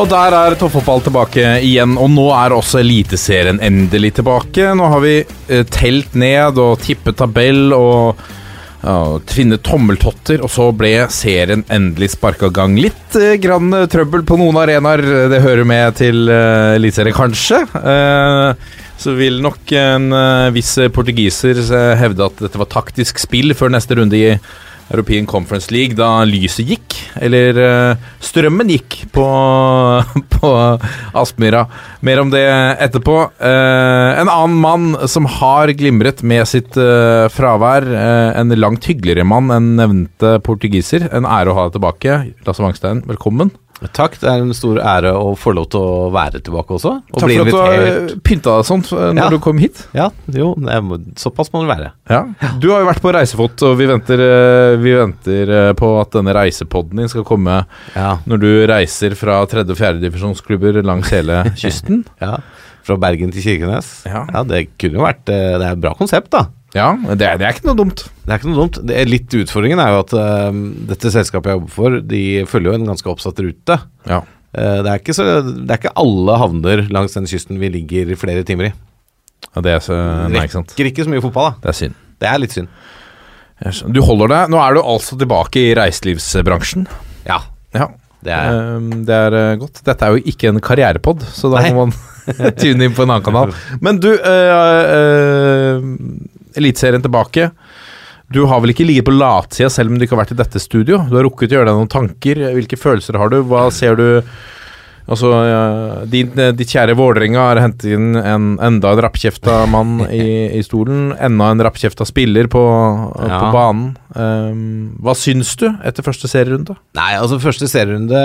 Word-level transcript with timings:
Og 0.00 0.08
der 0.08 0.34
er 0.34 0.54
toppfotball 0.58 1.02
tilbake 1.04 1.42
igjen, 1.62 1.98
og 2.00 2.08
nå 2.10 2.24
er 2.34 2.54
også 2.56 2.80
Eliteserien 2.80 3.60
endelig 3.62 4.14
tilbake. 4.16 4.72
Nå 4.74 4.88
har 4.88 5.02
vi 5.04 5.18
eh, 5.20 5.66
telt 5.68 6.16
ned 6.18 6.58
og 6.58 6.80
tippet 6.82 7.18
tabell 7.20 7.74
og 7.76 8.22
ja, 8.82 8.96
tvinnet 9.30 9.62
tommeltotter, 9.62 10.42
og 10.42 10.50
så 10.50 10.70
ble 10.74 10.94
serien 11.12 11.62
endelig 11.70 12.14
sparka 12.16 12.50
i 12.50 12.56
gang. 12.56 12.78
Litt 12.82 13.18
eh, 13.20 13.36
grann 13.42 13.70
eh, 13.76 13.86
trøbbel 13.92 14.24
på 14.26 14.40
noen 14.40 14.58
arenaer, 14.64 15.04
det 15.30 15.42
hører 15.44 15.68
med 15.68 16.00
til 16.00 16.24
eh, 16.32 16.78
Eliteserien, 16.80 17.14
kanskje. 17.14 17.62
Eh, 17.78 18.80
så 19.02 19.14
vil 19.18 19.38
nok 19.44 19.76
en 19.76 20.10
eh, 20.16 20.50
viss 20.56 20.74
portugiser 20.94 21.62
eh, 21.62 21.94
hevde 22.00 22.26
at 22.26 22.42
dette 22.46 22.58
var 22.60 22.70
taktisk 22.72 23.22
spill 23.22 23.54
før 23.58 23.76
neste 23.76 23.98
runde 23.98 24.18
i 24.18 24.34
European 24.92 25.26
Conference 25.26 25.72
League, 25.72 25.96
da 25.96 26.22
lyset 26.28 26.68
gikk, 26.68 26.96
eller 27.22 27.58
eh, 27.60 28.10
strømmen 28.22 28.70
gikk 28.74 28.98
på, 29.14 29.24
på 30.36 30.52
Aspmyra. 31.18 31.64
Mer 32.04 32.22
om 32.22 32.32
det 32.32 32.44
etterpå. 32.84 33.16
Eh, 33.40 34.20
en 34.20 34.28
annen 34.32 34.58
mann 34.60 34.92
som 35.08 35.28
har 35.40 35.72
glimret 35.78 36.22
med 36.26 36.44
sitt 36.50 36.76
eh, 36.76 37.26
fravær, 37.32 37.88
en 38.36 38.56
langt 38.58 38.86
hyggeligere 38.90 39.26
mann 39.28 39.50
enn 39.54 39.74
nevnte 39.80 40.36
portugiser. 40.44 41.08
En 41.12 41.28
ære 41.28 41.52
å 41.52 41.58
ha 41.58 41.68
deg 41.68 41.78
tilbake. 41.78 42.22
Lasse 42.46 42.64
Wangstein, 42.64 43.04
velkommen. 43.08 43.54
Takk, 43.92 44.14
det 44.20 44.28
er 44.30 44.42
en 44.44 44.52
stor 44.54 44.78
ære 44.78 45.10
å 45.18 45.32
få 45.38 45.52
lov 45.56 45.66
til 45.72 45.80
å 45.82 46.10
være 46.14 46.40
tilbake 46.44 46.76
også. 46.76 46.92
Og 47.12 47.18
Takk 47.22 47.32
for 47.32 47.42
at 47.42 47.50
du 47.50 47.56
har 47.58 48.16
pynta 48.22 48.56
deg 48.58 48.68
sånn 48.68 48.82
når 48.90 49.18
Ja. 49.18 49.28
du 49.30 49.38
kom 49.42 49.58
hit. 49.58 49.86
Ja, 49.96 50.10
jo, 50.32 50.52
er, 50.68 50.80
såpass 51.18 51.50
må 51.52 51.62
det 51.66 51.70
være. 51.76 51.90
Ja. 52.10 52.22
Du 52.62 52.70
har 52.70 52.80
jo 52.84 52.86
vært 52.90 53.02
på 53.02 53.12
reisefot, 53.12 53.62
og 53.66 53.76
vi 53.78 53.86
venter, 53.90 54.20
eh, 54.22 54.76
vi 54.76 54.92
venter 54.94 55.50
eh, 55.50 55.72
på 55.74 56.00
at 56.00 56.10
denne 56.12 56.34
reisepodden 56.36 56.96
din 57.02 57.08
skal 57.08 57.24
komme 57.24 57.64
Ja, 57.96 58.18
når 58.26 58.38
du 58.40 58.50
reiser 58.70 59.14
fra 59.18 59.40
tredje- 59.46 59.70
og 59.74 59.78
fjerdedivisjonsklubber 59.78 60.82
langs 60.84 61.10
hele 61.10 61.42
kysten. 61.56 62.04
ja. 62.20 62.38
Fra 62.82 62.96
Bergen 62.98 63.30
til 63.30 63.42
Kirkenes. 63.44 64.02
Ja. 64.10 64.24
Det 64.42 64.76
kunne 64.76 64.98
jo 64.98 65.04
vært 65.04 65.20
Det 65.24 65.36
er 65.38 65.68
et 65.72 65.80
bra 65.80 65.92
konsept, 65.94 66.30
da. 66.34 66.46
Ja, 66.72 66.90
det 66.96 67.26
er, 67.26 67.36
det 67.36 67.44
er 67.44 67.52
ikke 67.56 67.66
noe 67.68 67.76
dumt. 67.76 68.06
Det 68.24 68.30
er 68.32 68.38
ikke 68.40 68.48
noe 68.48 68.60
dumt. 68.62 68.78
Det 68.88 68.94
er 68.96 69.10
litt 69.10 69.34
Utfordringen 69.42 69.80
er 69.82 69.90
jo 69.92 69.98
at 70.06 70.14
uh, 70.16 70.60
dette 70.88 71.10
selskapet 71.12 71.50
jeg 71.52 71.58
jobber 71.58 71.74
for, 71.74 71.98
de 72.12 72.22
følger 72.48 72.72
jo 72.72 72.78
en 72.80 72.88
ganske 72.92 73.10
oppsatt 73.12 73.42
rute. 73.44 73.76
Ja. 74.08 74.22
Uh, 74.56 74.78
det, 74.80 74.88
er 74.88 75.02
ikke 75.02 75.16
så, 75.16 75.26
det 75.44 75.68
er 75.68 75.80
ikke 75.82 75.92
alle 76.00 76.38
havner 76.40 76.84
langs 76.92 77.12
den 77.18 77.28
kysten 77.28 77.60
vi 77.60 77.68
ligger 77.76 78.14
flere 78.20 78.44
timer 78.48 78.70
i. 78.70 78.72
Ja, 79.52 79.60
det 79.66 79.74
er 79.74 79.84
så, 79.84 79.98
nei, 80.32 80.46
ikke 80.46 80.56
sant. 80.60 80.72
Rekker 80.72 80.88
ikke 80.94 81.04
så 81.08 81.12
mye 81.12 81.24
fotball, 81.24 81.50
da. 81.50 81.64
Det 81.66 81.72
er 81.74 81.78
synd. 81.82 81.96
Det 82.22 82.28
er 82.30 82.40
litt 82.40 82.54
synd. 82.56 82.72
Du 83.94 84.00
holder 84.02 84.30
deg. 84.32 84.52
Nå 84.54 84.58
er 84.58 84.74
du 84.74 84.80
altså 84.82 85.18
tilbake 85.20 85.60
i 85.60 85.74
reiselivsbransjen. 85.78 86.86
Ja, 87.28 87.42
Ja. 87.76 87.90
det 88.24 88.32
er 88.32 88.48
Ehm, 88.54 88.88
det 89.06 89.14
er 89.28 89.34
eh, 89.38 89.56
godt. 89.60 89.82
Dette 89.86 90.06
er 90.06 90.16
jo 90.16 90.22
ikke 90.32 90.48
en 90.50 90.60
karrierepod, 90.62 91.22
så 91.34 91.50
da 91.52 91.60
Nei. 91.62 91.72
må 91.74 91.86
man 91.86 91.94
tune 92.62 92.86
inn 92.86 92.94
på 92.94 93.02
en 93.04 93.10
annen 93.12 93.26
kanal. 93.26 93.52
Men 93.82 93.98
du, 94.02 94.08
uh, 94.14 95.82
Eliteserien 96.58 97.04
tilbake. 97.04 97.50
Du 98.32 98.44
har 98.48 98.62
vel 98.64 98.72
ikke 98.72 98.86
ligget 98.88 99.06
på 99.08 99.14
latsida 99.14 99.68
selv 99.72 99.92
om 99.92 99.98
du 99.98 100.06
ikke 100.06 100.16
har 100.16 100.24
vært 100.24 100.34
i 100.36 100.40
dette 100.40 100.62
studio? 100.62 101.02
Du 101.10 101.18
har 101.18 101.26
rukket 101.26 101.52
å 101.52 101.58
gjøre 101.58 101.70
deg 101.70 101.78
noen 101.80 101.92
tanker. 101.92 102.40
Hvilke 102.56 102.80
følelser 102.80 103.20
har 103.20 103.32
du? 103.32 103.42
Hva 103.44 103.66
ser 103.74 103.98
du 104.00 104.06
Altså, 105.10 105.28
ja, 105.34 105.62
din, 106.06 106.30
ditt 106.54 106.70
kjære 106.70 106.94
Vålerenga 106.94 107.42
har 107.48 107.60
hentet 107.60 107.88
inn 107.96 108.14
en, 108.18 108.52
enda 108.62 108.92
en 108.94 109.00
rappkjefta 109.02 109.64
mann 109.70 109.96
i, 110.06 110.22
i 110.54 110.62
stolen. 110.62 111.10
Enda 111.18 111.48
en 111.50 111.64
rappkjefta 111.66 112.06
spiller 112.06 112.46
på, 112.52 112.62
på 113.18 113.48
banen. 113.54 113.96
Um, 114.14 114.92
hva 115.02 115.16
syns 115.18 115.56
du 115.58 115.66
etter 115.82 116.06
første 116.06 116.30
serierunde? 116.30 116.76
Nei, 116.98 117.10
altså 117.18 117.40
første 117.42 117.66
serierunde 117.70 118.22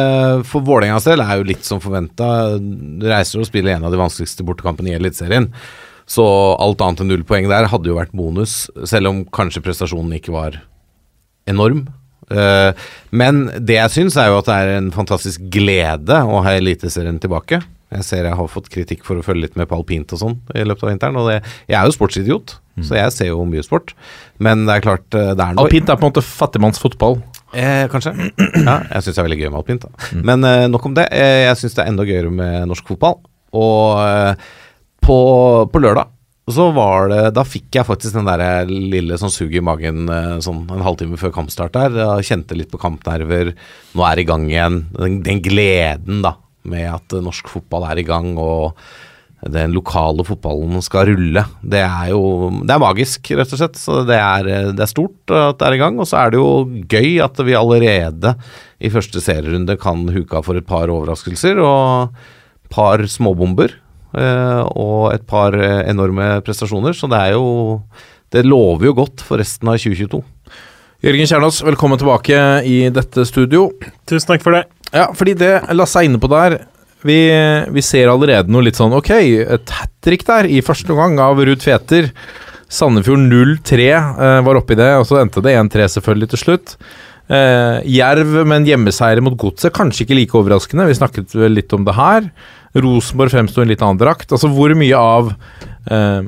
for 0.48 0.66
Vålerengas 0.68 1.10
del 1.10 1.26
er 1.26 1.42
jo 1.42 1.50
litt 1.50 1.66
som 1.66 1.82
forventa. 1.82 2.30
Du 2.62 3.10
reiser 3.10 3.42
og 3.42 3.50
spiller 3.50 3.78
en 3.78 3.90
av 3.90 3.96
de 3.96 4.02
vanskeligste 4.04 4.46
bortekampene 4.46 4.94
i 4.94 4.98
Eliteserien. 5.00 5.50
Så 6.08 6.24
alt 6.64 6.82
annet 6.84 7.04
enn 7.04 7.12
null 7.12 7.26
poeng 7.28 7.50
der 7.52 7.68
hadde 7.68 7.92
jo 7.92 7.98
vært 8.00 8.16
bonus, 8.16 8.66
selv 8.88 9.12
om 9.12 9.24
kanskje 9.36 9.64
prestasjonen 9.66 10.16
ikke 10.18 10.36
var 10.36 10.62
enorm. 11.52 11.86
Eh, 12.32 12.72
men 13.16 13.48
det 13.60 13.78
jeg 13.78 13.94
syns, 13.94 14.18
er 14.20 14.32
jo 14.32 14.40
at 14.42 14.48
det 14.50 14.56
er 14.56 14.76
en 14.78 14.92
fantastisk 14.96 15.50
glede 15.54 16.22
å 16.24 16.42
ha 16.46 16.56
Eliteserien 16.56 17.20
tilbake. 17.24 17.62
Jeg 17.88 18.04
ser 18.04 18.26
jeg 18.28 18.36
har 18.36 18.50
fått 18.52 18.68
kritikk 18.72 19.06
for 19.08 19.20
å 19.20 19.24
følge 19.24 19.46
litt 19.46 19.60
med 19.60 19.70
på 19.70 19.78
alpint 19.78 20.12
og 20.12 20.20
sånn 20.20 20.34
i 20.56 20.66
løpet 20.68 20.84
av 20.84 20.92
vinteren. 20.92 21.20
Og 21.20 21.30
det, 21.32 21.38
jeg 21.70 21.78
er 21.80 21.88
jo 21.88 21.96
sportsidiot, 21.96 22.58
så 22.84 22.98
jeg 23.00 23.14
ser 23.16 23.30
jo 23.32 23.46
mye 23.48 23.64
sport. 23.64 23.94
Men 24.44 24.66
det 24.68 24.76
er 24.76 24.84
klart, 24.84 25.08
eh, 25.16 25.32
det 25.32 25.44
er 25.44 25.56
noe 25.56 25.68
Alpint 25.68 25.92
er 25.92 26.00
på 26.00 26.08
en 26.08 26.12
måte 26.12 26.26
fattigmannsfotball. 26.26 27.20
Eh, 27.56 27.86
kanskje. 27.92 28.12
Ja, 28.68 28.82
jeg 28.92 29.06
syns 29.06 29.16
det 29.16 29.22
er 29.22 29.28
veldig 29.30 29.40
gøy 29.40 29.50
med 29.50 29.60
alpint. 29.62 29.88
Da. 29.88 30.12
Men 30.30 30.44
eh, 30.44 30.68
nok 30.72 30.90
om 30.90 30.98
det. 30.98 31.08
Eh, 31.16 31.46
jeg 31.48 31.60
syns 31.62 31.78
det 31.78 31.84
er 31.86 31.92
enda 31.94 32.08
gøyere 32.08 32.32
med 32.34 32.68
norsk 32.68 32.92
fotball. 32.92 33.22
Og 33.56 34.04
eh, 34.04 34.50
på, 35.04 35.18
på 35.72 35.82
lørdag 35.84 36.14
så 36.48 36.70
var 36.72 37.10
det 37.12 37.24
Da 37.36 37.44
fikk 37.44 37.76
jeg 37.76 37.88
faktisk 37.88 38.16
den 38.16 38.28
der 38.28 38.70
lille 38.70 39.18
sånn 39.20 39.34
sug 39.34 39.52
i 39.52 39.64
magen 39.64 40.08
eh, 40.08 40.38
sånn 40.44 40.64
en 40.72 40.86
halvtime 40.86 41.20
før 41.20 41.34
kampstart 41.36 41.76
der. 41.76 41.98
Jeg 42.00 42.28
kjente 42.30 42.56
litt 42.56 42.72
på 42.72 42.80
kampnerver. 42.80 43.52
Nå 43.92 44.06
er 44.08 44.16
det 44.16 44.24
i 44.24 44.30
gang 44.30 44.46
igjen. 44.48 44.78
Den, 44.96 45.20
den 45.26 45.42
gleden 45.44 46.24
da 46.24 46.38
med 46.68 46.88
at 46.92 47.16
norsk 47.24 47.52
fotball 47.52 47.86
er 47.90 48.00
i 48.00 48.08
gang 48.08 48.34
og 48.40 48.80
den 49.44 49.76
lokale 49.76 50.24
fotballen 50.26 50.82
skal 50.82 51.12
rulle. 51.12 51.44
Det 51.62 51.84
er 51.84 52.10
jo 52.10 52.50
Det 52.64 52.74
er 52.74 52.82
magisk, 52.82 53.32
rett 53.38 53.52
og 53.54 53.62
slett. 53.62 53.78
Så 53.80 54.00
det 54.08 54.18
er, 54.18 54.72
det 54.72 54.86
er 54.86 54.92
stort 54.92 55.36
at 55.36 55.60
det 55.60 55.68
er 55.68 55.76
i 55.76 55.82
gang. 55.82 56.00
Og 56.00 56.08
så 56.10 56.22
er 56.22 56.32
det 56.32 56.40
jo 56.40 56.64
gøy 56.90 57.20
at 57.28 57.44
vi 57.44 57.58
allerede 57.60 58.34
i 58.80 58.94
første 58.94 59.22
serierunde 59.24 59.78
kan 59.82 60.08
huke 60.16 60.40
av 60.40 60.48
for 60.48 60.58
et 60.58 60.68
par 60.68 60.88
overraskelser 60.94 61.60
og 61.60 62.16
par 62.74 63.04
småbomber. 63.04 63.76
Eh, 64.14 64.64
og 64.78 65.12
et 65.14 65.26
par 65.28 65.56
eh, 65.58 65.84
enorme 65.90 66.38
prestasjoner. 66.46 66.96
Så 66.96 67.10
det 67.12 67.20
er 67.20 67.36
jo 67.38 67.82
Det 68.28 68.44
lover 68.44 68.90
jo 68.90 68.94
godt 68.94 69.22
for 69.24 69.40
resten 69.40 69.70
av 69.72 69.78
2022. 69.80 70.20
Jørgen 71.06 71.30
Kjernås, 71.30 71.62
velkommen 71.64 72.00
tilbake 72.00 72.40
i 72.68 72.90
dette 72.92 73.24
studio. 73.26 73.70
Tusen 74.10 74.34
takk 74.34 74.44
for 74.44 74.58
det. 74.58 74.66
Ja, 74.92 75.14
fordi 75.16 75.36
det 75.38 75.54
Lasse 75.78 76.02
er 76.02 76.10
inne 76.10 76.20
på 76.20 76.28
der 76.32 76.58
vi, 77.06 77.18
vi 77.72 77.84
ser 77.86 78.10
allerede 78.10 78.52
noe 78.52 78.66
litt 78.66 78.80
sånn 78.80 78.96
Ok, 78.98 79.12
et 79.14 79.74
hat 79.78 79.94
trick 80.04 80.26
der 80.28 80.48
i 80.50 80.64
første 80.66 80.92
omgang 80.94 81.20
av 81.22 81.40
Ruud 81.40 81.62
Tveter. 81.62 82.10
Sandefjord 82.68 83.22
0-3 83.30 83.86
eh, 83.88 84.40
var 84.44 84.60
oppi 84.60 84.76
det, 84.76 84.90
og 85.00 85.06
så 85.08 85.22
endte 85.22 85.44
det 85.46 85.56
1-3 85.56 85.88
selvfølgelig 85.94 86.32
til 86.34 86.42
slutt. 86.42 86.74
Eh, 87.28 87.80
Jerv 87.92 88.34
med 88.44 88.62
en 88.62 88.68
hjemmeseier 88.68 89.22
mot 89.24 89.38
Godset, 89.40 89.72
kanskje 89.76 90.04
ikke 90.04 90.18
like 90.20 90.40
overraskende. 90.40 90.88
Vi 90.90 90.98
snakket 91.00 91.36
vel 91.38 91.56
litt 91.56 91.74
om 91.76 91.88
det 91.88 91.96
her. 91.96 92.28
Rosenborg 92.76 93.32
fremsto 93.32 93.62
i 93.62 93.66
en 93.66 93.72
litt 93.72 93.84
annen 93.86 94.00
drakt. 94.02 94.32
Altså 94.32 94.50
Hvor 94.52 94.74
mye 94.78 94.98
av, 94.98 95.32
eh, 95.90 96.22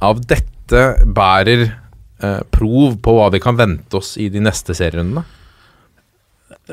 av 0.00 0.24
dette 0.26 0.82
bærer 1.06 1.68
eh, 1.68 2.40
prov 2.54 2.98
på 3.02 3.14
hva 3.18 3.30
vi 3.34 3.42
kan 3.42 3.58
vente 3.58 4.00
oss 4.00 4.16
i 4.20 4.28
de 4.32 4.42
neste 4.42 4.76
serierundene? 4.76 5.24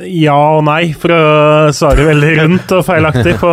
Ja 0.05 0.37
og 0.59 0.63
nei, 0.67 0.93
for 0.93 1.11
å 1.11 1.21
svare 1.73 2.05
veldig 2.07 2.33
rundt 2.37 2.73
og 2.77 2.85
feilaktig 2.87 3.39
på 3.41 3.51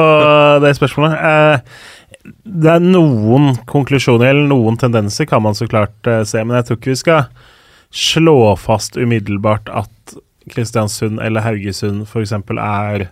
det 0.63 0.75
spørsmålet. 0.77 1.17
Eh, 1.17 2.33
det 2.45 2.71
er 2.71 2.83
noen 2.83 3.55
konklusjoner, 3.71 4.33
eller 4.33 4.49
noen 4.51 4.79
tendenser, 4.79 5.29
kan 5.31 5.45
man 5.45 5.57
så 5.57 5.69
klart 5.71 5.97
se, 6.27 6.43
men 6.43 6.59
jeg 6.59 6.69
tror 6.69 6.81
ikke 6.81 6.93
vi 6.93 7.03
skal 7.03 7.29
slå 7.97 8.57
fast 8.59 8.99
umiddelbart 8.99 9.71
at 9.73 10.17
Kristiansund 10.51 11.21
eller 11.23 11.43
Haugesund 11.43 12.05
f.eks. 12.07 12.33
er 12.33 13.09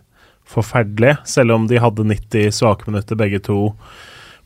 forferdelige, 0.48 1.18
selv 1.28 1.54
om 1.56 1.66
de 1.70 1.78
hadde 1.80 2.04
90 2.06 2.52
svake 2.54 2.88
minutter 2.90 3.16
begge 3.18 3.40
to 3.42 3.74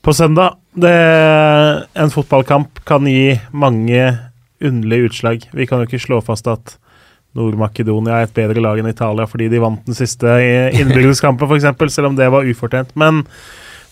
på 0.04 0.14
søndag. 0.14 0.54
Det, 0.78 0.92
en 1.98 2.12
fotballkamp 2.14 2.82
kan 2.86 3.06
gi 3.08 3.38
mange 3.52 4.02
underlige 4.62 5.08
utslag. 5.10 5.48
Vi 5.52 5.66
kan 5.66 5.80
jo 5.82 5.88
ikke 5.88 6.02
slå 6.02 6.20
fast 6.24 6.46
at 6.50 6.76
Nord-Makedonia 7.38 8.20
er 8.22 8.26
et 8.28 8.34
bedre 8.34 8.62
lag 8.64 8.78
enn 8.80 8.88
Italia 8.90 9.26
fordi 9.28 9.50
de 9.52 9.60
vant 9.62 9.84
den 9.86 9.94
siste 9.98 10.26
i- 10.26 10.80
innbyrdes-kampen, 10.80 11.46
f.eks., 11.50 11.94
selv 11.94 12.10
om 12.12 12.16
det 12.18 12.30
var 12.32 12.46
ufortjent. 12.48 12.94
Men 12.98 13.24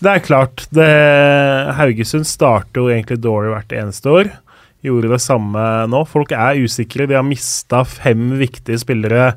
det 0.02 0.10
er 0.12 0.24
klart, 0.24 0.66
det, 0.74 0.88
Haugesund 1.78 2.26
starter 2.28 2.82
jo 2.82 2.90
egentlig 2.92 3.20
dårlig 3.24 3.52
hvert 3.54 3.76
eneste 3.82 4.10
år. 4.12 4.32
gjorde 4.86 5.08
det 5.10 5.20
samme 5.24 5.62
nå. 5.90 6.04
Folk 6.06 6.30
er 6.36 6.58
usikre. 6.62 7.06
De 7.08 7.16
har 7.16 7.24
mista 7.26 7.80
fem 7.84 8.36
viktige 8.38 8.78
spillere. 8.78 9.32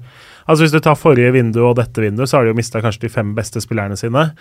Altså 0.49 0.65
Hvis 0.65 0.73
du 0.73 0.81
tar 0.81 0.97
forrige 0.97 1.33
vindu 1.35 1.59
og 1.61 1.75
dette 1.77 2.01
vinduet, 2.01 2.29
så 2.29 2.39
har 2.39 2.47
de 2.47 2.53
jo 2.55 2.57
mista 2.57 2.81
kanskje 2.81 3.05
de 3.05 3.13
fem 3.13 3.35
beste 3.37 3.61
spillerne 3.61 3.97
sine. 3.99 4.31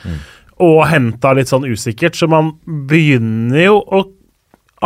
Og 0.64 0.78
henta 0.88 1.34
litt 1.36 1.50
sånn 1.52 1.68
usikkert, 1.68 2.16
så 2.16 2.30
man 2.32 2.54
begynner 2.88 3.60
jo 3.66 3.82
å 3.84 4.06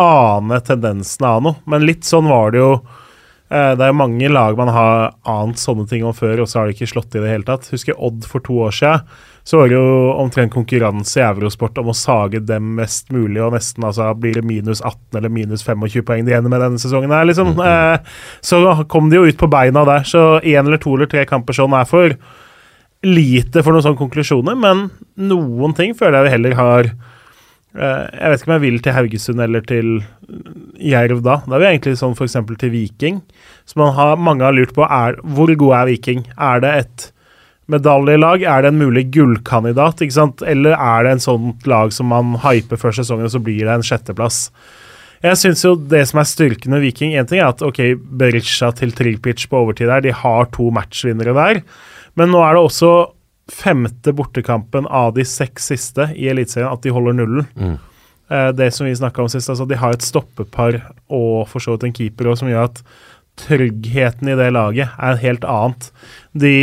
ane 0.02 0.58
tendensene 0.66 1.28
av 1.28 1.44
noe. 1.46 1.60
Men 1.70 1.86
litt 1.86 2.08
sånn 2.08 2.26
var 2.30 2.52
det 2.52 2.62
jo 2.62 2.72
eh, 2.74 3.72
Det 3.76 3.84
er 3.84 3.92
jo 3.92 4.00
mange 4.00 4.30
lag 4.32 4.56
man 4.58 4.72
har 4.72 5.12
ant 5.28 5.60
sånne 5.60 5.86
ting 5.88 6.04
om 6.04 6.16
før, 6.16 6.42
og 6.42 6.50
så 6.50 6.60
har 6.60 6.66
det 6.68 6.76
ikke 6.78 6.90
slått 6.94 7.14
i 7.14 7.22
det 7.22 7.30
hele 7.30 7.46
tatt. 7.46 7.70
Husker 7.70 7.98
Odd 7.98 8.26
for 8.26 8.44
to 8.44 8.58
år 8.66 8.74
siden. 8.74 9.06
Så 9.44 9.58
var 9.58 9.68
det 9.68 9.74
jo 9.74 10.12
omtrent 10.22 10.52
konkurranse 10.54 11.18
i 11.18 11.24
Eurosport 11.26 11.78
om 11.82 11.90
å 11.90 11.96
sage 11.96 12.38
dem 12.46 12.76
mest 12.78 13.10
mulig, 13.10 13.40
og 13.42 13.56
nesten 13.56 13.82
altså 13.88 14.12
blir 14.14 14.36
det 14.38 14.44
minus 14.46 14.82
18 14.84 15.18
eller 15.18 15.32
minus 15.34 15.64
25 15.66 16.04
poeng 16.06 16.22
de 16.28 16.36
ender 16.36 16.52
med 16.52 16.62
denne 16.62 16.78
sesongen 16.78 17.10
her, 17.10 17.26
liksom. 17.26 17.56
Eh, 17.58 18.12
så 18.40 18.62
kom 18.92 19.10
de 19.10 19.18
jo 19.18 19.26
ut 19.26 19.40
på 19.40 19.50
beina 19.50 19.82
der. 19.88 20.06
Så 20.06 20.38
én 20.38 20.62
eller 20.62 20.78
to 20.82 20.94
eller 20.94 21.10
tre 21.10 21.24
kamper 21.26 21.58
sånn 21.58 21.74
er 21.74 21.88
for 21.90 22.14
lite 23.02 23.64
for 23.64 23.74
noen 23.74 23.82
sånne 23.82 23.98
konklusjoner, 23.98 24.58
men 24.58 24.86
noen 25.18 25.74
ting 25.74 25.96
føler 25.98 26.20
jeg 26.20 26.28
vi 26.28 26.34
heller 26.36 26.54
har 26.58 26.84
eh, 26.86 28.04
Jeg 28.14 28.30
vet 28.30 28.44
ikke 28.44 28.50
om 28.50 28.54
jeg 28.54 28.64
vil 28.66 28.78
til 28.84 28.94
Haugesund 28.94 29.42
eller 29.42 29.66
til 29.66 29.88
Jerv 30.78 31.24
da. 31.26 31.40
Da 31.48 31.58
er 31.58 31.64
vi 31.64 31.70
egentlig 31.72 31.96
sånn 31.98 32.14
f.eks. 32.14 32.38
til 32.60 32.70
Viking. 32.76 33.18
Så 33.66 33.82
man 33.82 33.90
har, 33.98 34.14
mange 34.22 34.46
har 34.46 34.54
lurt 34.54 34.74
på 34.76 34.86
er, 34.86 35.18
hvor 35.34 35.50
god 35.50 35.80
er 35.80 35.90
Viking. 35.90 36.22
Er 36.38 36.62
det 36.62 36.72
et 36.84 37.08
medaljelag? 37.70 38.42
Er 38.42 38.64
det 38.64 38.72
en 38.72 38.80
mulig 38.80 39.06
gullkandidat? 39.14 40.02
ikke 40.02 40.16
sant? 40.16 40.42
Eller 40.42 40.76
er 40.76 41.04
det 41.04 41.16
en 41.16 41.26
sånt 41.26 41.66
lag 41.66 41.92
som 41.94 42.10
man 42.12 42.36
hyper 42.42 42.80
før 42.80 42.96
sesongen, 42.96 43.28
og 43.28 43.34
så 43.34 43.42
blir 43.42 43.64
det 43.66 43.74
en 43.74 43.86
sjetteplass? 43.86 44.48
Jeg 45.22 45.38
syns 45.38 45.62
jo 45.62 45.76
det 45.76 46.02
som 46.10 46.18
er 46.18 46.26
styrken 46.26 46.72
med 46.74 46.82
Viking 46.82 47.12
En 47.14 47.28
ting 47.30 47.38
er 47.38 47.52
at 47.52 47.62
ok, 47.62 47.78
Berisha 47.94 48.72
til 48.74 48.90
Tripic 48.90 49.44
på 49.46 49.60
overtid 49.60 49.86
der, 49.86 50.02
de 50.02 50.14
har 50.18 50.50
to 50.50 50.66
matchvinnere 50.74 51.34
der. 51.36 51.62
Men 52.18 52.32
nå 52.34 52.42
er 52.42 52.56
det 52.56 52.64
også 52.66 52.92
femte 53.52 54.12
bortekampen 54.16 54.86
av 54.86 55.14
de 55.14 55.24
seks 55.26 55.70
siste 55.72 56.08
i 56.18 56.28
Eliteserien 56.30 56.72
at 56.72 56.82
de 56.82 56.92
holder 56.94 57.16
nullen. 57.18 57.46
Mm. 57.54 57.78
Eh, 58.32 58.50
det 58.56 58.70
som 58.74 58.86
vi 58.86 58.96
snakka 58.96 59.22
om 59.22 59.30
sist, 59.30 59.50
altså 59.50 59.66
de 59.68 59.78
har 59.78 59.94
et 59.94 60.04
stoppepar 60.04 60.78
og 61.12 61.48
for 61.50 61.62
så 61.62 61.74
vidt 61.74 61.88
en 61.88 61.96
keeper 61.96 62.30
også, 62.30 62.44
som 62.44 62.52
gjør 62.52 62.70
at 62.70 62.82
tryggheten 63.40 64.28
i 64.28 64.36
det 64.36 64.50
laget 64.52 64.92
er 65.00 65.20
helt 65.22 65.44
annet. 65.48 65.88
De 66.32 66.54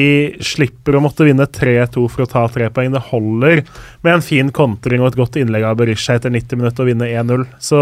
slipper 0.44 0.98
å 0.98 1.02
måtte 1.04 1.26
vinne 1.28 1.48
3-2 1.50 2.06
for 2.12 2.26
å 2.26 2.30
ta 2.30 2.46
tre 2.52 2.70
poeng. 2.74 2.94
Det 2.94 3.08
holder 3.10 3.64
med 4.06 4.14
en 4.14 4.26
fin 4.26 4.52
kontring 4.54 5.02
og 5.02 5.12
et 5.12 5.20
godt 5.20 5.40
innlegg 5.42 5.66
av 5.66 5.80
Berisha 5.82 6.18
etter 6.18 6.34
90 6.34 6.62
minutter 6.62 6.86
å 6.86 6.90
vinne 6.90 7.10
1-0. 7.10 7.46
Så 7.64 7.82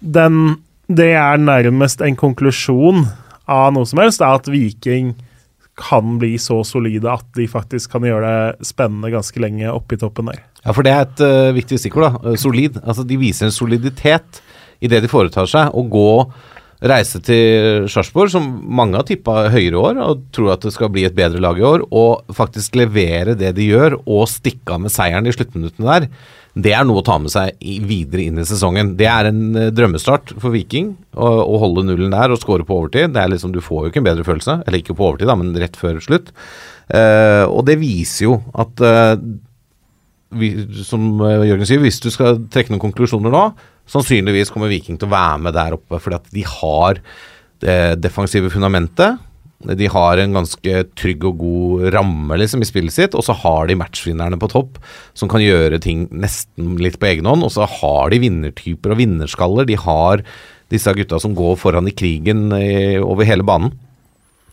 den, 0.00 0.60
det 0.90 1.12
er 1.18 1.40
nærmest 1.40 2.02
en 2.04 2.18
konklusjon 2.18 3.06
av 3.50 3.72
noe 3.74 3.88
som 3.88 4.02
helst, 4.02 4.22
er 4.22 4.38
at 4.38 4.50
Viking 4.50 5.14
kan 5.80 6.18
bli 6.20 6.34
så 6.38 6.60
solide 6.66 7.08
at 7.08 7.26
de 7.38 7.46
faktisk 7.48 7.94
kan 7.94 8.04
gjøre 8.04 8.30
det 8.60 8.68
spennende 8.68 9.12
ganske 9.14 9.40
lenge 9.40 9.70
oppe 9.72 9.96
i 9.96 10.00
toppen 10.00 10.28
der. 10.28 10.42
Ja, 10.60 10.74
for 10.76 10.84
det 10.84 10.92
er 10.92 11.06
et 11.06 11.22
uh, 11.24 11.56
viktig 11.56 11.78
stikkord. 11.80 12.04
da, 12.06 12.32
uh, 12.32 12.36
Solid. 12.38 12.76
Altså, 12.84 13.06
De 13.08 13.16
viser 13.20 13.48
en 13.48 13.54
soliditet 13.54 14.42
i 14.80 14.90
det 14.92 15.00
de 15.04 15.10
foretar 15.10 15.48
seg. 15.48 15.72
Å 15.72 15.84
gå 15.88 16.10
reise 16.80 17.20
til 17.24 17.86
Sarpsborg, 17.92 18.30
som 18.32 18.46
mange 18.64 18.96
har 18.96 19.06
tippa 19.08 19.50
høyere 19.52 19.74
i 19.74 19.80
år, 19.80 20.00
og 20.00 20.26
tror 20.34 20.54
at 20.54 20.64
det 20.64 20.72
skal 20.74 20.92
bli 20.92 21.04
et 21.08 21.16
bedre 21.16 21.42
lag 21.42 21.58
i 21.60 21.66
år, 21.66 21.84
og 21.90 22.30
faktisk 22.36 22.78
levere 22.80 23.36
det 23.38 23.52
de 23.58 23.68
gjør, 23.68 23.98
og 24.06 24.28
stikke 24.32 24.76
av 24.76 24.84
med 24.86 24.94
seieren 24.94 25.28
i 25.28 25.34
sluttminuttene 25.34 25.90
der, 25.90 26.08
det 26.60 26.72
er 26.74 26.86
noe 26.86 26.98
å 26.98 27.06
ta 27.06 27.14
med 27.22 27.30
seg 27.30 27.60
videre 27.86 28.24
inn 28.26 28.40
i 28.42 28.46
sesongen. 28.48 28.96
Det 28.98 29.06
er 29.06 29.28
en 29.28 29.42
uh, 29.54 29.68
drømmestart 29.70 30.32
for 30.42 30.50
Viking, 30.50 30.96
å, 31.14 31.60
holde 31.62 31.84
nullen 31.86 32.10
der 32.10 32.34
og 32.34 32.40
score 32.42 32.66
på 32.66 32.80
overtid. 32.80 33.12
Det 33.14 33.22
er 33.22 33.30
liksom, 33.30 33.52
Du 33.54 33.60
får 33.62 33.84
jo 33.84 33.92
ikke 33.92 34.02
en 34.02 34.08
bedre 34.08 34.26
følelse, 34.26 34.56
eller 34.64 34.82
ikke 34.82 34.96
på 34.98 35.06
overtid, 35.06 35.30
da, 35.30 35.38
men 35.38 35.54
rett 35.62 35.78
før 35.78 36.02
slutt. 36.02 36.32
Uh, 36.90 37.46
og 37.46 37.62
det 37.68 37.78
viser 37.78 38.26
jo 38.26 38.40
at 38.58 38.82
uh, 38.82 39.14
vi, 40.30 40.50
som 40.86 41.20
eh, 41.26 41.48
Jørgen 41.48 41.68
sier, 41.68 41.82
hvis 41.82 42.00
du 42.02 42.10
skal 42.12 42.40
trekke 42.52 42.72
noen 42.72 42.82
konklusjoner 42.82 43.32
nå, 43.34 43.44
sannsynligvis 43.90 44.52
kommer 44.54 44.70
Viking 44.70 44.98
til 45.00 45.10
å 45.10 45.14
være 45.14 45.40
med 45.46 45.56
der 45.56 45.76
oppe, 45.76 45.98
fordi 46.02 46.20
at 46.20 46.30
de 46.34 46.46
har 46.46 47.02
det 47.60 47.80
defensive 48.00 48.50
fundamentet. 48.52 49.18
De 49.60 49.88
har 49.92 50.16
en 50.16 50.38
ganske 50.38 50.84
trygg 50.96 51.24
og 51.28 51.42
god 51.42 51.90
ramme 51.92 52.38
liksom, 52.40 52.62
i 52.64 52.68
spillet 52.68 52.94
sitt, 52.94 53.16
og 53.18 53.26
så 53.26 53.34
har 53.42 53.68
de 53.68 53.76
matchvinnerne 53.76 54.38
på 54.40 54.48
topp 54.48 54.78
som 55.12 55.28
kan 55.28 55.44
gjøre 55.44 55.82
ting 55.84 56.06
nesten 56.14 56.78
litt 56.80 56.96
på 57.00 57.10
egen 57.10 57.28
hånd. 57.28 57.44
Og 57.44 57.52
så 57.52 57.68
har 57.68 58.12
de 58.12 58.22
vinnertyper 58.22 58.94
og 58.94 59.02
vinnerskaller. 59.02 59.68
De 59.68 59.76
har 59.82 60.24
disse 60.72 60.94
gutta 60.96 61.20
som 61.20 61.36
går 61.36 61.58
foran 61.60 61.90
i 61.90 61.94
krigen 61.96 62.48
i, 62.56 62.96
over 63.02 63.28
hele 63.28 63.44
banen. 63.44 63.74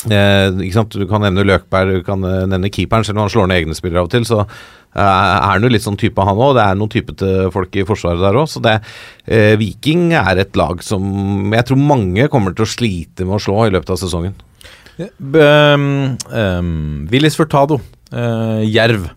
Eh? 0.05 0.51
Du 0.93 1.05
kan 1.09 1.23
nevne 1.25 1.45
Løkberg, 1.47 1.99
du 1.99 2.05
kan 2.05 2.23
eh, 2.27 2.45
nevne 2.49 2.69
keeperen, 2.73 3.05
selv 3.07 3.17
om 3.17 3.25
han 3.25 3.33
slår 3.33 3.49
ned 3.49 3.63
egne 3.63 3.77
spillere 3.77 4.03
av 4.03 4.09
og 4.09 4.13
til. 4.13 4.27
Så 4.29 4.39
eh, 4.43 5.01
er 5.01 5.45
han 5.47 5.65
jo 5.65 5.71
litt 5.73 5.85
sånn 5.85 5.99
type, 5.99 6.25
han 6.29 6.41
òg. 6.41 6.55
Det 6.57 6.65
er 6.65 6.79
noen 6.79 6.93
typete 6.93 7.31
folk 7.53 7.77
i 7.77 7.85
forsvaret 7.87 8.21
der 8.23 8.37
òg. 8.37 8.57
Eh, 9.25 9.53
Viking 9.59 10.11
er 10.19 10.43
et 10.43 10.59
lag 10.59 10.83
som 10.85 11.55
jeg 11.55 11.69
tror 11.69 11.81
mange 11.81 12.29
kommer 12.33 12.55
til 12.55 12.67
å 12.67 12.73
slite 12.77 13.25
med 13.25 13.39
å 13.39 13.43
slå 13.47 13.65
i 13.65 13.73
løpet 13.73 13.95
av 13.95 14.01
sesongen. 14.03 14.37
Um, 14.97 16.17
um, 16.33 17.05
Willis 17.11 17.37
Furtado, 17.37 17.79
uh, 18.13 18.63
Jerv. 18.65 19.11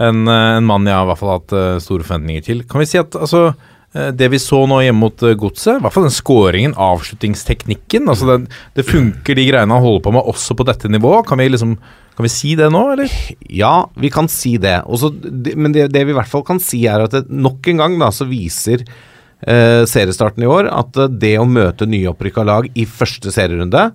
En, 0.00 0.22
uh, 0.24 0.56
en 0.56 0.64
mann 0.64 0.86
jeg 0.88 0.96
har 0.96 1.04
i 1.04 1.10
hvert 1.10 1.20
fall 1.20 1.34
hatt 1.34 1.52
uh, 1.52 1.80
store 1.82 2.06
forventninger 2.06 2.46
til. 2.46 2.62
Kan 2.68 2.80
vi 2.80 2.88
si 2.88 3.00
at 3.00 3.16
altså, 3.18 3.50
det 3.90 4.28
vi 4.30 4.38
så 4.38 4.60
nå 4.70 4.76
hjemme 4.84 5.02
mot 5.02 5.22
uh, 5.26 5.32
Godset, 5.34 5.80
i 5.80 5.82
hvert 5.82 5.94
fall 5.94 6.04
den 6.06 6.14
skåringen, 6.14 6.76
avslutningsteknikken 6.78 8.06
altså 8.12 8.28
den, 8.28 8.44
Det 8.76 8.84
funker, 8.86 9.34
de 9.34 9.48
greiene 9.48 9.74
han 9.74 9.82
holder 9.82 10.04
på 10.04 10.12
med, 10.14 10.28
også 10.30 10.54
på 10.54 10.66
dette 10.68 10.90
nivået. 10.92 11.26
Kan 11.26 11.42
vi 11.42 11.48
liksom 11.50 11.74
kan 12.20 12.26
vi 12.26 12.32
si 12.34 12.50
det 12.58 12.66
nå, 12.68 12.80
eller? 12.92 13.12
Ja, 13.48 13.88
vi 13.96 14.10
kan 14.12 14.26
si 14.28 14.58
det. 14.60 14.82
Også, 14.84 15.08
men 15.56 15.72
det, 15.72 15.86
det 15.94 16.02
vi 16.04 16.12
i 16.12 16.16
hvert 16.18 16.28
fall 16.28 16.42
kan 16.44 16.58
si, 16.60 16.82
er 16.84 17.06
at 17.06 17.14
det, 17.14 17.22
nok 17.32 17.64
en 17.72 17.80
gang 17.80 17.94
da, 18.02 18.10
så 18.12 18.26
viser 18.28 18.82
eh, 18.84 19.86
seriestarten 19.88 20.44
i 20.44 20.50
år 20.50 20.68
at 20.68 21.00
eh, 21.00 21.08
det 21.22 21.32
å 21.40 21.46
møte 21.48 21.88
nyopprykka 21.88 22.44
lag 22.44 22.68
i 22.76 22.84
første 22.84 23.32
serierunde, 23.32 23.86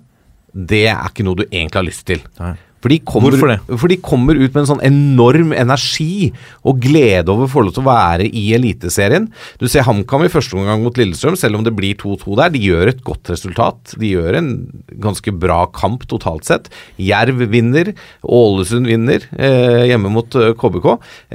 det 0.56 0.88
er 0.90 1.12
ikke 1.12 1.28
noe 1.28 1.44
du 1.44 1.46
egentlig 1.46 1.78
har 1.78 1.86
lyst 1.86 2.06
til. 2.10 2.26
Nei. 2.42 2.56
For 2.86 2.94
de, 2.94 3.00
kommer, 3.02 3.34
for 3.82 3.90
de 3.90 3.96
kommer 3.98 4.38
ut 4.38 4.52
med 4.52 4.60
en 4.62 4.68
sånn 4.70 4.84
enorm 4.86 5.56
energi 5.58 6.28
og 6.62 6.84
glede 6.84 7.34
over 7.34 7.48
å 7.48 7.50
få 7.50 7.64
lov 7.66 7.74
til 7.74 7.82
å 7.82 7.88
være 7.88 8.28
i 8.30 8.44
Eliteserien. 8.54 9.26
Du 9.58 9.66
ser 9.66 9.88
HamKam 9.88 10.28
i 10.28 10.30
første 10.30 10.54
omgang 10.54 10.84
mot 10.86 11.00
Lillestrøm, 11.02 11.34
selv 11.40 11.58
om 11.58 11.66
det 11.66 11.74
blir 11.74 11.98
2-2 11.98 12.38
der. 12.38 12.54
De 12.54 12.62
gjør 12.62 12.92
et 12.92 13.02
godt 13.08 13.32
resultat. 13.34 13.96
De 13.98 14.12
gjør 14.12 14.38
en 14.38 14.52
ganske 15.02 15.34
bra 15.34 15.64
kamp 15.74 16.06
totalt 16.12 16.46
sett. 16.46 16.70
Jerv 17.02 17.42
vinner, 17.50 17.90
Ålesund 18.22 18.86
vinner 18.92 19.26
eh, 19.34 19.88
hjemme 19.90 20.14
mot 20.14 20.38
eh, 20.38 20.54
KBK. 20.54 20.92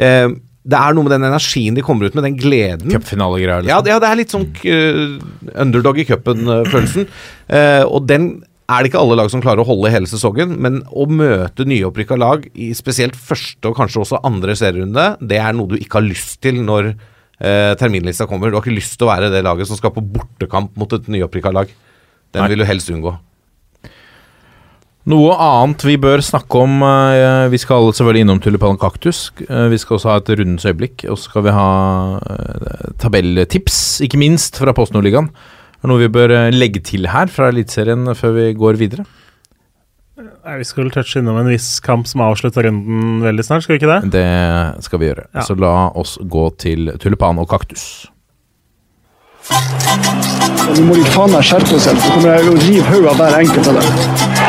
Eh, 0.06 0.28
det 0.70 0.76
er 0.76 0.94
noe 0.94 1.06
med 1.06 1.14
den 1.14 1.24
energien 1.24 1.76
de 1.76 1.82
kommer 1.84 2.06
ut 2.06 2.14
med, 2.14 2.26
den 2.26 2.38
gleden. 2.38 2.92
Cupfinalegreier, 2.92 3.64
Ja, 3.64 3.80
liksom. 3.80 3.84
det, 3.86 3.92
ja, 3.94 3.98
det 4.02 4.10
er 4.10 4.18
litt 4.20 4.34
sånn 4.34 4.46
uh, 4.60 5.60
underdog 5.64 5.98
i 5.98 6.06
cupen-følelsen. 6.08 7.08
Eh, 7.50 7.82
og 7.88 8.04
den 8.06 8.30
er 8.70 8.82
det 8.82 8.90
ikke 8.90 9.00
alle 9.02 9.18
lag 9.18 9.30
som 9.32 9.42
klarer 9.42 9.64
å 9.64 9.68
holde 9.68 9.90
hele 9.92 10.08
sesongen, 10.08 10.54
men 10.62 10.80
å 10.94 11.06
møte 11.10 11.66
nyopprykka 11.68 12.18
lag 12.20 12.44
i 12.54 12.70
spesielt 12.78 13.18
første 13.18 13.70
og 13.70 13.78
kanskje 13.78 14.04
også 14.04 14.20
andre 14.26 14.54
serierunde, 14.58 15.06
det 15.20 15.40
er 15.42 15.56
noe 15.56 15.72
du 15.72 15.78
ikke 15.80 15.98
har 15.98 16.06
lyst 16.06 16.38
til 16.44 16.62
når 16.66 16.92
eh, 16.92 17.72
terminlista 17.80 18.28
kommer. 18.30 18.50
Du 18.50 18.58
har 18.58 18.64
ikke 18.64 18.78
lyst 18.78 18.98
til 18.98 19.08
å 19.08 19.12
være 19.12 19.32
det 19.32 19.42
laget 19.46 19.70
som 19.70 19.80
skal 19.80 19.94
på 19.96 20.04
bortekamp 20.14 20.78
mot 20.78 20.94
et 20.96 21.10
nyopprykka 21.10 21.52
lag. 21.56 21.72
Den 22.30 22.46
Nei. 22.46 22.52
vil 22.52 22.62
du 22.62 22.68
helst 22.68 22.92
unngå. 22.94 23.16
Noe 25.10 25.32
annet 25.40 25.82
vi 25.88 25.94
bør 25.96 26.20
snakke 26.20 26.60
om 26.60 26.82
eh, 26.84 27.46
Vi 27.48 27.58
skal 27.62 27.88
selvfølgelig 27.88 28.24
innom 28.26 28.40
Tulipan 28.44 28.76
Kaktus. 28.78 29.30
Eh, 29.46 29.70
vi 29.72 29.78
skal 29.80 29.96
også 29.96 30.10
ha 30.12 30.18
et 30.20 30.28
rundens 30.34 30.66
øyeblikk. 30.68 31.06
Og 31.08 31.16
så 31.16 31.30
skal 31.30 31.46
vi 31.48 31.54
ha 31.56 31.70
eh, 32.20 32.90
tabelltips, 33.00 33.80
ikke 34.04 34.20
minst 34.20 34.60
fra 34.60 34.74
Post 34.76 34.92
Nordligaen. 34.94 35.32
Er 35.80 35.88
det 35.88 35.94
noe 35.94 36.02
vi 36.02 36.10
bør 36.12 36.32
eh, 36.36 36.50
legge 36.52 36.82
til 36.84 37.08
her 37.08 37.30
fra 37.32 37.48
Eliteserien 37.48 38.04
før 38.12 38.34
vi 38.36 38.50
går 38.52 38.76
videre? 38.76 39.06
Nei, 40.20 40.58
Vi 40.60 40.66
skal 40.68 40.84
vel 40.84 40.92
touche 40.92 41.22
innom 41.22 41.38
en 41.40 41.48
viss 41.48 41.78
kamp 41.80 42.04
som 42.08 42.20
avslutter 42.20 42.68
runden 42.68 43.22
veldig 43.24 43.44
snart, 43.46 43.64
skal 43.64 43.78
vi 43.78 43.80
ikke 43.80 43.88
det? 43.94 44.12
Det 44.12 44.84
skal 44.84 45.00
vi 45.00 45.08
gjøre. 45.08 45.24
Ja. 45.32 45.46
Så 45.48 45.56
la 45.56 45.72
oss 45.96 46.18
gå 46.20 46.44
til 46.60 46.92
Tulipan 47.00 47.40
og 47.40 47.48
Kaktus. 47.48 47.86
Nå 49.48 50.84
må 50.84 51.00
de 51.00 51.08
faen 51.16 51.32
meg 51.32 51.48
skjerpe 51.48 51.80
seg, 51.80 51.96
så 51.96 52.12
kommer 52.12 52.36
jeg 52.36 52.52
å 52.52 52.60
rive 52.60 52.86
hodet 52.92 53.14
av 53.14 53.24
hver 53.24 53.40
enkelt 53.40 53.72
av 53.72 53.80
dem. 53.80 54.39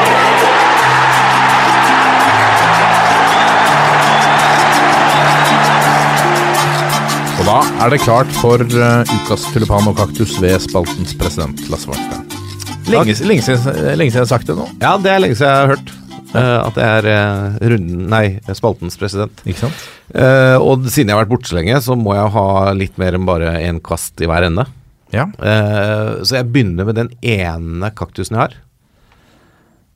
Og 7.42 7.48
da 7.48 7.62
er 7.82 7.90
det 7.90 7.98
klart 8.04 8.30
for 8.38 8.62
uh, 8.62 9.02
ukas 9.02 9.48
Tulipan 9.50 9.88
og 9.90 9.96
Kaktus 9.98 10.36
ved 10.38 10.62
spaltens 10.62 11.16
president 11.18 11.64
Lasse 11.72 11.90
Markstein. 11.90 12.28
Lenge, 12.86 13.16
lenge, 13.26 13.42
siden, 13.42 13.80
lenge 13.98 14.12
siden 14.14 14.20
jeg 14.20 14.28
har 14.28 14.30
sagt 14.30 14.52
det 14.52 14.56
nå. 14.60 14.68
Ja, 14.84 14.92
det 15.02 15.10
er 15.10 15.24
lenge 15.24 15.38
siden 15.40 15.50
jeg 15.50 15.64
har 15.64 15.74
hørt 15.74 15.98
Uh, 16.32 16.62
at 16.64 16.78
det 16.78 16.84
er 16.88 17.06
uh, 17.12 17.56
runden, 17.74 18.06
nei, 18.08 18.38
spaltens 18.56 18.96
president. 18.96 19.42
Ikke 19.44 19.66
sant? 19.66 19.82
Uh, 20.16 20.56
og 20.64 20.86
siden 20.88 21.10
jeg 21.12 21.18
har 21.18 21.26
vært 21.26 21.32
borte 21.34 21.50
så 21.50 21.58
lenge, 21.58 21.82
så 21.84 21.98
må 22.00 22.14
jeg 22.16 22.32
ha 22.38 22.46
litt 22.72 23.02
mer 23.02 23.18
enn 23.18 23.26
bare 23.28 23.50
én 23.60 23.82
kvast 23.84 24.24
i 24.24 24.30
hver 24.32 24.48
ende. 24.48 24.64
Ja. 25.12 25.26
Eh, 25.44 26.22
så 26.24 26.38
jeg 26.38 26.48
begynner 26.54 26.88
med 26.88 26.96
den 26.96 27.12
ene 27.20 27.92
kaktusen 28.00 28.38
jeg 28.38 28.46
har. 28.46 28.56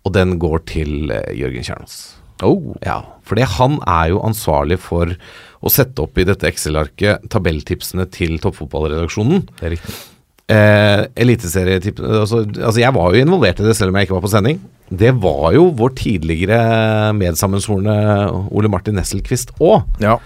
Og 0.04 0.12
den 0.18 0.36
går 0.44 0.66
til 0.68 1.08
Jørgen 1.40 1.64
Kjernås. 1.64 1.96
Oh. 2.44 2.76
Ja, 2.84 3.00
fordi 3.24 3.48
han 3.56 3.80
er 3.88 4.12
jo 4.12 4.20
ansvarlig 4.28 4.82
for 4.84 5.16
å 5.66 5.72
sette 5.74 6.04
opp 6.04 6.20
i 6.22 6.26
dette 6.28 6.48
Excel-arket 6.50 7.26
tabelltipsene 7.34 8.06
til 8.14 8.38
toppfotballredaksjonen. 8.44 9.48
Det 9.56 9.66
er 9.66 9.74
riktig. 9.76 9.96
Eh, 10.46 11.02
Eliteserietipp 11.18 11.98
altså, 12.06 12.44
altså, 12.46 12.78
jeg 12.78 12.94
var 12.94 13.16
jo 13.16 13.22
involvert 13.26 13.58
i 13.64 13.66
det 13.66 13.74
selv 13.74 13.90
om 13.90 13.96
jeg 13.98 14.06
ikke 14.06 14.18
var 14.20 14.26
på 14.28 14.34
sending. 14.36 14.60
Det 14.94 15.10
var 15.18 15.56
jo 15.56 15.72
vår 15.74 15.96
tidligere 15.98 16.60
medsammensvorne 17.18 17.96
Ole 18.54 18.70
Martin 18.70 19.00
Nesselquist 19.00 19.56
òg. 19.58 19.88
Ja. 20.04 20.20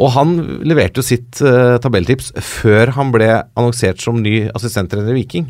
Og 0.00 0.10
han 0.16 0.34
leverte 0.66 0.98
jo 0.98 1.06
sitt 1.06 1.38
eh, 1.44 1.76
tabelltips 1.82 2.32
før 2.42 2.96
han 2.96 3.12
ble 3.14 3.30
annonsert 3.54 4.02
som 4.02 4.18
ny 4.18 4.48
assistenttrener 4.50 5.14
i 5.14 5.20
Viking. 5.20 5.46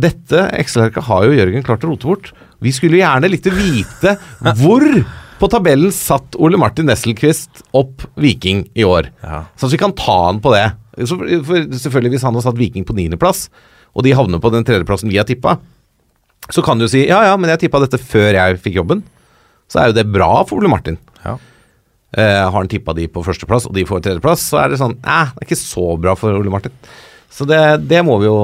Dette 0.00 0.48
Excel-arket 0.56 1.04
har 1.06 1.26
jo 1.26 1.36
Jørgen 1.36 1.66
klart 1.66 1.84
å 1.84 1.92
rote 1.92 2.08
bort. 2.08 2.32
Vi 2.64 2.72
skulle 2.74 3.02
gjerne 3.02 3.28
likt 3.28 3.50
å 3.50 3.54
vite 3.54 4.16
hvor 4.62 4.86
på 5.40 5.48
tabellen 5.50 5.92
satt 5.94 6.36
Ole 6.40 6.58
Martin 6.60 6.86
Nesselquist 6.88 7.64
opp 7.76 8.04
Viking 8.20 8.64
i 8.78 8.84
år. 8.86 9.10
Ja. 9.24 9.44
Så 9.60 9.70
vi 9.72 9.80
kan 9.80 9.94
ta 9.96 10.18
han 10.28 10.40
på 10.44 10.52
det. 10.54 10.66
Så 11.08 11.18
selvfølgelig 11.18 12.14
Hvis 12.16 12.26
han 12.26 12.36
har 12.38 12.44
satt 12.44 12.58
Viking 12.60 12.84
på 12.86 12.94
niendeplass, 12.96 13.48
og 13.94 14.06
de 14.06 14.14
havner 14.14 14.42
på 14.42 14.50
den 14.54 14.66
tredjeplassen 14.66 15.10
vi 15.10 15.18
har 15.18 15.26
tippa, 15.26 15.56
så 16.52 16.62
kan 16.62 16.78
du 16.78 16.86
si 16.90 17.06
ja 17.08 17.22
ja, 17.24 17.34
men 17.40 17.50
jeg 17.50 17.64
tippa 17.64 17.80
dette 17.82 17.98
før 17.98 18.36
jeg 18.36 18.60
fikk 18.62 18.78
jobben. 18.82 19.02
Så 19.70 19.80
er 19.80 19.90
jo 19.90 19.96
det 19.96 20.06
bra 20.12 20.44
for 20.46 20.60
Ole 20.60 20.70
Martin. 20.70 20.98
Ja. 21.24 21.38
Eh, 22.14 22.40
har 22.44 22.52
han 22.54 22.68
tippa 22.70 22.94
de 22.94 23.08
på 23.10 23.24
førsteplass, 23.26 23.66
og 23.66 23.74
de 23.74 23.86
får 23.88 24.04
tredjeplass, 24.04 24.44
så 24.52 24.60
er 24.62 24.70
det 24.74 24.78
sånn 24.78 24.94
eh, 25.00 25.30
det 25.34 25.42
er 25.42 25.48
ikke 25.48 25.58
så 25.58 25.86
bra 25.98 26.14
for 26.18 26.36
Ole 26.36 26.52
Martin. 26.52 26.74
Så 27.34 27.46
det, 27.48 27.60
det 27.90 28.04
må 28.06 28.20
vi 28.22 28.28
jo 28.28 28.38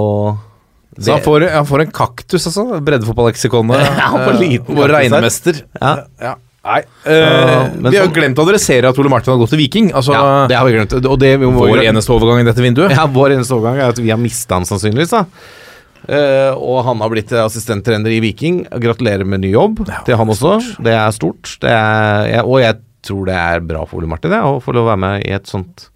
Så 0.98 1.12
han 1.14 1.22
får, 1.22 1.44
han 1.52 1.68
får 1.68 1.84
en 1.84 1.92
kaktus, 1.94 2.48
altså? 2.50 2.80
Breddefotballeksikonet. 2.82 3.84
Ja, 4.00 4.08
han 4.16 4.24
får 4.26 4.38
liten 4.40 4.74
Vår 4.74 4.74
kaktus 4.74 4.88
her. 4.88 4.96
regnemester. 4.96 5.60
Ja. 5.78 5.92
Ja. 6.18 6.32
Nei. 6.60 6.80
Uh, 7.06 7.70
vi 7.88 7.96
har 7.96 8.04
jo 8.04 8.12
glemt 8.12 8.40
å 8.40 8.44
adressere 8.44 8.90
at 8.90 8.98
Ole 9.00 9.08
Martin 9.12 9.32
har 9.32 9.38
gått 9.40 9.54
til 9.54 9.62
Viking. 9.62 9.88
Altså, 9.96 10.12
ja, 10.12 10.44
det 10.50 10.58
har 10.58 10.68
vi 10.68 10.74
glemt. 10.74 10.92
Og 10.98 11.16
det 11.20 11.32
vi 11.40 11.48
må 11.48 11.64
vår 11.64 11.86
eneste 11.86 12.12
overgang 12.12 12.42
i 12.42 12.46
dette 12.48 12.64
vinduet. 12.64 12.92
Ja, 12.92 13.06
vår 13.08 13.38
eneste 13.38 13.56
overgang 13.56 13.80
er 13.80 13.94
at 13.94 14.00
vi 14.00 14.12
har 14.12 14.20
mista 14.20 14.58
han 14.58 14.68
sannsynligvis. 14.68 15.14
da 15.14 15.24
uh, 15.24 16.52
og 16.60 16.82
han 16.84 17.00
har 17.00 17.12
blitt 17.14 17.32
assistenttrener 17.46 18.12
i 18.12 18.20
Viking. 18.26 18.66
Gratulerer 18.82 19.24
med 19.24 19.44
ny 19.46 19.54
jobb 19.54 19.86
Ja, 19.88 20.02
til 20.04 20.20
han 20.20 20.34
også. 20.36 20.58
Det 20.84 20.94
er 20.98 21.16
stort. 21.16 21.56
Det 21.64 21.72
er, 21.72 22.28
jeg, 22.34 22.44
og 22.44 22.60
jeg 22.60 22.80
tror 23.08 23.24
det 23.30 23.40
er 23.40 23.64
bra 23.64 23.86
for 23.88 24.02
Ole 24.02 24.10
Martin 24.12 24.34
det, 24.34 24.42
å 24.44 24.60
få 24.60 24.76
lov 24.76 24.84
å 24.84 24.92
være 24.92 25.04
med 25.06 25.24
i 25.24 25.32
et 25.32 25.48
sånt 25.48 25.88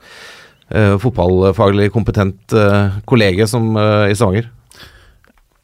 uh, 0.72 0.96
fotballfaglig 1.02 1.90
kompetent 1.92 2.56
kollege 3.04 3.50
som 3.52 3.74
i 3.76 4.16
Stavanger. 4.16 4.48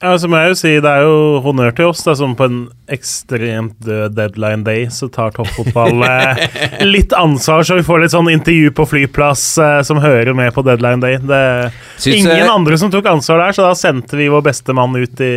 Ja, 0.00 0.14
så 0.16 0.30
må 0.33 0.38
jeg 0.40 0.54
jo 0.54 0.57
si 0.57 0.71
Det 0.80 0.88
er 0.88 1.02
jo 1.04 1.40
honnør 1.45 1.75
til 1.76 1.90
oss. 1.90 2.00
Det 2.07 2.14
er 2.14 2.19
som 2.23 2.33
på 2.37 2.47
en 2.49 2.61
ekstremt 2.90 3.75
død 3.85 4.14
deadline 4.16 4.64
day, 4.64 4.87
så 4.90 5.11
tar 5.12 5.35
toppfotball 5.37 6.00
eh, 6.09 6.40
litt 6.88 7.12
ansvar, 7.14 7.62
så 7.69 7.76
vi 7.76 7.85
får 7.87 8.00
litt 8.02 8.14
sånn 8.14 8.30
intervju 8.33 8.73
på 8.78 8.87
flyplass 8.88 9.45
eh, 9.61 9.76
som 9.87 10.00
hører 10.02 10.33
med 10.35 10.54
på 10.57 10.64
deadline 10.66 11.04
day. 11.04 11.21
Det 11.21 11.40
er 11.42 12.16
ingen 12.16 12.33
jeg... 12.33 12.49
andre 12.49 12.80
som 12.80 12.90
tok 12.90 13.11
ansvar 13.12 13.45
der, 13.45 13.54
så 13.59 13.69
da 13.69 13.75
sendte 13.78 14.19
vi 14.19 14.30
vår 14.33 14.42
beste 14.49 14.75
mann 14.76 14.97
ut 14.97 15.21
i 15.23 15.30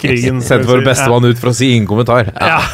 krigen. 0.00 0.40
Sendte 0.48 0.72
vår 0.72 0.82
beste 0.88 1.06
mann 1.12 1.28
ut 1.28 1.38
for 1.38 1.52
å 1.52 1.54
si 1.60 1.70
ingen 1.76 1.90
kommentar. 1.90 2.32
Ja. 2.34 2.58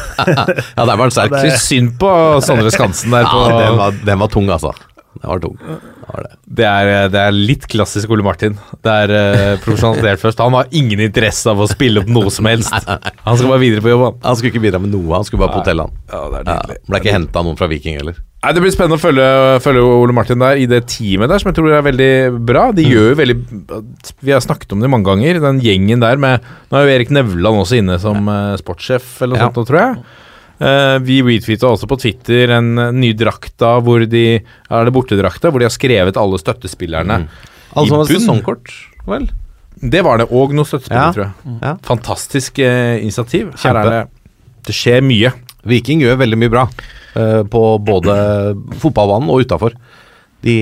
Ja, 0.77 0.83
der 0.85 0.95
var 0.95 1.05
han 1.07 1.13
sterk. 1.13 1.35
det- 1.43 1.59
synd 1.61 1.95
på 1.99 2.09
Sondre 2.45 2.71
Skansen 2.73 3.13
der. 3.13 3.27
På, 3.27 3.43
Ja, 3.51 3.59
den 3.67 3.77
var, 3.79 4.01
den 4.09 4.19
var 4.23 4.31
tung, 4.31 4.49
altså. 4.53 4.73
Den 5.19 5.27
var 5.27 5.43
tung. 5.43 5.59
Det 6.07 6.23
det. 6.23 6.31
det, 6.59 6.65
er, 6.65 7.09
det 7.11 7.19
er 7.21 7.35
litt 7.35 7.65
klassisk 7.67 8.09
Ole 8.15 8.23
Martin. 8.23 8.55
Det 8.85 8.93
er 9.03 9.11
uh, 9.11 9.57
profesjonalisert 9.63 10.21
først. 10.23 10.39
Han 10.39 10.55
har 10.55 10.69
ingen 10.71 11.01
interesse 11.03 11.49
av 11.51 11.59
å 11.59 11.67
spille 11.67 11.99
opp 12.03 12.07
noe 12.11 12.31
som 12.33 12.47
helst. 12.47 12.71
Han 13.27 13.35
skal 13.37 13.51
bare 13.51 13.59
videre 13.59 13.83
på 13.83 13.91
jobb, 13.91 14.03
han. 14.05 14.17
Han 14.23 14.37
skulle 14.39 14.53
ikke 14.53 14.63
bidra 14.63 14.79
med 14.79 14.93
noe, 14.93 15.09
han 15.17 15.25
skulle 15.27 15.41
bare 15.43 15.51
på 15.57 15.59
hotellet. 15.65 15.89
han. 15.89 15.97
Ja, 16.07 16.21
det 16.31 16.53
Ja, 16.55 16.79
ble 16.87 17.01
ikke 17.01 17.15
henta 17.17 17.43
noen 17.43 17.57
fra 17.59 17.67
Viking 17.67 17.97
heller. 17.99 18.15
Nei, 18.45 18.51
Det 18.55 18.61
blir 18.63 18.71
spennende 18.71 18.95
å 18.99 19.01
følge, 19.01 19.25
følge 19.65 19.81
Ole 19.97 20.13
Martin 20.15 20.39
der 20.39 20.59
i 20.61 20.67
det 20.69 20.83
teamet 20.93 21.27
der, 21.31 21.41
som 21.43 21.49
jeg 21.51 21.57
tror 21.57 21.73
er 21.75 21.83
veldig 21.89 22.09
bra. 22.47 22.67
De 22.77 22.85
gjør 22.85 23.09
jo 23.11 23.17
veldig 23.19 23.35
Vi 24.23 24.31
har 24.31 24.43
snakket 24.45 24.71
om 24.77 24.79
det 24.83 24.91
mange 24.93 25.09
ganger, 25.09 25.41
den 25.43 25.59
gjengen 25.63 25.99
der 26.05 26.21
med 26.21 26.45
Nå 26.71 26.77
er 26.79 26.85
jo 26.87 26.93
Erik 26.95 27.11
Nevland 27.17 27.63
også 27.65 27.81
inne 27.81 27.97
som 27.99 28.29
eh, 28.31 28.53
sportssjef 28.61 29.17
eller 29.25 29.35
noe 29.35 29.49
Ja. 29.49 29.51
sånt, 29.51 29.67
tror 29.67 29.81
jeg. 29.81 30.05
Eh, 30.57 30.97
vi 31.05 31.19
retweeta 31.21 31.69
også 31.69 31.85
på 31.89 31.99
Twitter 32.01 32.49
en 32.55 32.71
eh, 32.81 32.91
ny 32.95 33.11
drakta 33.13 33.75
hvor 33.85 34.01
de 34.09 34.23
Er 34.41 34.87
det 34.87 34.93
bortedrakta, 34.95 35.51
hvor 35.53 35.61
de 35.61 35.67
har 35.69 35.73
skrevet 35.75 36.17
alle 36.17 36.39
støttespillerne. 36.41 37.27
Alle 37.77 37.87
som 37.91 37.99
har 37.99 38.07
bunn. 38.09 38.15
sesongkort, 38.17 38.71
vel? 39.05 39.27
Det 39.77 40.01
var 40.01 40.17
det, 40.17 40.25
og 40.33 40.55
noe 40.57 40.65
støttespillere, 40.65 41.11
Ja. 41.11 41.13
tror 41.13 41.25
jeg. 41.27 41.57
Ja. 41.61 41.75
Fantastisk 41.85 42.57
uh, 42.65 42.97
initiativ. 42.97 43.51
Her 43.61 43.77
er 43.83 43.89
det 43.91 43.99
Det 44.65 44.73
skjer 44.73 45.03
mye. 45.05 45.29
Viking 45.67 46.01
gjør 46.01 46.17
veldig 46.17 46.39
mye 46.41 46.49
bra 46.49 46.63
uh, 46.65 47.43
på 47.45 47.61
både 47.85 48.15
fotballbanen 48.81 49.29
og 49.29 49.45
utafor. 49.45 49.75
De, 50.41 50.57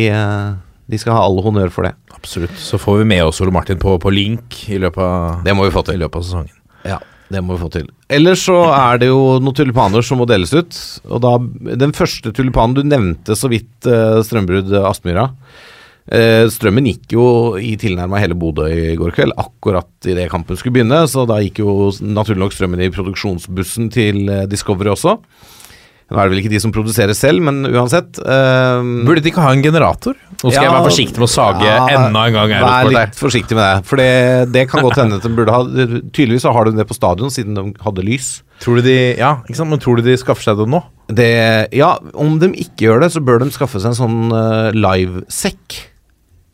de 0.91 0.97
skal 0.99 1.15
ha 1.15 1.23
all 1.23 1.39
honnør 1.45 1.71
for 1.71 1.87
det. 1.87 1.93
Absolutt. 2.15 2.55
Så 2.59 2.77
får 2.81 2.99
vi 3.03 3.07
med 3.15 3.23
oss 3.23 3.39
Ole 3.43 3.51
Martin 3.55 3.79
på, 3.79 3.95
på 4.01 4.11
link 4.11 4.65
i 4.67 4.77
løpet 4.81 4.99
av, 4.99 5.43
Det 5.45 5.55
må 5.55 5.63
vi 5.67 5.71
få 5.71 5.83
til. 5.87 5.95
i 5.95 6.03
løpet 6.03 6.19
av 6.19 6.23
sesongen. 6.27 6.55
Ja, 6.83 6.99
det 7.33 7.41
må 7.41 7.55
vi 7.55 7.63
få 7.63 7.69
til. 7.73 7.87
Ellers 8.13 8.43
så 8.45 8.57
er 8.69 8.99
det 9.01 9.09
jo 9.09 9.37
noen 9.41 9.57
tulipaner 9.57 10.05
som 10.05 10.19
må 10.21 10.27
deles 10.29 10.53
ut. 10.53 10.81
Og 11.09 11.23
da, 11.23 11.37
Den 11.81 11.95
første 11.97 12.33
tulipanen 12.35 12.77
du 12.77 12.83
nevnte 12.85 13.37
så 13.37 13.49
vidt, 13.51 13.73
uh, 13.89 14.21
Strømbrudd 14.25 14.73
Aspmyra. 14.85 15.31
Eh, 16.05 16.45
strømmen 16.53 16.85
gikk 16.85 17.15
jo 17.15 17.23
i 17.57 17.71
tilnærma 17.81 18.19
hele 18.21 18.35
Bodø 18.37 18.67
i 18.69 18.93
går 18.99 19.15
kveld, 19.15 19.33
akkurat 19.41 19.89
idet 20.05 20.27
kampen 20.29 20.57
skulle 20.57 20.75
begynne. 20.77 21.01
Så 21.09 21.25
da 21.25 21.39
gikk 21.41 21.63
jo 21.63 21.89
naturlig 22.05 22.43
nok 22.43 22.53
strømmen 22.53 22.83
i 22.85 22.91
produksjonsbussen 22.93 23.89
til 23.93 24.29
eh, 24.29 24.45
Discovery 24.49 24.93
også. 24.93 25.17
Nå 26.05 26.19
er 26.21 26.27
det 26.27 26.35
vel 26.35 26.39
ikke 26.43 26.51
de 26.53 26.59
som 26.61 26.69
produserer 26.71 27.15
selv, 27.17 27.41
men 27.41 27.63
uansett. 27.65 28.19
eh, 28.21 28.81
Burde 29.07 29.23
de 29.25 29.31
ikke 29.31 29.41
ha 29.41 29.49
en 29.55 29.63
generator? 29.65 30.13
Nå 30.43 30.51
skal 30.51 30.67
jeg 30.67 30.73
være 30.75 30.85
forsiktig 30.85 31.17
med 31.17 31.25
å 31.25 31.31
sage 31.33 31.65
ja, 31.65 31.79
enda 31.95 32.25
en 32.29 32.35
gang. 32.35 32.51
Vær 32.51 32.59
Eurosport 32.61 32.93
her. 32.93 33.07
litt 33.07 33.17
forsiktig 33.23 33.57
med 33.57 33.65
det. 33.65 33.85
For 33.89 33.97
det, 33.97 34.09
det 34.53 34.65
kan 34.69 34.85
godt 34.85 34.99
hende 35.01 35.17
at 35.17 35.25
de 35.25 35.31
burde 35.33 35.55
ha 35.55 35.63
Tydeligvis 36.13 36.45
så 36.45 36.53
har 36.53 36.69
de 36.69 36.75
det 36.77 36.85
på 36.91 36.93
stadion, 36.97 37.33
siden 37.33 37.57
de 37.57 37.63
hadde 37.81 38.05
lys. 38.05 38.27
Tror 38.61 38.77
du 38.77 38.85
de 38.85 38.97
Ja, 39.17 39.39
ikke 39.49 39.57
sant, 39.57 39.71
men 39.73 39.81
tror 39.81 39.97
du 39.97 40.03
de 40.05 40.13
skaffer 40.21 40.51
seg 40.51 40.61
det 40.61 40.67
nå? 40.69 40.83
Det, 41.09 41.31
ja, 41.73 41.95
om 42.13 42.37
de 42.41 42.51
ikke 42.53 42.85
gjør 42.85 43.01
det, 43.01 43.11
så 43.13 43.21
bør 43.25 43.41
de 43.41 43.49
skaffe 43.53 43.81
seg 43.81 43.91
en 43.95 43.97
sånn 43.97 44.21
uh, 44.33 44.69
livesekk. 44.77 45.79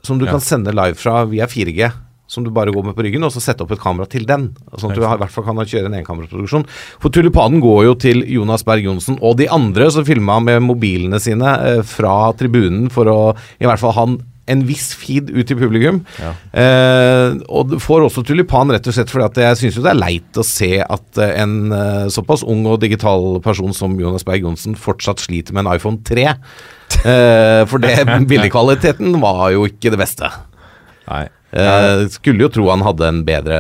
Som 0.03 0.17
du 0.17 0.25
Ja. 0.25 0.31
kan 0.31 0.41
sende 0.41 0.71
live 0.73 0.95
fra 0.97 1.25
via 1.29 1.45
4G. 1.45 1.91
Som 2.31 2.45
du 2.45 2.51
bare 2.55 2.71
går 2.71 2.85
med 2.87 2.95
på 2.95 3.03
ryggen, 3.03 3.25
og 3.27 3.33
så 3.33 3.43
sette 3.43 3.65
opp 3.65 3.73
et 3.75 3.81
kamera 3.81 4.07
til 4.07 4.23
den. 4.27 4.49
Sånn 4.71 4.93
at 4.93 4.95
du 4.95 5.03
i 5.03 5.07
hvert 5.19 5.33
fall 5.33 5.43
kan 5.43 5.59
kjøre 5.59 5.89
en 5.89 5.97
enkameraproduksjon. 5.99 6.63
For 7.03 7.11
Tulipanen 7.11 7.59
går 7.63 7.85
jo 7.89 7.95
til 7.99 8.23
Jonas 8.31 8.63
Berg 8.67 8.87
Johnsen 8.87 9.19
og 9.19 9.35
de 9.41 9.49
andre 9.51 9.89
som 9.91 10.07
filma 10.07 10.39
med 10.43 10.63
mobilene 10.63 11.19
sine 11.19 11.55
eh, 11.67 11.81
fra 11.87 12.31
tribunen 12.39 12.87
for 12.93 13.11
å 13.11 13.21
i 13.59 13.67
hvert 13.67 13.81
fall 13.81 13.95
ha 13.97 14.05
en, 14.51 14.63
viss 14.67 14.89
feed 14.99 15.29
ut 15.31 15.47
til 15.47 15.59
publikum. 15.59 16.01
Ja. 16.19 16.31
Eh, 16.63 17.35
og 17.51 17.75
får 17.83 18.07
også 18.07 18.23
tulipan 18.27 18.71
rett 18.73 18.87
og 18.87 18.95
slett 18.95 19.11
fordi 19.11 19.27
at 19.27 19.41
jeg 19.43 19.59
syns 19.59 19.79
jo 19.79 19.83
det 19.85 19.91
er 19.93 19.99
leit 19.99 20.39
å 20.39 20.45
se 20.47 20.71
at 20.83 21.19
eh, 21.21 21.35
en 21.43 21.75
eh, 21.75 22.07
såpass 22.11 22.45
ung 22.47 22.63
og 22.67 22.79
digital 22.83 23.41
person 23.43 23.75
som 23.75 23.99
Jonas 23.99 24.27
Berg 24.27 24.47
Johnsen 24.47 24.79
fortsatt 24.79 25.23
sliter 25.23 25.55
med 25.55 25.65
en 25.65 25.75
iPhone 25.75 25.99
3. 26.07 26.27
Eh, 26.31 27.61
for 27.67 27.83
det 27.83 27.99
bildekvaliteten 28.31 29.19
var 29.23 29.49
jo 29.55 29.67
ikke 29.67 29.93
det 29.93 29.99
beste. 30.01 30.31
Nei. 31.11 31.27
Eh, 31.51 32.07
skulle 32.13 32.45
jo 32.45 32.51
tro 32.53 32.69
han 32.71 32.83
hadde 32.85 33.07
en 33.07 33.23
bedre, 33.27 33.59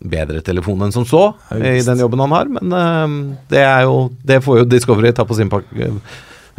bedre 0.00 0.42
telefon 0.42 0.82
enn 0.82 0.94
som 0.94 1.04
så 1.06 1.28
i 1.54 1.78
den 1.86 2.02
jobben 2.02 2.22
han 2.24 2.34
har, 2.34 2.50
men 2.50 2.74
eh, 2.74 3.36
det 3.52 3.62
er 3.62 3.84
jo 3.86 4.08
Det 4.26 4.40
får 4.42 4.62
jo 4.62 4.70
Discovery 4.72 5.12
ta 5.14 5.26
på 5.28 5.38
sin 5.38 5.52
pak 5.52 5.68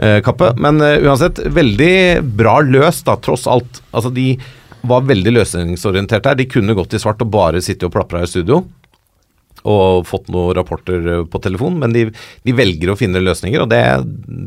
eh, 0.02 0.20
kappe. 0.26 0.54
Men 0.58 0.82
uh, 0.82 0.98
uansett, 1.06 1.40
veldig 1.46 2.24
bra 2.38 2.60
løst, 2.66 3.06
da, 3.06 3.18
tross 3.22 3.48
alt. 3.50 3.82
Altså, 3.92 4.10
de 4.14 4.36
var 4.82 5.06
veldig 5.06 5.36
løsningsorienterte 5.36 6.32
her. 6.32 6.40
De 6.40 6.50
kunne 6.50 6.76
gått 6.78 6.96
i 6.96 7.02
svart 7.02 7.22
og 7.22 7.34
bare 7.34 7.62
sitte 7.62 7.88
og 7.88 7.94
plapra 7.94 8.24
i 8.24 8.30
studio. 8.30 8.64
Og 9.62 10.08
fått 10.10 10.32
noen 10.34 10.56
rapporter 10.58 11.06
eh, 11.06 11.26
på 11.30 11.42
telefon, 11.44 11.78
men 11.82 11.94
de, 11.94 12.08
de 12.42 12.58
velger 12.58 12.94
å 12.94 12.98
finne 12.98 13.22
løsninger, 13.22 13.62
og 13.62 13.70
det, 13.70 13.84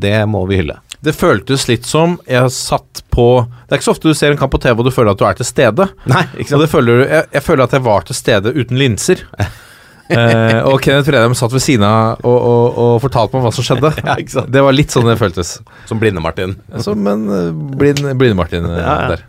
det 0.03 0.17
må 0.27 0.43
vi 0.49 0.59
hylle. 0.59 0.81
Det 1.05 1.13
føltes 1.15 1.67
litt 1.69 1.85
som 1.87 2.17
jeg 2.27 2.49
satt 2.55 3.03
på 3.13 3.25
Det 3.45 3.75
er 3.75 3.79
ikke 3.79 3.87
så 3.87 3.93
ofte 3.95 4.09
du 4.11 4.17
ser 4.17 4.33
en 4.33 4.39
kamp 4.41 4.51
på 4.55 4.59
TV 4.63 4.81
og 4.81 4.87
du 4.89 4.91
føler 4.95 5.13
at 5.13 5.21
du 5.21 5.25
er 5.29 5.37
til 5.39 5.47
stede. 5.47 5.85
Nei, 6.11 6.23
ikke 6.41 6.57
Og 6.57 6.65
det 6.65 6.69
føler, 6.73 7.03
du- 7.03 7.13
jeg, 7.13 7.29
jeg 7.37 7.45
føler 7.45 7.63
at 7.69 7.75
jeg 7.77 7.85
var 7.85 8.07
til 8.09 8.17
stede 8.17 8.51
uten 8.57 8.77
linser. 8.81 9.21
eh, 10.09 10.59
og 10.65 10.79
Kenneth 10.83 11.07
Fredheim 11.09 11.33
satt 11.37 11.53
ved 11.55 11.63
siden 11.65 11.85
av 11.87 12.19
og, 12.25 12.35
og, 12.37 12.79
og 12.85 12.97
fortalte 13.05 13.37
meg 13.37 13.45
hva 13.47 13.53
som 13.55 13.65
skjedde. 13.67 13.93
Ja, 14.05 14.17
ikke 14.21 14.35
sant? 14.39 14.51
Det 14.53 14.65
var 14.65 14.75
litt 14.75 14.93
sånn 14.93 15.07
det 15.09 15.15
føltes. 15.21 15.55
Som 15.89 16.01
Blinde-Martin. 16.01 16.57
Som 16.85 17.07
en 17.11 17.23
eh, 17.33 17.49
blind, 17.79 18.03
blinde-Martin 18.19 18.67
eh, 18.69 18.81
Ja, 18.81 18.97
ja. 19.05 19.15
der. 19.15 19.25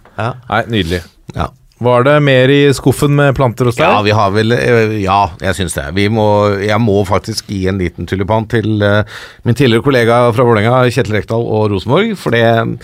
Nei, 0.51 0.63
nydelig. 0.79 1.03
Ja. 1.37 1.51
Var 1.79 2.07
det 2.07 2.15
mer 2.25 2.49
i 2.49 2.61
skuffen 2.73 3.13
med 3.19 3.35
planter 3.37 3.69
hos 3.69 3.77
deg? 3.77 3.85
Ja, 3.85 3.99
vi 4.05 4.15
har 4.17 4.31
vel 4.33 4.55
eh, 4.57 4.95
Ja, 5.03 5.19
jeg 5.43 5.59
syns 5.59 5.77
det. 5.77 5.91
Vi 5.99 6.07
må, 6.13 6.25
jeg 6.63 6.79
må 6.81 7.03
faktisk 7.09 7.51
gi 7.53 7.67
en 7.69 7.81
liten 7.83 8.09
tulipan 8.09 8.49
til 8.49 8.81
eh, 8.85 9.19
min 9.45 9.59
tidligere 9.59 9.85
kollega 9.85 10.23
fra 10.33 10.47
Vålerenga, 10.49 10.87
Kjetil 10.89 11.19
Rekdal 11.19 11.45
og 11.45 11.69
Rosenborg. 11.75 12.15
For 12.21 12.33
det, 12.33 12.79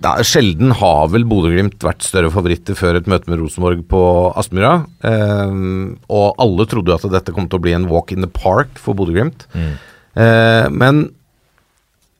da, 0.00 0.14
Sjelden 0.24 0.72
har 0.80 1.10
vel 1.12 1.26
Bodø-Glimt 1.28 1.84
vært 1.84 2.06
større 2.06 2.32
favoritter 2.32 2.78
før 2.78 2.96
et 2.96 3.10
møte 3.12 3.28
med 3.28 3.42
Rosenborg 3.42 3.84
på 3.92 4.02
Aspmyra. 4.40 4.72
Um, 5.04 5.98
og 6.08 6.40
alle 6.40 6.64
trodde 6.70 6.94
jo 6.94 6.96
at 6.96 7.12
dette 7.12 7.36
kom 7.36 7.50
til 7.50 7.60
å 7.60 7.64
bli 7.66 7.76
en 7.76 7.90
walk 7.92 8.14
in 8.16 8.24
the 8.24 8.32
park 8.40 8.80
for 8.80 8.96
Bodø-Glimt. 8.96 9.44
Eh, 9.52 10.66
men 10.72 11.10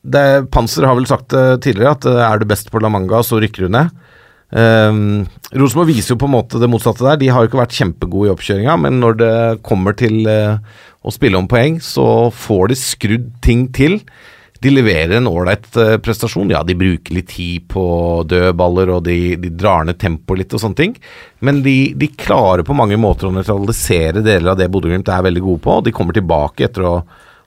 det, 0.05 0.51
Panser 0.53 0.85
har 0.85 0.97
vel 0.97 1.09
sagt 1.09 1.33
det 1.33 1.63
tidligere, 1.65 1.97
at 1.97 2.05
er 2.29 2.41
du 2.41 2.45
best 2.49 2.69
på 2.69 2.81
La 2.81 2.93
Manga, 2.93 3.25
så 3.25 3.41
rykker 3.41 3.65
du 3.65 3.73
ned. 3.73 3.89
Um, 4.51 5.23
Rosenborg 5.55 5.93
viser 5.93 6.13
jo 6.13 6.19
på 6.19 6.27
en 6.27 6.35
måte 6.35 6.59
det 6.59 6.69
motsatte 6.71 7.05
der. 7.05 7.19
De 7.21 7.29
har 7.31 7.43
jo 7.43 7.51
ikke 7.51 7.61
vært 7.61 7.77
kjempegode 7.77 8.29
i 8.29 8.33
oppkjøringa, 8.33 8.75
men 8.83 8.99
når 9.03 9.17
det 9.21 9.35
kommer 9.67 9.95
til 9.97 10.27
uh, 10.27 10.59
å 11.01 11.13
spille 11.13 11.39
om 11.39 11.47
poeng, 11.51 11.79
så 11.83 12.05
får 12.35 12.71
de 12.71 12.79
skrudd 12.79 13.31
ting 13.43 13.69
til. 13.75 13.99
De 14.61 14.69
leverer 14.69 15.15
en 15.17 15.29
ålreit 15.31 15.65
uh, 15.79 15.95
prestasjon. 16.03 16.51
Ja, 16.53 16.61
de 16.67 16.75
bruker 16.77 17.15
litt 17.15 17.31
tid 17.31 17.65
på 17.71 17.85
dødballer, 18.29 18.91
og 18.97 19.07
de, 19.07 19.37
de 19.41 19.53
drar 19.55 19.87
ned 19.87 20.01
tempoet 20.01 20.43
litt 20.43 20.57
og 20.57 20.63
sånne 20.65 20.81
ting. 20.83 20.99
Men 21.47 21.63
de, 21.65 21.77
de, 21.97 22.11
klarer 22.19 22.67
på 22.67 22.77
mange 22.77 22.99
måter 23.01 23.29
å 23.29 23.35
nøytralisere 23.35 24.23
deler 24.25 24.53
av 24.53 24.59
det 24.59 24.69
Bodø-Glimt 24.73 25.09
er 25.09 25.27
veldig 25.31 25.47
gode 25.47 25.65
på. 25.65 25.81
De 25.87 25.95
kommer 25.95 26.17
tilbake 26.17 26.67
etter 26.67 26.87
å 26.87 26.95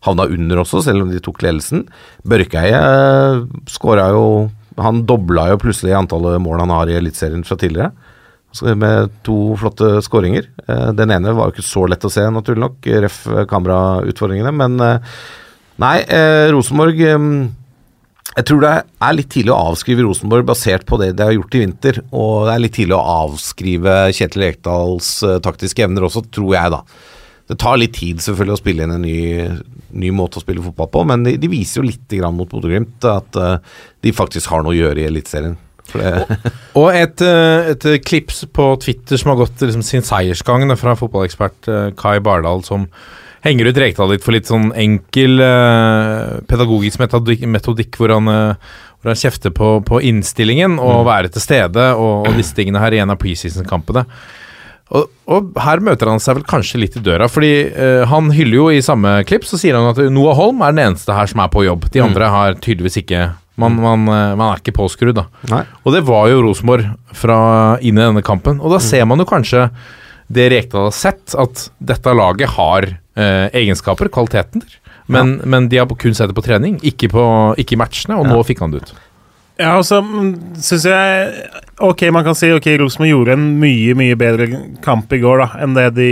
havna 0.04 0.26
under 0.28 0.60
også, 0.60 0.82
selv 0.84 1.04
om 1.04 1.12
de 1.12 1.20
tok 1.24 1.44
ledelsen. 1.44 1.86
Børkeie 2.28 2.80
uh, 2.80 3.44
skåra 3.70 4.10
jo 4.16 4.26
han 4.80 5.04
dobla 5.06 5.48
jo 5.52 5.60
plutselig 5.62 5.94
antallet 5.96 6.42
mål 6.42 6.64
han 6.64 6.74
har 6.74 6.90
i 6.90 6.98
Eliteserien 6.98 7.44
fra 7.46 7.58
tidligere. 7.60 7.92
Med 8.78 9.10
to 9.26 9.56
flotte 9.58 9.98
skåringer. 10.06 10.46
Eh, 10.68 10.90
den 10.94 11.10
ene 11.10 11.34
var 11.34 11.50
jo 11.50 11.56
ikke 11.56 11.66
så 11.66 11.88
lett 11.90 12.06
å 12.06 12.12
se, 12.12 12.22
naturlig 12.30 12.62
nok, 12.62 12.88
ref. 13.02 13.24
kamerautfordringene. 13.50 14.52
Men 14.54 14.78
eh, 14.80 15.18
nei, 15.82 15.98
eh, 16.06 16.46
Rosenborg 16.54 17.02
Jeg 18.34 18.46
tror 18.48 18.62
det 18.62 18.70
er 18.82 19.14
litt 19.14 19.30
tidlig 19.30 19.52
å 19.54 19.72
avskrive 19.72 20.06
Rosenborg 20.06 20.46
basert 20.46 20.86
på 20.86 20.98
det 20.98 21.12
de 21.14 21.26
har 21.26 21.34
gjort 21.34 21.54
i 21.54 21.64
vinter. 21.64 22.00
Og 22.10 22.46
det 22.46 22.54
er 22.54 22.62
litt 22.62 22.76
tidlig 22.78 22.96
å 22.96 23.04
avskrive 23.26 23.98
Kjetil 24.14 24.46
Rekdals 24.48 25.10
taktiske 25.42 25.86
evner 25.86 26.06
også, 26.06 26.24
tror 26.34 26.54
jeg, 26.56 26.72
da. 26.74 26.80
Det 27.50 27.58
tar 27.60 27.76
litt 27.80 27.96
tid 27.98 28.22
selvfølgelig 28.24 28.56
å 28.56 28.60
spille 28.60 28.86
inn 28.86 28.94
en 28.94 29.04
ny, 29.04 29.18
ny 30.00 30.12
måte 30.16 30.40
å 30.40 30.44
spille 30.44 30.64
fotball 30.64 30.88
på, 30.94 31.02
men 31.10 31.26
de, 31.26 31.34
de 31.40 31.50
viser 31.52 31.82
jo 31.82 31.88
litt 31.90 32.08
grann 32.08 32.36
mot 32.38 32.48
Bodø-Glimt 32.48 33.04
at 33.10 33.36
uh, 33.36 33.58
de 34.04 34.12
faktisk 34.16 34.48
har 34.52 34.64
noe 34.64 34.72
å 34.72 34.78
gjøre 34.78 35.04
i 35.04 35.08
Eliteserien. 35.10 35.58
og 36.80 36.86
et, 36.96 37.20
eh, 37.20 37.66
et, 37.74 37.84
klips 38.08 38.46
på 38.56 38.70
Twitter 38.80 39.20
som 39.20 39.34
har 39.34 39.42
gått 39.42 39.60
liksom, 39.60 39.82
sin 39.84 40.02
seiersgang 40.02 40.64
da, 40.70 40.78
fra 40.80 40.96
fotballekspert 40.96 41.68
Kai 42.00 42.16
Bardal, 42.24 42.64
som 42.64 42.88
henger 43.44 43.68
ut 43.68 43.80
Rekdal 43.82 44.14
litt 44.14 44.24
for 44.24 44.32
litt 44.32 44.48
sånn 44.48 44.70
enkel 44.80 45.44
uh, 45.44 46.40
pedagogisk 46.48 47.04
metodikk, 47.04 47.44
metodikk 47.44 48.00
hvor 48.00 48.16
han 48.16 48.32
hvor 49.04 49.12
han 49.12 49.20
kjefter 49.20 49.52
på, 49.52 49.68
på 49.84 50.00
innstillingen 50.08 50.78
og 50.80 51.02
mm. 51.02 51.06
være 51.10 51.30
til 51.34 51.44
stede 51.44 51.90
og, 51.92 52.24
og 52.24 52.36
disse 52.40 52.56
tingene 52.56 52.80
her 52.80 52.96
i 52.96 53.02
en 53.04 53.12
av 53.12 53.20
preseason-kampene. 53.20 54.06
Og, 54.92 55.08
og, 55.32 55.54
her 55.64 55.80
møter 55.80 56.10
han 56.10 56.20
seg 56.20 56.36
vel 56.38 56.46
kanskje 56.48 56.82
litt 56.82 56.98
i 56.98 57.02
døra, 57.04 57.28
fordi 57.30 57.52
uh, 57.72 58.02
han 58.10 58.28
hyller 58.34 58.58
jo 58.58 58.66
i 58.74 58.82
samme 58.84 59.16
klipp, 59.28 59.46
så 59.48 59.58
sier 59.60 59.78
han 59.78 59.88
at 59.94 60.00
Noah 60.12 60.36
Holm 60.36 60.60
er 60.62 60.74
den 60.74 60.90
eneste 60.90 61.16
her 61.16 61.30
som 61.30 61.40
er 61.40 61.50
på 61.52 61.64
jobb. 61.64 61.88
De 61.88 62.02
mm. 62.02 62.06
andre 62.10 62.28
har 62.34 62.58
tydeligvis 62.60 63.00
ikke 63.00 63.30
man, 63.60 63.76
man, 63.80 64.06
uh, 64.10 64.34
man 64.36 64.48
er 64.50 64.60
ikke 64.60 64.76
påskrudd, 64.76 65.16
da. 65.16 65.26
Nei. 65.50 65.62
Og 65.84 65.96
det 65.96 66.04
var 66.06 66.28
jo 66.30 66.42
Rosenborg 66.44 66.84
inn 67.80 67.96
i 67.96 68.02
denne 68.02 68.24
kampen. 68.26 68.60
Og 68.60 68.74
da 68.74 68.80
mm. 68.82 68.86
ser 68.90 69.08
man 69.08 69.22
jo 69.22 69.28
kanskje 69.30 69.68
det 70.34 70.48
Rekdal 70.52 70.88
har 70.88 70.96
sett, 70.96 71.34
at 71.36 71.66
dette 71.78 72.14
laget 72.16 72.54
har 72.56 72.88
uh, 72.90 73.46
egenskaper, 73.54 74.10
kvaliteter. 74.12 74.64
Men, 75.06 75.38
ja. 75.38 75.48
men, 75.52 75.68
de 75.68 75.80
har 75.80 75.88
kun 76.00 76.16
sett 76.16 76.30
det 76.32 76.36
på 76.36 76.44
trening, 76.44 76.78
ikke, 76.84 77.10
på, 77.12 77.24
ikke 77.60 77.76
i 77.76 77.80
matchene, 77.80 78.16
og 78.20 78.28
ja. 78.28 78.32
nå 78.32 78.44
fikk 78.48 78.64
han 78.64 78.72
det 78.72 78.84
ut. 78.84 78.94
Ja, 79.60 79.76
altså, 79.78 80.00
syns 80.58 80.86
jeg 80.88 81.50
Ok, 81.84 82.02
man 82.14 82.24
kan 82.26 82.34
si 82.38 82.50
ok, 82.54 82.66
Rosenborg 82.80 83.10
gjorde 83.10 83.36
en 83.36 83.46
mye, 83.60 83.94
mye 83.98 84.16
bedre 84.18 84.48
kamp 84.82 85.12
i 85.14 85.20
går 85.22 85.44
da, 85.44 85.48
enn 85.62 85.76
det 85.76 85.88
de 85.98 86.10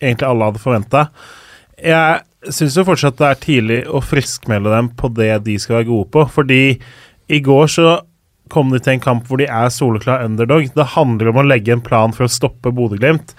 egentlig 0.00 0.26
alle 0.26 0.48
hadde 0.48 0.62
forventa. 0.62 1.06
Jeg 1.82 2.52
syns 2.54 2.76
jo 2.78 2.86
fortsatt 2.86 3.18
det 3.18 3.28
er 3.28 3.40
tidlig 3.42 3.80
å 3.90 4.00
friskmelde 4.04 4.72
dem 4.72 4.92
på 4.96 5.10
det 5.16 5.32
de 5.46 5.58
skal 5.60 5.80
være 5.80 5.90
gode 5.90 6.08
på. 6.14 6.24
Fordi 6.38 6.62
i 7.30 7.40
går 7.44 7.66
så 7.74 7.96
kom 8.50 8.72
de 8.74 8.80
til 8.82 8.96
en 8.96 9.02
kamp 9.02 9.26
hvor 9.28 9.42
de 9.42 9.48
er 9.50 9.74
soleklar 9.74 10.24
underdog. 10.26 10.70
Det 10.74 10.88
handler 10.94 11.30
om 11.30 11.42
å 11.42 11.46
legge 11.46 11.74
en 11.74 11.84
plan 11.84 12.14
for 12.16 12.26
å 12.26 12.32
stoppe 12.32 12.72
Bodø-Glimt. 12.74 13.34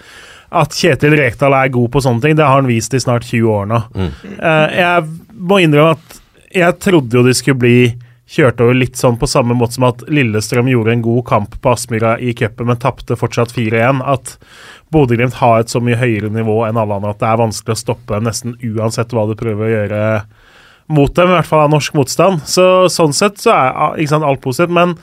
At 0.52 0.76
Kjetil 0.76 1.16
Rekdal 1.16 1.56
er 1.56 1.72
god 1.72 1.92
på 1.92 2.02
sånne 2.04 2.24
ting, 2.24 2.36
det 2.36 2.44
har 2.44 2.60
han 2.60 2.68
vist 2.68 2.94
i 2.94 3.00
snart 3.00 3.24
20 3.24 3.52
år 3.52 3.68
nå. 3.70 3.80
Mm. 3.96 4.10
Uh, 4.36 4.66
jeg 4.76 5.06
må 5.32 5.62
innrømme 5.64 5.96
at 5.96 6.18
jeg 6.52 6.80
trodde 6.84 7.16
jo 7.16 7.24
de 7.24 7.32
skulle 7.36 7.62
bli 7.62 7.76
kjørte 8.30 8.64
over 8.64 8.76
litt 8.78 8.96
sånn 8.96 9.18
på 9.20 9.28
samme 9.28 9.54
måte 9.58 9.76
som 9.76 9.88
at 9.88 10.04
Lillestrøm 10.08 10.70
gjorde 10.70 10.94
en 10.94 11.04
god 11.04 11.24
kamp 11.28 11.56
på 11.60 11.72
Aspmyra 11.72 12.14
i 12.22 12.32
cupen, 12.38 12.68
men 12.70 12.80
tapte 12.80 13.18
fortsatt 13.18 13.52
4-1. 13.54 14.02
At 14.08 14.36
Bodø-Glimt 14.94 15.40
har 15.40 15.60
et 15.60 15.72
så 15.72 15.82
mye 15.84 15.98
høyere 16.00 16.30
nivå 16.32 16.62
enn 16.68 16.80
alle 16.80 17.00
andre 17.00 17.12
at 17.12 17.20
det 17.22 17.28
er 17.28 17.42
vanskelig 17.42 17.76
å 17.76 17.82
stoppe 17.82 18.14
dem 18.14 18.28
nesten 18.28 18.56
uansett 18.62 19.12
hva 19.12 19.26
du 19.28 19.36
prøver 19.38 19.66
å 19.66 19.72
gjøre 19.74 20.02
mot 20.92 21.12
dem, 21.16 21.30
i 21.30 21.36
hvert 21.36 21.48
fall 21.48 21.64
av 21.64 21.72
norsk 21.72 21.94
motstand. 21.96 22.42
Så 22.48 22.88
sånn 22.92 23.14
sett 23.16 23.40
så 23.40 23.52
er 23.54 24.00
ikke 24.00 24.14
sant, 24.14 24.26
alt 24.28 24.42
positivt. 24.44 24.74
Men 24.74 24.96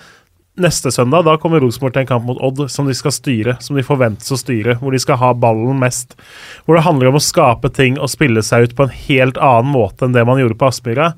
neste 0.61 0.91
søndag 0.91 1.25
da 1.27 1.35
kommer 1.41 1.61
Rosenborg 1.63 1.95
til 1.95 2.03
en 2.03 2.09
kamp 2.09 2.25
mot 2.27 2.39
Odd 2.43 2.65
som 2.71 2.87
de 2.89 2.95
skal 2.97 3.13
styre, 3.15 3.55
som 3.63 3.77
de 3.77 3.85
forventes 3.85 4.31
å 4.33 4.37
styre, 4.39 4.77
hvor 4.81 4.95
de 4.95 5.01
skal 5.01 5.19
ha 5.21 5.31
ballen 5.37 5.79
mest. 5.81 6.15
Hvor 6.65 6.77
det 6.77 6.85
handler 6.85 7.09
om 7.09 7.19
å 7.19 7.23
skape 7.23 7.71
ting 7.75 7.99
og 7.99 8.11
spille 8.11 8.43
seg 8.45 8.67
ut 8.67 8.75
på 8.77 8.87
en 8.87 8.95
helt 9.07 9.39
annen 9.41 9.71
måte 9.73 10.05
enn 10.05 10.15
det 10.15 10.25
man 10.27 10.41
gjorde 10.41 10.59
på 10.59 10.69
Aspmyra. 10.69 11.11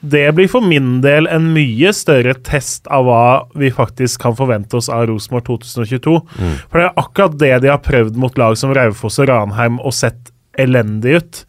Det 0.00 0.24
blir 0.36 0.50
for 0.50 0.64
min 0.64 1.00
del 1.04 1.28
en 1.32 1.52
mye 1.54 1.92
større 1.96 2.36
test 2.46 2.88
av 2.92 3.06
hva 3.08 3.26
vi 3.58 3.72
faktisk 3.74 4.22
kan 4.24 4.36
forvente 4.38 4.78
oss 4.80 4.90
av 4.92 5.06
Rosenborg 5.10 5.46
2022. 5.48 6.18
Mm. 6.38 6.56
For 6.66 6.80
det 6.80 6.88
er 6.88 7.00
akkurat 7.04 7.38
det 7.42 7.54
de 7.64 7.72
har 7.72 7.84
prøvd 7.84 8.18
mot 8.20 8.40
lag 8.40 8.58
som 8.58 8.74
Raufoss 8.76 9.20
og 9.22 9.30
Ranheim 9.30 9.80
og 9.82 9.96
sett 9.96 10.32
elendig 10.58 11.20
ut. 11.20 11.42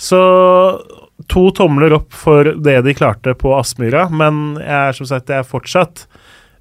Så 0.00 0.20
to 1.30 1.50
tomler 1.54 1.92
opp 1.94 2.14
for 2.16 2.54
det 2.64 2.80
de 2.86 2.96
klarte 2.96 3.34
på 3.38 3.52
Aspmyra, 3.58 4.08
men 4.08 4.56
jeg 4.60 4.88
er 4.88 4.96
som 4.96 5.08
sagt 5.10 5.30
jeg 5.30 5.44
er 5.44 5.48
fortsatt 5.48 6.06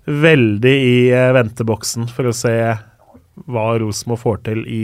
veldig 0.08 0.76
i 0.76 0.96
eh, 1.14 1.32
venteboksen 1.36 2.08
for 2.14 2.30
å 2.30 2.36
se 2.36 2.56
hva 3.50 3.66
Rosenborg 3.80 4.22
får 4.24 4.42
til 4.48 4.64
i 4.68 4.84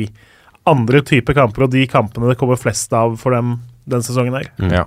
andre 0.69 1.01
typer 1.05 1.37
kamper, 1.37 1.65
og 1.65 1.73
de 1.75 1.85
kampene 1.89 2.31
det 2.31 2.39
kommer 2.39 2.59
flest 2.59 2.93
av 2.95 3.17
for 3.21 3.35
dem 3.35 3.59
den 3.85 4.05
sesongen 4.05 4.33
her. 4.33 4.49
Mm. 4.57 4.71
Ja. 4.73 4.85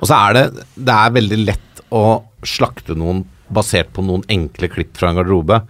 Og 0.00 0.08
så 0.08 0.16
er 0.16 0.36
det, 0.36 0.66
det 0.74 0.96
er 0.96 1.14
veldig 1.14 1.38
lett 1.44 1.82
å 1.94 2.04
slakte 2.46 2.96
noen 2.98 3.24
basert 3.50 3.90
på 3.94 4.02
noen 4.06 4.24
enkle 4.30 4.70
klipp 4.70 4.96
fra 4.98 5.10
en 5.10 5.20
garderobe. 5.20 5.60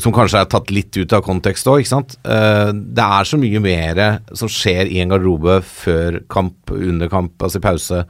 Som 0.00 0.14
kanskje 0.16 0.40
er 0.40 0.48
tatt 0.48 0.70
litt 0.72 0.96
ut 0.96 1.12
av 1.12 1.22
kontekst 1.24 1.68
òg, 1.68 1.82
ikke 1.82 1.92
sant. 1.92 2.16
Eh, 2.24 2.70
det 2.72 3.06
er 3.18 3.28
så 3.28 3.38
mye 3.40 3.60
mer 3.64 4.02
som 4.36 4.50
skjer 4.50 4.88
i 4.92 5.02
en 5.02 5.12
garderobe 5.12 5.60
før 5.68 6.22
kamp, 6.32 6.72
under 6.72 7.12
kamp, 7.12 7.36
altså 7.40 7.60
i 7.60 7.64
pause 7.64 8.02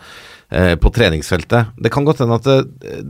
på 0.79 0.93
treningsfeltet. 0.95 1.75
Det 1.77 1.91
kan 1.91 2.07
godt 2.07 2.23
hende 2.23 2.39
at 2.39 2.47
det, 2.47 2.59
eh, 2.87 3.03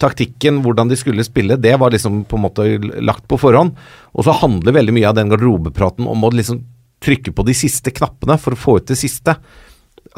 taktikken, 0.00 0.62
hvordan 0.64 0.90
de 0.90 0.98
skulle 0.98 1.24
spille, 1.26 1.60
det 1.60 1.76
var 1.78 1.92
liksom 1.94 2.24
på 2.26 2.38
en 2.38 2.42
måte 2.42 2.66
lagt 3.00 3.28
på 3.28 3.38
forhånd. 3.38 3.76
Og 4.16 4.26
så 4.26 4.34
handler 4.40 4.74
veldig 4.74 4.96
mye 4.96 5.08
av 5.08 5.14
den 5.14 5.30
garderobepraten 5.30 6.08
om 6.10 6.24
å 6.24 6.32
liksom 6.34 6.64
trykke 7.00 7.32
på 7.32 7.46
de 7.46 7.54
siste 7.56 7.92
knappene 7.94 8.36
for 8.40 8.56
å 8.56 8.60
få 8.60 8.76
ut 8.80 8.90
det 8.90 8.98
siste. 8.98 9.36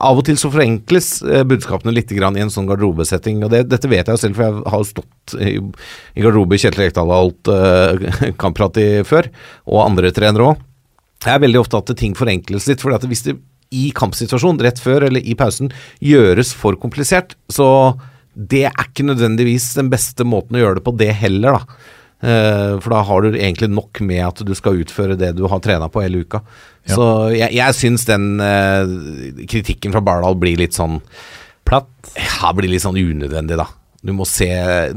Av 0.00 0.16
og 0.16 0.24
til 0.24 0.38
så 0.40 0.48
forenkles 0.48 1.20
eh, 1.26 1.44
budskapene 1.44 1.92
litt 1.92 2.12
i 2.14 2.18
en 2.22 2.50
sånn 2.50 2.66
garderobesetting. 2.70 3.44
og 3.44 3.50
det, 3.52 3.66
Dette 3.68 3.90
vet 3.90 4.06
jeg 4.06 4.16
jo 4.16 4.22
selv, 4.22 4.38
for 4.38 4.48
jeg 4.48 4.72
har 4.72 4.78
jo 4.78 4.88
stått 4.88 5.36
i, 5.36 5.58
i 6.16 6.24
garderobe 6.24 6.56
i 6.56 6.62
Kjetil 6.62 6.86
Rekdal 6.86 7.12
og 7.12 7.20
holdt 7.20 7.52
uh, 7.52 8.32
kampprat 8.42 8.80
i 8.80 8.88
før, 9.04 9.28
og 9.68 9.84
andre 9.84 10.14
trenere 10.14 10.54
òg. 10.54 10.68
Jeg 11.22 11.36
er 11.36 11.42
veldig 11.44 11.60
ofte 11.60 11.78
at 11.78 11.92
ting 11.98 12.16
forenkles 12.18 12.66
litt. 12.70 12.80
for 12.80 12.96
hvis 13.06 13.26
det 13.28 13.36
i 13.72 13.88
kampsituasjonen, 13.96 14.60
rett 14.64 14.80
før 14.82 15.08
eller 15.08 15.24
i 15.24 15.36
pausen, 15.38 15.72
gjøres 16.04 16.52
for 16.56 16.78
komplisert. 16.80 17.36
Så 17.52 17.66
det 18.32 18.66
er 18.70 18.86
ikke 18.86 19.06
nødvendigvis 19.08 19.72
den 19.78 19.90
beste 19.92 20.26
måten 20.28 20.56
å 20.56 20.62
gjøre 20.62 20.80
det 20.80 20.86
på, 20.86 20.96
det 21.00 21.10
heller, 21.22 21.58
da. 21.58 21.90
Uh, 22.22 22.78
for 22.78 22.92
da 22.94 23.00
har 23.02 23.24
du 23.24 23.34
egentlig 23.34 23.66
nok 23.72 23.98
med 24.06 24.22
at 24.22 24.40
du 24.46 24.52
skal 24.54 24.78
utføre 24.84 25.16
det 25.18 25.32
du 25.34 25.42
har 25.50 25.62
trena 25.64 25.88
på 25.90 26.04
hele 26.04 26.22
uka. 26.22 26.38
Ja. 26.86 26.94
Så 26.94 27.06
jeg, 27.34 27.50
jeg 27.58 27.78
syns 27.78 28.06
den 28.06 28.36
uh, 28.38 28.86
kritikken 29.50 29.94
fra 29.94 30.04
Bardal 30.06 30.38
blir 30.38 30.60
litt 30.60 30.78
sånn 30.78 31.00
Platt? 31.62 31.90
Ja, 32.18 32.50
blir 32.58 32.70
litt 32.72 32.82
sånn 32.82 32.98
unødvendig, 32.98 33.54
da. 33.60 33.68
Du 34.02 34.10
må, 34.18 34.24
se, 34.26 34.48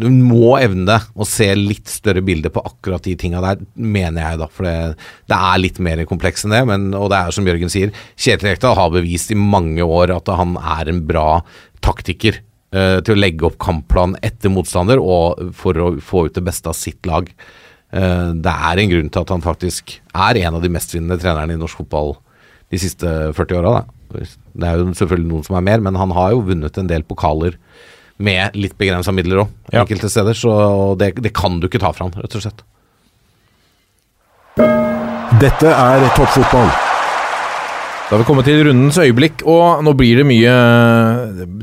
du 0.02 0.08
må 0.10 0.56
evne 0.58 0.96
å 1.14 1.28
se 1.30 1.46
litt 1.54 1.92
større 1.94 2.24
bilde 2.26 2.50
på 2.50 2.64
akkurat 2.66 3.06
de 3.06 3.14
tinga 3.22 3.42
der, 3.44 3.60
mener 3.78 4.24
jeg, 4.24 4.40
da. 4.42 4.48
For 4.50 4.66
det, 4.66 4.74
det, 5.30 5.38
er 5.38 5.62
litt 5.62 5.78
mer 5.86 6.02
kompleks 6.10 6.46
enn 6.46 6.56
det. 6.56 6.64
Men, 6.66 6.88
og 6.98 7.12
det 7.14 7.20
er 7.20 7.36
som 7.36 7.46
Jørgen 7.46 7.70
sier, 7.70 7.94
Kjetil 8.18 8.50
Rekdal 8.50 8.74
har 8.80 8.90
bevist 8.96 9.30
i 9.30 9.38
mange 9.38 9.86
år 9.86 10.16
at 10.16 10.34
han 10.34 10.58
er 10.58 10.90
en 10.90 11.04
bra 11.06 11.28
taktiker 11.86 12.42
uh, 12.42 12.98
til 13.06 13.14
å 13.14 13.20
legge 13.20 13.46
opp 13.46 13.60
kampplan 13.62 14.18
etter 14.26 14.50
motstander 14.50 14.98
og 14.98 15.54
for 15.54 15.78
å 15.78 15.94
få 16.02 16.26
ut 16.26 16.40
det 16.40 16.48
beste 16.50 16.74
av 16.74 16.80
sitt 16.80 17.06
lag. 17.06 17.30
Uh, 17.94 18.34
det 18.34 18.58
er 18.72 18.82
en 18.82 18.94
grunn 18.96 19.14
til 19.14 19.22
at 19.22 19.38
han 19.38 19.46
faktisk 19.46 20.00
er 20.18 20.42
en 20.48 20.58
av 20.58 20.66
de 20.66 20.74
mestvinnende 20.74 21.22
trenerne 21.22 21.54
i 21.54 21.62
norsk 21.62 21.86
fotball 21.86 22.16
de 22.74 22.82
siste 22.82 23.18
40 23.38 23.62
åra. 23.62 23.84
Det 24.10 24.66
er 24.66 24.82
jo 24.82 24.96
selvfølgelig 24.98 25.30
noen 25.30 25.46
som 25.46 25.60
er 25.60 25.70
mer, 25.70 25.86
men 25.86 26.02
han 26.02 26.14
har 26.18 26.34
jo 26.34 26.48
vunnet 26.50 26.82
en 26.82 26.90
del 26.90 27.06
pokaler 27.06 27.60
med 28.18 28.56
litt 28.56 28.78
begrensa 28.80 29.12
midler 29.12 29.44
òg, 29.44 29.50
Ja. 29.74 29.82
enkelte 29.84 30.10
steder. 30.10 30.34
Så 30.34 30.98
det, 30.98 31.16
det 31.22 31.34
kan 31.34 31.60
du 31.60 31.68
ikke 31.68 31.80
ta 31.82 31.92
fra 31.92 32.06
han, 32.08 32.14
rett 32.22 32.36
og 32.36 32.42
slett. 32.46 32.64
Dette 35.42 35.68
er 35.68 36.06
toppfotball. 36.16 36.70
Da 38.06 38.14
har 38.14 38.22
vi 38.22 38.28
kommet 38.28 38.46
til 38.48 38.62
rundens 38.68 38.98
øyeblikk, 39.02 39.42
og 39.50 39.82
nå 39.84 39.94
blir 39.98 40.20
det 40.22 40.26
mye 40.30 40.54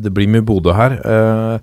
Det 0.03 0.11
blir 0.13 0.27
mye 0.29 0.43
Bodø 0.45 0.75
her. 0.75 0.97
eh, 0.99 1.59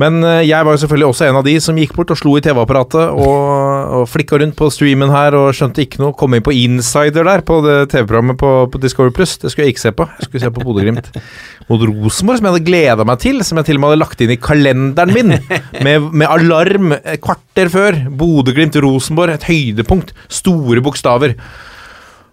Men 0.00 0.24
eh, 0.26 0.42
jeg 0.48 0.66
var 0.66 0.74
jo 0.74 0.80
selvfølgelig 0.82 1.08
også 1.12 1.26
en 1.28 1.36
av 1.38 1.44
de 1.46 1.54
som 1.62 1.76
gikk 1.78 1.92
bort 1.94 2.10
og 2.10 2.18
slo 2.18 2.34
i 2.38 2.42
TV-apparatet 2.42 3.12
og, 3.14 4.00
og 4.00 4.08
flikka 4.10 4.40
rundt 4.42 4.56
på 4.58 4.70
streamen 4.74 5.12
her 5.14 5.36
og 5.38 5.52
skjønte 5.54 5.84
ikke 5.84 6.00
noe. 6.02 6.16
Kom 6.18 6.34
inn 6.34 6.44
på 6.44 6.54
Insider 6.56 7.26
der, 7.28 7.44
på 7.46 7.60
det 7.62 7.76
TV-programmet 7.92 8.38
på, 8.40 8.50
på 8.72 8.82
Discovery 8.82 9.14
Pluss. 9.14 9.36
Det 9.38 9.52
skulle 9.52 9.68
jeg 9.68 9.76
ikke 9.76 9.84
se 9.84 9.94
på. 9.94 10.08
Jeg 10.18 10.28
skulle 10.28 10.42
se 10.42 10.52
på 10.56 10.66
Bodø-Glimt 10.66 11.12
mot 11.70 11.86
Rosenborg, 11.86 12.40
som 12.40 12.50
jeg 12.50 12.56
hadde 12.56 12.66
gleda 12.66 13.06
meg 13.06 13.22
til. 13.22 13.40
Som 13.46 13.62
jeg 13.62 13.70
til 13.70 13.78
og 13.78 13.84
med 13.84 13.92
hadde 13.92 14.02
lagt 14.02 14.26
inn 14.26 14.34
i 14.34 14.40
kalenderen 14.50 15.14
min, 15.14 15.38
med, 15.86 16.10
med 16.10 16.26
alarm 16.26 16.98
et 16.98 17.22
kvarter 17.22 17.70
før. 17.70 18.02
Bodø-Glimt-Rosenborg, 18.10 19.38
et 19.38 19.50
høydepunkt. 19.50 20.14
Store 20.42 20.82
bokstaver. 20.82 21.38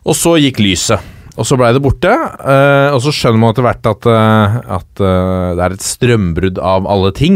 Og 0.02 0.18
så 0.18 0.40
gikk 0.42 0.64
lyset. 0.66 1.11
Og 1.40 1.48
så 1.48 1.56
blei 1.60 1.72
det 1.72 1.80
borte. 1.84 2.12
eh, 2.12 2.90
og 2.92 3.00
så 3.04 3.12
skjønner 3.16 3.40
man 3.40 3.52
etter 3.54 3.64
hvert 3.66 3.86
at, 3.88 4.04
eh, 4.12 4.56
at 4.78 4.92
eh, 5.00 5.50
det 5.56 5.64
er 5.64 5.72
et 5.78 5.86
strømbrudd 5.86 6.58
av 6.60 6.88
alle 6.92 7.12
ting 7.16 7.36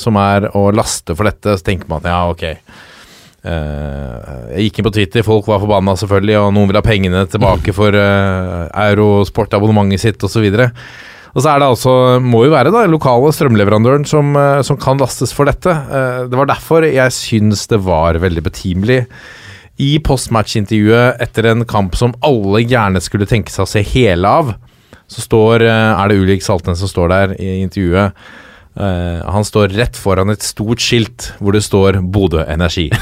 som 0.00 0.16
er 0.16 0.48
å 0.56 0.72
laste 0.72 1.12
for 1.12 1.28
dette. 1.28 1.58
Så 1.58 1.64
tenker 1.66 1.84
man 1.90 2.00
at 2.00 2.08
ja, 2.08 2.20
ok. 2.32 2.44
Jeg 3.46 4.62
gikk 4.64 4.78
inn 4.80 4.88
på 4.88 4.94
Twitter, 4.96 5.22
folk 5.22 5.46
var 5.46 5.60
forbanna 5.60 5.92
selvfølgelig, 6.00 6.36
og 6.40 6.54
noen 6.56 6.68
vil 6.70 6.78
ha 6.80 6.82
pengene 6.82 7.26
tilbake 7.30 7.74
for 7.76 7.92
Eurosport-abonnementet 7.92 10.00
sitt 10.02 10.24
osv. 10.24 10.48
Og 10.48 11.38
så 11.44 11.52
er 11.52 11.60
det 11.60 11.68
altså, 11.68 11.92
må 12.24 12.40
jo 12.46 12.54
være 12.56 12.72
da, 12.72 12.86
lokale 12.88 13.28
strømleverandøren 13.36 14.08
som, 14.08 14.32
som 14.64 14.80
kan 14.80 14.96
lastes 14.98 15.36
for 15.36 15.44
dette. 15.46 15.68
Det 16.32 16.36
var 16.40 16.48
derfor 16.48 16.88
jeg 16.88 17.12
syns 17.14 17.68
det 17.68 17.84
var 17.84 18.16
veldig 18.24 18.42
betimelig 18.48 19.04
i 19.82 19.98
postmatch-intervjuet 20.00 21.20
etter 21.20 21.50
en 21.50 21.64
kamp 21.68 21.96
som 21.98 22.14
alle 22.24 22.62
gjerne 22.64 23.02
skulle 23.04 23.28
tenke 23.28 23.52
seg 23.52 23.66
å 23.66 23.70
se 23.70 23.82
hele 23.84 24.28
av, 24.28 24.54
så 25.06 25.22
står, 25.22 25.62
eh, 25.66 25.92
er 26.02 26.08
det 26.08 26.18
Ulrik 26.18 26.42
Saltnes 26.42 26.80
som 26.82 26.90
står 26.90 27.08
der 27.12 27.34
i 27.40 27.60
intervjuet. 27.62 28.12
Eh, 28.76 29.20
han 29.32 29.44
står 29.44 29.72
rett 29.72 29.96
foran 29.96 30.28
et 30.28 30.44
stort 30.44 30.82
skilt 30.84 31.30
hvor 31.40 31.56
det 31.56 31.62
står 31.64 32.00
Bodø 32.12 32.44
Energi. 32.44 32.90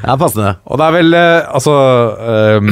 Ja, 0.00 0.14
passende. 0.16 0.54
Og 0.64 0.78
det 0.80 0.84
er 0.86 0.94
vel 0.94 1.14
eh, 1.16 1.48
Altså 1.52 1.72
um, 2.56 2.70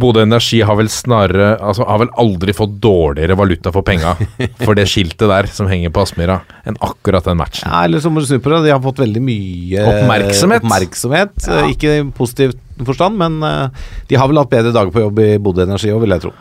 Bodø 0.00 0.22
Energi 0.24 0.62
har 0.64 0.78
vel 0.78 0.88
snarere 0.88 1.50
Altså 1.60 1.84
har 1.84 2.00
vel 2.00 2.08
aldri 2.20 2.54
fått 2.56 2.78
dårligere 2.82 3.36
valuta 3.36 3.72
for 3.74 3.84
penga 3.86 4.14
for 4.64 4.72
det 4.78 4.86
skiltet 4.88 5.28
der 5.28 5.48
som 5.52 5.68
henger 5.68 5.92
på 5.92 6.02
Aspmyra, 6.06 6.38
enn 6.64 6.78
akkurat 6.84 7.26
den 7.28 7.36
matchen. 7.38 7.68
Ja, 7.68 7.84
eller 7.84 8.00
så 8.02 8.10
må 8.10 8.22
du 8.22 8.26
snu 8.28 8.40
på 8.42 8.50
det. 8.54 8.62
De 8.64 8.72
har 8.72 8.80
fått 8.82 9.02
veldig 9.02 9.22
mye 9.24 9.84
Oppmerksomhet. 9.90 10.64
oppmerksomhet. 10.64 11.36
Ja. 11.46 11.62
Ikke 11.70 11.92
i 12.00 12.02
positiv 12.16 12.56
forstand, 12.88 13.20
men 13.20 13.38
uh, 13.44 13.68
de 14.08 14.18
har 14.18 14.30
vel 14.30 14.40
hatt 14.40 14.52
bedre 14.52 14.72
dager 14.74 14.92
på 14.94 15.04
jobb 15.04 15.20
i 15.22 15.30
Bodø 15.42 15.68
Energi 15.68 15.92
òg, 15.92 16.00
vil 16.06 16.16
jeg 16.16 16.24
tro. 16.26 16.32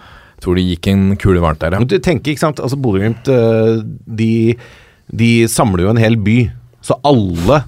Tror 0.43 0.57
det 0.59 0.65
gikk 0.67 0.89
en 0.91 1.03
kule 1.21 1.39
varmt 1.43 1.61
der, 1.63 1.77
ja. 1.77 1.83
Du 1.87 1.95
tenker, 2.03 2.33
ikke 2.33 2.43
sant, 2.43 2.59
altså 2.59 2.75
Bodø-Glimt 2.83 3.29
eh, 3.31 3.77
de, 4.19 4.31
de 5.15 5.29
samler 5.47 5.85
jo 5.87 5.93
en 5.93 6.01
hel 6.03 6.17
by. 6.19 6.37
Så 6.83 6.97
alle 7.07 7.61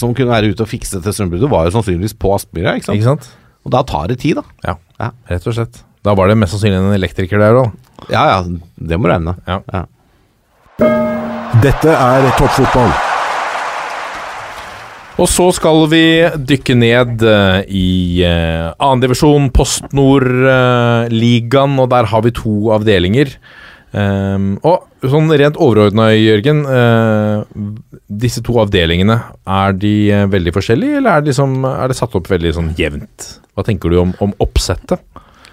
som 0.00 0.14
kunne 0.16 0.32
være 0.32 0.54
ute 0.54 0.64
og 0.64 0.70
fikse 0.70 1.02
til 1.04 1.12
strømbruddet, 1.12 1.50
var 1.52 1.66
jo 1.68 1.74
sannsynligvis 1.76 2.16
på 2.16 2.32
Aspmyra. 2.32 2.72
Ikke 2.80 2.88
sant? 2.88 2.96
Ikke 2.96 3.10
sant? 3.10 3.28
Og 3.68 3.74
da 3.76 3.82
tar 3.86 4.08
det 4.08 4.16
tid, 4.24 4.40
da. 4.40 4.46
Ja, 4.64 4.78
Ja. 5.02 5.10
rett 5.28 5.46
og 5.46 5.54
slett. 5.58 5.82
Da 6.02 6.14
var 6.18 6.26
det 6.32 6.38
mest 6.40 6.56
sannsynlig 6.56 6.80
en 6.80 6.96
elektriker 6.96 7.38
der 7.38 7.60
òg. 7.60 7.68
Ja 8.10 8.24
ja, 8.32 8.38
det 8.80 8.98
må 8.98 9.06
du 9.06 9.12
regne 9.12 9.34
med. 9.34 9.44
Ja. 9.46 9.60
Ja. 9.72 9.84
Dette 11.62 11.92
er 11.94 12.30
toppfotball. 12.40 12.90
Og 15.20 15.28
så 15.28 15.50
skal 15.52 15.84
vi 15.92 16.04
dykke 16.48 16.76
ned 16.78 17.24
eh, 17.28 17.58
i 17.68 17.88
uh, 18.24 18.72
annendivisjon, 18.80 19.50
Post 19.52 19.90
Nord-ligaen, 19.92 21.76
og 21.82 21.90
der 21.92 22.08
har 22.08 22.24
vi 22.24 22.32
to 22.36 22.72
avdelinger. 22.72 23.36
Ehm, 23.92 24.54
og 24.64 24.88
sånn 25.04 25.28
rent 25.36 25.58
overordna, 25.60 26.08
Jørgen. 26.16 26.64
eh, 26.64 27.44
disse 28.08 28.40
to 28.44 28.56
avdelingene, 28.62 29.18
er 29.46 29.72
de 29.72 30.10
eh, 30.10 30.26
veldig 30.26 30.52
forskjellige, 30.52 30.96
eller 30.96 31.10
er 31.10 31.20
det, 31.20 31.32
liksom, 31.32 31.64
er 31.68 31.88
det 31.88 31.96
satt 31.98 32.14
opp 32.16 32.30
veldig 32.30 32.54
sånn 32.56 32.72
jevnt? 32.78 33.28
Hva 33.52 33.64
tenker 33.64 33.92
du 33.92 33.98
om, 34.00 34.14
om 34.20 34.32
oppsettet? 34.40 35.00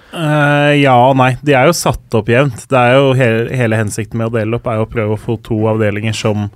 Uh, 0.09 0.73
ja 0.73 0.95
og 1.05 1.19
nei. 1.19 1.35
De 1.45 1.53
er 1.53 1.67
jo 1.69 1.75
satt 1.75 2.15
opp 2.17 2.31
jevnt. 2.31 2.63
Det 2.71 2.79
er 2.79 2.95
jo 2.97 3.11
hele, 3.13 3.43
hele 3.53 3.77
hensikten 3.77 4.17
med 4.17 4.31
å 4.31 4.37
dele 4.39 4.57
opp 4.57 4.65
er 4.65 4.79
jo 4.79 4.87
å 4.87 4.89
prøve 4.89 5.13
å 5.13 5.21
få 5.21 5.35
to 5.45 5.59
avdelinger 5.69 6.15
som 6.17 6.47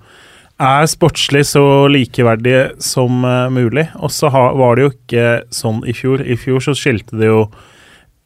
er 0.63 0.87
sportslig 0.89 1.43
så 1.49 1.63
likeverdige 1.91 2.71
som 2.83 3.23
eh, 3.27 3.51
mulig. 3.53 3.87
Og 3.99 4.11
så 4.13 4.31
var 4.31 4.75
det 4.75 4.85
jo 4.85 4.93
ikke 4.93 5.27
sånn 5.53 5.83
i 5.87 5.95
fjor. 5.97 6.23
I 6.23 6.37
fjor 6.39 6.63
så 6.63 6.75
skilte 6.77 7.19
det 7.19 7.29
jo 7.31 7.45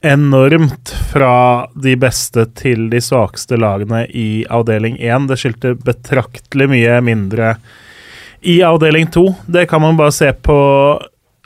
enormt 0.06 0.94
fra 1.10 1.68
de 1.74 1.96
beste 2.00 2.46
til 2.60 2.88
de 2.92 3.02
svakeste 3.02 3.58
lagene 3.58 4.06
i 4.14 4.46
avdeling 4.54 5.00
1. 5.02 5.30
Det 5.32 5.40
skilte 5.42 5.74
betraktelig 5.82 6.70
mye 6.70 7.00
mindre 7.06 7.56
i 8.46 8.60
avdeling 8.66 9.10
2. 9.14 9.26
Det 9.58 9.66
kan 9.70 9.82
man 9.82 9.98
bare 9.98 10.14
se 10.14 10.30
på 10.34 10.58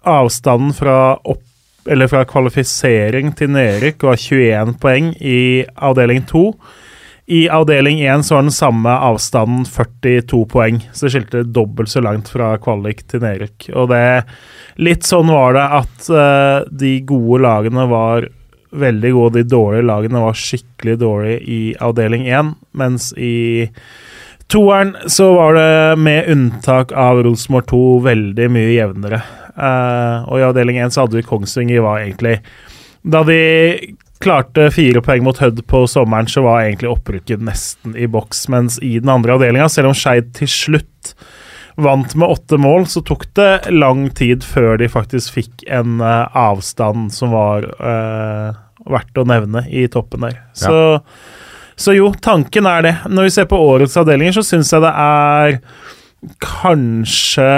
avstanden 0.01 0.73
fra 0.75 1.15
opp 1.15 1.47
eller 1.89 2.09
fra 2.11 2.21
kvalifisering 2.29 3.31
til 3.37 3.49
nedrykk 3.55 4.03
var 4.05 4.19
21 4.19 4.75
poeng 4.81 5.07
i 5.17 5.63
avdeling 5.81 6.21
2. 6.29 6.43
I 7.31 7.45
avdeling 7.49 8.01
1 8.03 8.25
så 8.27 8.35
var 8.35 8.41
den 8.43 8.51
samme 8.51 8.91
avstanden 9.07 9.63
42 9.65 10.41
poeng, 10.51 10.81
så 10.91 11.05
det 11.05 11.11
skilte 11.13 11.43
dobbelt 11.47 11.91
så 11.91 12.01
langt 12.03 12.27
fra 12.27 12.57
kvalik 12.59 13.05
til 13.07 13.23
nedrykk. 13.23 13.69
Og 13.71 13.87
det 13.93 14.03
Litt 14.81 15.05
sånn 15.05 15.29
var 15.31 15.55
det 15.55 15.63
at 15.77 16.09
uh, 16.09 16.67
de 16.67 16.93
gode 17.07 17.41
lagene 17.43 17.83
var 17.91 18.27
veldig 18.71 19.11
gode, 19.13 19.41
de 19.43 19.51
dårlige 19.51 19.87
lagene 19.87 20.23
var 20.23 20.39
skikkelig 20.39 20.95
dårlige 21.01 21.41
i 21.43 21.59
avdeling 21.83 22.23
1, 22.27 22.53
mens 22.79 23.11
i 23.19 23.67
toeren 24.51 24.95
så 25.11 25.29
var 25.35 25.59
det 25.59 25.99
med 26.03 26.31
unntak 26.31 26.91
av 26.91 27.21
Rosenborg 27.27 27.67
2 27.71 27.83
veldig 28.07 28.49
mye 28.51 28.75
jevnere. 28.75 29.21
Uh, 29.51 30.27
og 30.27 30.39
i 30.39 30.47
avdeling 30.47 30.79
1 30.83 30.95
så 30.95 31.05
hadde 31.05 31.19
vi 31.19 31.27
Kongsvinger 31.27 31.83
var 31.83 31.99
egentlig 31.99 32.37
Da 33.03 33.19
de 33.27 33.41
klarte 34.21 34.69
fire 34.73 35.01
poeng 35.03 35.25
mot 35.25 35.39
Hødd 35.41 35.63
på 35.69 35.83
sommeren, 35.89 36.29
så 36.29 36.43
var 36.45 36.63
egentlig 36.63 36.91
opprykket 36.91 37.43
nesten 37.43 37.95
i 37.97 38.07
boks. 38.11 38.47
Mens 38.53 38.79
i 38.83 38.97
den 38.99 39.11
andre 39.11 39.35
avdelinga, 39.37 39.69
selv 39.71 39.91
om 39.91 39.97
Skeid 39.97 40.33
til 40.37 40.49
slutt 40.51 41.13
vant 41.81 42.15
med 42.19 42.27
åtte 42.27 42.59
mål, 42.61 42.85
så 42.91 43.03
tok 43.05 43.25
det 43.37 43.71
lang 43.73 44.09
tid 44.17 44.43
før 44.45 44.75
de 44.81 44.89
faktisk 44.91 45.37
fikk 45.39 45.65
en 45.71 46.01
uh, 46.03 46.27
avstand 46.37 47.09
som 47.15 47.33
var 47.33 47.65
uh, 47.79 48.51
verdt 48.91 49.17
å 49.21 49.27
nevne 49.27 49.65
i 49.69 49.87
toppen 49.91 50.27
der. 50.27 50.41
Så, 50.57 50.75
så 51.79 51.95
jo, 51.95 52.11
tanken 52.21 52.69
er 52.69 52.85
det. 52.85 52.95
Når 53.09 53.29
vi 53.29 53.35
ser 53.37 53.49
på 53.49 53.59
årets 53.61 53.97
avdelinger, 53.97 54.37
så 54.37 54.45
syns 54.45 54.73
jeg 54.73 54.83
det 54.83 54.93
er 54.93 55.59
kanskje 56.43 57.51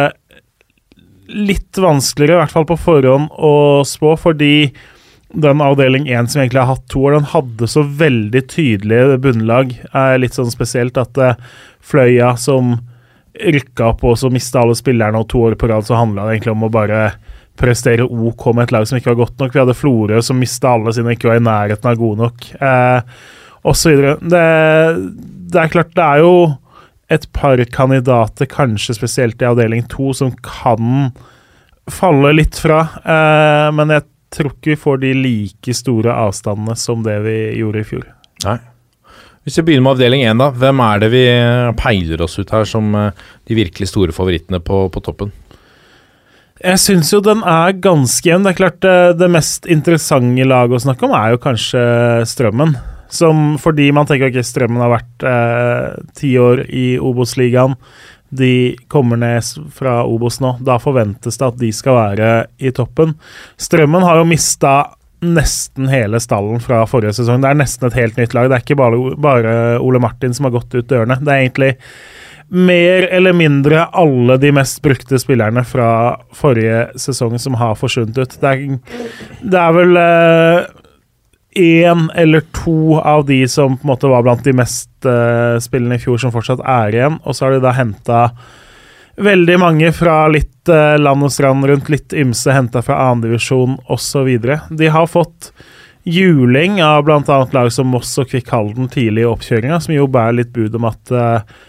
litt 1.33 1.79
vanskeligere, 1.79 2.37
i 2.37 2.41
hvert 2.43 2.53
fall 2.53 2.67
på 2.69 2.79
forhånd, 2.79 3.31
å 3.33 3.83
spå, 3.87 4.13
fordi 4.19 4.73
den 5.33 5.61
avdeling 5.65 6.07
1 6.07 6.31
som 6.31 6.41
egentlig 6.41 6.61
har 6.61 6.75
hatt 6.75 6.87
to 6.91 7.03
år, 7.07 7.17
den 7.17 7.29
hadde 7.31 7.67
så 7.69 7.83
veldig 7.83 8.41
tydelige 8.51 9.19
bunnlag. 9.23 9.75
Er 9.97 10.19
litt 10.21 10.37
sånn 10.37 10.51
spesielt 10.53 10.97
at 11.01 11.17
eh, 11.17 11.39
Fløya 11.83 12.35
som 12.39 12.75
rykka 13.33 13.89
opp 13.89 14.03
og 14.05 14.17
så 14.21 14.29
mista 14.29 14.61
alle 14.61 14.77
spillerne, 14.77 15.17
og 15.17 15.29
to 15.31 15.41
år 15.47 15.57
på 15.57 15.69
rad 15.71 15.87
så 15.87 15.97
handla 15.97 16.27
det 16.27 16.37
egentlig 16.37 16.53
om 16.53 16.67
å 16.67 16.73
bare 16.73 17.05
prestere 17.59 18.05
OK 18.05 18.47
med 18.53 18.67
et 18.67 18.75
lag 18.75 18.85
som 18.89 18.97
ikke 18.97 19.11
var 19.13 19.21
godt 19.23 19.41
nok. 19.41 19.53
Vi 19.53 19.61
hadde 19.61 19.77
Florø 19.77 20.21
som 20.25 20.39
mista 20.41 20.73
alle 20.73 20.93
sine, 20.93 21.15
ikke 21.17 21.31
var 21.31 21.41
i 21.41 21.45
nærheten 21.49 21.89
av 21.89 21.99
gode 22.01 22.27
nok, 22.27 22.49
eh, 22.61 23.25
osv. 23.73 24.05
Det, 24.21 24.47
det 25.53 25.61
er 25.61 25.73
klart, 25.73 25.93
det 25.97 26.05
er 26.05 26.23
jo 26.23 26.33
et 27.13 27.27
par 27.35 27.61
kandidater, 27.73 28.49
kanskje 28.49 28.97
spesielt 28.97 29.41
i 29.41 29.49
avdeling 29.49 29.85
to, 29.91 30.13
som 30.17 30.33
kan 30.45 31.11
falle 31.91 32.31
litt 32.37 32.57
fra. 32.61 32.85
Eh, 33.01 33.69
men 33.75 33.97
jeg 33.97 34.07
tror 34.33 34.53
ikke 34.53 34.73
vi 34.73 34.81
får 34.83 35.01
de 35.03 35.13
like 35.17 35.75
store 35.77 36.13
avstandene 36.25 36.75
som 36.79 37.03
det 37.05 37.19
vi 37.25 37.37
gjorde 37.59 37.83
i 37.83 37.87
fjor. 37.87 38.07
Nei. 38.45 38.59
Hvis 39.43 39.59
vi 39.59 39.65
begynner 39.67 39.83
med 39.83 39.97
avdeling 39.97 40.23
1, 40.23 40.39
da. 40.39 40.49
Hvem 40.55 40.81
er 40.85 41.01
det 41.03 41.09
vi 41.11 41.23
peiler 41.79 42.21
oss 42.23 42.37
ut 42.39 42.51
her 42.55 42.67
som 42.67 42.93
eh, 42.95 43.25
de 43.49 43.57
virkelig 43.59 43.89
store 43.91 44.15
favorittene 44.15 44.61
på, 44.63 44.85
på 44.93 45.03
toppen? 45.03 45.33
Jeg 46.63 46.79
syns 46.79 47.09
jo 47.11 47.19
den 47.19 47.41
er 47.43 47.75
ganske 47.83 48.29
jevn. 48.29 48.45
Det 48.45 48.53
er 48.53 48.59
klart 48.61 48.79
det, 48.85 48.95
det 49.19 49.27
mest 49.33 49.67
interessante 49.67 50.47
laget 50.47 50.79
å 50.79 50.83
snakke 50.85 51.07
om 51.09 51.15
er 51.17 51.33
jo 51.33 51.43
kanskje 51.43 51.83
Strømmen. 52.29 52.77
Som 53.13 53.57
fordi 53.61 53.89
man 53.93 54.07
tenker 54.09 54.31
at 54.31 54.47
Strømmen 54.47 54.81
har 54.81 54.93
vært 54.95 55.27
eh, 55.27 55.89
ti 56.15 56.31
år 56.39 56.63
i 56.71 56.93
Obos-ligaen. 57.03 57.75
De 58.33 58.75
kommer 58.91 59.19
ned 59.21 59.69
fra 59.75 60.01
Obos 60.09 60.39
nå. 60.43 60.55
Da 60.65 60.79
forventes 60.81 61.39
det 61.39 61.47
at 61.51 61.61
de 61.61 61.71
skal 61.75 61.99
være 61.99 62.33
i 62.57 62.73
toppen. 62.75 63.15
Strømmen 63.61 64.05
har 64.05 64.21
jo 64.21 64.27
mista 64.29 64.73
nesten 65.23 65.87
hele 65.87 66.19
stallen 66.19 66.59
fra 66.63 66.81
forrige 66.89 67.15
sesong. 67.19 67.43
Det 67.43 67.51
er 67.51 67.61
nesten 67.61 67.87
et 67.87 67.99
helt 68.01 68.19
nytt 68.19 68.35
lag. 68.35 68.49
Det 68.49 68.57
er 68.57 68.65
ikke 68.65 68.79
bare, 68.79 68.99
bare 69.21 69.55
Ole 69.83 70.01
Martin 70.03 70.35
som 70.35 70.49
har 70.49 70.57
gått 70.57 70.75
ut 70.75 70.89
dørene. 70.89 71.19
Det 71.21 71.31
er 71.31 71.45
egentlig 71.45 71.71
mer 72.53 73.07
eller 73.07 73.33
mindre 73.33 73.85
alle 73.97 74.37
de 74.37 74.51
mest 74.53 74.81
brukte 74.83 75.17
spillerne 75.19 75.63
fra 75.65 75.87
forrige 76.37 76.85
sesong 77.01 77.39
som 77.41 77.55
har 77.57 77.77
forsvunnet 77.79 78.19
ut. 78.19 78.35
Det 78.41 78.51
er, 78.51 78.99
det 79.41 79.61
er 79.61 79.77
vel 79.79 80.01
én 81.55 82.09
eller 82.15 82.43
to 82.55 82.99
av 82.99 83.25
de 83.25 83.43
som 83.47 83.77
på 83.77 83.85
en 83.85 83.91
måte 83.93 84.09
var 84.11 84.25
blant 84.25 84.43
de 84.45 84.53
mest 84.57 84.91
uh, 85.05 85.59
spillende 85.61 85.99
i 85.99 86.03
fjor, 86.03 86.19
som 86.21 86.33
fortsatt 86.33 86.63
er 86.65 86.95
igjen. 86.95 87.19
Og 87.23 87.35
så 87.35 87.45
har 87.45 87.55
de 87.55 87.63
da 87.63 87.73
henta 87.77 88.23
veldig 89.23 89.59
mange 89.61 89.91
fra 89.95 90.23
litt 90.33 90.71
uh, 90.71 90.95
land 90.99 91.27
og 91.27 91.33
strand 91.33 91.67
rundt, 91.69 91.91
litt 91.93 92.15
ymse, 92.17 92.53
henta 92.53 92.83
fra 92.85 92.99
annendivisjon 93.09 93.77
osv. 93.93 94.33
De 94.69 94.91
har 94.93 95.09
fått 95.11 95.51
juling 96.03 96.81
av 96.83 97.05
bl.a. 97.07 97.39
lag 97.53 97.71
som 97.71 97.87
Moss 97.93 98.17
og 98.19 98.31
Kvikk 98.31 98.51
Halden 98.51 98.89
tidlig 98.91 99.23
i 99.23 99.29
oppkjøringa, 99.29 99.79
som 99.79 99.95
jo 99.95 100.09
bærer 100.11 100.41
litt 100.41 100.51
bud 100.55 100.75
om 100.79 100.89
at 100.89 101.13
uh, 101.15 101.61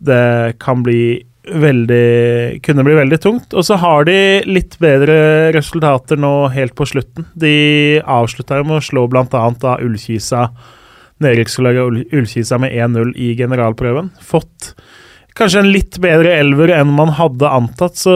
det 0.00 0.58
kan 0.60 0.82
bli 0.84 1.29
veldig 1.40 2.60
Kunne 2.66 2.84
bli 2.84 2.96
veldig 2.98 3.18
tungt. 3.22 3.54
Og 3.56 3.64
så 3.64 3.78
har 3.80 4.04
de 4.08 4.18
litt 4.48 4.76
bedre 4.82 5.50
resultater 5.56 6.20
nå 6.20 6.50
helt 6.52 6.76
på 6.76 6.88
slutten. 6.88 7.28
De 7.32 8.00
avslutta 8.04 8.60
med 8.62 8.80
å 8.80 8.84
slå 8.84 9.06
bl.a. 9.10 9.24
av 9.32 9.80
Ullkisa 9.80 10.50
nedrykkslaget 11.20 12.12
Ullkisa 12.16 12.58
med 12.60 12.72
1-0 12.72 13.12
i 13.16 13.34
generalprøven. 13.38 14.10
Fått 14.24 14.74
kanskje 15.36 15.62
en 15.62 15.72
litt 15.72 15.98
bedre 16.02 16.32
elver 16.40 16.72
enn 16.74 16.92
man 16.96 17.12
hadde 17.16 17.48
antatt, 17.48 17.98
så 18.00 18.14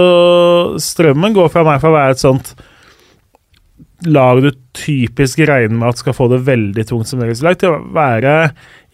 strømmen 0.82 1.36
går 1.36 1.52
fra 1.52 1.64
meg 1.66 1.82
for 1.82 1.92
å 1.92 1.98
være 1.98 2.16
et 2.16 2.22
sånt 2.22 2.54
lag 4.06 4.40
du 4.44 4.50
typisk 4.76 5.40
regner 5.46 5.76
med 5.76 5.90
at 5.90 6.00
skal 6.02 6.16
få 6.16 6.28
det 6.32 6.42
veldig 6.46 6.84
tungt 6.88 7.08
som 7.08 7.20
nedrykkslag, 7.20 7.58
til 7.60 7.74
å 7.74 7.82
være 7.94 8.34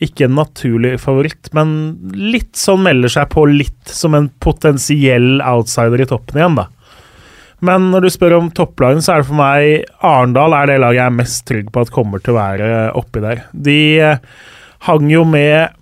ikke 0.05 0.27
en 0.27 0.37
naturlig 0.39 0.95
favoritt, 1.03 1.51
men 1.57 1.73
litt 2.15 2.55
sånn 2.59 2.85
melder 2.87 3.13
seg 3.13 3.31
på 3.33 3.47
litt 3.51 3.91
som 3.91 4.17
en 4.17 4.31
potensiell 4.43 5.41
outsider 5.45 6.05
i 6.05 6.09
toppen 6.11 6.41
igjen, 6.41 6.61
da. 6.63 6.69
Men 7.67 7.91
når 7.93 8.07
du 8.07 8.13
spør 8.13 8.39
om 8.39 8.49
topplagene, 8.57 9.05
så 9.05 9.15
er 9.15 9.21
det 9.21 9.29
for 9.29 9.37
meg 9.37 10.07
Arendal 10.07 10.57
er 10.57 10.71
det 10.71 10.79
laget 10.81 11.03
jeg 11.03 11.11
er 11.11 11.19
mest 11.19 11.43
trygg 11.49 11.69
på 11.73 11.83
at 11.85 11.93
kommer 11.93 12.23
til 12.23 12.33
å 12.33 12.39
være 12.39 12.71
oppi 12.97 13.21
der. 13.21 13.43
De 13.53 13.81
eh, 14.01 14.23
hang 14.89 15.11
jo 15.13 15.27
med 15.29 15.77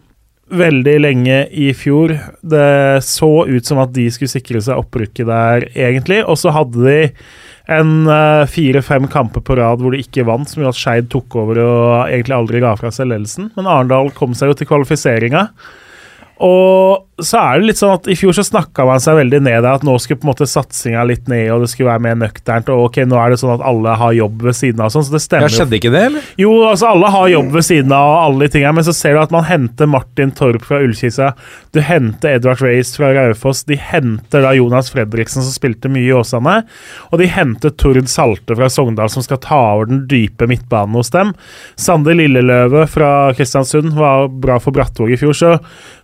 veldig 0.51 0.95
lenge 1.03 1.43
i 1.51 1.71
fjor. 1.77 2.15
Det 2.41 3.03
så 3.05 3.33
ut 3.49 3.69
som 3.69 3.81
at 3.83 3.93
de 3.97 4.07
skulle 4.13 4.33
sikre 4.33 4.63
seg 4.65 4.81
opprykket 4.81 5.29
der, 5.29 5.69
egentlig, 5.75 6.23
og 6.25 6.39
så 6.41 6.55
hadde 6.55 6.85
de 6.87 6.99
en 7.69 8.09
uh, 8.09 8.49
fire-fem 8.49 9.05
kamper 9.13 9.45
på 9.45 9.59
rad 9.59 9.83
hvor 9.85 9.93
de 9.93 10.01
ikke 10.01 10.25
vant, 10.29 10.49
som 10.49 10.63
gjorde 10.63 10.73
at 10.73 10.81
Skeid 10.81 11.11
tok 11.13 11.37
over 11.37 11.61
og 11.61 11.83
egentlig 12.07 12.39
aldri 12.39 12.63
ga 12.65 12.73
fra 12.81 12.93
seg 12.95 13.11
ledelsen. 13.11 13.51
Men 13.59 13.69
Arendal 13.69 14.09
kom 14.17 14.33
seg 14.37 14.53
jo 14.53 14.57
til 14.57 14.71
kvalifiseringa. 14.71 15.45
Og 16.45 17.08
så 17.19 17.39
er 17.41 17.59
det 17.59 17.69
litt 17.71 17.81
sånn 17.81 17.97
at 17.97 18.07
I 18.11 18.15
fjor 18.19 18.35
så 18.37 18.45
snakka 18.47 18.85
man 18.87 19.01
seg 19.03 19.17
veldig 19.19 19.41
ned 19.43 19.67
at 19.67 19.85
nå 19.87 19.95
skulle 20.01 20.21
på 20.23 20.27
en 20.29 20.31
måte 20.31 20.47
satsinga 20.49 21.03
litt 21.09 21.27
ned, 21.31 21.49
og 21.55 21.65
det 21.65 21.71
skulle 21.73 21.91
være 21.91 22.05
mer 22.05 22.19
nøkternt. 22.21 22.69
og 22.71 22.89
ok, 22.89 23.01
Nå 23.09 23.19
er 23.19 23.33
det 23.35 23.41
sånn 23.41 23.55
at 23.57 23.65
alle 23.67 23.95
har 24.01 24.15
jobb 24.17 24.45
ved 24.47 24.57
siden 24.59 24.83
av. 24.85 24.93
sånn, 24.95 25.07
så 25.09 25.17
det 25.17 25.23
stemmer. 25.25 25.51
Ja, 25.51 25.55
Skjedde 25.59 25.79
ikke 25.81 25.93
det, 25.95 26.03
eller? 26.11 26.29
Jo, 26.39 26.53
altså 26.69 26.93
alle 26.93 27.11
har 27.15 27.29
jobb 27.33 27.51
ved 27.57 27.67
siden 27.67 27.95
av, 27.97 28.11
og 28.13 28.19
alle 28.27 28.47
de 28.47 28.53
tingene, 28.55 28.75
men 28.79 28.87
så 28.87 28.95
ser 28.97 29.17
du 29.17 29.23
at 29.23 29.35
man 29.35 29.49
henter 29.49 29.91
Martin 29.91 30.31
Torp 30.39 30.63
fra 30.69 30.81
Ullkisa. 30.85 31.33
Du 31.75 31.81
henter 31.83 32.37
Edvard 32.39 32.63
Race 32.63 32.95
fra 32.97 33.11
Raufoss. 33.17 33.65
De 33.69 33.79
henter 33.81 34.47
da 34.47 34.55
Jonas 34.55 34.93
Fredriksen, 34.95 35.43
som 35.43 35.55
spilte 35.55 35.91
mye 35.91 36.07
i 36.07 36.15
Åsane. 36.15 36.61
Og 37.11 37.19
de 37.23 37.27
henter 37.35 37.75
Tord 37.75 37.99
Salte 38.09 38.55
fra 38.55 38.69
Sogndal, 38.71 39.11
som 39.11 39.25
skal 39.27 39.41
ta 39.43 39.59
over 39.75 39.91
den 39.91 40.05
dype 40.11 40.47
midtbanen 40.47 40.95
hos 40.95 41.11
dem. 41.11 41.35
Sander 41.75 42.15
Lilleløve 42.15 42.87
fra 42.91 43.33
Kristiansund 43.35 43.97
var 43.99 44.29
bra 44.31 44.61
for 44.63 44.77
Brattvåg 44.77 45.13
i 45.17 45.19
fjor, 45.21 45.35
så, 45.35 45.57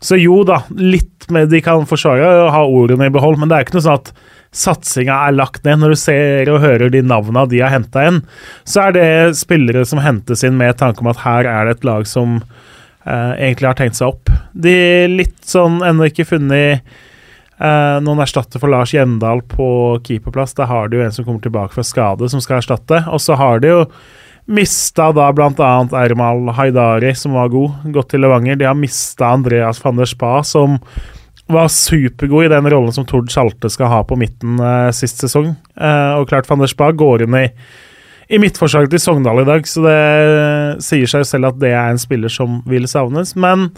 så 0.02 0.18
jo 0.18 0.42
da. 0.48 0.62
litt 0.74 1.03
med 1.32 1.50
de 1.52 1.60
kan 1.64 1.86
forsvare 1.88 2.28
og 2.44 2.52
ha 2.54 2.62
ordene 2.66 3.08
i 3.08 3.12
behold, 3.14 3.38
men 3.40 3.50
det 3.50 3.56
er 3.56 3.66
ikke 3.66 3.78
noe 3.78 3.86
sånn 3.86 4.00
at 4.02 4.12
satsinga 4.54 5.16
er 5.28 5.36
lagt 5.36 5.64
ned. 5.66 5.80
Når 5.82 5.94
du 5.94 6.00
ser 6.00 6.50
og 6.52 6.62
hører 6.62 6.92
de 6.92 7.02
navna 7.04 7.46
de 7.50 7.62
har 7.64 7.72
henta 7.74 8.06
inn, 8.08 8.20
så 8.68 8.86
er 8.86 8.96
det 8.96 9.08
spillere 9.40 9.84
som 9.88 10.02
hentes 10.04 10.44
inn 10.46 10.58
med 10.60 10.78
tanke 10.80 11.04
om 11.04 11.10
at 11.12 11.24
her 11.24 11.48
er 11.50 11.66
det 11.68 11.78
et 11.78 11.88
lag 11.88 12.06
som 12.08 12.38
eh, 12.38 13.32
egentlig 13.32 13.70
har 13.70 13.80
tenkt 13.80 13.98
seg 14.00 14.14
opp. 14.14 14.32
De 14.52 14.76
litt 15.10 15.40
sånn 15.48 15.80
ennå 15.86 16.08
ikke 16.10 16.28
funnet 16.28 16.84
eh, 16.84 17.96
noen 18.04 18.22
erstatter 18.24 18.62
for 18.62 18.72
Lars 18.72 18.94
Gjendal 18.94 19.42
på 19.50 19.68
keeperplass. 20.06 20.56
Da 20.58 20.68
har 20.70 20.90
de 20.90 21.00
jo 21.00 21.06
en 21.06 21.16
som 21.16 21.26
kommer 21.26 21.42
tilbake 21.44 21.74
fra 21.76 21.86
skade, 21.86 22.30
som 22.30 22.42
skal 22.44 22.60
erstatte. 22.60 23.04
Og 23.10 23.22
så 23.22 23.38
har 23.40 23.64
de 23.64 23.74
jo 23.74 23.80
Mista 24.44 25.08
da 25.16 25.30
bl.a. 25.32 25.72
Ermal 26.04 26.50
Haidari, 26.52 27.14
som 27.16 27.32
var 27.32 27.48
god, 27.48 27.86
gått 27.94 28.10
til 28.12 28.20
Levanger. 28.24 28.58
De 28.60 28.68
har 28.68 28.76
mista 28.76 29.32
Andreas 29.32 29.80
van 29.84 29.96
der 29.96 30.08
Spa, 30.10 30.42
som 30.44 30.76
var 31.48 31.68
supergod 31.72 32.46
i 32.46 32.52
den 32.52 32.68
rollen 32.72 32.92
som 32.92 33.06
Tord 33.08 33.32
Schalte 33.32 33.68
skal 33.72 33.90
ha 33.92 34.02
på 34.04 34.16
midten 34.20 34.60
eh, 34.60 34.90
sist 34.96 35.20
sesong. 35.20 35.50
Eh, 35.76 36.12
og 36.18 36.28
klart 36.28 36.48
van 36.48 36.60
der 36.60 36.70
Spa 36.72 36.90
går 36.92 37.24
inn 37.24 37.36
i, 37.40 37.44
i 38.32 38.40
midtforslaget 38.40 38.92
til 38.94 39.02
Sogndal 39.02 39.42
i 39.42 39.48
dag, 39.48 39.68
så 39.68 39.84
det 39.84 39.98
sier 40.84 41.10
seg 41.10 41.26
selv 41.28 41.52
at 41.52 41.60
det 41.60 41.72
er 41.72 41.92
en 41.92 42.00
spiller 42.00 42.32
som 42.32 42.60
vil 42.68 42.88
savnes. 42.88 43.34
Men 43.36 43.70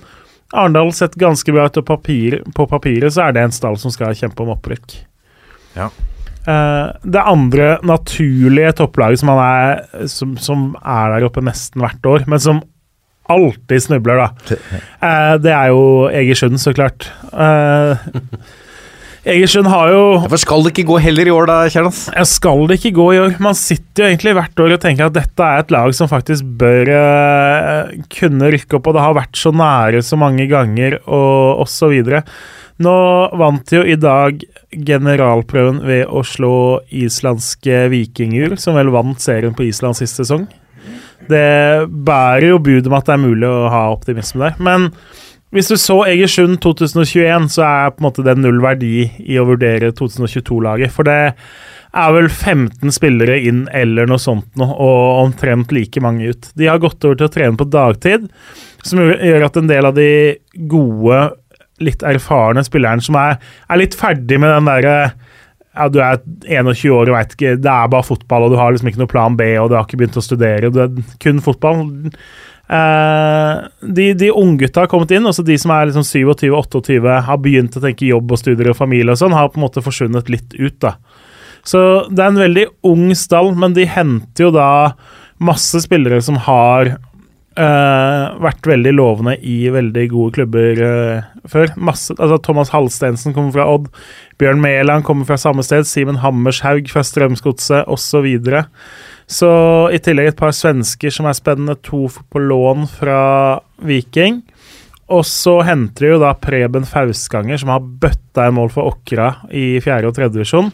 Arendal 0.55 0.93
sett 0.95 1.19
ganske 1.19 1.55
bra 1.55 1.67
ut, 1.67 1.79
og 1.79 1.87
papir, 1.87 2.41
på 2.55 2.69
papiret 2.71 3.15
så 3.15 3.27
er 3.27 3.39
det 3.39 3.47
en 3.47 3.55
stall 3.55 3.79
som 3.83 3.95
skal 3.95 4.15
kjempe 4.19 4.43
om 4.43 4.55
opprykk. 4.55 4.99
Ja. 5.79 5.91
Uh, 6.47 6.95
det 7.03 7.23
andre 7.27 7.73
naturlige 7.83 8.71
topplaget 8.79 9.19
som, 9.19 9.33
er, 9.35 9.81
som, 10.07 10.37
som, 10.39 10.69
er 10.79 11.17
der 11.17 11.27
oppe 11.27 11.43
nesten 11.43 11.83
hvert 11.83 12.07
år, 12.07 12.27
men 12.31 12.43
som 12.43 12.61
alltid 13.27 13.83
snubler, 13.83 14.21
da, 14.23 14.59
uh, 15.03 15.35
det 15.43 15.51
er 15.51 15.73
jo 15.75 15.81
Egersund, 16.07 16.61
så 16.63 16.71
klart. 16.77 17.09
Uh, 17.33 17.99
Egersund 19.27 19.67
har 19.67 19.91
jo 19.91 20.03
Hvorfor 20.23 20.39
skal 20.39 20.63
det 20.63 20.71
ikke 20.71 20.87
gå 20.93 21.01
heller 21.03 21.27
i 21.27 21.35
år, 21.35 21.49
da, 21.51 21.57
Kjernas? 21.67 22.05
Skal 22.31 22.63
det 22.71 22.79
ikke 22.79 22.95
gå 23.01 23.09
i 23.17 23.19
år? 23.25 23.35
Man 23.43 23.59
sitter 23.59 24.05
jo 24.05 24.11
egentlig 24.13 24.37
hvert 24.39 24.63
år 24.63 24.77
og 24.77 24.83
tenker 24.85 25.09
at 25.09 25.17
dette 25.19 25.49
er 25.49 25.65
et 25.65 25.75
lag 25.75 25.97
som 25.99 26.13
faktisk 26.13 26.47
bør 26.63 26.93
kunne 28.15 28.53
rykke 28.55 28.79
opp, 28.79 28.87
og 28.87 28.95
det 28.95 29.03
har 29.03 29.19
vært 29.19 29.43
så 29.43 29.51
nære 29.51 30.05
så 30.07 30.21
mange 30.21 30.47
ganger, 30.53 31.01
og 31.11 31.67
osv. 31.67 31.99
Nå 32.83 32.97
vant 33.41 33.73
jo 33.73 33.81
i 33.89 33.97
dag 33.97 34.43
generalprøven 34.71 35.81
ved 35.87 36.05
å 36.13 36.21
slå 36.27 36.57
islandske 36.93 37.87
Vikinger, 37.93 38.59
som 38.61 38.77
vel 38.77 38.93
vant 38.93 39.21
serien 39.23 39.57
på 39.57 39.65
Island 39.71 39.97
sist 39.97 40.21
sesong. 40.21 40.45
Det 41.31 41.87
bærer 41.89 42.51
jo 42.51 42.59
bud 42.63 42.91
om 42.91 42.99
at 42.99 43.09
det 43.09 43.17
er 43.17 43.23
mulig 43.25 43.49
å 43.49 43.71
ha 43.73 43.87
optimisme 43.95 44.45
der. 44.45 44.61
Men 44.61 44.91
hvis 45.55 45.71
du 45.73 45.79
så 45.81 46.03
Egersund 46.05 46.59
2021, 46.61 47.49
så 47.55 47.65
er 47.65 47.95
på 47.95 48.03
en 48.03 48.09
måte 48.11 48.25
det 48.27 48.37
null 48.39 48.61
verdi 48.61 49.07
i 49.25 49.39
å 49.41 49.47
vurdere 49.49 49.95
2022-laget. 49.97 50.93
For 50.93 51.09
det 51.09 51.21
er 51.97 52.13
vel 52.13 52.29
15 52.29 52.93
spillere 52.93 53.39
inn 53.49 53.65
eller 53.73 54.11
noe 54.11 54.21
sånt 54.21 54.51
nå, 54.61 54.67
og 54.69 55.23
omtrent 55.23 55.73
like 55.73 56.03
mange 56.05 56.29
ut. 56.35 56.51
De 56.59 56.69
har 56.69 56.83
gått 56.83 57.01
over 57.09 57.17
til 57.17 57.31
å 57.31 57.33
trene 57.33 57.57
på 57.57 57.69
dagtid, 57.73 58.29
som 58.85 59.01
gjør 59.01 59.49
at 59.49 59.57
en 59.57 59.71
del 59.71 59.89
av 59.89 59.97
de 59.97 60.11
gode 60.69 61.23
litt 61.85 62.05
erfarne 62.07 62.65
spilleren 62.65 63.03
som 63.05 63.19
er, 63.21 63.37
er 63.69 63.81
litt 63.81 63.97
ferdig 63.99 64.39
med 64.41 64.53
den 64.53 64.71
derre 64.71 64.97
ja, 65.77 65.89
Du 65.93 66.01
er 66.01 66.21
21 66.49 66.95
år 66.95 67.11
og 67.11 67.17
veit 67.19 67.37
ikke 67.37 67.55
Det 67.61 67.73
er 67.73 67.93
bare 67.93 68.07
fotball, 68.07 68.47
og 68.47 68.55
du 68.55 68.59
har 68.61 68.73
liksom 68.73 68.91
ikke 68.91 69.03
noe 69.03 69.13
plan 69.13 69.37
B, 69.39 69.51
og 69.61 69.71
du 69.71 69.77
har 69.77 69.85
ikke 69.85 70.01
begynt 70.01 70.17
å 70.17 70.25
studere. 70.25 70.73
Det 70.73 70.87
er 70.87 71.17
kun 71.23 71.43
fotball. 71.45 71.83
Eh, 72.67 73.67
de, 73.99 74.07
de 74.19 74.33
unggutta 74.33 74.83
har 74.83 74.91
kommet 74.91 75.13
inn, 75.15 75.29
også 75.29 75.45
de 75.47 75.59
som 75.61 75.75
er 75.75 75.91
liksom 75.91 76.07
27-28, 76.09 76.97
har 77.29 77.43
begynt 77.43 77.77
å 77.79 77.85
tenke 77.85 78.09
jobb 78.09 78.33
og 78.33 78.41
studier 78.41 78.73
og 78.73 78.79
familie 78.79 79.15
og 79.15 79.21
sånn, 79.21 79.37
har 79.37 79.53
på 79.53 79.61
en 79.61 79.67
måte 79.69 79.85
forsvunnet 79.85 80.33
litt 80.33 80.57
ut, 80.59 80.81
da. 80.83 80.97
Så 81.67 81.81
det 82.11 82.23
er 82.23 82.31
en 82.31 82.43
veldig 82.45 82.67
ung 82.87 83.09
stall, 83.19 83.53
men 83.59 83.75
de 83.75 83.87
henter 83.91 84.49
jo 84.49 84.53
da 84.55 84.69
masse 85.43 85.83
spillere 85.85 86.23
som 86.25 86.39
har 86.47 86.95
Uh, 87.57 88.37
vært 88.45 88.67
veldig 88.69 88.91
lovende 88.93 89.33
i 89.41 89.71
veldig 89.73 90.03
gode 90.13 90.35
klubber 90.37 90.81
uh, 90.85 91.29
før. 91.49 91.71
Masse, 91.81 92.13
altså 92.19 92.37
Thomas 92.45 92.73
Halstensen 92.75 93.33
kommer 93.33 93.55
fra 93.55 93.65
Odd. 93.73 93.87
Bjørn 94.37 94.61
Mæland 94.61 95.07
kommer 95.09 95.25
fra 95.25 95.39
samme 95.41 95.65
sted. 95.65 95.89
Simen 95.89 96.21
Hammershaug 96.21 96.91
fra 96.93 97.01
Strømsgodset 97.07 97.89
osv. 97.89 98.29
Så, 98.45 98.63
så 99.39 99.55
i 99.89 100.03
tillegg 100.05 100.35
et 100.35 100.43
par 100.43 100.53
svensker 100.53 101.15
som 101.17 101.31
er 101.31 101.39
spennende. 101.39 101.79
To 101.89 102.05
på 102.13 102.45
lån 102.45 102.85
fra 102.93 103.23
Viking. 103.89 104.43
Og 105.17 105.25
så 105.25 105.61
henter 105.65 106.05
de 106.05 106.13
jo 106.13 106.23
da 106.23 106.37
Preben 106.37 106.85
Fausganger, 106.85 107.61
som 107.63 107.73
har 107.73 107.85
bøtta 108.05 108.51
en 108.51 108.59
mål 108.59 108.73
for 108.75 108.91
Åkra 108.91 109.33
i 109.55 109.79
fjerde 109.81 110.11
og 110.11 110.17
tredje 110.19 110.35
divisjon. 110.35 110.73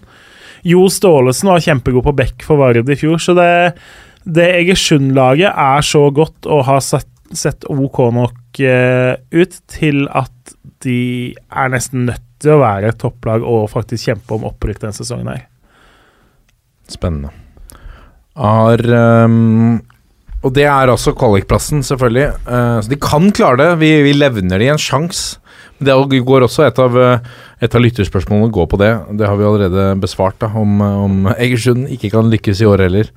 Jo 0.67 0.87
Staalesen 0.91 1.51
var 1.51 1.63
kjempegod 1.63 2.07
på 2.07 2.15
bekk 2.23 2.47
for 2.47 2.59
Vard 2.59 2.91
i 2.91 2.99
fjor, 2.99 3.21
så 3.23 3.35
det 3.39 3.51
det 4.25 4.49
Egersund-laget 4.61 5.51
er 5.51 5.87
så 5.87 6.07
godt 6.15 6.47
og 6.47 6.65
har 6.69 6.83
sett, 6.85 7.11
sett 7.35 7.67
OK 7.71 7.99
nok 8.15 8.61
uh, 8.63 9.15
ut 9.35 9.57
til 9.73 10.05
at 10.11 10.57
de 10.83 11.33
er 11.33 11.73
nesten 11.73 12.07
nødt 12.09 12.27
til 12.43 12.57
å 12.57 12.63
være 12.63 12.91
et 12.91 13.01
topplag 13.01 13.45
og 13.47 13.71
faktisk 13.71 14.11
kjempe 14.11 14.37
om 14.37 14.47
opprykk 14.51 14.83
denne 14.83 14.97
sesongen 14.97 15.31
her. 15.31 15.47
Spennende. 16.91 17.31
har 18.37 18.83
um, 19.25 19.81
Og 20.43 20.51
det 20.55 20.67
er 20.67 20.91
altså 20.91 21.15
kvalikplassen, 21.15 21.85
selvfølgelig. 21.87 22.33
Uh, 22.49 22.81
så 22.83 22.91
de 22.91 22.99
kan 22.99 23.31
klare 23.31 23.61
det. 23.63 23.71
Vi, 23.83 23.93
vi 24.03 24.17
levner 24.17 24.59
de 24.59 24.73
en 24.73 24.83
sjanse. 24.83 25.39
Det 25.85 26.25
går 26.27 26.47
også 26.47 26.67
et 26.67 26.79
av, 26.83 26.99
eh, 26.99 27.33
et 27.63 27.75
av 27.75 27.83
lytterspørsmålene 27.85 28.53
går 28.55 28.69
på 28.71 28.81
det. 28.81 28.93
Det 29.19 29.29
har 29.29 29.37
vi 29.39 29.49
allerede 29.49 29.87
besvart, 30.03 30.39
da, 30.43 30.51
om, 30.59 30.81
om 30.81 31.33
Egersund 31.37 31.89
ikke 31.93 32.13
kan 32.15 32.31
lykkes 32.33 32.63
i 32.63 32.69
år 32.69 32.87
heller. 32.87 33.11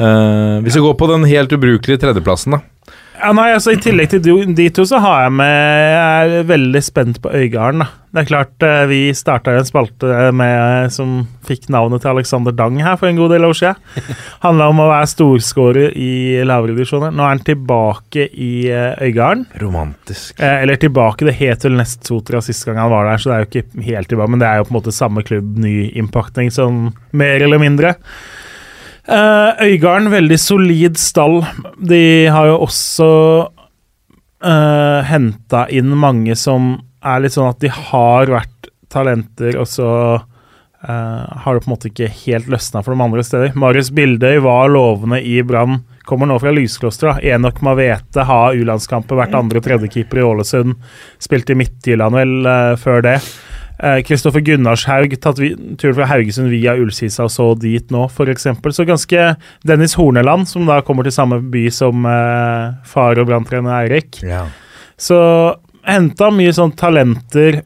Uh, 0.00 0.60
hvis 0.64 0.78
vi 0.78 0.84
går 0.84 0.94
på 0.96 1.08
den 1.10 1.26
helt 1.28 1.52
ubrukelige 1.52 2.00
tredjeplassen, 2.00 2.56
da. 2.56 2.62
Ja, 3.20 3.32
nei, 3.36 3.50
altså 3.52 3.74
I 3.74 3.80
tillegg 3.82 4.08
til 4.14 4.22
de- 4.56 4.68
to, 4.72 4.82
så 4.88 4.98
har 5.02 5.24
jeg 5.26 5.32
med 5.32 5.50
Jeg 5.94 6.30
er 6.40 6.44
veldig 6.48 6.82
spent 6.82 7.20
på 7.20 7.30
Øygarden. 7.36 7.80
da. 7.84 7.88
Det 8.12 8.22
er 8.22 8.26
klart, 8.26 8.62
eh, 8.62 8.86
Vi 8.86 9.12
starta 9.14 9.52
en 9.56 9.64
spalte 9.64 10.32
med, 10.34 10.90
som 10.90 11.28
fikk 11.46 11.68
navnet 11.68 12.00
til 12.02 12.10
Alexander 12.10 12.50
Dang 12.50 12.80
her 12.80 12.96
for 12.96 13.06
en 13.06 13.16
god 13.16 13.30
del 13.30 13.42
år 13.46 13.52
siden. 13.54 13.76
Handla 14.42 14.68
om 14.68 14.80
å 14.82 14.88
være 14.88 15.06
storskårer 15.12 15.92
i 15.94 16.42
lavere 16.44 16.74
divisjoner. 16.74 17.12
Nå 17.14 17.22
er 17.22 17.28
han 17.36 17.44
tilbake 17.46 18.26
i 18.34 18.68
eh, 18.70 18.96
Øygarden. 19.06 19.46
Romantisk. 19.60 20.40
Eh, 20.40 20.62
eller 20.62 20.76
tilbake, 20.76 21.24
det 21.28 21.36
het 21.38 21.62
vel 21.68 21.76
Nest 21.76 22.04
Sotra 22.08 22.40
sist 22.42 22.64
gang 22.66 22.76
han 22.82 22.90
var 22.90 23.04
der, 23.12 23.18
så 23.22 23.30
det 23.30 23.36
er 23.36 23.44
jo 23.44 23.50
ikke 23.52 23.84
helt 23.92 24.08
tilbake, 24.08 24.30
men 24.30 24.40
det 24.42 24.48
er 24.48 24.56
jo 24.58 24.64
på 24.64 24.74
en 24.74 24.80
måte 24.80 24.96
samme 24.96 25.22
klubb, 25.22 25.56
ny 25.60 25.90
innpakning, 25.94 26.50
sånn 26.50 26.92
mer 27.12 27.42
eller 27.42 27.58
mindre. 27.62 27.94
Eh, 29.10 29.64
Øygarden, 29.66 30.10
veldig 30.12 30.38
solid 30.38 30.98
stall. 30.98 31.40
De 31.82 32.28
har 32.30 32.46
jo 32.46 32.60
også 32.62 33.08
uh, 34.46 35.00
henta 35.08 35.64
inn 35.74 35.90
mange 35.98 36.36
som 36.38 36.76
er 37.02 37.24
litt 37.24 37.34
sånn 37.34 37.50
at 37.50 37.58
de 37.62 37.72
har 37.74 38.30
vært 38.30 38.70
talenter, 38.92 39.56
og 39.58 39.66
så 39.70 39.90
uh, 40.20 41.24
har 41.42 41.56
det 41.56 41.64
på 41.64 41.70
en 41.70 41.74
måte 41.74 41.90
ikke 41.90 42.12
helt 42.22 42.50
løsna 42.52 42.84
for 42.86 42.94
de 42.94 43.06
andre 43.08 43.26
steder. 43.26 43.58
Marius 43.58 43.90
Bildøy 43.96 44.38
var 44.46 44.70
lovende 44.70 45.18
i 45.26 45.40
Brann. 45.42 45.82
Kommer 46.06 46.30
nå 46.30 46.38
fra 46.42 46.54
Lyskloster. 46.54 47.10
da. 47.10 47.34
Enok 47.34 47.58
Mavete 47.66 48.26
har 48.30 48.54
U-landskamper 48.58 49.18
hvert 49.18 49.34
andre 49.34 49.58
og 49.58 49.66
tredje 49.66 49.90
keeper 49.90 50.22
i 50.22 50.26
Ålesund. 50.28 50.78
Spilte 51.22 51.56
i 51.56 51.58
Midtjylland 51.64 52.20
vel 52.22 52.36
uh, 52.46 52.76
før 52.78 53.02
det. 53.10 53.18
Kristoffer 54.04 54.42
Gunnarshaug 54.44 55.14
tatt 55.22 55.38
vi, 55.40 55.54
tur 55.80 55.94
fra 55.96 56.08
Haugesund 56.10 56.50
via 56.52 56.74
Ullkisa 56.76 57.24
og 57.26 57.32
så 57.32 57.46
dit 57.60 57.92
nå, 57.94 58.04
f.eks. 58.10 58.46
Så 58.76 58.86
ganske 58.88 59.26
Dennis 59.66 59.96
Horneland, 59.96 60.48
som 60.50 60.68
da 60.68 60.80
kommer 60.84 61.06
til 61.06 61.14
samme 61.16 61.40
by 61.52 61.64
som 61.72 62.04
eh, 62.08 62.76
far 62.88 63.20
og 63.20 63.30
branntrener 63.30 63.78
Eirik. 63.78 64.20
Så 65.00 65.18
henta 65.88 66.30
mye 66.34 66.52
sånn 66.52 66.74
talenter 66.76 67.62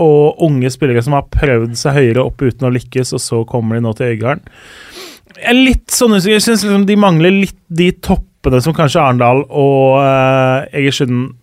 og 0.00 0.40
unge 0.46 0.70
spillere 0.72 1.02
som 1.04 1.14
har 1.16 1.28
prøvd 1.30 1.76
seg 1.78 1.98
høyere 1.98 2.24
opp 2.24 2.42
uten 2.42 2.66
å 2.66 2.72
lykkes, 2.74 3.12
og 3.16 3.22
så 3.22 3.42
kommer 3.48 3.76
de 3.76 3.84
nå 3.84 3.92
til 3.96 4.14
Øygarden. 4.14 4.42
Litt 5.54 5.92
sånn. 5.94 6.16
Jeg 6.18 6.42
syns 6.42 6.64
liksom 6.66 6.86
de 6.88 6.96
mangler 7.00 7.32
litt 7.32 7.58
de 7.68 7.90
toppene 8.02 8.60
som 8.64 8.74
kanskje 8.76 9.02
Arendal 9.02 9.44
og 9.46 10.00
eh, 10.02 10.80
Egersund 10.80 11.36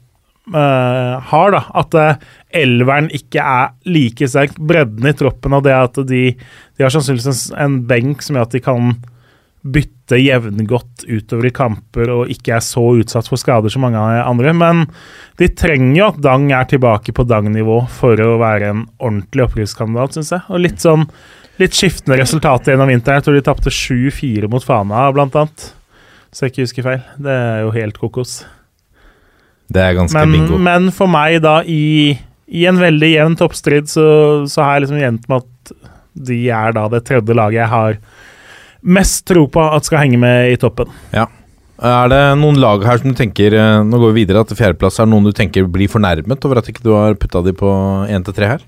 uh, 0.54 1.18
har, 1.32 1.54
da. 1.56 1.64
At 1.78 1.98
uh, 1.98 2.28
elveren 2.62 3.12
ikke 3.16 3.44
er 3.44 3.70
like 3.90 4.28
sterk. 4.30 4.58
Bredden 4.58 5.08
i 5.10 5.16
troppen 5.18 5.58
og 5.58 5.64
det 5.68 5.76
at 5.76 6.02
de, 6.10 6.24
de 6.34 6.86
har 6.86 6.94
sannsynligvis 6.94 7.52
en, 7.52 7.62
en 7.66 7.78
benk 7.90 8.26
som 8.26 8.38
gjør 8.38 8.50
at 8.50 8.58
de 8.58 8.64
kan 8.66 8.92
bytte 9.68 10.20
jevngodt 10.22 11.04
utover 11.10 11.50
i 11.50 11.52
kamper 11.56 12.12
og 12.14 12.30
ikke 12.32 12.54
er 12.56 12.64
så 12.64 12.84
utsatt 13.02 13.28
for 13.28 13.40
skader 13.42 13.74
som 13.74 13.84
mange 13.84 14.00
andre. 14.00 14.54
Men 14.56 14.86
de 15.42 15.50
trenger 15.52 15.98
jo 15.98 16.12
at 16.12 16.22
Dang 16.24 16.48
er 16.56 16.70
tilbake 16.70 17.16
på 17.16 17.26
Dang-nivå 17.28 17.82
for 17.92 18.20
å 18.24 18.38
være 18.42 18.72
en 18.72 18.86
ordentlig 18.98 19.48
opprykkskandidat, 19.50 20.16
syns 20.16 20.32
jeg. 20.38 20.46
Og 20.48 20.64
litt 20.64 20.84
sånn 20.84 21.08
litt 21.62 21.76
skiftende 21.76 22.20
resultater 22.22 22.74
gjennom 22.74 22.92
vinteren. 22.92 23.20
Jeg 23.20 23.28
tror 23.28 23.38
de 23.38 23.46
tapte 23.46 23.74
7-4 23.74 24.50
mot 24.52 24.64
Fana, 24.64 25.08
blant 25.16 25.36
annet. 25.40 25.72
Så 26.32 26.46
jeg 26.46 26.54
ikke 26.54 26.68
husker 26.68 26.86
feil. 26.86 27.04
Det 27.24 27.34
er 27.34 27.66
jo 27.66 27.74
helt 27.76 28.00
kokos. 28.00 28.38
Det 29.68 29.84
er 29.84 29.98
ganske 29.98 30.16
Men, 30.16 30.32
bingo. 30.36 30.60
men 30.62 30.92
for 30.96 31.12
meg, 31.12 31.42
da, 31.44 31.60
i, 31.66 32.14
i 32.48 32.64
en 32.70 32.80
veldig 32.80 33.10
jevn 33.12 33.36
toppstrid, 33.40 33.90
så, 33.92 34.08
så 34.48 34.64
har 34.64 34.78
jeg 34.78 34.86
liksom 34.86 35.02
gjemt 35.02 35.28
med 35.28 35.44
at 35.44 35.74
de 36.28 36.38
er 36.50 36.74
da 36.74 36.88
det 36.92 37.04
tredje 37.08 37.36
laget 37.36 37.60
jeg 37.62 37.72
har 37.72 37.98
mest 38.88 39.26
tro 39.28 39.46
på 39.52 39.66
at 39.68 39.88
skal 39.88 40.06
henge 40.06 40.20
med 40.22 40.54
i 40.54 40.60
toppen. 40.60 40.90
Ja. 41.12 41.28
Er 41.78 42.10
det 42.10 42.22
noen 42.40 42.58
lag 42.58 42.82
her 42.88 42.98
som 42.98 43.12
du 43.14 43.18
tenker 43.20 43.54
eh, 43.54 43.84
Nå 43.86 44.00
går 44.02 44.16
vi 44.16 44.24
videre 44.24 44.42
til 44.50 44.58
fjerdeplass. 44.58 44.96
Er 44.98 45.06
det 45.06 45.12
noen 45.12 45.28
du 45.28 45.36
tenker 45.36 45.68
blir 45.70 45.92
fornærmet 45.92 46.48
over 46.48 46.58
at 46.58 46.72
ikke 46.72 46.82
du 46.82 46.96
har 46.96 47.18
putta 47.22 47.44
de 47.46 47.54
på 47.54 47.70
1-3 48.10 48.50
her? 48.50 48.64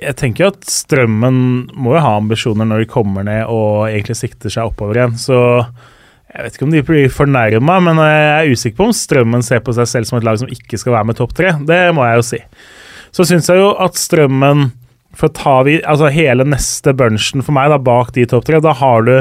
Jeg 0.00 0.16
tenker 0.18 0.46
jo 0.46 0.50
at 0.54 0.64
Strømmen 0.66 1.36
må 1.76 1.94
jo 1.94 2.02
ha 2.02 2.14
ambisjoner 2.16 2.66
når 2.66 2.82
de 2.82 2.90
kommer 2.90 3.26
ned 3.26 3.44
og 3.52 3.84
egentlig 3.90 4.16
sikter 4.18 4.50
seg 4.50 4.72
oppover 4.72 4.98
igjen. 4.98 5.14
Så 5.20 5.38
jeg 6.34 6.42
vet 6.42 6.56
ikke 6.56 6.66
om 6.66 6.72
de 6.74 6.82
blir 6.82 7.12
fornærma, 7.14 7.76
men 7.86 8.00
jeg 8.02 8.22
er 8.34 8.48
usikker 8.50 8.78
på 8.80 8.88
om 8.88 8.96
Strømmen 8.96 9.44
ser 9.46 9.60
på 9.62 9.74
seg 9.76 9.86
selv 9.86 10.08
som 10.08 10.18
et 10.18 10.24
lag 10.26 10.40
som 10.40 10.50
ikke 10.50 10.80
skal 10.80 10.96
være 10.96 11.06
med 11.06 11.18
topp 11.20 11.34
tre. 11.38 11.52
Det 11.62 11.78
må 11.94 12.02
jeg 12.08 12.18
jo 12.18 12.24
si. 12.26 12.40
Så 13.14 13.26
syns 13.28 13.50
jeg 13.50 13.60
jo 13.62 13.70
at 13.78 13.98
Strømmen 14.00 14.72
For 15.14 15.30
tar 15.30 15.62
vi 15.68 15.76
altså 15.86 16.08
hele 16.10 16.42
neste 16.42 16.90
bunchen 16.98 17.44
for 17.46 17.54
meg, 17.54 17.70
da, 17.70 17.78
bak 17.78 18.10
de 18.16 18.24
topp 18.26 18.48
tre, 18.48 18.58
da 18.58 18.72
har 18.74 19.06
du 19.06 19.14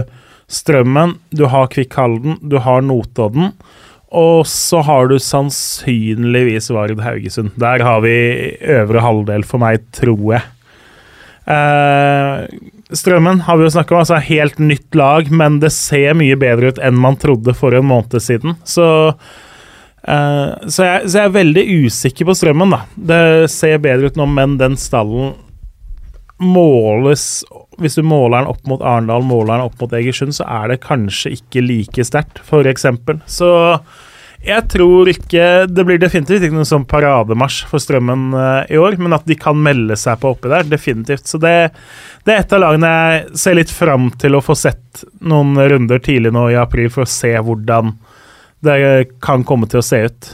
Strømmen, 0.50 1.20
du 1.30 1.46
har 1.54 1.70
Kvikk 1.70 1.94
Halden, 2.00 2.40
du 2.42 2.58
har 2.66 2.82
Notodden. 2.82 3.54
Og 4.14 4.48
så 4.50 4.82
har 4.86 5.08
du 5.10 5.20
sannsynligvis 5.22 6.72
Vard 6.74 6.98
Haugesund. 7.02 7.54
Der 7.62 7.86
har 7.86 8.02
vi 8.02 8.18
øvre 8.74 9.06
halvdel 9.06 9.46
for 9.46 9.62
meg, 9.62 9.86
tror 9.94 10.34
jeg. 10.34 10.44
Eh, 11.46 12.73
Strømmen 12.94 13.42
har 13.48 13.58
vi 13.58 13.66
jo 13.66 13.74
snakka 13.74 13.96
om, 13.96 14.04
altså 14.04 14.20
helt 14.22 14.60
nytt 14.62 14.96
lag, 14.96 15.32
men 15.34 15.58
det 15.64 15.74
ser 15.74 16.14
mye 16.18 16.38
bedre 16.40 16.74
ut 16.74 16.82
enn 16.84 17.00
man 17.00 17.18
trodde 17.22 17.56
for 17.58 17.74
en 17.74 17.88
måned 17.90 18.22
siden. 18.22 18.58
Så, 18.68 18.86
eh, 20.04 20.52
så, 20.68 20.86
jeg, 20.86 21.10
så 21.10 21.18
jeg 21.18 21.24
er 21.26 21.38
veldig 21.40 21.64
usikker 21.86 22.30
på 22.30 22.38
Strømmen, 22.38 22.76
da. 22.76 22.84
Det 22.94 23.24
ser 23.54 23.82
bedre 23.84 24.12
ut 24.12 24.20
nå, 24.20 24.30
men 24.30 24.60
den 24.62 24.78
stallen 24.80 25.34
måles 26.44 27.44
Hvis 27.80 27.96
du 27.96 28.02
måler 28.04 28.42
den 28.42 28.50
opp 28.52 28.66
mot 28.68 28.82
Arendal, 28.84 29.24
måler 29.26 29.54
den 29.54 29.68
opp 29.70 29.78
mot 29.82 29.94
Egersund, 29.96 30.34
så 30.36 30.46
er 30.50 30.74
det 30.74 30.82
kanskje 30.84 31.36
ikke 31.38 31.64
like 31.64 32.06
sterkt, 32.06 32.42
f.eks. 32.44 32.86
Så 33.32 33.50
jeg 34.44 34.68
tror 34.74 35.10
ikke 35.12 35.46
Det 35.72 35.86
blir 35.88 36.00
definitivt 36.02 36.44
ikke 36.44 36.58
noen 36.58 36.68
sånn 36.68 36.88
parademarsj 36.90 37.64
for 37.70 37.84
Strømmen 37.84 38.34
eh, 38.36 38.76
i 38.76 38.80
år, 38.82 38.98
men 39.02 39.16
at 39.16 39.26
de 39.30 39.38
kan 39.40 39.58
melde 39.60 39.98
seg 40.00 40.20
på 40.22 40.34
oppi 40.36 40.52
der, 40.52 40.68
definitivt. 40.68 41.28
Så 41.30 41.40
det, 41.42 41.56
det 42.28 42.36
er 42.36 42.44
et 42.44 42.56
av 42.56 42.64
lagene 42.64 42.92
jeg 42.94 43.42
ser 43.44 43.58
litt 43.60 43.74
fram 43.74 44.12
til 44.20 44.36
å 44.36 44.44
få 44.44 44.58
sett 44.60 45.04
noen 45.24 45.56
runder 45.58 46.04
tidlig 46.04 46.34
nå 46.36 46.50
i 46.52 46.60
april, 46.60 46.92
for 46.94 47.06
å 47.06 47.10
se 47.10 47.34
hvordan 47.40 47.96
det 48.64 48.78
kan 49.24 49.44
komme 49.48 49.68
til 49.72 49.82
å 49.82 49.86
se 49.86 50.06
ut. 50.08 50.30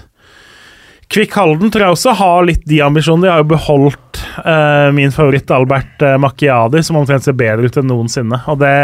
Kvikk 1.10 1.34
Halden 1.40 1.72
tror 1.74 1.88
jeg 1.88 1.96
også 1.96 2.14
har 2.20 2.44
litt 2.46 2.68
de 2.70 2.84
ambisjonene. 2.86 3.26
De 3.26 3.32
har 3.34 3.42
jo 3.42 3.50
beholdt 3.50 4.20
eh, 4.44 4.90
min 4.94 5.14
favoritt 5.14 5.50
Albert 5.54 6.04
eh, 6.06 6.20
Macchiadi, 6.22 6.84
som 6.86 7.00
omtrent 7.00 7.26
ser 7.26 7.38
bedre 7.38 7.66
ut 7.66 7.80
enn 7.82 7.90
noensinne. 7.90 8.44
Og 8.52 8.60
det 8.62 8.76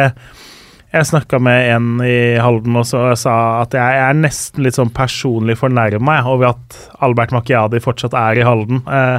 Jeg 0.95 1.09
snakka 1.09 1.41
med 1.43 1.73
en 1.73 1.87
i 2.07 2.37
Halden 2.39 2.77
også 2.79 3.01
og 3.09 3.17
sa 3.19 3.33
at 3.65 3.73
jeg 3.75 3.97
er 3.99 4.15
nesten 4.15 4.63
litt 4.63 4.77
sånn 4.77 4.93
personlig 4.95 5.57
fornærma 5.59 6.21
over 6.31 6.53
at 6.53 6.77
Albert 7.03 7.33
Macchiadi 7.35 7.81
fortsatt 7.83 8.15
er 8.15 8.39
i 8.39 8.45
Halden. 8.47 8.79
Eh, 8.87 9.17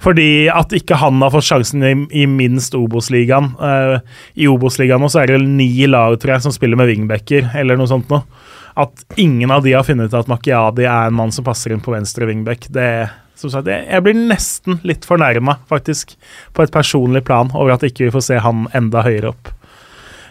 fordi 0.00 0.30
at 0.48 0.72
ikke 0.72 0.96
han 1.02 1.20
har 1.20 1.34
fått 1.34 1.50
sjansen 1.50 1.84
i, 1.84 1.92
i 2.22 2.24
minst 2.24 2.72
Obos-ligaen. 2.78 3.52
Eh, 3.52 3.98
I 4.40 4.48
Obos-ligaen 4.48 5.04
er 5.10 5.34
det 5.34 5.42
ni 5.44 5.68
lag, 5.90 6.16
tror 6.16 6.38
jeg, 6.38 6.46
som 6.46 6.56
spiller 6.56 6.80
med 6.80 6.88
wingbacker, 6.88 7.52
eller 7.52 7.76
noe 7.76 7.90
sånt 7.90 8.08
noe 8.08 8.24
at 8.80 9.04
ingen 9.20 9.50
av 9.52 9.64
de 9.66 9.74
har 9.74 9.84
funnet 9.84 10.08
ut 10.08 10.16
at 10.16 10.28
Macchiadi 10.30 10.86
er 10.86 11.10
en 11.10 11.16
mann 11.18 11.32
som 11.34 11.44
passer 11.44 11.74
inn 11.74 11.84
på 11.84 11.92
venstre 11.92 12.24
wingback. 12.24 12.70
Det, 12.72 12.88
som 13.36 13.52
sagt, 13.52 13.68
jeg 13.68 14.04
blir 14.06 14.16
nesten 14.16 14.80
litt 14.88 15.04
fornærma, 15.04 15.58
faktisk, 15.68 16.16
på 16.56 16.64
et 16.64 16.72
personlig 16.72 17.26
plan, 17.28 17.52
over 17.52 17.76
at 17.76 17.84
ikke 17.84 18.06
vi 18.06 18.14
får 18.14 18.30
se 18.30 18.40
han 18.40 18.70
enda 18.72 19.04
høyere 19.04 19.34
opp. 19.34 19.52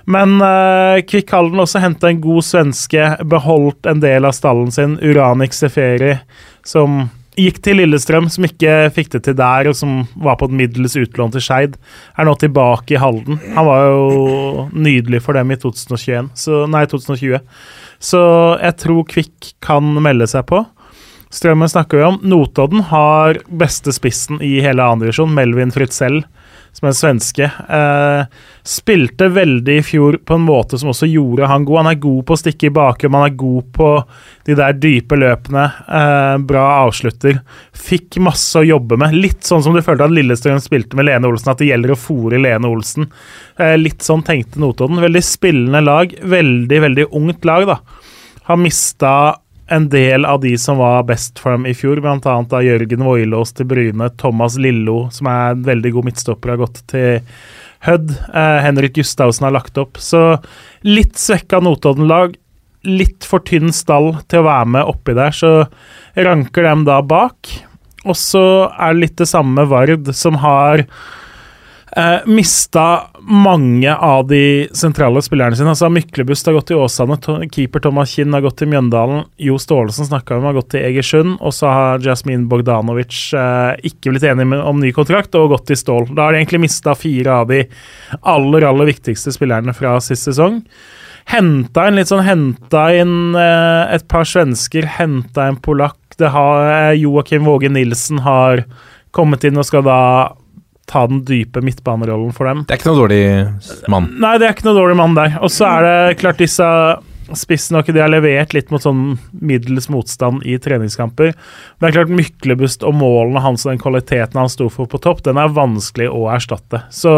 Men 0.09 0.39
uh, 0.41 0.97
Kvikk 1.05 1.31
Halden 1.35 1.61
også 1.61 1.81
henta 1.83 2.09
en 2.09 2.21
god 2.23 2.45
svenske, 2.47 3.11
beholdt 3.29 3.89
en 3.89 4.01
del 4.01 4.25
av 4.25 4.33
stallen 4.37 4.71
sin. 4.73 4.97
Uranik 5.05 5.53
Seferi, 5.53 6.15
som 6.65 7.05
gikk 7.39 7.61
til 7.63 7.79
Lillestrøm, 7.79 8.27
som 8.31 8.47
ikke 8.47 8.89
fikk 8.95 9.13
det 9.13 9.21
til 9.27 9.37
der, 9.39 9.69
og 9.69 9.77
som 9.77 10.01
var 10.19 10.39
på 10.39 10.49
et 10.49 10.55
middels 10.59 10.97
utlån 10.99 11.33
til 11.35 11.43
Skeid, 11.45 11.77
er 12.17 12.27
nå 12.27 12.33
tilbake 12.41 12.95
i 12.95 12.99
Halden. 12.99 13.39
Han 13.55 13.69
var 13.69 13.85
jo 13.85 14.65
nydelig 14.73 15.21
for 15.25 15.37
dem 15.37 15.53
i 15.53 15.59
2021, 15.61 16.33
så, 16.39 16.65
nei, 16.71 16.83
2020. 16.89 17.39
Så 18.09 18.23
jeg 18.59 18.77
tror 18.81 19.07
Kvikk 19.13 19.53
kan 19.63 19.93
melde 20.03 20.27
seg 20.31 20.47
på. 20.49 20.63
Strømmen 21.29 21.69
snakker 21.69 21.99
vi 21.99 22.07
om. 22.07 22.17
Notodden 22.25 22.81
har 22.89 23.37
beste 23.61 23.93
spissen 23.93 24.41
i 24.41 24.57
hele 24.65 24.81
andredivisjon, 24.81 25.35
Melvin 25.37 25.73
Fritzel, 25.73 26.23
som 26.79 26.87
er 26.87 26.95
svenske. 26.95 27.47
Eh, 27.47 28.21
spilte 28.63 29.27
veldig 29.35 29.75
i 29.79 29.83
fjor 29.83 30.19
på 30.25 30.37
en 30.37 30.45
måte 30.47 30.79
som 30.79 30.91
også 30.93 31.09
gjorde 31.09 31.49
han 31.49 31.65
god. 31.67 31.81
Han 31.81 31.91
er 31.91 31.99
god 32.05 32.21
på 32.27 32.35
å 32.35 32.39
stikke 32.39 32.69
i 32.69 32.73
bakrom, 32.75 33.17
han 33.17 33.27
er 33.27 33.39
god 33.39 33.71
på 33.75 33.89
de 34.47 34.55
der 34.59 34.77
dype 34.79 35.19
løpene. 35.19 35.65
Eh, 35.99 36.35
bra 36.49 36.65
avslutter. 36.85 37.41
Fikk 37.75 38.21
masse 38.23 38.61
å 38.61 38.65
jobbe 38.65 38.99
med. 39.01 39.17
Litt 39.17 39.43
sånn 39.47 39.63
som 39.65 39.75
du 39.75 39.83
følte 39.85 40.07
at 40.07 40.15
Lillestrøm 40.15 40.61
spilte 40.63 40.99
med 40.99 41.09
Lene 41.09 41.29
Olsen, 41.29 41.51
at 41.51 41.61
det 41.61 41.71
gjelder 41.71 41.95
å 41.95 41.99
fòre 41.99 42.39
Lene 42.39 42.71
Olsen. 42.71 43.09
Eh, 43.59 43.75
litt 43.79 44.05
sånn 44.05 44.23
tenkte 44.27 44.61
Notodden. 44.63 45.03
Veldig 45.03 45.25
spillende 45.25 45.83
lag. 45.83 46.15
Veldig, 46.23 46.81
veldig 46.87 47.09
ungt 47.19 47.47
lag, 47.49 47.67
da. 47.67 47.79
Har 48.49 48.57
mista 48.57 49.13
en 49.69 49.87
del 49.91 50.25
av 50.25 50.41
de 50.43 50.55
som 50.57 50.79
var 50.81 51.05
best 51.07 51.39
for 51.39 51.55
dem 51.55 51.67
i 51.69 51.75
fjor, 51.77 52.01
bl.a. 52.03 52.17
da 52.19 52.61
Jørgen 52.65 53.05
Voilås 53.05 53.53
til 53.57 53.69
Bryne, 53.69 54.09
Thomas 54.21 54.57
Lillo, 54.61 55.07
som 55.13 55.29
er 55.31 55.53
en 55.53 55.63
veldig 55.67 55.93
god 55.95 56.09
midtstopper, 56.09 56.53
har 56.53 56.61
gått 56.63 56.81
til 56.91 57.21
Hødd. 57.85 58.11
Eh, 58.11 58.57
Henrik 58.65 58.97
Gustavsen 58.97 59.47
har 59.47 59.55
lagt 59.55 59.79
opp. 59.79 60.01
Så 60.03 60.23
litt 60.87 61.15
svekka 61.21 61.61
Notodden-lag. 61.63 62.35
Litt 62.87 63.27
for 63.27 63.43
tynn 63.47 63.71
stall 63.75 64.13
til 64.31 64.41
å 64.41 64.49
være 64.49 64.73
med 64.75 64.91
oppi 64.91 65.15
der, 65.15 65.35
så 65.35 65.53
ranker 66.19 66.67
dem 66.67 66.85
da 66.87 66.99
bak. 67.03 67.53
Og 68.05 68.15
så 68.15 68.43
er 68.73 68.93
det 68.93 69.03
litt 69.05 69.17
det 69.19 69.29
samme 69.31 69.55
med 69.61 69.71
Vard, 69.71 70.13
som 70.15 70.39
har 70.43 70.87
Eh, 71.97 72.19
mista 72.25 73.08
mange 73.29 73.93
av 73.95 74.27
de 74.27 74.67
sentrale 74.73 75.21
spillerne 75.21 75.55
sine. 75.55 75.69
Altså 75.69 75.89
Myklebust 75.93 76.47
har 76.49 76.55
gått 76.57 76.71
til 76.71 76.81
Åsane, 76.81 77.17
keeper 77.53 77.83
Thomas 77.83 78.15
Kinn 78.15 78.33
har 78.33 78.41
gått 78.41 78.57
til 78.61 78.71
Mjøndalen. 78.71 79.27
Jo 79.37 79.59
Staalesen 79.61 80.09
snakka 80.09 80.39
om 80.39 80.47
har 80.49 80.57
gått 80.57 80.71
til 80.73 80.85
Egersund, 80.87 81.35
og 81.37 81.53
så 81.53 81.69
har 81.69 82.05
Jasmin 82.05 82.47
Bogdanovic 82.49 83.19
eh, 83.37 83.75
ikke 83.91 84.15
blitt 84.15 84.25
enig 84.25 84.47
om 84.57 84.81
ny 84.81 84.91
kontrakt 84.95 85.37
og 85.37 85.53
gått 85.53 85.67
til 85.69 85.77
Stål. 85.77 86.09
Da 86.17 86.25
har 86.25 86.33
de 86.33 86.41
egentlig 86.41 86.63
mista 86.65 86.97
fire 86.97 87.41
av 87.43 87.51
de 87.53 87.61
aller, 88.19 88.65
aller 88.65 88.89
viktigste 88.89 89.35
spillerne 89.35 89.77
fra 89.77 89.99
sist 90.03 90.25
sesong. 90.31 90.63
Henta 91.29 91.85
inn 91.85 91.99
litt 91.99 92.09
sånn 92.09 92.25
Henta 92.25 92.87
inn 92.97 93.37
eh, 93.37 93.93
et 93.93 94.09
par 94.09 94.25
svensker, 94.25 94.89
henta 94.97 95.45
en 95.51 95.61
polakk. 95.61 96.01
Det 96.17 96.33
har 96.33 96.65
eh, 96.73 96.97
Joakim 97.03 97.45
Våge 97.45 97.69
Nilsen 97.69 98.25
har 98.25 98.65
kommet 99.13 99.45
inn 99.45 99.57
og 99.57 99.69
skal 99.69 99.85
da 99.85 100.01
ta 100.89 101.05
den 101.09 101.21
dype 101.27 101.61
midtbanerollen 101.65 102.33
for 102.35 102.49
dem. 102.49 102.65
Det 102.65 102.75
er 102.75 102.81
ikke 102.81 102.89
noe 102.89 103.03
dårlig 103.03 103.21
mann. 103.91 104.09
Nei, 104.21 104.33
det 104.41 104.47
er 104.47 104.57
ikke 104.57 104.67
noe 104.69 104.79
dårlig 104.79 104.97
mann 104.99 105.15
der. 105.17 105.37
Og 105.43 105.53
så 105.53 105.69
er 105.69 105.85
det 105.85 106.19
klart 106.23 106.41
disse 106.41 106.65
spissene 107.37 107.81
og 107.81 107.89
de 107.93 108.01
har 108.01 108.09
levert 108.11 108.53
litt 108.55 108.71
mot 108.73 108.81
sånn 108.81 109.17
middels 109.31 109.89
motstand 109.93 110.45
i 110.49 110.55
treningskamper. 110.61 111.33
Men 111.35 111.85
det 111.85 111.89
er 111.89 111.97
klart 111.99 112.15
Myklebust 112.17 112.85
og 112.87 112.95
målene 112.97 113.43
hans 113.43 113.65
og 113.65 113.73
den 113.73 113.81
kvaliteten 113.81 114.39
han 114.39 114.49
sto 114.51 114.69
for 114.73 114.89
på 114.89 115.01
topp, 115.03 115.21
den 115.27 115.37
er 115.37 115.53
vanskelig 115.53 116.09
å 116.09 116.25
erstatte. 116.33 116.83
Så, 116.93 117.13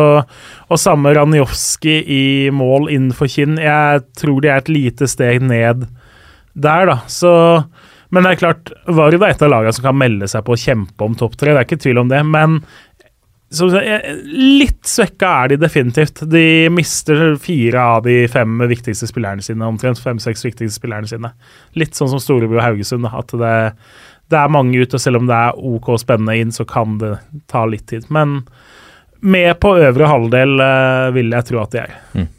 og 0.68 0.82
samme 0.82 1.14
Ranjovskij 1.16 2.04
i 2.12 2.26
mål 2.56 2.90
innenfor 2.92 3.32
Kinn. 3.32 3.56
Jeg 3.62 4.04
tror 4.20 4.44
de 4.44 4.52
er 4.52 4.60
et 4.60 4.74
lite 4.74 5.08
steg 5.12 5.44
ned 5.46 5.88
der, 6.52 6.92
da. 6.92 7.00
Så 7.08 7.32
men 8.12 8.26
det 8.26 8.34
er 8.34 8.40
klart, 8.42 8.72
Vard 8.92 9.16
er 9.16 9.24
et 9.30 9.44
av 9.46 9.54
lagene 9.54 9.72
som 9.72 9.86
kan 9.86 9.96
melde 9.96 10.28
seg 10.28 10.44
på 10.44 10.52
å 10.52 10.60
kjempe 10.60 11.06
om 11.06 11.14
topp 11.16 11.38
tre. 11.40 11.54
Det 11.54 11.62
er 11.62 11.68
ikke 11.70 11.80
tvil 11.80 12.02
om 12.02 12.10
det. 12.12 12.20
Men 12.28 12.58
litt 13.52 14.88
svekka 14.88 15.30
er 15.44 15.52
de 15.52 15.58
definitivt. 15.60 16.24
De 16.32 16.70
mister 16.72 17.36
fire 17.42 17.82
av 17.98 18.06
de 18.06 18.24
fem 18.32 18.64
viktigste 18.72 19.10
spillerne 19.10 19.44
sine, 19.44 19.68
omtrent 19.68 20.00
fem-seks 20.00 20.46
viktigste 20.46 20.80
spillerne 20.80 21.10
sine. 21.10 21.34
Litt 21.76 21.98
sånn 21.98 22.14
som 22.14 22.22
Storebro 22.24 22.62
Haugesund, 22.64 23.10
at 23.12 23.34
det, 23.36 23.56
det, 24.32 24.40
er 24.40 24.54
mange 24.56 24.80
ute, 24.80 24.96
og 24.96 25.04
selv 25.04 25.20
om 25.20 25.28
det 25.28 25.36
er 25.36 25.60
OK 25.60 25.92
spennende 26.00 26.38
inn, 26.40 26.56
så 26.56 26.64
kan 26.68 26.96
det 27.02 27.18
ta 27.52 27.66
litt 27.68 27.90
tid. 27.92 28.08
Men 28.08 28.40
med 29.20 29.60
på 29.62 29.76
øvre 29.84 30.08
halvdel 30.10 30.56
uh, 30.64 31.12
vil 31.14 31.36
jeg 31.36 31.50
tro 31.52 31.60
at 31.62 31.76
de 31.76 31.84
er. 31.84 32.00
Mm. 32.16 32.30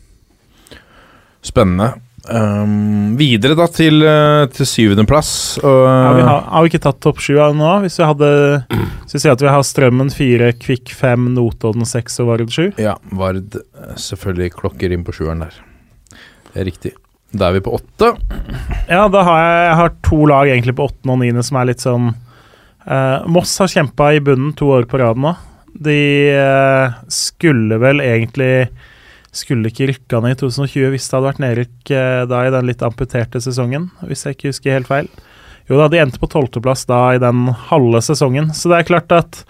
Spennende. 1.44 1.92
Um, 2.22 3.16
videre 3.18 3.56
da 3.58 3.64
til, 3.66 3.98
uh, 4.06 4.46
til 4.54 4.66
syvendeplass. 4.68 5.58
Uh, 5.58 5.66
ja, 5.66 6.10
vi 6.14 6.26
har, 6.28 6.44
har, 6.46 6.62
vi 6.62 6.70
ikke 6.70 6.82
tatt 6.84 7.00
topp 7.02 7.18
sju 7.22 7.34
nå? 7.34 7.72
Hvis 7.82 7.98
vi 7.98 8.06
hadde 8.06 8.28
Så 9.10 9.16
vi 9.16 9.22
sier 9.24 9.34
at 9.34 9.42
vi 9.42 9.50
har 9.50 9.64
Strømmen 9.66 10.12
fire, 10.14 10.52
Kvikk 10.54 10.94
fem, 10.94 11.32
Notodden 11.34 11.88
seks 11.88 12.20
og 12.22 12.30
Vard 12.30 12.54
sju? 12.54 12.68
Ja, 12.78 12.94
Vard 13.10 13.58
eh, 13.58 13.94
selvfølgelig 13.98 14.54
klokker 14.60 14.94
inn 14.94 15.02
på 15.06 15.16
sjueren 15.16 15.42
der. 15.42 15.56
Det 16.52 16.62
er 16.62 16.68
riktig. 16.70 16.94
Da 17.34 17.48
er 17.48 17.58
vi 17.58 17.64
på 17.64 17.74
åtte. 17.74 18.12
Ja, 18.86 19.08
da 19.10 19.24
har 19.26 19.42
jeg, 19.42 19.58
jeg 19.66 19.76
har 19.80 19.92
to 20.06 20.20
lag 20.30 20.52
egentlig 20.52 20.76
på 20.78 20.86
åttende 20.86 21.16
og 21.16 21.22
niende 21.24 21.44
som 21.46 21.58
er 21.58 21.70
litt 21.72 21.82
sånn 21.82 22.12
uh, 22.12 23.18
Moss 23.32 23.56
har 23.62 23.72
kjempa 23.72 24.12
i 24.14 24.22
bunnen 24.22 24.54
to 24.58 24.70
år 24.76 24.86
på 24.86 25.00
rad 25.02 25.18
nå. 25.18 25.34
De 25.72 25.98
skulle 27.10 27.78
vel 27.80 28.02
egentlig 28.04 28.68
skulle 29.32 29.70
ikke 29.72 29.88
rykka 29.88 30.20
ned 30.20 30.36
i 30.36 30.40
2020 30.42 30.92
hvis 30.92 31.08
det 31.08 31.16
hadde 31.16 31.28
vært 31.30 31.42
nedrykk 31.42 31.92
eh, 31.96 32.22
da 32.28 32.42
i 32.46 32.52
den 32.52 32.68
litt 32.68 32.82
amputerte 32.84 33.40
sesongen, 33.40 33.88
hvis 34.04 34.26
jeg 34.26 34.36
ikke 34.36 34.52
husker 34.52 34.76
helt 34.76 34.90
feil. 34.90 35.08
Jo 35.70 35.78
da, 35.78 35.88
de 35.88 36.00
endte 36.02 36.20
på 36.20 36.28
tolvteplass 36.30 36.84
da 36.90 37.00
i 37.14 37.22
den 37.22 37.46
halve 37.70 38.02
sesongen. 38.04 38.50
Så 38.56 38.68
det 38.70 38.80
er 38.80 38.90
klart 38.90 39.14
at 39.14 39.44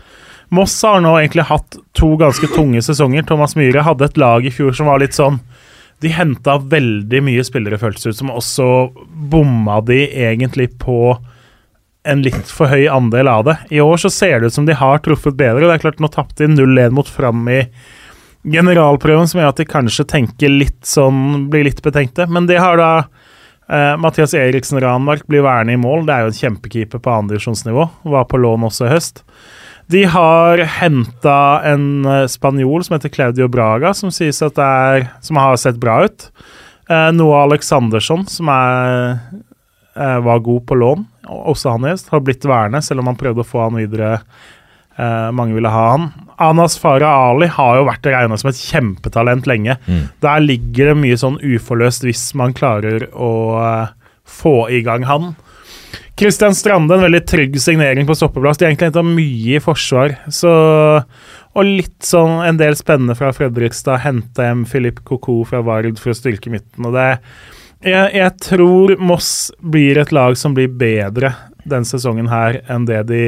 Moss 0.53 0.75
har 0.85 1.01
nå 1.01 1.15
egentlig 1.17 1.47
hatt 1.49 1.79
to 1.97 2.11
ganske 2.21 2.47
tunge 2.53 2.83
sesonger. 2.85 3.25
Thomas 3.25 3.57
Myhre 3.57 3.85
hadde 3.87 4.05
et 4.05 4.19
lag 4.21 4.45
i 4.45 4.53
fjor 4.53 4.75
som 4.77 4.91
var 4.91 5.01
litt 5.01 5.17
sånn 5.17 5.39
De 6.05 6.11
henta 6.13 6.59
veldig 6.59 7.23
mye 7.25 7.45
spillere, 7.47 7.79
føltes 7.81 8.05
ut 8.11 8.19
som, 8.19 8.33
også 8.35 8.67
bomma 9.33 9.79
de 9.87 10.03
egentlig 10.11 10.69
på 10.83 11.15
en 12.03 12.23
litt 12.25 12.51
for 12.51 12.67
høy 12.67 12.89
andel 12.91 13.31
av 13.31 13.45
det. 13.47 13.57
I 13.71 13.81
år 13.81 14.01
så 14.03 14.11
ser 14.11 14.41
det 14.41 14.51
ut 14.51 14.57
som 14.57 14.67
de 14.67 14.75
har 14.77 15.01
truffet 15.05 15.39
bedre. 15.39 15.69
Det 15.69 15.77
er 15.77 15.85
klart 15.85 16.03
Nå 16.03 16.11
tapte 16.11 16.43
de 16.43 16.51
0-1 16.51 16.91
mot 16.97 17.09
Fram 17.09 17.47
i 17.49 17.61
generalprøven 18.43 19.29
som 19.31 19.41
gjør 19.41 19.53
at 19.53 19.61
de 19.61 19.69
kanskje 19.69 20.07
tenker 20.09 20.51
litt 20.51 20.81
sånn, 20.89 21.49
blir 21.53 21.67
litt 21.69 21.83
betenkte. 21.85 22.27
Men 22.31 22.49
det 22.51 22.59
har 22.63 22.79
da 22.81 22.93
eh, 23.03 23.95
Mathias 24.03 24.35
Eriksen 24.39 24.81
Ranmark 24.83 25.27
blir 25.31 25.45
værende 25.47 25.77
i 25.77 25.81
mål. 25.81 26.07
Det 26.09 26.15
er 26.15 26.25
jo 26.25 26.33
en 26.33 26.41
kjempekeeper 26.41 27.03
på 27.03 27.15
andredivisjonsnivå. 27.21 27.89
Var 28.15 28.27
på 28.31 28.41
lån 28.43 28.67
også 28.69 28.89
i 28.89 28.95
høst. 28.95 29.23
De 29.93 30.03
har 30.09 30.63
henta 30.81 31.37
en 31.69 31.87
eh, 32.09 32.27
spanjol 32.31 32.83
som 32.87 32.97
heter 32.97 33.13
Claudio 33.15 33.49
Braga, 33.53 33.95
som 33.95 34.13
sies 34.15 34.43
at 34.43 34.59
det 34.59 34.67
er 34.67 35.09
Som 35.23 35.39
har 35.39 35.59
sett 35.61 35.79
bra 35.83 36.03
ut. 36.07 36.29
Eh, 36.91 37.11
Noah 37.15 37.47
Alexandersson, 37.47 38.27
som 38.27 38.51
er, 38.51 39.21
eh, 39.95 40.19
var 40.27 40.43
god 40.43 40.67
på 40.67 40.79
lån, 40.79 41.07
også 41.31 41.77
han 41.77 41.87
i 41.87 41.93
høst, 41.93 42.11
har 42.11 42.21
blitt 42.27 42.43
værende, 42.43 42.83
selv 42.83 43.01
om 43.01 43.13
han 43.13 43.21
prøvde 43.21 43.45
å 43.45 43.49
få 43.49 43.63
han 43.69 43.79
videre 43.79 44.17
Eh, 44.97 45.31
mange 45.33 45.57
ville 45.57 45.73
ha 45.73 45.85
han. 45.95 46.11
Anas 46.43 46.77
Farah 46.81 47.31
Ali 47.31 47.49
har 47.51 47.79
jo 47.79 47.87
vært 47.89 48.09
regna 48.11 48.39
som 48.41 48.51
et 48.51 48.61
kjempetalent 48.61 49.49
lenge. 49.51 49.79
Mm. 49.87 50.05
Der 50.25 50.45
ligger 50.45 50.93
det 50.93 50.99
mye 51.03 51.19
sånn 51.21 51.39
uforløst 51.43 52.07
hvis 52.07 52.31
man 52.39 52.55
klarer 52.57 53.09
å 53.13 53.33
uh, 53.61 53.95
få 54.29 54.67
i 54.73 54.83
gang 54.87 55.07
han. 55.09 55.33
Kristian 56.19 56.55
Strande, 56.55 56.95
en 56.95 57.07
veldig 57.07 57.23
trygg 57.27 57.57
signering 57.61 58.07
på 58.07 58.15
stoppeplass. 58.15 58.59
De 58.61 58.67
har 58.67 58.73
egentlig 58.73 58.91
henta 58.91 59.05
mye 59.07 59.57
i 59.57 59.63
forsvar. 59.65 60.19
Så, 60.31 60.53
og 61.57 61.65
litt 61.67 62.05
sånn 62.05 62.43
en 62.45 62.61
del 62.61 62.77
spennende 62.79 63.17
fra 63.19 63.33
Fredrikstad. 63.35 64.03
Hente 64.05 64.45
hjem 64.45 64.67
Filip 64.69 65.01
Koko 65.09 65.41
fra 65.49 65.63
Vard 65.65 65.97
for 66.03 66.13
å 66.13 66.19
styrke 66.19 66.53
midten. 66.53 66.85
Og 66.85 66.95
det 66.97 67.09
jeg, 67.83 68.13
jeg 68.15 68.31
tror 68.45 68.95
Moss 69.03 69.51
blir 69.59 69.99
et 69.99 70.13
lag 70.15 70.37
som 70.39 70.55
blir 70.55 70.71
bedre 70.71 71.33
den 71.67 71.87
sesongen 71.87 72.29
her 72.31 72.61
enn 72.71 72.87
det 72.87 73.01
de 73.09 73.25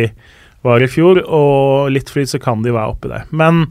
var 0.64 0.82
i 0.82 0.88
fjor, 0.90 1.20
og 1.24 1.92
litt 1.92 2.10
flyt 2.12 2.32
så 2.32 2.40
kan 2.42 2.64
de 2.64 2.72
være 2.74 2.94
oppi 2.94 3.10
der. 3.12 3.28
Men 3.36 3.66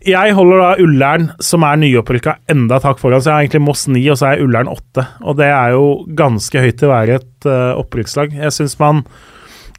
jeg 0.00 0.32
holder 0.32 0.62
da 0.62 0.68
Ullern, 0.80 1.26
som 1.44 1.64
er 1.66 1.76
nyopprykka, 1.80 2.38
enda 2.48 2.78
takk 2.80 3.00
foran. 3.02 3.20
Så 3.20 3.28
jeg 3.28 3.34
har 3.34 3.44
egentlig 3.44 3.64
Moss 3.66 3.84
9, 3.88 4.00
og 4.08 4.16
så 4.16 4.30
er 4.30 4.44
Ullern 4.44 4.70
8. 4.72 5.04
Og 5.28 5.36
det 5.36 5.50
er 5.52 5.74
jo 5.74 5.86
ganske 6.16 6.62
høyt 6.64 6.78
til 6.80 6.88
å 6.88 6.94
være 6.94 7.18
et 7.20 7.48
uh, 7.48 7.76
opprykkslag. 7.80 8.32
Jeg 8.32 8.56
syns 8.56 8.78
man 8.80 9.04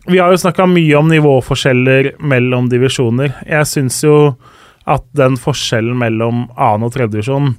Vi 0.06 0.18
har 0.18 0.34
jo 0.34 0.42
snakka 0.42 0.66
mye 0.70 0.98
om 0.98 1.10
nivåforskjeller 1.10 2.16
mellom 2.22 2.70
divisjoner. 2.70 3.34
Jeg 3.50 3.70
syns 3.70 4.00
jo 4.06 4.16
at 4.90 5.06
den 5.18 5.38
forskjellen 5.42 5.98
mellom 5.98 6.48
annen 6.58 6.88
og 6.88 6.94
tredje 6.94 7.18
divisjon 7.18 7.54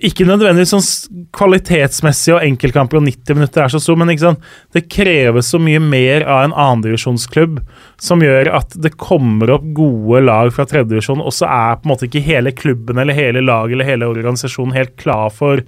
ikke 0.00 0.24
nødvendigvis 0.24 0.70
sånn 0.72 1.24
kvalitetsmessig 1.36 2.32
og 2.32 2.44
enkeltkamper 2.46 2.98
og 3.00 3.04
90 3.04 3.36
minutter 3.36 3.64
er 3.64 3.72
så 3.72 3.80
stor, 3.82 3.98
men 4.00 4.10
det 4.10 4.86
kreves 4.92 5.50
så 5.52 5.60
mye 5.60 5.80
mer 5.82 6.24
av 6.24 6.46
en 6.46 6.54
andredivisjonsklubb 6.56 7.58
som 8.00 8.24
gjør 8.24 8.48
at 8.56 8.76
det 8.80 8.94
kommer 9.00 9.52
opp 9.56 9.66
gode 9.76 10.22
lag 10.24 10.52
fra 10.56 10.64
tredjedivisjon, 10.68 11.20
og 11.20 11.34
så 11.36 11.48
er 11.50 11.80
på 11.80 11.88
en 11.88 11.92
måte 11.92 12.08
ikke 12.08 12.24
hele 12.24 12.54
klubben 12.56 13.00
eller 13.02 13.16
hele 13.16 13.44
laget 13.44 13.76
eller 13.76 13.90
hele 13.92 14.08
organisasjonen 14.08 14.76
helt 14.76 14.96
klar 15.00 15.28
for 15.34 15.60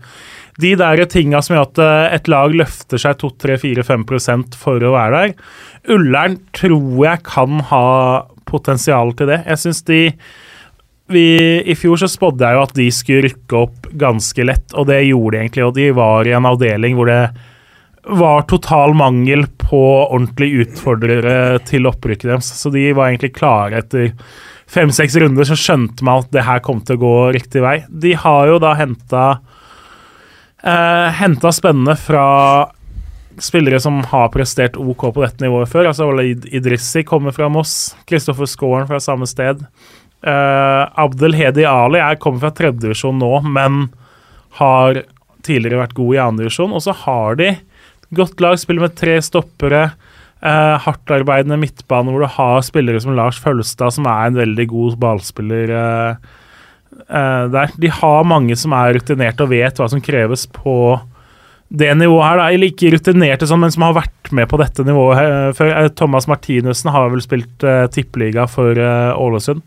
de 0.61 0.73
der 0.77 1.05
tinga 1.09 1.41
som 1.45 1.57
gjør 1.57 1.69
at 1.69 1.83
eh, 1.83 2.15
et 2.19 2.31
lag 2.33 2.57
løfter 2.57 3.01
seg 3.01 3.21
2-3-4-5% 3.23 4.57
for 4.61 4.85
å 4.85 4.95
være 4.97 5.21
der. 5.21 5.37
Ullern 5.93 6.39
tror 6.57 7.05
jeg 7.07 7.25
kan 7.29 7.63
ha 7.73 7.87
potensial 8.49 9.15
til 9.17 9.33
det. 9.33 9.43
Jeg 9.49 9.63
syns 9.63 9.85
de 9.89 10.03
vi, 11.13 11.27
I 11.67 11.77
fjor 11.79 12.01
så 12.01 12.09
spådde 12.11 12.49
jeg 12.49 12.59
jo 12.59 12.67
at 12.67 12.77
de 12.77 12.89
skulle 12.95 13.29
rykke 13.29 13.59
opp 13.59 13.89
ganske 14.01 14.47
lett, 14.49 14.75
og 14.75 14.89
det 14.91 15.03
gjorde 15.07 15.37
de 15.37 15.43
egentlig. 15.43 15.67
Og 15.67 15.75
de 15.77 15.89
var 15.97 16.29
i 16.29 16.35
en 16.37 16.49
avdeling 16.49 16.99
hvor 16.99 17.11
det 17.11 17.23
var 18.03 18.49
total 18.51 18.97
mangel 18.99 19.45
på 19.61 19.83
ordentlige 20.09 20.67
utfordrere 20.67 21.61
til 21.69 21.87
opprykket 21.87 22.33
deres. 22.33 22.51
Så 22.59 22.73
de 22.75 22.89
var 22.97 23.11
egentlig 23.13 23.35
klare 23.37 23.83
etter 23.83 24.11
fem-seks 24.73 25.17
runder 25.21 25.47
så 25.47 25.57
skjønte 25.59 26.05
man 26.07 26.25
at 26.25 26.33
det 26.35 26.47
her 26.47 26.63
kom 26.65 26.81
til 26.83 26.99
å 26.99 27.03
gå 27.03 27.17
riktig 27.37 27.63
vei. 27.65 27.77
De 27.89 28.15
har 28.19 28.51
jo 28.51 28.61
da 28.63 28.75
henta 28.79 29.25
uh, 29.39 31.09
Henta 31.19 31.53
spennende 31.55 31.97
fra 32.01 32.27
spillere 33.43 33.81
som 33.81 34.03
har 34.11 34.31
prestert 34.33 34.77
OK 34.77 35.09
på 35.15 35.23
dette 35.23 35.45
nivået 35.45 35.71
før. 35.71 35.91
altså 35.91 36.11
Idrissi 36.23 37.05
kommer 37.05 37.35
fra 37.35 37.49
Moss. 37.53 37.95
Kristoffer 38.09 38.49
Skåren 38.51 38.89
fra 38.91 39.01
samme 39.01 39.27
sted. 39.27 39.65
Uh, 40.23 40.87
Abdel 41.03 41.35
Hedi 41.35 41.65
Ali 41.67 41.99
er, 41.99 42.21
kommer 42.23 42.45
fra 42.45 42.53
tredjedivisjon 42.55 43.19
nå, 43.19 43.33
men 43.43 43.89
har 44.61 45.03
tidligere 45.43 45.83
vært 45.83 45.97
god 45.99 46.15
i 46.15 46.23
andredivisjon. 46.23 46.75
Og 46.77 46.85
så 46.85 46.95
har 47.05 47.39
de 47.41 47.53
godt 48.15 48.43
lag, 48.45 48.59
spiller 48.61 48.87
med 48.87 48.97
tre 48.99 49.19
stoppere. 49.25 49.89
Uh, 50.43 50.79
Hardtarbeidende 50.83 51.59
midtbane 51.61 52.11
hvor 52.11 52.25
du 52.25 52.31
har 52.35 52.65
spillere 52.67 53.03
som 53.03 53.15
Lars 53.19 53.39
Følstad, 53.43 53.95
som 53.95 54.09
er 54.11 54.29
en 54.29 54.39
veldig 54.41 54.67
god 54.73 54.97
ballspiller 55.03 55.71
uh, 55.71 56.33
uh, 57.07 57.45
der. 57.53 57.75
De 57.79 57.93
har 57.95 58.27
mange 58.27 58.57
som 58.59 58.75
er 58.79 58.97
rutinerte 58.99 59.47
og 59.47 59.53
vet 59.55 59.79
hva 59.79 59.87
som 59.91 60.03
kreves 60.03 60.49
på 60.55 60.77
det 61.73 61.93
nivået 61.97 62.27
her. 62.27 62.41
Da. 62.41 62.49
Eller 62.51 62.71
ikke 62.71 62.91
rutinerte 62.95 63.47
sånn, 63.49 63.63
men 63.63 63.75
som 63.75 63.87
har 63.87 63.97
vært 64.03 64.35
med 64.35 64.51
på 64.51 64.59
dette 64.61 64.85
nivået 64.85 65.55
før. 65.57 65.87
Thomas 65.97 66.27
Martinussen 66.29 66.91
har 66.93 67.09
vel 67.15 67.23
spilt 67.25 67.65
tippeliga 67.95 68.45
for 68.51 68.77
Ålesund. 68.77 69.63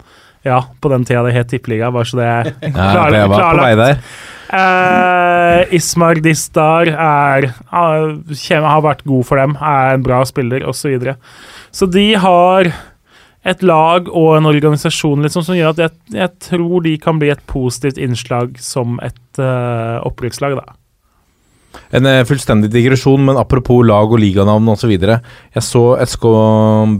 Ja, 0.46 0.62
på 0.82 0.92
den 0.94 1.06
tida 1.08 1.24
det 1.26 1.34
het 1.34 1.50
tippeliga, 1.50 1.90
bare 1.94 2.06
så 2.06 2.20
det 2.20 2.30
er 2.30 2.50
klar, 2.76 3.16
ja, 3.16 3.28
var 3.32 3.46
på 3.50 3.64
vei 3.64 3.76
der. 3.80 4.02
Uh, 4.46 5.74
Ismar 5.74 6.20
Distar 6.22 6.92
er, 6.94 7.48
uh, 7.74 8.68
har 8.70 8.84
vært 8.86 9.02
god 9.10 9.26
for 9.26 9.42
dem, 9.42 9.56
er 9.58 9.96
en 9.96 10.06
bra 10.06 10.22
spiller 10.30 10.68
osv. 10.70 10.84
Så, 10.84 10.92
videre. 10.94 11.16
så 11.74 11.90
de 11.90 12.06
har 12.22 12.70
et 13.46 13.62
lag 13.66 14.08
og 14.10 14.38
en 14.38 14.50
organisasjon 14.50 15.26
liksom, 15.26 15.46
som 15.46 15.58
gjør 15.58 15.76
at 15.76 15.84
jeg, 15.84 15.94
jeg, 16.18 16.32
tror 16.48 16.86
de 16.86 16.96
kan 17.02 17.22
bli 17.22 17.30
et 17.34 17.44
positivt 17.50 18.00
innslag 18.02 18.56
som 18.62 19.00
et 19.06 19.42
uh, 19.42 20.02
opprykkslag. 20.06 20.58
da. 20.62 20.78
En 21.96 22.10
uh, 22.10 22.24
fullstendig 22.28 22.72
digresjon, 22.74 23.24
men 23.28 23.40
apropos 23.40 23.84
lag 23.86 24.12
og 24.12 24.22
liganavn 24.22 24.74
osv. 24.74 24.94
Jeg 24.96 25.64
så 25.64 25.86
SK 26.06 26.28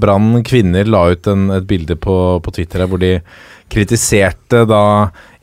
Brann 0.02 0.42
kvinner 0.48 0.88
la 0.90 1.08
ut 1.14 1.30
en, 1.32 1.50
et 1.58 1.68
bilde 1.68 1.98
på, 2.00 2.16
på 2.44 2.56
Twitter 2.56 2.86
hvor 2.90 3.02
de 3.02 3.18
kritiserte 3.72 4.66
da 4.70 4.84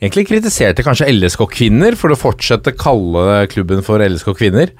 Egentlig 0.03 0.25
kritiserte 0.27 0.83
kanskje 0.83 1.07
LSK 1.13 1.45
Kvinner 1.47 1.95
for 1.95 2.11
å 2.11 2.17
fortsette 2.19 2.73
kalle 2.75 3.45
klubben 3.47 3.79
for 3.85 4.03
LSK 4.03 4.33
Kvinner. 4.35 4.73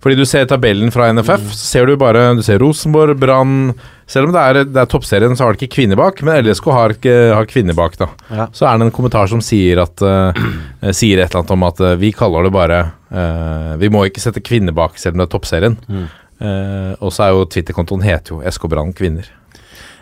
Fordi 0.00 0.16
du 0.16 0.24
ser 0.24 0.46
tabellen 0.48 0.92
fra 0.92 1.10
NFF, 1.12 1.50
så 1.52 1.66
ser 1.74 1.88
du 1.90 1.96
bare 2.00 2.30
Du 2.36 2.42
ser 2.44 2.60
Rosenborg, 2.62 3.18
Brann 3.20 3.72
Selv 4.08 4.30
om 4.30 4.34
det 4.34 4.40
er, 4.42 4.60
det 4.64 4.80
er, 4.80 4.88
toppserien, 4.90 5.36
så 5.36 5.44
har 5.44 5.54
det 5.54 5.60
ikke 5.60 5.76
kvinner 5.76 5.98
bak, 6.00 6.22
men 6.26 6.40
LSK 6.46 6.70
har, 6.74 6.94
ikke, 6.96 7.16
har 7.36 7.48
kvinner 7.50 7.76
bak, 7.76 7.98
da. 8.00 8.08
Ja. 8.30 8.46
Så 8.56 8.66
er 8.66 8.80
det 8.80 8.88
en 8.88 8.94
kommentar 8.94 9.30
som 9.30 9.42
sier 9.44 9.82
at 9.84 10.02
uh, 10.02 10.32
Sier 10.96 11.20
et 11.20 11.28
eller 11.28 11.42
annet 11.42 11.54
om 11.54 11.68
at 11.68 11.84
uh, 11.84 11.92
vi 12.00 12.14
kaller 12.16 12.48
det 12.48 12.54
bare 12.56 12.80
uh, 13.12 13.76
Vi 13.80 13.92
må 13.92 14.06
ikke 14.08 14.24
sette 14.24 14.42
kvinner 14.44 14.74
bak, 14.76 14.98
selv 14.98 15.14
om 15.14 15.22
det 15.22 15.28
er 15.28 15.34
toppserien. 15.36 15.78
Mm. 15.90 16.08
og 17.04 17.10
så 17.12 17.26
er 17.26 17.34
jo 17.36 17.42
Twitter-kontoen 17.52 18.00
heter 18.00 18.32
jo 18.32 18.38
SK 18.48 18.62
Brann 18.72 18.94
Kvinner. 18.96 19.26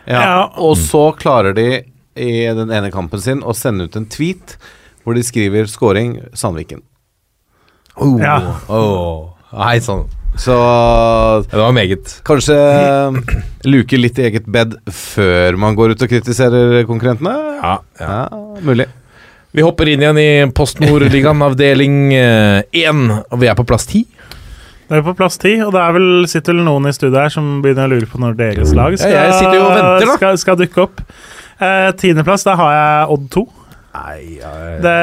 Ja, 0.06 0.20
ja, 0.22 0.42
og 0.62 0.76
så 0.78 1.08
klarer 1.18 1.56
de 1.56 1.80
i 2.14 2.34
den 2.54 2.70
ene 2.70 2.92
kampen 2.94 3.18
sin 3.18 3.42
å 3.42 3.50
sende 3.58 3.88
ut 3.88 3.98
en 3.98 4.06
tweet 4.06 4.54
hvor 5.02 5.18
de 5.18 5.24
skriver 5.26 5.66
'scoring 5.66 6.14
Sandviken'. 6.38 6.84
Oh, 7.96 8.20
ja. 8.22 8.38
oh. 8.70 9.34
Hei 9.48 9.78
sånn. 9.80 10.04
Så 10.38 10.54
Det 11.48 11.56
var 11.56 11.72
meget. 11.72 12.18
Kanskje 12.26 12.56
luke 13.64 13.96
litt 13.96 14.18
i 14.20 14.26
eget 14.28 14.46
bed 14.46 14.76
før 14.92 15.56
man 15.56 15.76
går 15.78 15.94
ut 15.96 16.04
og 16.04 16.10
kritiserer 16.10 16.84
konkurrentene? 16.88 17.32
Ja, 17.56 17.78
ja. 18.00 18.18
ja 18.28 18.60
mulig. 18.60 18.86
Vi 19.56 19.64
hopper 19.64 19.88
inn 19.88 20.04
igjen 20.04 20.20
i 20.20 20.30
Postnordligaen 20.52 21.40
avdeling 21.46 22.12
1, 22.12 22.68
eh, 22.76 23.14
og 23.32 23.40
vi 23.40 23.48
er 23.48 23.56
på 23.56 23.64
plass 23.66 23.88
10. 23.88 24.04
Vi 24.88 24.96
er 24.98 25.04
på 25.04 25.16
plass 25.16 25.40
10, 25.40 25.64
og 25.64 25.72
det 25.72 25.80
er 25.80 25.96
vel, 25.96 26.10
sitter 26.28 26.52
vel 26.52 26.68
noen 26.68 26.90
i 26.90 26.92
studiet 26.92 27.18
her 27.22 27.32
som 27.32 27.48
begynner 27.64 27.88
å 27.88 27.96
lure 27.96 28.08
på 28.08 28.20
når 28.20 28.36
deres 28.36 28.76
lag 28.76 28.94
skal, 29.00 29.16
ja, 29.16 29.64
venter, 29.72 30.12
skal, 30.20 30.36
skal 30.44 30.60
dukke 30.60 30.84
opp. 30.84 31.00
Eh, 31.58 31.88
tiendeplass, 31.98 32.44
der 32.44 32.60
har 32.60 32.76
jeg 32.76 33.16
Odd 33.16 33.26
2. 33.32 33.46
Nei, 33.98 34.38
det, 34.84 34.96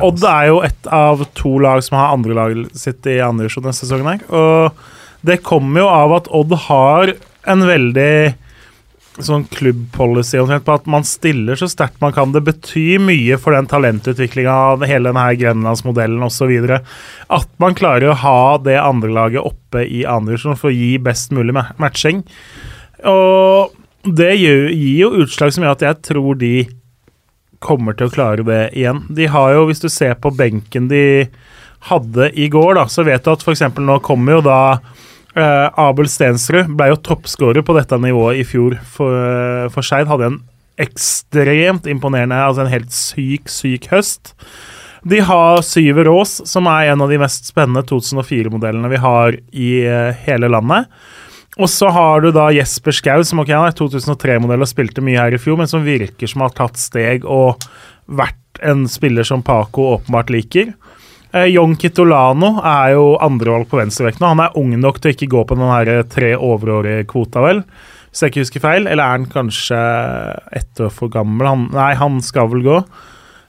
Odd 0.00 0.24
er 0.24 0.50
jo 0.50 0.60
et 0.64 0.90
av 0.94 1.24
to 1.36 1.56
lag 1.62 1.82
som 1.84 1.98
har 1.98 2.14
andre 2.14 2.32
andrelaget 2.32 2.78
sitt 2.78 3.08
i 3.10 3.20
andre 3.24 3.46
divisjon 3.46 3.66
denne 3.66 3.76
sesongen. 3.76 4.08
her 4.10 4.36
Og 4.36 5.26
det 5.26 5.42
kommer 5.44 5.82
jo 5.84 5.90
av 5.90 6.14
at 6.16 6.30
Odd 6.32 6.54
har 6.68 7.14
en 7.50 7.66
veldig 7.68 8.14
sånn 9.20 9.44
klubbpolicy 9.52 10.40
på 10.64 10.74
at 10.74 10.86
man 10.88 11.04
stiller 11.04 11.58
så 11.58 11.68
sterkt 11.68 12.00
man 12.00 12.14
kan. 12.16 12.32
Det 12.32 12.42
betyr 12.46 13.02
mye 13.02 13.36
for 13.40 13.56
den 13.56 13.68
talentutviklinga 13.68 14.54
av 14.72 14.86
hele 14.88 15.10
denne 15.10 15.26
Grenlandsmodellen 15.40 16.24
osv. 16.24 16.54
At 17.28 17.50
man 17.62 17.76
klarer 17.76 18.12
å 18.12 18.18
ha 18.22 18.42
det 18.62 18.78
andre 18.80 19.12
laget 19.12 19.44
oppe 19.44 19.84
i 19.84 20.04
andre 20.06 20.36
divisjon 20.36 20.58
for 20.60 20.70
å 20.70 20.76
gi 20.76 20.94
best 21.02 21.34
mulig 21.36 21.56
matching. 21.56 22.24
Og 23.10 23.76
det 24.04 24.32
gir 24.40 24.70
jo 24.72 25.14
utslag 25.24 25.52
som 25.52 25.66
gjør 25.66 25.76
at 25.76 25.88
jeg 25.88 26.02
tror 26.08 26.38
de 26.40 26.54
kommer 27.60 27.96
til 27.96 28.08
å 28.08 28.14
klare 28.14 28.44
det 28.46 28.62
igjen. 28.78 29.04
De 29.12 29.28
har 29.30 29.54
jo, 29.54 29.66
hvis 29.68 29.82
du 29.82 29.88
ser 29.92 30.16
på 30.20 30.32
benken 30.34 30.88
de 30.90 31.28
hadde 31.90 32.30
i 32.36 32.48
går, 32.52 32.74
da, 32.76 32.86
så 32.92 33.04
vet 33.06 33.24
du 33.24 33.32
at 33.32 33.44
f.eks. 33.44 33.64
nå 33.80 34.00
kommer 34.04 34.38
jo 34.38 34.42
da 34.44 34.60
eh, 34.76 35.68
Abel 35.80 36.08
Stensrud 36.12 36.74
ble 36.76 36.90
jo 36.92 37.00
toppskårer 37.08 37.64
på 37.64 37.76
dette 37.76 38.00
nivået 38.00 38.42
i 38.42 38.46
fjor 38.48 38.76
for, 38.84 39.16
uh, 39.16 39.68
for 39.72 39.86
Skeid. 39.86 40.10
Hadde 40.10 40.32
en 40.32 40.42
ekstremt 40.80 41.88
imponerende, 41.90 42.40
altså 42.40 42.64
en 42.64 42.72
helt 42.72 42.92
syk, 42.96 43.48
syk 43.52 43.88
høst. 43.92 44.34
De 45.08 45.22
har 45.24 45.62
Syver 45.64 46.10
Aas, 46.12 46.38
som 46.48 46.68
er 46.68 46.90
en 46.92 47.00
av 47.04 47.12
de 47.12 47.20
mest 47.20 47.48
spennende 47.48 47.84
2004-modellene 47.88 48.92
vi 48.92 49.00
har 49.00 49.40
i 49.56 49.72
uh, 49.88 50.12
hele 50.26 50.52
landet. 50.52 50.88
Og 51.58 51.66
så 51.70 51.88
har 51.90 52.22
du 52.22 52.30
da 52.34 52.46
Jesper 52.54 52.94
Schou, 52.94 53.24
som 53.26 53.42
ok, 53.42 53.50
han 53.50 53.66
er 53.66 53.76
2003-modell 53.78 54.62
og 54.62 54.70
spilte 54.70 55.02
mye 55.02 55.18
her 55.18 55.34
i 55.34 55.40
fjor, 55.40 55.58
men 55.58 55.70
som 55.70 55.82
virker 55.86 56.30
som 56.30 56.44
har 56.44 56.54
tatt 56.54 56.78
steg 56.78 57.26
og 57.26 57.64
vært 58.06 58.62
en 58.66 58.84
spiller 58.90 59.26
som 59.26 59.42
Paco 59.42 59.88
åpenbart 59.96 60.30
liker. 60.30 60.70
Eh, 61.32 61.48
Jon 61.50 61.76
Kitolano 61.78 62.56
er 62.66 62.94
jo 62.96 63.14
andrevalg 63.22 63.68
på 63.70 63.80
venstrevekt 63.80 64.22
nå. 64.22 64.32
Han 64.32 64.44
er 64.44 64.58
ung 64.58 64.74
nok 64.78 65.00
til 65.00 65.10
å 65.10 65.16
ikke 65.16 65.30
gå 65.34 65.46
på 65.46 65.58
den 65.58 65.70
her 65.70 65.92
tre 66.10 66.34
overårige 66.36 67.06
kvota, 67.10 67.42
vel. 67.44 67.64
Hvis 68.10 68.24
jeg 68.24 68.32
ikke 68.32 68.44
husker 68.44 68.64
feil. 68.64 68.86
Eller 68.86 69.04
er 69.04 69.18
han 69.18 69.30
kanskje 69.30 69.80
ett 70.58 70.82
år 70.82 70.90
for 70.94 71.12
gammel? 71.12 71.46
Han, 71.46 71.68
nei, 71.74 71.92
han 71.98 72.18
skal 72.26 72.50
vel 72.50 72.64
gå. 72.66 72.80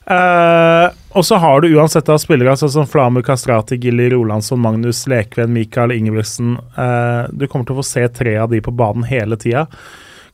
Uh, 0.10 0.90
og 1.14 1.26
så 1.26 1.36
har 1.36 1.62
du 1.62 1.74
uansett 1.76 2.10
av 2.10 2.18
spillere 2.22 2.54
altså, 2.54 2.70
som 2.72 2.88
Flamu 2.88 3.22
Kastrati, 3.26 3.76
Gilly 3.76 4.10
Rolandsson, 4.14 4.60
Magnus 4.60 5.04
Lekven, 5.12 5.54
Mikael 5.54 5.92
Ingebrigtsen. 5.92 6.58
eh, 6.78 7.28
du 7.32 7.48
kommer 7.48 7.68
til 7.68 7.76
å 7.76 7.82
få 7.82 7.88
se 7.88 8.08
tre 8.08 8.38
av 8.38 8.50
de 8.52 8.62
på 8.64 8.72
banen 8.72 9.04
hele 9.10 9.38
tida. 9.40 9.66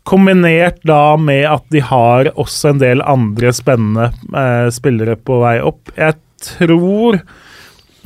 Kombinert 0.08 0.80
da 0.88 1.18
med 1.18 1.48
at 1.50 1.66
de 1.74 1.82
har 1.84 2.30
også 2.36 2.72
en 2.72 2.84
del 2.84 3.02
andre 3.02 3.52
spennende 3.54 4.12
eh, 4.32 4.70
spillere 4.72 5.18
på 5.18 5.42
vei 5.42 5.58
opp. 5.66 5.92
Jeg 5.98 6.16
tror 6.46 7.20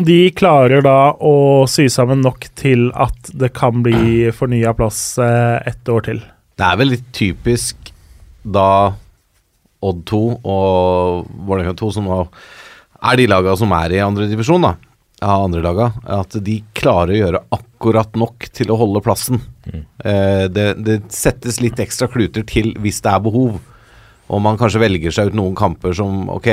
de 0.01 0.21
klarer 0.33 0.81
da 0.81 1.13
å 1.19 1.67
sy 1.69 1.85
sammen 1.91 2.23
nok 2.25 2.47
til 2.57 2.87
at 2.95 3.33
det 3.37 3.51
kan 3.53 3.83
bli 3.85 4.31
fornya 4.33 4.73
plass 4.73 5.19
ett 5.19 5.89
år 5.91 6.07
til. 6.07 6.23
Det 6.57 6.65
er 6.65 6.79
vel 6.79 6.93
litt 6.95 7.11
typisk 7.13 7.91
da 8.41 8.95
Odd 9.81 10.03
2 10.09 10.23
og 10.45 11.29
Vålerenga 11.47 11.73
2, 11.77 11.91
som 11.95 12.09
nå 12.09 12.23
er 13.01 13.19
de 13.19 13.27
laga 13.29 13.55
som 13.57 13.73
er 13.77 13.95
i 13.97 14.03
andredivisjon, 14.03 14.67
da. 14.67 14.75
av 15.21 15.45
andre 15.45 15.61
laga, 15.61 15.91
at 16.21 16.37
de 16.41 16.61
klarer 16.77 17.13
å 17.13 17.19
gjøre 17.19 17.43
akkurat 17.57 18.15
nok 18.17 18.47
til 18.53 18.71
å 18.73 18.77
holde 18.79 19.03
plassen. 19.05 19.41
Mm. 19.67 19.83
Eh, 20.05 20.45
det, 20.49 20.67
det, 20.85 21.01
settes 21.13 21.59
litt 21.61 21.81
ekstra 21.81 22.09
kluter 22.09 22.45
til 22.47 22.73
hvis 22.81 23.03
det 23.05 23.13
er 23.13 23.21
behov. 23.21 23.59
Og 24.31 24.39
man 24.39 24.55
kanskje 24.55 24.79
velger 24.79 25.11
seg 25.11 25.31
ut 25.31 25.35
noen 25.35 25.57
kamper 25.59 25.91
som 25.97 26.29
Ok, 26.31 26.47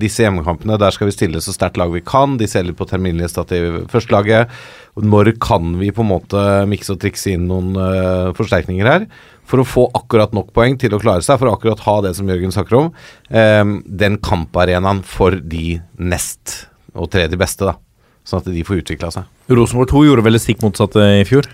disse 0.00 0.26
hjemmekampene, 0.26 0.76
der 0.80 0.92
skal 0.92 1.08
vi 1.08 1.14
stille 1.16 1.40
så 1.40 1.54
sterkt 1.56 1.78
lag 1.80 1.92
vi 1.94 2.02
kan. 2.04 2.36
De 2.36 2.48
selger 2.50 2.76
på 2.76 2.86
terminlista 2.90 3.46
til 3.48 3.86
førstelaget. 3.90 4.52
Når 5.00 5.32
kan 5.42 5.72
vi 5.80 5.88
på 5.94 6.04
en 6.04 6.10
måte 6.10 6.42
mikse 6.70 6.92
og 6.94 7.00
trikse 7.02 7.32
inn 7.32 7.48
noen 7.48 7.72
uh, 7.80 8.34
forsterkninger 8.36 8.90
her? 8.90 9.08
For 9.50 9.60
å 9.60 9.66
få 9.68 9.88
akkurat 9.92 10.32
nok 10.32 10.52
poeng 10.56 10.78
til 10.80 10.94
å 10.96 11.00
klare 11.02 11.24
seg, 11.24 11.38
for 11.40 11.50
å 11.50 11.56
akkurat 11.58 11.82
ha 11.84 11.96
det 12.06 12.14
som 12.16 12.28
Jørgen 12.30 12.54
snakker 12.54 12.78
om. 12.78 12.92
eh, 13.30 13.64
den 13.84 14.18
kamparenaen 14.18 15.02
for 15.04 15.36
de 15.36 15.80
nest 15.98 16.68
og 16.94 17.10
tredje 17.10 17.36
beste, 17.36 17.64
da. 17.64 17.76
Sånn 18.24 18.40
at 18.40 18.48
de 18.48 18.64
får 18.64 18.80
utvikla 18.80 19.10
seg. 19.12 19.28
Rosenborg 19.52 19.90
2 19.90 20.04
gjorde 20.06 20.24
vel 20.24 20.38
det 20.38 20.40
stikk 20.40 20.62
motsatte 20.64 21.02
i 21.20 21.24
fjor? 21.28 21.44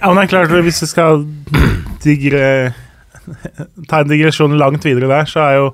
Ja, 0.00 0.10
men 0.10 0.18
det 0.20 0.24
er 0.26 0.32
klart, 0.34 0.64
hvis 0.66 0.82
vi 0.82 0.90
skal 0.90 1.24
digre 2.04 2.74
ta 3.88 4.02
en 4.02 4.10
digresjon 4.10 4.58
langt 4.60 4.84
videre 4.84 5.08
der, 5.08 5.30
så 5.30 5.46
er 5.46 5.62
jo 5.62 5.70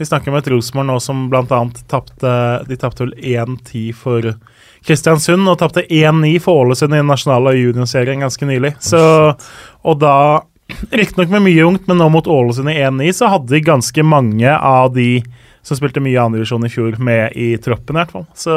Vi 0.00 0.06
snakker 0.08 0.32
om 0.32 0.38
et 0.38 0.48
Rosenborg 0.48 0.88
nå 0.88 0.94
som 1.04 1.26
bl.a. 1.30 1.58
tapte 1.88 2.30
De 2.66 2.76
tapte 2.80 3.04
vel 3.04 3.12
1-10 3.14 3.92
for 3.94 4.24
Kristiansund 4.82 5.46
og 5.46 5.58
tapte 5.60 5.84
1-9 5.84 6.40
for 6.42 6.64
Ålesund 6.64 6.96
i 6.96 6.98
den 6.98 7.06
nasjonale 7.06 7.52
juniorserien 7.54 8.24
ganske 8.24 8.48
nylig. 8.48 8.72
Så, 8.82 8.98
og 9.84 10.00
da 10.02 10.16
Riktignok 10.90 11.32
med 11.32 11.44
mye 11.46 11.64
ungt, 11.66 11.86
men 11.90 12.00
nå 12.00 12.08
mot 12.12 12.28
Ålesund 12.30 12.70
i 12.72 12.78
1-9 12.80 13.12
så 13.16 13.30
hadde 13.32 13.54
de 13.54 13.62
ganske 13.64 14.04
mange 14.06 14.52
av 14.56 14.92
de 14.96 15.22
som 15.62 15.78
spilte 15.78 16.02
mye 16.02 16.18
andredivisjon 16.18 16.66
i 16.66 16.72
fjor, 16.72 16.96
med 16.98 17.36
i 17.38 17.52
troppen, 17.62 17.94
i 17.94 18.00
hvert 18.00 18.14
fall. 18.14 18.26
Så 18.34 18.52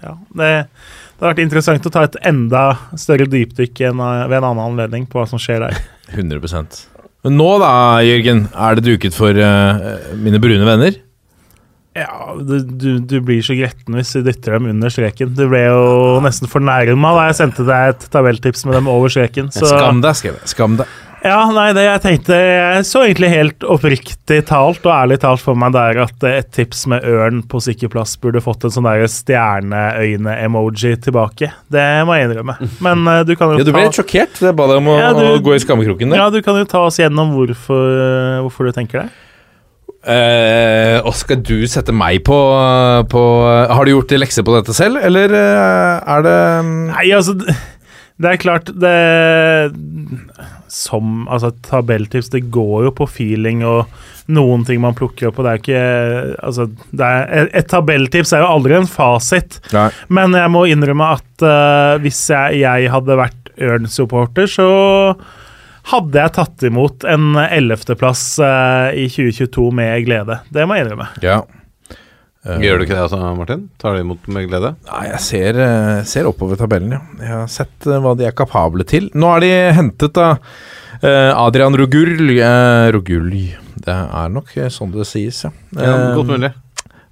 ja, 0.00 0.14
det, 0.38 0.50
det 0.64 1.24
har 1.24 1.34
vært 1.34 1.44
interessant 1.44 1.88
å 1.88 1.92
ta 1.92 2.06
et 2.08 2.18
enda 2.24 2.66
større 2.96 3.28
dypdykk 3.28 3.82
enn, 3.90 4.00
ved 4.00 4.38
en 4.38 4.50
annen 4.50 4.64
anledning 4.64 5.04
på 5.10 5.20
hva 5.20 5.28
som 5.28 5.42
skjer 5.42 5.66
der. 5.66 5.80
100% 6.16 6.84
Men 7.26 7.36
nå 7.36 7.48
da, 7.60 7.72
Jørgen, 8.06 8.46
er 8.54 8.78
det 8.78 8.86
duket 8.86 9.16
for 9.16 9.36
uh, 9.36 10.14
mine 10.22 10.40
brune 10.40 10.68
venner? 10.68 11.02
Ja, 11.96 12.34
du, 12.36 12.58
du, 12.60 12.98
du 13.00 13.16
blir 13.24 13.40
så 13.44 13.54
gretten 13.56 13.96
hvis 13.96 14.10
du 14.12 14.20
dytter 14.26 14.58
dem 14.58 14.68
under 14.68 14.92
streken. 14.92 15.32
Du 15.32 15.46
ble 15.48 15.62
jo 15.64 16.18
nesten 16.24 16.50
fornærma 16.52 17.12
da 17.16 17.24
jeg 17.30 17.38
sendte 17.38 17.64
deg 17.64 17.94
et 17.94 18.04
tabelltips 18.12 18.66
med 18.68 18.76
dem 18.76 18.90
over 18.92 19.12
streken. 19.12 19.48
Så 19.54 19.70
Skam 19.70 20.02
deg, 20.04 20.18
skrev 20.18 20.36
jeg. 20.36 20.50
Skam 20.52 20.76
deg. 20.80 20.92
Ja, 21.26 21.40
nei, 21.54 21.66
det 21.76 21.84
jeg 21.84 22.02
tenkte 22.04 22.36
Jeg 22.38 22.86
så 22.88 23.02
egentlig 23.04 23.30
helt 23.32 23.66
oppriktig 23.66 24.38
talt 24.48 24.84
og 24.86 24.92
ærlig 24.94 25.18
talt 25.24 25.42
for 25.42 25.58
meg 25.58 25.74
der 25.74 26.00
at 26.04 26.26
et 26.30 26.50
tips 26.54 26.84
med 26.92 27.04
ørn 27.06 27.42
på 27.50 27.60
sikker 27.64 27.90
plass 27.92 28.14
burde 28.22 28.42
fått 28.44 28.66
en 28.66 28.74
sånn 28.74 28.86
der 28.86 29.04
stjerneøyne-emoji 29.10 30.94
tilbake. 31.04 31.50
Det 31.72 31.84
må 32.06 32.16
jeg 32.18 32.30
innrømme. 32.30 32.56
Men 32.84 33.04
eh, 33.12 33.22
du 33.26 33.34
kan 33.34 33.52
jo 33.52 33.60
Ja, 33.60 33.66
du 33.66 33.72
ble 33.74 33.86
litt 33.88 33.98
sjokkert. 33.98 34.40
Jeg 34.46 34.56
ba 34.56 34.70
deg 34.70 34.80
om 34.82 34.90
å, 34.94 34.96
Ja, 35.02 35.12
du- 35.16 35.44
gå 35.44 35.54
i 35.56 35.62
skammekroken 35.62 36.12
der. 36.14 36.22
Ja, 36.22 36.30
du 36.30 36.40
kan 36.46 36.58
jo 36.58 36.66
ta 36.70 36.86
oss 36.86 37.00
gjennom 37.02 37.34
hvorfor, 37.36 37.86
eh, 38.00 38.42
hvorfor 38.46 38.70
du 38.70 38.76
tenker 38.76 39.04
det. 39.04 39.08
Uh, 40.06 41.02
og 41.02 41.16
skal 41.18 41.40
du 41.42 41.64
sette 41.66 41.90
meg 41.90 42.20
på, 42.22 42.36
på 43.10 43.22
Har 43.74 43.82
du 43.82 43.90
gjort 43.90 44.12
lekser 44.14 44.44
på 44.46 44.54
dette 44.54 44.70
selv, 44.76 45.00
eller 45.02 45.32
eh, 45.34 46.12
er 46.14 46.22
det 46.22 46.36
Nei, 46.92 47.08
altså 47.16 47.34
det 48.16 48.30
er 48.30 48.38
klart, 48.40 48.70
det 48.80 48.92
Som 50.72 51.24
altså, 51.32 51.52
tabelltips, 51.66 52.30
det 52.32 52.46
går 52.54 52.88
jo 52.88 52.92
på 52.98 53.08
feeling 53.10 53.64
og 53.66 53.86
noen 54.26 54.64
ting 54.66 54.80
man 54.82 54.96
plukker 54.98 55.30
opp, 55.30 55.38
og 55.38 55.46
det 55.46 55.52
er 55.52 55.60
ikke 55.62 55.82
Altså, 56.42 56.68
er, 56.98 57.26
et, 57.30 57.50
et 57.62 57.68
tabelltips 57.70 58.34
er 58.34 58.42
jo 58.42 58.52
aldri 58.56 58.78
en 58.78 58.90
fasit, 58.90 59.60
Nei. 59.74 59.88
men 60.18 60.34
jeg 60.34 60.52
må 60.52 60.66
innrømme 60.70 61.10
at 61.18 61.46
uh, 61.46 61.96
hvis 62.02 62.24
jeg, 62.32 62.62
jeg 62.64 62.92
hadde 62.92 63.18
vært 63.18 63.52
Ørn-supporter, 63.56 64.50
så 64.50 64.66
hadde 65.92 66.18
jeg 66.18 66.34
tatt 66.36 66.64
imot 66.66 67.06
en 67.08 67.38
ellevteplass 67.46 68.24
uh, 68.42 68.90
i 68.92 69.06
2022 69.08 69.68
med 69.78 70.02
glede. 70.08 70.40
Det 70.52 70.66
må 70.66 70.76
jeg 70.76 70.86
innrømme. 70.86 71.08
Ja. 71.24 71.40
Eh, 72.46 72.60
Gjør 72.62 72.78
du 72.78 72.84
ikke 72.86 72.94
det 72.94 73.04
altså, 73.08 73.18
Martin? 73.34 73.62
Tar 73.82 73.96
du 73.96 74.04
imot 74.04 74.28
med 74.30 74.46
glede? 74.50 74.74
Nei, 74.86 75.04
jeg 75.10 75.22
ser, 75.24 75.58
eh, 75.64 76.02
ser 76.06 76.28
oppover 76.30 76.58
tabellen, 76.60 76.92
ja. 76.94 77.00
Jeg 77.18 77.32
har 77.32 77.48
sett 77.50 77.88
eh, 77.88 77.98
hva 78.02 78.12
de 78.18 78.28
er 78.28 78.36
kapable 78.38 78.86
til. 78.86 79.08
Nå 79.18 79.32
er 79.36 79.42
de 79.42 79.50
hentet 79.80 80.20
eh, 80.22 81.32
Adrian 81.34 81.74
Rogul 81.76 82.14
Rugulj, 82.94 83.48
Det 83.82 83.96
er 83.96 84.30
nok 84.32 84.54
sånn 84.72 84.94
det 84.94 85.08
sies, 85.10 85.42
ja. 85.48 85.50
Ja, 85.76 85.96
godt 86.16 86.30
mulig. 86.30 86.52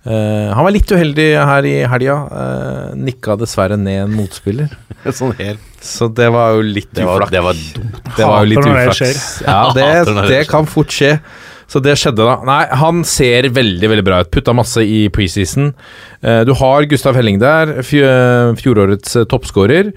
han 0.05 0.65
var 0.65 0.73
litt 0.73 0.91
uheldig 0.93 1.27
her 1.49 1.65
i 1.65 1.75
helga. 1.89 2.17
Uh, 2.29 2.97
nikka 2.97 3.39
dessverre 3.41 3.79
ned 3.81 4.03
en 4.03 4.13
motspiller. 4.13 4.73
Sånn 5.19 5.33
helt 5.39 5.61
Så 5.85 6.09
det 6.13 6.31
var 6.33 6.55
jo 6.57 6.63
litt 6.65 6.91
Det 6.97 7.05
var, 7.05 7.25
uflaks. 7.25 7.33
det 7.33 7.43
var 7.45 7.59
dumt. 7.77 7.99
Det 8.17 8.29
var 8.29 8.45
jo 8.45 8.51
litt 8.53 8.69
uflaks. 8.69 9.25
Ja, 9.45 9.59
det 9.77 10.29
det 10.29 10.43
kan 10.49 10.69
fort 10.69 10.93
skje. 10.93 11.19
Så 11.71 11.81
det 11.81 11.95
skjedde, 11.99 12.25
da. 12.27 12.37
Nei, 12.45 12.63
han 12.77 13.03
ser 13.09 13.49
veldig 13.57 13.89
veldig 13.91 14.05
bra 14.07 14.21
ut. 14.25 14.31
Putta 14.35 14.53
masse 14.55 14.83
i 14.85 15.07
preseason. 15.15 15.73
Eh, 16.23 16.43
du 16.45 16.53
har 16.61 16.85
Gustav 16.91 17.17
Helling 17.17 17.39
der, 17.41 17.79
fjorårets 17.87 19.17
eh, 19.17 19.25
toppskårer. 19.31 19.93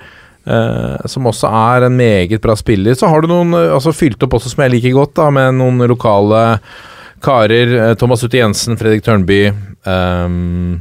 eh, 0.47 1.07
som 1.11 1.27
også 1.27 1.49
er 1.51 1.87
en 1.89 1.97
meget 1.99 2.39
bra 2.41 2.55
spiller. 2.55 2.95
Så 2.95 3.09
har 3.11 3.21
du 3.21 3.27
noen 3.27 3.51
eh, 3.53 3.73
altså 3.75 3.91
fylt 3.95 4.23
opp 4.23 4.37
også 4.39 4.53
som 4.53 4.63
jeg 4.63 4.77
liker 4.77 4.95
godt, 4.95 5.15
da, 5.19 5.29
med 5.29 5.57
noen 5.59 5.83
lokale 5.91 6.59
karer. 7.25 7.73
eh, 7.89 7.95
Thomas 7.99 8.23
Utte 8.23 8.39
Jensen, 8.39 8.77
Fredrik 8.79 9.03
Tørnby. 9.03 9.41
eh, 9.87 10.77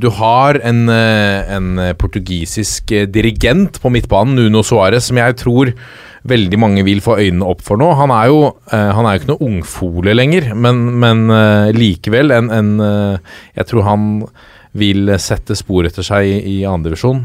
du 0.00 0.08
har 0.10 0.56
en, 0.64 0.88
eh, 0.88 1.52
en 1.56 1.76
portugisisk 2.00 2.90
eh, 2.92 3.06
dirigent 3.06 3.80
på 3.82 3.90
midtbanen, 3.92 4.34
Nuno 4.38 4.62
Suárez, 4.62 5.10
som 5.10 5.18
jeg 5.20 5.36
tror 5.36 5.74
veldig 6.28 6.58
mange 6.60 6.84
vil 6.86 7.02
få 7.04 7.18
øynene 7.20 7.46
opp 7.46 7.62
for 7.64 7.80
nå. 7.80 7.90
Han 7.98 8.12
er 8.14 8.30
jo, 8.32 8.40
eh, 8.72 8.90
han 8.96 9.06
er 9.06 9.14
jo 9.14 9.22
ikke 9.22 9.32
noe 9.34 9.48
ungfole 9.50 10.16
lenger, 10.16 10.50
men, 10.56 10.82
men 11.02 11.24
eh, 11.34 11.70
likevel 11.76 12.34
en, 12.34 12.50
en 12.54 12.74
eh, 12.80 13.38
Jeg 13.60 13.70
tror 13.70 13.88
han 13.90 14.10
vil 14.74 15.12
sette 15.22 15.54
spor 15.54 15.86
etter 15.86 16.02
seg 16.02 16.26
i, 16.26 16.38
i 16.50 16.54
andredivisjon. 16.66 17.20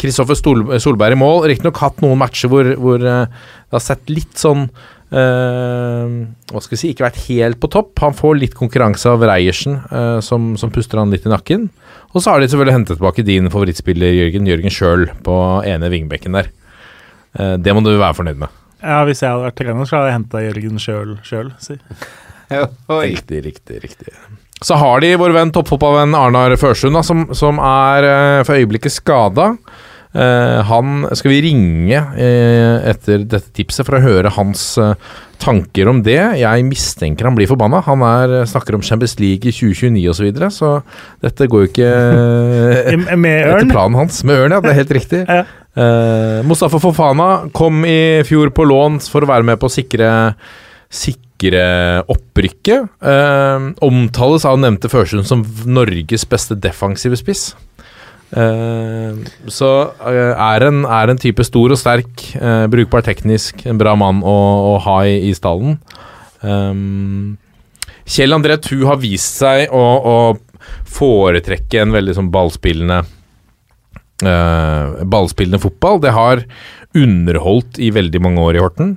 Kristoffer 0.00 0.38
Stol 0.38 0.62
Solberg 0.80 1.12
i 1.12 1.18
mål. 1.20 1.42
Riktignok 1.50 1.76
hatt 1.82 2.00
noen 2.00 2.16
matcher 2.16 2.48
hvor, 2.48 2.70
hvor 2.80 3.02
det 3.02 3.18
har 3.28 3.84
sett 3.84 4.08
litt 4.08 4.32
sånn 4.40 4.70
Uh, 5.14 6.24
Hva 6.50 6.58
skal 6.64 6.74
vi 6.74 6.78
si 6.80 6.88
Ikke 6.90 7.04
vært 7.04 7.20
helt 7.28 7.60
på 7.62 7.68
topp. 7.70 7.92
Han 8.02 8.16
får 8.18 8.38
litt 8.40 8.56
konkurranse 8.58 9.12
av 9.12 9.22
Reiersen, 9.22 9.76
uh, 9.92 10.18
som, 10.24 10.54
som 10.58 10.72
puster 10.74 10.98
han 10.98 11.12
litt 11.14 11.28
i 11.28 11.30
nakken. 11.30 11.68
Og 12.10 12.24
så 12.24 12.32
har 12.32 12.42
de 12.42 12.48
selvfølgelig 12.50 12.76
hentet 12.80 12.98
tilbake 12.98 13.26
din 13.26 13.52
favorittspiller 13.52 14.16
Jørgen 14.16 14.48
Jørgen 14.50 14.74
Schjøl 14.74 15.06
på 15.22 15.36
ene 15.70 15.92
vingbekken 15.92 16.40
der. 16.40 16.50
Eh, 17.34 17.56
det 17.60 17.74
må 17.74 17.82
du 17.84 17.92
være 17.94 18.14
fornøyd 18.18 18.40
med. 18.44 18.60
Ja, 18.84 19.00
Hvis 19.08 19.22
jeg 19.22 19.32
hadde 19.32 19.46
vært 19.46 19.58
trener, 19.60 19.88
så 19.88 19.98
hadde 19.98 20.10
jeg 20.10 20.18
henta 20.18 20.44
Jørgen 20.44 20.82
sjøl, 20.82 21.16
sjøl 21.24 21.52
si. 21.62 21.78
Riktig, 22.52 23.40
riktig, 23.46 23.80
riktig. 23.82 24.12
Så 24.64 24.76
har 24.80 25.00
de 25.02 25.14
vår 25.20 25.32
venn 25.34 25.52
toppfotballvenn 25.52 26.16
Arnar 26.16 26.54
Førsund, 26.60 26.94
da, 26.96 27.02
som, 27.04 27.26
som 27.36 27.58
er 27.64 28.08
eh, 28.10 28.44
for 28.46 28.60
øyeblikket 28.60 28.94
skada. 28.94 29.54
Uh, 30.14 30.60
han 30.68 31.08
skal 31.18 31.32
vi 31.32 31.40
ringe 31.42 31.98
uh, 31.98 32.84
etter 32.86 33.24
dette 33.26 33.50
tipset 33.50 33.82
for 33.82 33.98
å 33.98 34.04
høre 34.04 34.30
hans 34.36 34.76
uh, 34.78 34.92
tanker 35.44 35.90
om 35.90 36.00
det. 36.04 36.20
Jeg 36.40 36.66
mistenker 36.66 37.28
han 37.28 37.36
blir 37.36 37.50
forbanna. 37.50 37.82
Han 37.88 38.04
er, 38.06 38.40
eh, 38.40 38.46
snakker 38.48 38.76
om 38.78 38.82
Champions 38.82 39.18
League 39.20 39.48
i 39.48 39.52
2029 39.52 40.08
osv., 40.08 40.16
så, 40.16 40.24
videre, 40.24 40.50
så 40.50 40.70
dette 41.22 41.48
går 41.50 41.64
jo 41.64 41.70
ikke 41.72 41.90
eh, 41.90 42.94
etter 42.94 43.70
planen 43.70 43.98
hans. 43.98 44.22
Med 44.24 44.44
Ørn, 44.44 44.56
ja. 44.56 44.62
Det 44.64 44.72
er 44.72 44.80
helt 44.80 44.96
riktig. 44.98 45.24
Ja. 45.28 45.44
Eh, 45.74 46.40
Mustafa 46.46 46.78
Fofana 46.78 47.48
kom 47.52 47.82
i 47.88 48.22
fjor 48.26 48.52
på 48.54 48.66
lån 48.70 49.00
for 49.10 49.24
å 49.24 49.30
være 49.30 49.46
med 49.46 49.58
på 49.58 49.66
å 49.66 49.74
sikre, 49.74 50.08
sikre 50.86 51.64
opprykket. 52.10 52.90
Uh, 53.02 53.72
omtales 53.84 54.46
av 54.48 54.60
nevnte 54.62 54.90
Førsund 54.92 55.26
som 55.28 55.42
Norges 55.66 56.26
beste 56.30 56.56
defensive 56.56 57.18
spiss. 57.18 57.48
Uh, 58.34 59.18
så 59.50 59.70
er, 60.06 60.66
en, 60.68 60.84
er 60.86 61.10
en 61.10 61.20
type 61.20 61.44
stor 61.46 61.74
og 61.74 61.78
sterk, 61.78 62.22
brukbar 62.70 63.04
teknisk, 63.06 63.66
en 63.66 63.80
bra 63.80 63.96
mann 63.98 64.22
å, 64.22 64.38
å 64.74 64.78
ha 64.86 65.00
i, 65.10 65.18
i 65.28 65.34
stallen. 65.36 65.80
Um, 66.44 67.34
Kjell 68.04 68.36
André 68.36 68.60
Thu 68.62 68.84
har 68.86 69.02
vist 69.02 69.42
seg 69.42 69.72
å, 69.74 69.82
å 69.82 70.64
foretrekke 70.94 71.82
en 71.82 71.94
veldig 71.94 72.14
sånn 72.16 72.32
ballspillende 72.32 73.02
ballspillende 75.10 75.60
fotball. 75.62 76.00
Det 76.02 76.14
har 76.16 76.44
underholdt 76.94 77.80
i 77.82 77.90
veldig 77.94 78.22
mange 78.22 78.42
år 78.42 78.58
i 78.58 78.62
Horten. 78.64 78.96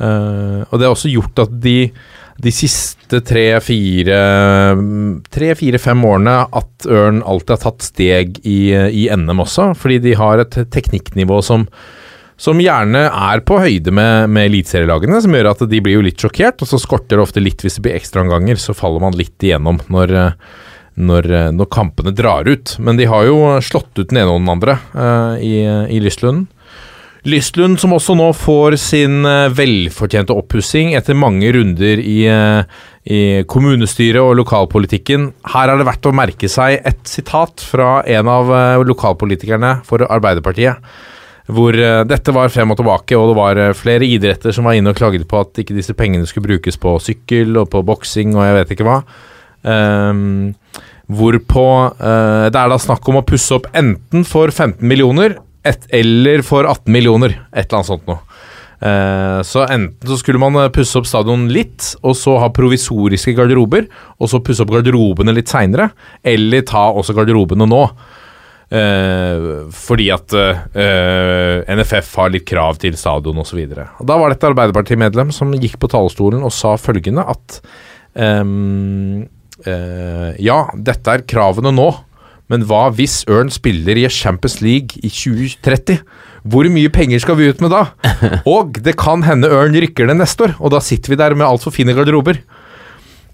Eh, 0.00 0.60
og 0.66 0.78
det 0.78 0.86
har 0.86 0.94
også 0.94 1.12
gjort 1.12 1.44
at 1.44 1.52
de, 1.62 1.78
de 2.42 2.52
siste 2.54 3.20
tre-fire 3.22 4.16
Tre-fire-fem 5.34 6.06
årene 6.08 6.38
at 6.50 6.88
Ørn 6.90 7.20
alltid 7.22 7.54
har 7.54 7.62
tatt 7.62 7.86
steg 7.86 8.40
i, 8.42 8.74
i 8.74 9.06
NM 9.14 9.44
også, 9.44 9.70
fordi 9.78 10.00
de 10.08 10.16
har 10.18 10.42
et 10.42 10.64
teknikknivå 10.74 11.42
som 11.44 11.68
som 12.34 12.58
gjerne 12.58 13.04
er 13.06 13.44
på 13.46 13.60
høyde 13.62 13.92
med, 13.94 14.26
med 14.34 14.48
eliteserielagene, 14.48 15.20
som 15.22 15.36
gjør 15.36 15.52
at 15.52 15.60
de 15.70 15.78
blir 15.78 16.00
jo 16.00 16.02
litt 16.02 16.18
sjokkert, 16.18 16.64
og 16.64 16.66
så 16.66 16.80
skorter 16.82 17.14
det 17.14 17.22
ofte 17.22 17.42
litt 17.42 17.62
hvis 17.62 17.78
det 17.78 17.84
blir 17.84 17.94
ekstraomganger, 17.94 18.58
så 18.58 18.74
faller 18.74 19.04
man 19.04 19.14
litt 19.14 19.38
igjennom 19.38 19.78
når, 19.86 20.14
eh, 20.18 20.56
når, 20.94 21.30
eh, 21.30 21.52
når 21.54 21.70
kampene 21.72 22.14
drar 22.14 22.48
ut. 22.48 22.76
Men 22.78 22.98
de 22.98 23.08
har 23.10 23.26
jo 23.28 23.38
slått 23.64 23.92
ut 23.98 24.08
den 24.08 24.22
ene 24.22 24.32
og 24.32 24.42
den 24.42 24.52
andre 24.54 24.78
uh, 24.94 25.34
i, 25.42 25.64
i 25.64 26.00
Lystlund. 26.02 26.46
Lystlund 27.24 27.80
som 27.80 27.94
også 27.96 28.12
nå 28.18 28.26
får 28.36 28.76
sin 28.82 29.24
eh, 29.24 29.48
velfortjente 29.56 30.34
oppussing 30.36 30.92
etter 30.92 31.16
mange 31.16 31.48
runder 31.56 32.02
i, 32.02 32.18
i 32.28 33.20
kommunestyret 33.48 34.20
og 34.20 34.36
lokalpolitikken. 34.42 35.30
Her 35.54 35.72
er 35.72 35.80
det 35.80 35.86
verdt 35.88 36.10
å 36.10 36.12
merke 36.12 36.50
seg 36.52 36.82
et 36.84 37.00
sitat 37.08 37.64
fra 37.64 38.02
en 38.04 38.28
av 38.28 38.52
lokalpolitikerne 38.84 39.78
for 39.88 40.04
Arbeiderpartiet. 40.04 40.84
Hvor 41.48 41.76
dette 42.08 42.32
var 42.32 42.52
frem 42.52 42.72
og 42.72 42.78
tilbake, 42.80 43.16
og 43.16 43.30
det 43.30 43.38
var 43.40 43.62
flere 43.76 44.04
idretter 44.04 44.52
som 44.52 44.68
var 44.68 44.76
inne 44.76 44.92
og 44.92 45.00
klaget 45.00 45.24
på 45.28 45.40
at 45.40 45.64
ikke 45.64 45.76
disse 45.76 45.96
pengene 45.96 46.28
skulle 46.28 46.50
brukes 46.52 46.76
på 46.80 46.92
sykkel 47.08 47.56
og 47.60 47.70
på 47.72 47.80
boksing 47.88 48.36
og 48.36 48.44
jeg 48.44 48.58
vet 48.60 48.76
ikke 48.76 48.88
hva. 48.88 48.98
Ehm, 49.64 50.52
hvorpå 51.12 51.66
eh, 51.92 52.46
det 52.52 52.60
er 52.60 52.70
da 52.72 52.78
snakk 52.80 53.08
om 53.10 53.20
å 53.20 53.26
pusse 53.26 53.56
opp 53.56 53.68
enten 53.76 54.24
for 54.28 54.52
15 54.52 54.80
millioner 54.88 55.38
et, 55.64 55.86
eller 55.96 56.44
for 56.44 56.68
18 56.68 56.92
millioner, 56.92 57.38
et 57.52 57.66
eller 57.66 57.80
annet 57.80 57.90
sånt 57.90 58.08
noe. 58.08 58.20
Eh, 58.84 59.38
så 59.46 59.62
enten 59.64 60.10
så 60.10 60.18
skulle 60.20 60.40
man 60.42 60.58
eh, 60.60 60.72
pusse 60.74 60.98
opp 61.00 61.08
stadion 61.08 61.46
litt, 61.52 61.94
og 62.04 62.16
så 62.18 62.36
ha 62.42 62.50
provisoriske 62.52 63.32
garderober, 63.36 63.88
og 64.18 64.30
så 64.30 64.42
pusse 64.44 64.64
opp 64.64 64.74
garderobene 64.74 65.34
litt 65.36 65.52
seinere, 65.52 65.88
eller 66.20 66.66
ta 66.68 66.90
også 66.92 67.16
garderobene 67.16 67.68
nå. 67.70 67.80
Eh, 68.74 69.48
fordi 69.76 70.10
at 70.12 70.34
NFF 70.34 72.14
har 72.20 72.32
litt 72.34 72.46
krav 72.48 72.80
til 72.82 72.96
stadion 73.00 73.40
osv. 73.40 73.62
Da 73.72 74.18
var 74.20 74.28
det 74.28 74.40
et 74.40 74.48
Arbeiderpartimedlem 74.50 75.32
som 75.36 75.54
gikk 75.56 75.78
på 75.80 75.90
talerstolen 75.92 76.44
og 76.44 76.52
sa 76.52 76.74
følgende 76.80 77.24
at 77.30 77.60
ehm, 78.18 79.24
eh, 79.66 80.34
Ja, 80.42 80.64
dette 80.74 81.14
er 81.14 81.24
kravene 81.28 81.72
nå, 81.74 81.88
men 82.52 82.66
hva 82.68 82.88
hvis 82.92 83.22
Ørn 83.30 83.52
spiller 83.52 83.96
i 83.96 84.08
Champions 84.12 84.60
League 84.64 85.00
i 85.00 85.08
2030? 85.08 86.02
Hvor 86.44 86.68
mye 86.68 86.90
penger 86.92 87.22
skal 87.22 87.38
vi 87.38 87.48
ut 87.48 87.62
med 87.64 87.72
da? 87.72 87.86
Og 88.54 88.76
det 88.84 88.98
kan 89.00 89.24
hende 89.24 89.48
Ørn 89.48 89.76
rykker 89.80 90.10
det 90.10 90.18
neste 90.18 90.50
år, 90.50 90.58
og 90.60 90.74
da 90.74 90.82
sitter 90.84 91.14
vi 91.14 91.20
der 91.20 91.36
med 91.38 91.48
altfor 91.48 91.72
fine 91.72 91.96
garderober. 91.96 92.42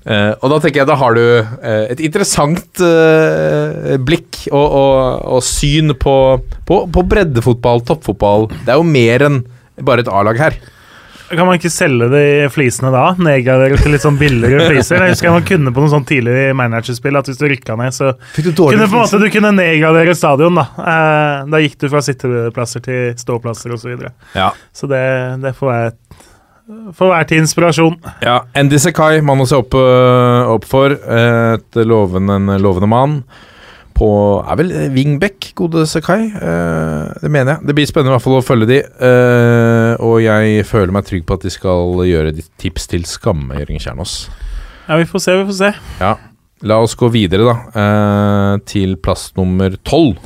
Eh, 0.09 0.33
og 0.41 0.49
da 0.49 0.59
tenker 0.63 0.81
jeg 0.81 0.89
da 0.89 0.97
har 0.97 1.13
du 1.13 1.21
eh, 1.21 1.91
et 1.93 2.01
interessant 2.01 2.81
eh, 2.81 3.99
blikk 4.01 4.47
og, 4.49 4.65
og, 4.65 5.27
og 5.37 5.43
syn 5.45 5.93
på, 5.93 6.15
på, 6.69 6.79
på 6.89 7.05
breddefotball, 7.11 7.85
toppfotball. 7.85 8.49
Det 8.65 8.73
er 8.73 8.81
jo 8.81 8.87
mer 8.89 9.27
enn 9.27 9.43
bare 9.85 10.05
et 10.05 10.09
A-lag 10.13 10.41
her. 10.41 10.57
Kan 11.31 11.47
man 11.47 11.59
ikke 11.61 11.71
selge 11.71 12.09
de 12.11 12.23
flisene 12.51 12.91
da? 12.91 13.05
Nedgradere 13.23 13.79
til 13.79 13.95
litt 13.95 14.03
sånn 14.03 14.19
billigere 14.19 14.67
fliser? 14.67 15.05
Jeg 15.05 15.15
husker 15.15 15.35
man 15.35 15.47
kunne 15.47 15.73
på 15.75 15.85
noe 15.85 15.93
sånn 15.93 16.07
tidligere 16.09 16.57
managerspill 16.59 17.21
at 17.21 17.31
hvis 17.31 17.39
du 17.39 17.45
rykka 17.51 17.77
ned, 17.79 17.95
så 17.95 18.13
Fikk 18.35 18.51
du 18.51 18.65
kunne 18.65 18.89
på 18.91 18.99
en 18.99 19.05
måte 19.05 19.21
du 19.23 19.29
kunne 19.31 19.53
nedgradere 19.55 20.17
stadion. 20.19 20.59
Da 20.59 20.67
eh, 20.83 21.45
Da 21.53 21.63
gikk 21.63 21.79
du 21.79 21.87
fra 21.93 22.03
sitteplasser 22.05 22.83
til 22.87 23.13
ståplasser 23.21 23.77
osv. 23.77 23.85
Så, 23.85 23.93
videre. 23.93 24.13
Ja. 24.35 24.51
så 24.77 24.91
det, 24.91 25.05
det 25.45 25.55
får 25.59 25.71
være 25.71 25.93
får 26.95 27.09
være 27.11 27.29
til 27.31 27.41
inspirasjon. 27.43 27.97
Ja, 28.23 28.41
Andy 28.59 28.79
Sekai, 28.79 29.21
mann 29.27 29.43
å 29.43 29.47
se 29.49 29.59
opp, 29.59 29.75
øh, 29.75 30.51
opp 30.55 30.67
for. 30.69 30.95
Eh, 30.95 31.55
Et 31.59 31.81
lovende, 31.87 32.37
en 32.39 32.63
lovende 32.63 32.91
mann. 32.91 33.17
På 34.01 34.11
er 34.49 34.57
vel 34.57 34.71
Wingbeck, 34.95 35.51
gode 35.59 35.85
Sakai? 35.85 36.31
Uh, 36.33 37.13
det 37.21 37.29
mener 37.29 37.59
jeg. 37.59 37.69
Det 37.69 37.77
blir 37.77 37.89
spennende 37.91 38.15
i 38.15 38.17
hvert 38.17 38.25
fall 38.25 38.39
å 38.39 38.45
følge 38.45 38.71
de. 38.71 38.81
Uh, 38.97 39.93
og 40.01 40.23
jeg 40.25 40.65
føler 40.69 40.95
meg 40.97 41.05
trygg 41.05 41.27
på 41.29 41.37
at 41.37 41.45
de 41.45 41.53
skal 41.53 42.01
gjøre 42.09 42.33
ditt 42.39 42.49
tips 42.61 42.89
til 42.95 43.05
skamme, 43.09 43.61
Jørgen 43.61 43.83
Kjernås. 43.85 44.15
Ja, 44.87 44.97
vi 44.97 45.05
får 45.07 45.27
se, 45.27 45.37
vi 45.37 45.49
får 45.53 45.59
se. 45.61 45.73
Ja. 46.01 46.15
La 46.67 46.81
oss 46.81 46.97
gå 46.97 47.09
videre, 47.13 47.45
da. 47.45 47.57
Uh, 47.77 48.55
til 48.69 48.97
plass 49.05 49.31
nummer 49.37 49.77
tolv. 49.85 50.17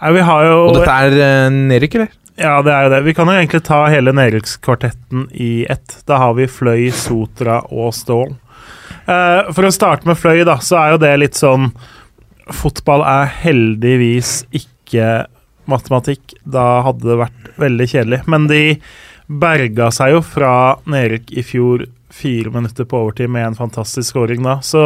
Ja, 0.00 0.10
vi 0.16 0.26
har 0.26 0.46
jo 0.48 0.58
Og 0.64 0.76
dette 0.78 0.96
er 1.06 1.16
eh, 1.20 1.52
nedrykk, 1.52 1.98
eller? 1.98 2.12
Ja, 2.40 2.54
det 2.64 2.72
er 2.72 2.86
jo 2.86 2.92
det. 2.94 3.00
Vi 3.04 3.14
kan 3.16 3.28
jo 3.28 3.36
egentlig 3.36 3.60
ta 3.66 3.82
hele 3.92 4.14
nedrykkskvartetten 4.16 5.26
i 5.36 5.66
ett. 5.68 5.98
Da 6.08 6.22
har 6.22 6.38
vi 6.38 6.48
Fløy, 6.48 6.86
Sotra 6.96 7.58
og 7.68 7.92
Stål. 7.92 8.32
Eh, 9.04 9.50
for 9.52 9.68
å 9.68 9.72
starte 9.74 10.08
med 10.08 10.16
Fløy, 10.16 10.40
da, 10.48 10.56
så 10.64 10.78
er 10.80 10.94
jo 10.94 11.02
det 11.02 11.12
litt 11.20 11.36
sånn 11.36 11.68
Fotball 12.54 13.04
er 13.06 13.30
heldigvis 13.44 14.40
ikke 14.56 15.26
matematikk. 15.70 16.34
Da 16.42 16.82
hadde 16.86 17.06
det 17.06 17.20
vært 17.20 17.54
veldig 17.60 17.88
kjedelig. 17.92 18.20
Men 18.30 18.50
de 18.50 18.64
berga 19.30 19.90
seg 19.94 20.16
jo 20.16 20.22
fra 20.26 20.52
nedrykk 20.90 21.30
i 21.38 21.46
fjor 21.46 21.86
fire 22.10 22.50
minutter 22.50 22.84
på 22.84 22.98
overtid 22.98 23.30
med 23.30 23.46
en 23.46 23.54
fantastisk 23.54 24.08
scoring 24.10 24.42
da. 24.42 24.56
Så 24.62 24.82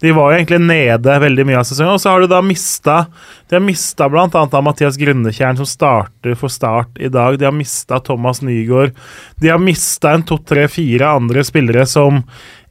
de 0.00 0.12
var 0.12 0.30
jo 0.30 0.38
egentlig 0.38 0.60
nede 0.60 1.16
veldig 1.22 1.46
mye 1.48 1.60
av 1.62 1.64
sesongen. 1.68 1.96
Og 1.96 2.02
så 2.02 2.12
har 2.12 2.20
du 2.20 2.28
da 2.30 2.42
mista 2.44 3.06
De 3.48 3.56
har 3.56 3.64
mista 3.64 4.08
bl.a. 4.12 4.60
Mathias 4.60 4.98
Grundetjern, 5.00 5.56
som 5.56 5.66
starter 5.66 6.36
for 6.38 6.52
Start 6.52 7.00
i 7.00 7.08
dag. 7.08 7.38
De 7.38 7.48
har 7.48 7.56
mista 7.56 8.00
Thomas 8.04 8.42
Nygaard. 8.44 8.92
De 9.40 9.48
har 9.48 9.58
mista 9.62 10.12
en 10.14 10.26
to, 10.26 10.38
tre, 10.38 10.68
fire 10.68 11.08
andre 11.08 11.44
spillere 11.44 11.86
som 11.88 12.22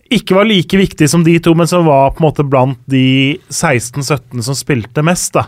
ikke 0.09 0.37
var 0.37 0.47
like 0.49 0.77
viktig 0.77 1.09
som 1.09 1.23
de 1.25 1.35
to, 1.43 1.53
men 1.57 1.69
som 1.69 1.85
var 1.85 2.15
på 2.15 2.23
en 2.23 2.29
måte 2.29 2.45
blant 2.47 2.79
de 2.89 3.37
16-17 3.49 4.41
som 4.45 4.57
spilte 4.57 5.05
mest. 5.05 5.33
da. 5.37 5.47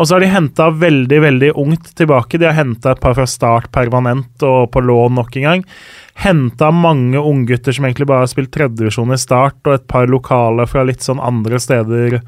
Og 0.00 0.08
så 0.08 0.16
har 0.16 0.24
de 0.24 0.30
henta 0.32 0.70
veldig 0.72 1.18
veldig 1.20 1.50
ungt 1.60 1.90
tilbake. 1.98 2.38
De 2.40 2.48
har 2.48 2.56
henta 2.56 2.94
et 2.94 3.02
par 3.02 3.12
fra 3.18 3.26
start 3.28 3.68
permanent 3.74 4.44
og 4.48 4.70
på 4.72 4.80
lån 4.80 5.18
nok 5.18 5.36
en 5.36 5.44
gang. 5.44 5.64
Henta 6.24 6.70
mange 6.72 7.20
unggutter 7.20 7.76
som 7.76 7.84
egentlig 7.84 8.08
bare 8.08 8.24
har 8.24 8.32
spilt 8.32 8.52
tredjevisjon 8.56 9.12
i 9.12 9.20
start, 9.20 9.60
og 9.66 9.76
et 9.76 9.86
par 9.90 10.08
lokale 10.08 10.64
fra 10.70 10.86
litt 10.88 11.04
sånn 11.04 11.20
andre 11.20 11.60
steder 11.60 12.20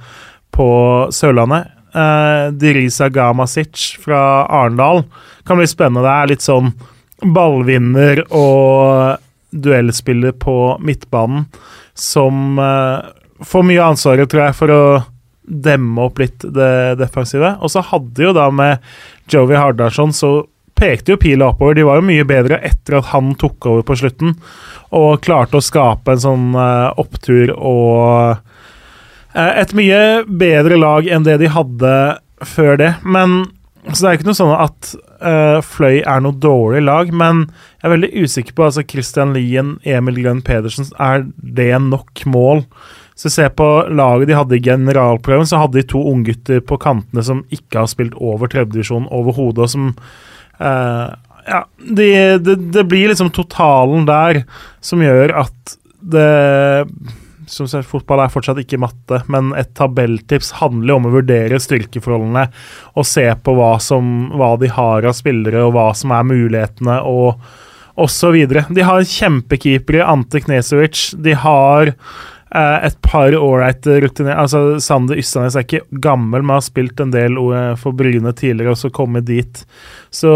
på 0.53 0.69
Sørlandet. 1.17 1.73
Eh, 1.97 2.53
Dirisa 2.61 3.09
Gamasic 3.13 3.97
fra 4.05 4.45
Arendal 4.53 5.07
kan 5.49 5.61
bli 5.61 5.69
spennende. 5.69 6.05
Det 6.05 6.13
er 6.13 6.33
litt 6.35 6.45
sånn 6.45 6.75
ballvinner 7.23 8.27
og 8.29 9.22
duellspiller 9.53 10.33
på 10.43 10.57
midtbanen 10.81 11.47
som 11.95 12.59
eh, 12.59 13.11
får 13.45 13.67
mye 13.69 13.83
av 13.83 13.95
ansvaret, 13.95 14.31
tror 14.31 14.47
jeg, 14.47 14.57
for 14.59 14.73
å 14.73 14.85
demme 15.43 16.07
opp 16.07 16.21
litt 16.23 16.45
det 16.55 16.97
defensive. 17.01 17.57
Og 17.61 17.73
så 17.73 17.83
hadde 17.85 18.25
jo 18.25 18.33
da 18.37 18.49
med 18.55 18.83
Jovi 19.31 19.59
Hardarson 19.59 20.15
så 20.17 20.33
pekte 20.79 21.15
jo 21.15 21.21
pila 21.21 21.51
oppover. 21.53 21.77
De 21.77 21.87
var 21.87 22.01
jo 22.01 22.07
mye 22.09 22.27
bedre 22.27 22.59
etter 22.65 22.99
at 22.99 23.11
han 23.13 23.35
tok 23.39 23.69
over 23.71 23.87
på 23.87 23.99
slutten, 24.01 24.37
og 24.95 25.23
klarte 25.25 25.59
å 25.59 25.65
skape 25.65 26.15
en 26.15 26.25
sånn 26.25 26.49
eh, 26.59 26.89
opptur 27.03 27.53
og 27.57 28.39
eh, 29.35 29.53
et 29.63 29.75
mye 29.77 30.03
bedre 30.27 30.79
lag 30.81 31.09
enn 31.09 31.27
det 31.27 31.39
de 31.43 31.53
hadde 31.53 31.97
før 32.49 32.79
det. 32.81 32.95
Men 33.05 33.45
Så 33.91 34.03
det 34.03 34.09
er 34.09 34.19
ikke 34.21 34.31
noe 34.31 34.39
sånn 34.39 34.55
at 34.55 34.93
eh, 35.25 35.59
Fløy 35.65 36.01
er 36.01 36.23
noe 36.25 36.37
dårlig 36.39 36.83
lag, 36.87 37.13
men 37.15 37.47
jeg 37.81 37.89
er 37.89 37.95
veldig 37.95 38.11
usikker 38.25 38.57
på 38.59 38.67
altså 38.69 38.85
Christian 38.89 39.35
Lien, 39.37 39.77
Emil 39.89 40.21
Glenn 40.21 40.43
Pedersen, 40.45 40.91
er 41.01 41.27
det 41.39 41.73
nok 41.87 42.25
mål? 42.29 42.65
Så 43.19 43.31
se 43.31 43.47
på 43.55 43.67
laget 43.93 44.31
de 44.31 44.37
hadde 44.37 44.57
i 44.57 44.65
generalprøven, 44.65 45.47
så 45.49 45.61
hadde 45.63 45.79
de 45.79 45.87
to 45.89 46.01
unggutter 46.11 46.63
på 46.65 46.79
kantene 46.83 47.25
som 47.27 47.45
ikke 47.55 47.83
har 47.83 47.91
spilt 47.91 48.17
over 48.19 48.51
tredjedivisjon 48.51 49.11
overhodet, 49.13 49.67
og 49.67 49.73
som 49.73 49.93
uh, 50.63 51.13
Ja, 51.43 51.65
de, 51.83 52.09
de 52.39 52.57
det 52.75 52.87
blir 52.91 53.11
liksom 53.11 53.33
totalen 53.35 54.07
der 54.07 54.45
som 54.85 55.03
gjør 55.03 55.35
at 55.45 55.77
det 56.03 56.29
som 57.53 57.69
sagt, 57.69 57.89
Fotball 57.91 58.25
er 58.25 58.33
fortsatt 58.33 58.61
ikke 58.63 58.81
matte, 58.81 59.21
men 59.33 59.53
et 59.59 59.75
tabelltips 59.77 60.55
handler 60.63 60.97
om 60.97 61.09
å 61.09 61.17
vurdere 61.19 61.61
styrkeforholdene 61.61 62.47
og 62.97 63.09
se 63.09 63.27
på 63.45 63.57
hva, 63.59 63.75
som, 63.83 64.31
hva 64.39 64.55
de 64.61 64.71
har 64.73 65.09
av 65.09 65.17
spillere, 65.19 65.67
og 65.67 65.77
hva 65.77 65.91
som 65.97 66.15
er 66.17 66.29
mulighetene, 66.29 66.99
og 67.05 67.43
osv. 68.01 68.37
De 68.73 68.85
har 68.89 69.05
kjempekeepere, 69.05 70.05
Ante 70.09 70.41
Knesovic. 70.41 71.11
De 71.21 71.35
har 71.37 71.93
eh, 71.93 72.79
et 72.89 72.97
par 73.05 73.37
ålreite 73.37 73.99
rutiner 74.01 74.39
altså, 74.41 74.81
Sander 74.81 75.21
Ystadnes 75.21 75.59
er 75.59 75.67
ikke 75.67 75.85
gammel, 76.05 76.41
men 76.41 76.57
har 76.57 76.65
spilt 76.65 77.01
en 77.05 77.13
del 77.13 77.37
eh, 77.37 77.75
for 77.81 77.97
Bryne 77.97 78.33
tidligere, 78.33 78.73
og 78.73 78.81
så 78.81 78.93
kommet 78.95 79.29
dit. 79.29 79.65
Så 80.09 80.33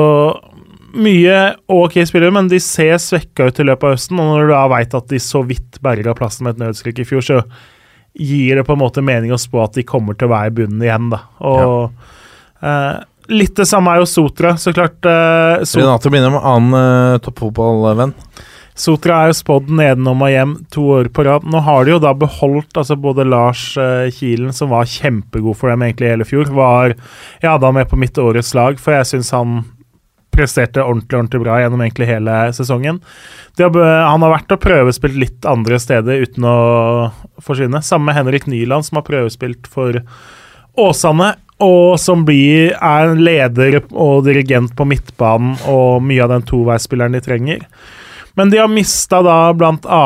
mye 0.95 1.39
ok 1.72 1.99
spillere, 2.09 2.34
men 2.34 2.51
de 2.51 2.61
ser 2.62 2.97
svekka 3.03 3.49
ut 3.49 3.59
i 3.61 3.66
løpet 3.66 3.89
av 3.89 3.97
høsten. 3.97 4.20
Og 4.20 4.30
når 4.30 4.47
du 4.47 4.53
da 4.55 4.62
veit 4.72 4.95
at 4.99 5.09
de 5.11 5.20
så 5.22 5.43
vidt 5.47 5.80
berga 5.84 6.14
plassen 6.18 6.47
med 6.47 6.57
et 6.57 6.66
nødskrik 6.66 7.03
i 7.03 7.09
fjor, 7.09 7.24
så 7.24 7.41
gir 8.16 8.57
det 8.57 8.64
på 8.64 8.76
en 8.76 8.80
måte 8.80 9.05
mening 9.05 9.34
å 9.34 9.41
spå 9.41 9.64
at 9.66 9.76
de 9.76 9.84
kommer 9.87 10.16
til 10.16 10.30
å 10.30 10.34
være 10.34 10.53
i 10.53 10.57
bunnen 10.62 10.84
igjen, 10.84 11.11
da. 11.12 11.20
Og 11.45 12.64
eh, 12.64 12.95
litt 13.32 13.57
det 13.59 13.68
samme 13.68 13.93
er 13.93 14.03
jo 14.03 14.09
Sotra, 14.09 14.57
så 14.61 14.72
klart. 14.76 14.99
Eh, 15.05 15.64
Sot 15.64 15.82
Renate 15.82 16.12
blir 16.12 16.24
innom 16.24 16.39
annen 16.41 16.76
uh, 17.16 17.18
toppfotballvenn. 17.24 18.14
Sotra 18.76 19.22
er 19.22 19.30
jo 19.30 19.39
spådd 19.39 19.70
nedenom 19.72 20.20
og 20.20 20.28
hjem 20.32 20.51
to 20.72 20.82
år 20.99 21.09
på 21.16 21.24
rad. 21.24 21.47
Nå 21.49 21.62
har 21.64 21.87
de 21.87 21.95
jo 21.95 22.01
da 22.03 22.12
beholdt 22.16 22.76
altså 22.76 22.99
både 23.01 23.24
Lars 23.24 23.70
eh, 23.80 24.11
Kilen, 24.12 24.53
som 24.53 24.68
var 24.68 24.89
kjempegod 24.91 25.57
for 25.57 25.72
dem 25.72 25.84
egentlig 25.87 26.11
hele 26.12 26.26
fjor, 26.28 26.51
var 26.53 26.93
ja, 27.41 27.55
da 27.57 27.72
med 27.72 27.89
på 27.89 27.97
mitt 28.01 28.20
årets 28.20 28.53
lag, 28.57 28.76
for 28.80 28.93
jeg 28.99 29.09
syns 29.14 29.32
han 29.32 29.62
presterte 30.37 30.84
ordentlig 30.84 31.18
ordentlig 31.18 31.43
bra 31.43 31.59
gjennom 31.62 31.82
egentlig 31.82 32.11
hele 32.11 32.37
sesongen. 32.57 33.01
Har, 33.59 33.80
han 33.80 34.26
har 34.26 34.34
vært 34.37 34.55
og 34.55 34.62
prøvespilt 34.62 35.18
litt 35.20 35.49
andre 35.49 35.80
steder 35.82 36.22
uten 36.26 36.47
å 36.49 36.57
forsvinne. 37.43 37.82
Samme 37.84 38.11
med 38.11 38.18
Henrik 38.20 38.47
Nyland, 38.51 38.87
som 38.87 39.01
har 39.01 39.09
prøvespilt 39.09 39.68
for 39.70 40.03
Åsane. 40.76 41.34
Og 41.64 41.97
som 42.01 42.26
blir, 42.28 42.74
er 42.76 43.14
leder 43.16 43.78
og 43.89 44.26
dirigent 44.26 44.74
på 44.76 44.84
midtbanen 44.84 45.55
og 45.72 46.03
mye 46.05 46.26
av 46.26 46.34
den 46.34 46.45
toveisspilleren 46.45 47.16
de 47.16 47.22
trenger. 47.24 47.62
Men 48.37 48.53
de 48.53 48.61
har 48.61 48.68
mista 48.68 49.22
da 49.24 49.39
bl.a. 49.57 50.03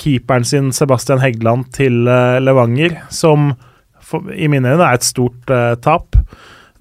keeperen 0.00 0.46
sin, 0.48 0.72
Sebastian 0.72 1.20
Heggeland, 1.20 1.68
til 1.76 2.08
eh, 2.08 2.38
Levanger, 2.40 2.96
som 3.12 3.50
for, 4.00 4.24
i 4.32 4.48
mine 4.48 4.72
øyne 4.72 4.86
er 4.86 4.96
et 4.96 5.04
stort 5.04 5.52
uh, 5.52 5.74
tap. 5.84 6.13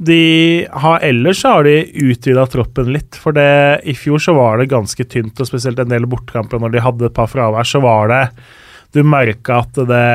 De 0.05 0.67
har 0.71 1.03
ellers 1.05 1.43
har 1.47 1.63
de 1.67 1.77
utvida 2.05 2.45
troppen 2.49 2.91
litt, 2.93 3.17
for 3.19 3.35
det, 3.35 3.83
i 3.87 3.95
fjor 3.97 4.21
så 4.21 4.35
var 4.37 4.59
det 4.59 4.71
ganske 4.73 5.05
tynt, 5.09 5.39
og 5.39 5.49
spesielt 5.49 5.79
en 5.79 5.91
del 5.91 6.07
bortkamper 6.09 6.61
når 6.61 6.73
de 6.73 6.83
hadde 6.83 7.07
et 7.09 7.15
par 7.15 7.29
fravær, 7.31 7.67
så 7.67 7.81
var 7.83 8.11
det 8.11 8.23
Du 8.93 9.01
merka 9.01 9.63
at 9.63 9.79
det, 9.89 10.07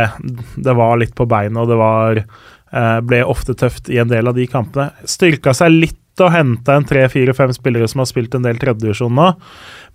det 0.55 0.75
var 0.79 1.01
litt 1.01 1.15
på 1.19 1.27
beinet, 1.27 1.59
og 1.59 1.71
det 1.71 1.79
var 1.81 2.21
eh, 2.23 2.99
ble 3.03 3.25
ofte 3.27 3.57
tøft 3.59 3.89
i 3.91 3.99
en 3.99 4.11
del 4.11 4.31
av 4.31 4.37
de 4.39 4.47
kampene. 4.47 4.93
Styrka 5.03 5.55
seg 5.57 5.75
litt 5.75 6.23
og 6.23 6.33
henta 6.35 6.77
en 6.79 6.87
tre-fire-fem 6.87 7.53
spillere 7.55 7.89
som 7.91 8.03
har 8.03 8.11
spilt 8.11 8.35
en 8.35 8.47
del 8.47 8.59
tredjedivisjon 8.59 9.15
nå. 9.15 9.33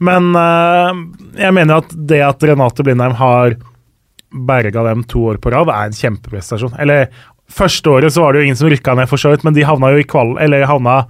Men 0.03 0.31
uh, 0.35 0.91
jeg 1.39 1.55
mener 1.55 1.81
at 1.81 1.95
det 1.95 2.21
at 2.23 2.43
Renate 2.47 2.85
Blindheim 2.85 3.15
har 3.19 3.57
berga 4.33 4.83
dem 4.87 5.03
to 5.03 5.27
år 5.29 5.37
på 5.37 5.51
rad, 5.53 5.69
er 5.69 5.89
en 5.89 5.97
kjempeprestasjon. 5.97 6.73
Eller 6.81 7.11
Første 7.51 7.89
året 7.91 8.13
så 8.15 8.23
var 8.23 8.33
det 8.33 8.41
jo 8.41 8.47
ingen 8.47 8.57
som 8.57 8.69
rykka 8.71 8.95
ned, 8.97 9.09
for 9.11 9.19
så 9.19 9.33
vidt, 9.33 9.43
men 9.45 9.55
de 9.55 9.65
havna 9.67 9.91
jo 9.93 10.01
i 10.01 10.07
kval... 10.07 10.35
Eller 10.41 10.65
havna 10.69 11.03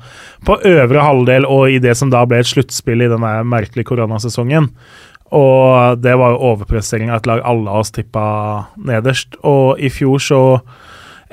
på 0.47 0.57
øvre 0.67 1.05
halvdel 1.05 1.45
og 1.47 1.71
i 1.71 1.79
det 1.83 1.93
som 1.99 2.11
da 2.11 2.23
ble 2.27 2.41
et 2.41 2.49
sluttspill 2.49 3.05
i 3.05 3.11
denne 3.11 3.35
merkelige 3.47 3.87
koronasesongen. 3.91 4.71
Og 5.33 6.01
det 6.03 6.17
var 6.19 6.33
jo 6.33 6.41
overprestering 6.51 7.09
av 7.09 7.21
et 7.21 7.29
lag 7.29 7.45
alle 7.47 7.69
av 7.69 7.85
oss 7.85 7.93
tippa 7.95 8.25
nederst. 8.77 9.37
Og 9.45 9.79
i 9.81 9.89
fjor 9.93 10.21
så 10.21 10.41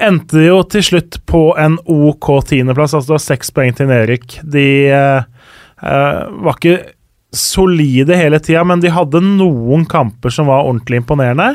endte 0.00 0.38
de 0.38 0.46
jo 0.46 0.62
til 0.68 0.86
slutt 0.86 1.20
på 1.28 1.42
en 1.60 1.76
OK 1.90 2.30
tiendeplass, 2.48 2.94
altså 2.94 3.10
det 3.12 3.16
var 3.18 3.26
seks 3.26 3.52
poeng 3.56 3.76
til 3.76 3.90
Nerik. 3.90 4.38
De 4.40 4.68
eh, 4.88 5.26
eh, 5.82 6.22
var 6.46 6.56
ikke 6.56 6.78
solide 7.36 8.16
hele 8.18 8.40
tida, 8.42 8.64
men 8.66 8.80
de 8.82 8.90
hadde 8.92 9.22
noen 9.22 9.84
kamper 9.88 10.32
som 10.34 10.48
var 10.50 10.66
ordentlig 10.66 11.02
imponerende. 11.02 11.54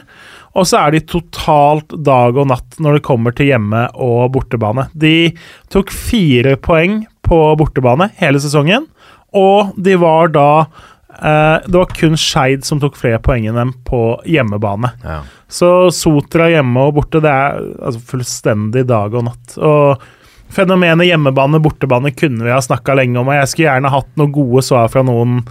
Og 0.55 0.67
så 0.69 0.79
er 0.79 0.95
de 0.95 1.03
totalt 1.03 1.93
dag 2.05 2.37
og 2.39 2.49
natt 2.51 2.79
når 2.79 2.97
det 2.97 3.05
kommer 3.07 3.35
til 3.35 3.51
hjemme- 3.51 3.89
og 3.99 4.31
bortebane. 4.35 4.87
De 4.95 5.33
tok 5.73 5.91
fire 5.91 6.55
poeng 6.55 7.03
på 7.25 7.39
bortebane 7.59 8.11
hele 8.21 8.39
sesongen, 8.39 8.87
og 9.35 9.75
de 9.75 9.97
var 9.99 10.29
da 10.31 10.49
eh, 11.19 11.57
Det 11.65 11.75
var 11.75 11.91
kun 11.97 12.15
Skeid 12.15 12.63
som 12.63 12.79
tok 12.79 12.95
flere 12.95 13.19
poeng 13.19 13.49
enn 13.49 13.59
dem 13.59 13.73
på 13.87 14.01
hjemmebane. 14.23 14.93
Ja. 15.03 15.21
Så 15.51 15.91
Sotra 15.91 16.47
hjemme 16.53 16.87
og 16.87 17.01
borte, 17.01 17.19
det 17.23 17.31
er 17.31 17.59
altså, 17.59 18.03
fullstendig 18.13 18.85
dag 18.87 19.15
og 19.15 19.27
natt. 19.27 19.57
Og 19.59 20.05
fenomenet 20.55 21.09
hjemmebane-bortebane 21.09 22.13
kunne 22.15 22.45
vi 22.45 22.53
ha 22.53 22.61
snakka 22.63 22.95
lenge 22.95 23.19
om, 23.19 23.27
og 23.27 23.39
jeg 23.41 23.51
skulle 23.51 23.67
gjerne 23.67 23.91
hatt 23.91 24.11
noen 24.15 24.35
gode 24.35 24.63
svar 24.63 24.87
fra 24.93 25.03
noen 25.03 25.41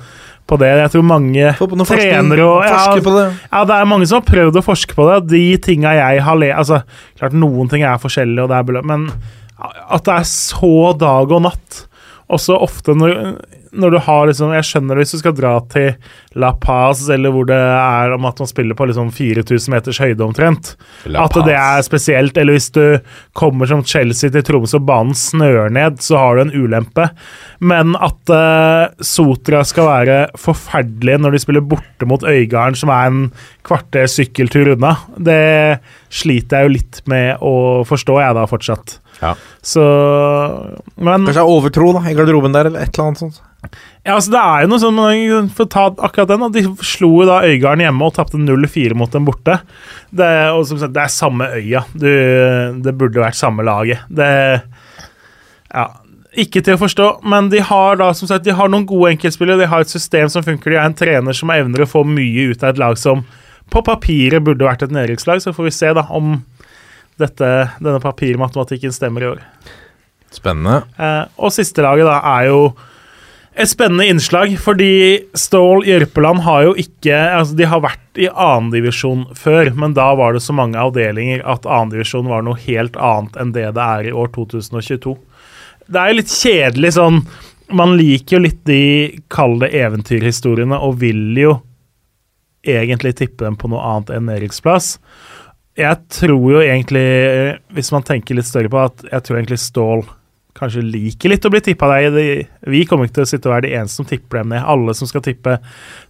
på 0.51 0.59
det. 0.61 0.71
Jeg 0.83 0.93
tror 0.93 1.07
mange 1.09 1.53
forskning. 1.57 1.87
trenere 1.89 2.45
og 2.45 2.67
ja, 2.67 2.83
på 3.01 3.15
det. 3.17 3.25
ja, 3.49 3.63
det 3.69 3.79
er 3.79 3.89
mange 3.89 4.09
som 4.11 4.21
har 4.21 4.29
prøvd 4.29 4.61
å 4.61 4.65
forske 4.65 4.97
på 4.97 5.09
det. 5.09 5.17
De 5.33 5.45
tinga 5.65 5.95
jeg 5.97 6.25
har 6.27 6.39
le... 6.41 6.51
Altså, 6.53 6.83
klart 7.19 7.37
noen 7.37 7.71
ting 7.73 7.87
er 7.87 8.03
forskjellige, 8.03 8.45
og 8.45 8.53
det 8.53 8.59
er 8.59 8.69
beløp, 8.69 8.89
men 8.91 9.09
at 9.65 10.05
det 10.05 10.19
er 10.19 10.27
så 10.29 10.93
dag 10.99 11.31
og 11.31 11.45
natt 11.45 11.77
Og 12.27 12.41
så 12.43 12.57
ofte 12.59 12.93
når, 12.99 13.13
når 13.75 13.95
du 13.95 13.99
har 14.07 14.27
liksom 14.29 14.53
Jeg 14.55 14.67
skjønner 14.69 14.97
det 14.97 15.05
hvis 15.05 15.15
du 15.17 15.21
skal 15.21 15.37
dra 15.37 15.55
til 15.73 15.95
La 16.41 16.51
Paz, 16.59 17.05
eller 17.13 17.35
hvor 17.35 17.47
det 17.49 17.59
er 17.59 18.15
om 18.15 18.27
at 18.29 18.41
man 18.43 18.51
spiller 18.51 18.79
på 18.79 18.89
liksom 18.91 19.11
4000 19.15 19.71
meters 19.75 20.01
høyde 20.03 20.25
omtrent. 20.25 20.73
At 21.07 21.37
det 21.47 21.55
er 21.55 21.85
spesielt. 21.87 22.39
Eller 22.41 22.57
hvis 22.57 22.71
du 22.75 22.99
kommer 23.39 23.71
som 23.71 23.85
Chelsea 23.87 24.33
til 24.35 24.43
Tromsø 24.47 24.81
og 24.81 24.89
banen 24.89 25.15
snør 25.19 25.71
ned, 25.75 26.01
så 26.03 26.19
har 26.19 26.37
du 26.37 26.45
en 26.45 26.55
ulempe. 26.55 27.07
Men 27.63 27.95
at 28.03 28.35
uh, 28.35 28.91
Sotra 29.05 29.63
skal 29.67 29.91
være 29.91 30.19
forferdelige 30.41 31.21
når 31.23 31.37
de 31.37 31.45
spiller 31.45 31.67
borte 31.75 32.09
mot 32.11 32.27
Øygarden, 32.27 32.79
som 32.79 32.91
er 32.95 33.11
en 33.11 33.25
kvarter 33.65 34.11
sykkeltur 34.11 34.75
unna, 34.75 34.97
det 35.17 35.81
sliter 36.15 36.63
jeg 36.63 36.67
jo 36.67 36.75
litt 36.75 37.01
med 37.11 37.43
å 37.45 37.55
forstå, 37.89 38.19
jeg 38.23 38.37
da, 38.37 38.45
fortsatt. 38.51 38.99
Ja. 39.23 39.35
Så 39.63 39.83
Men 40.97 41.27
Kanskje 41.29 41.43
er 41.45 41.51
overtro 41.51 41.93
da, 41.97 42.05
i 42.11 42.17
garderoben 42.17 42.55
der, 42.55 42.71
eller 42.71 42.85
et 42.85 42.95
eller 42.95 43.13
annet 43.13 43.23
sånt. 43.23 43.43
Ja, 44.05 44.15
altså, 44.15 44.33
det 44.35 44.41
er 44.41 44.63
jo 44.65 44.71
noe 44.71 44.83
sånn 44.83 45.51
For 45.55 45.65
å 45.65 45.71
ta 45.73 45.85
akkurat 46.07 46.31
den, 46.31 46.45
de 46.55 46.63
slo 46.85 47.11
jo 47.23 47.29
da 47.29 47.41
Øygarden 47.47 47.85
hjemme 47.87 48.07
og 48.09 48.15
tapte 48.17 48.41
0-4 48.41 48.97
mot 48.99 49.13
dem 49.13 49.27
borte. 49.29 49.59
Det, 50.13 50.31
og 50.53 50.65
som 50.69 50.81
sagt, 50.81 50.95
det 50.97 51.05
er 51.05 51.13
samme 51.13 51.49
øya. 51.57 51.85
Du, 51.93 52.09
det 52.85 52.97
burde 53.01 53.23
vært 53.25 53.41
samme 53.41 53.67
laget. 53.67 54.05
Det 54.09 54.31
Ja. 55.75 55.91
Ikke 56.35 56.65
til 56.67 56.75
å 56.75 56.81
forstå, 56.81 57.05
men 57.31 57.47
de 57.47 57.61
har 57.63 58.01
da 58.01 58.09
som 58.19 58.27
sagt, 58.27 58.43
de 58.43 58.51
har 58.59 58.67
noen 58.67 58.89
gode 58.91 59.13
enkeltspillere. 59.13 59.61
De 59.61 59.69
har 59.71 59.85
et 59.85 59.93
system 59.93 60.27
som 60.33 60.43
funker. 60.43 60.73
De 60.73 60.81
er 60.81 60.89
en 60.89 60.97
trener 60.99 61.37
som 61.37 61.53
evner 61.55 61.85
å 61.85 61.87
få 61.87 62.03
mye 62.03 62.49
ut 62.51 62.65
av 62.65 62.73
et 62.73 62.81
lag 62.83 62.99
som 62.99 63.23
på 63.71 63.83
papiret 63.87 64.43
burde 64.43 64.67
vært 64.67 64.83
et 64.83 64.95
nedrykkslag. 64.95 65.45
Så 65.45 65.55
får 65.55 65.69
vi 65.69 65.75
se 65.77 65.93
da 65.95 66.03
om 66.11 66.41
dette, 67.23 67.51
denne 67.79 68.03
papirmatematikken 68.03 68.95
stemmer 68.95 69.23
i 69.23 69.31
år. 69.31 69.45
Spennende. 70.35 70.81
Eh, 70.99 71.23
og 71.39 71.55
siste 71.55 71.85
laget 71.85 72.09
da 72.11 72.19
er 72.35 72.49
jo 72.51 72.59
et 73.55 73.71
spennende 73.71 74.07
innslag, 74.11 74.57
fordi 74.59 75.25
Stål 75.39 75.85
Jørpeland 75.87 76.43
har 76.43 76.65
jo 76.67 76.73
ikke 76.81 77.15
altså 77.37 77.55
De 77.55 77.69
har 77.71 77.83
vært 77.85 78.19
i 78.19 78.27
annendivisjon 78.31 79.29
før, 79.39 79.71
men 79.79 79.95
da 79.95 80.09
var 80.19 80.35
det 80.35 80.43
så 80.43 80.55
mange 80.57 80.79
avdelinger 80.81 81.45
at 81.47 81.67
annendivisjon 81.67 82.31
var 82.31 82.43
noe 82.47 82.59
helt 82.67 82.99
annet 82.99 83.39
enn 83.39 83.53
det 83.55 83.69
det 83.77 83.85
er 83.85 84.09
i 84.11 84.15
år 84.15 84.33
2022. 84.35 85.15
Det 85.87 86.01
er 86.01 86.11
jo 86.11 86.19
litt 86.19 86.33
kjedelig 86.33 86.95
sånn 86.97 87.21
Man 87.75 87.95
liker 87.97 88.37
jo 88.37 88.43
litt 88.45 88.61
de 88.69 89.23
kalde 89.33 89.71
eventyrhistoriene, 89.73 90.77
og 90.77 90.99
vil 91.01 91.39
jo 91.39 91.55
egentlig 92.65 93.15
tippe 93.17 93.45
dem 93.45 93.57
på 93.57 93.71
noe 93.73 93.81
annet 93.81 94.13
enn 94.13 94.29
Eriksplass. 94.33 94.99
Jeg 95.79 95.97
tror 96.13 96.45
jo 96.53 96.61
egentlig, 96.61 97.07
hvis 97.75 97.91
man 97.95 98.05
tenker 98.07 98.37
litt 98.37 98.49
større 98.49 98.71
på 98.71 98.83
at 98.83 99.07
jeg 99.09 99.25
tror 99.25 99.41
egentlig 99.41 99.63
Stål 99.63 100.05
kanskje 100.59 100.85
liker 100.87 101.33
litt 101.33 101.47
å 101.47 101.53
bli 101.53 101.61
tippa 101.65 101.91
der. 101.91 102.47
Vi 102.71 102.85
kommer 102.89 103.09
ikke 103.09 103.21
til 103.21 103.27
å 103.27 103.31
sitte 103.31 103.51
og 103.51 103.57
være 103.57 103.67
de 103.67 103.75
eneste 103.79 104.01
som 104.01 104.09
tipper 104.09 104.41
dem 104.41 104.55
ned. 104.55 104.65
Alle 104.75 104.95
som 104.97 105.11
skal 105.11 105.25
tippe 105.27 105.59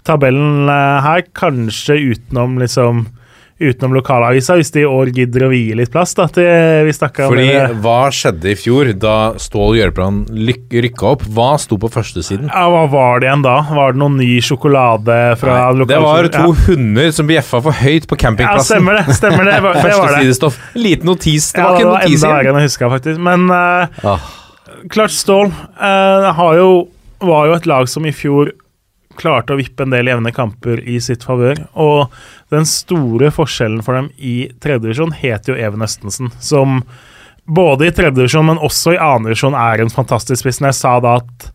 tabellen 0.06 0.68
eh, 0.68 1.04
her, 1.04 1.24
kanskje 1.36 2.00
utenom 2.12 2.58
liksom 2.62 3.06
Utenom 3.62 3.92
lokalavisa, 3.94 4.56
hvis 4.58 4.72
de 4.74 4.80
i 4.82 4.86
år 4.88 5.12
gidder 5.14 5.44
å 5.46 5.48
vie 5.52 5.76
litt 5.78 5.92
plass. 5.94 6.10
da, 6.18 6.24
til 6.26 6.42
vi 6.88 6.90
snakket 6.92 7.28
om 7.28 7.30
Fordi 7.30 7.44
det. 7.52 7.76
hva 7.84 7.98
skjedde 8.10 8.50
i 8.50 8.54
fjor 8.58 8.88
da 8.98 9.12
Stål 9.38 9.76
lyk- 10.34 10.74
rykka 10.74 11.06
opp? 11.12 11.22
Hva 11.22 11.52
sto 11.62 11.78
på 11.78 11.86
førstesiden? 11.88 12.48
Ja, 12.50 12.64
Hva 12.68 12.88
var 12.90 13.20
det 13.22 13.28
igjen 13.28 13.44
da? 13.46 13.54
Var 13.70 13.92
det 13.94 14.00
noen 14.02 14.16
ny 14.18 14.40
sjokolade 14.42 15.38
fra 15.38 15.70
Nei, 15.70 15.86
det 15.86 16.00
var 16.02 16.26
to 16.34 16.48
ja. 16.50 16.64
hunder 16.66 17.12
som 17.14 17.26
bjeffa 17.30 17.62
for 17.62 17.70
høyt 17.78 18.08
på 18.10 18.18
campingplassen. 18.18 18.74
Ja, 18.74 18.80
stemmer 18.82 18.98
det. 18.98 19.14
stemmer 19.14 19.44
Det 19.44 19.54
Det 19.54 19.62
var 19.62 20.18
det. 20.18 20.52
Liten 20.74 21.06
notis. 21.06 21.52
Det 21.52 21.62
Ja, 21.62 21.68
var 21.68 21.78
det 21.78 21.84
ikke 21.84 21.92
var 21.92 22.02
notis 22.02 22.24
enda 22.24 22.26
igjen. 22.26 22.34
verre 22.34 22.50
enn 22.50 22.60
jeg 22.60 22.68
huska, 22.72 22.90
faktisk. 22.90 23.20
Men 23.20 23.50
uh, 23.54 23.86
Ah. 24.02 24.18
klart 24.90 25.10
Stål 25.14 25.46
uh, 25.78 26.32
har 26.34 26.54
jo, 26.58 26.88
var 27.22 27.46
jo 27.46 27.52
et 27.54 27.66
lag 27.70 27.86
som 27.88 28.04
i 28.04 28.10
fjor 28.10 28.50
klarte 29.18 29.54
å 29.54 29.58
vippe 29.60 29.84
en 29.86 29.94
del 29.94 30.08
jevne 30.10 30.32
kamper 30.34 30.82
i 30.88 30.98
sitt 31.02 31.24
favør. 31.26 31.64
Og 31.80 32.12
den 32.54 32.66
store 32.68 33.30
forskjellen 33.34 33.82
for 33.84 33.98
dem 33.98 34.10
i 34.18 34.50
tredjedivisjon 34.62 35.14
het 35.20 35.48
jo 35.50 35.56
Even 35.58 35.84
Østensen, 35.86 36.32
som 36.42 36.82
både 37.44 37.88
i 37.88 37.94
tredjedivisjon, 37.94 38.46
men 38.48 38.62
også 38.64 38.94
i 38.94 39.00
annendivisjon 39.02 39.56
er 39.58 39.82
en 39.84 39.92
fantastisk 39.92 40.42
spiss. 40.44 40.62
Jeg 40.64 40.76
sa 40.78 40.96
da 41.04 41.18
at 41.20 41.48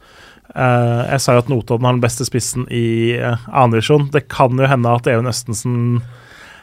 eh, 0.56 1.04
Jeg 1.16 1.24
sa 1.24 1.36
jo 1.38 1.44
at 1.44 1.52
Notodden 1.52 1.88
har 1.88 1.98
den 1.98 2.04
beste 2.04 2.28
spissen 2.28 2.68
i 2.70 3.18
uh, 3.18 3.38
annendivisjon. 3.50 4.10
Det 4.14 4.28
kan 4.30 4.54
jo 4.60 4.70
hende 4.70 4.96
at 4.96 5.10
Even 5.10 5.30
Østensen 5.32 6.02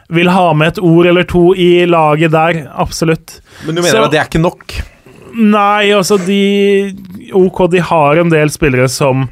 vil 0.09 0.31
ha 0.31 0.53
med 0.55 0.75
et 0.77 0.83
ord 0.87 1.07
eller 1.11 1.27
to 1.27 1.49
i 1.59 1.83
laget 1.89 2.31
der, 2.31 2.61
absolutt. 2.79 3.41
Men 3.67 3.75
du 3.75 3.83
mener 3.83 3.91
Så- 3.97 4.05
at 4.05 4.13
det 4.13 4.21
er 4.21 4.29
ikke 4.31 4.43
nok? 4.45 4.77
Nei, 5.37 5.91
altså 5.93 6.17
de 6.17 6.95
OK, 7.35 7.67
de 7.71 7.83
har 7.83 8.17
en 8.23 8.31
del 8.31 8.49
spillere 8.49 8.89
som 8.89 9.27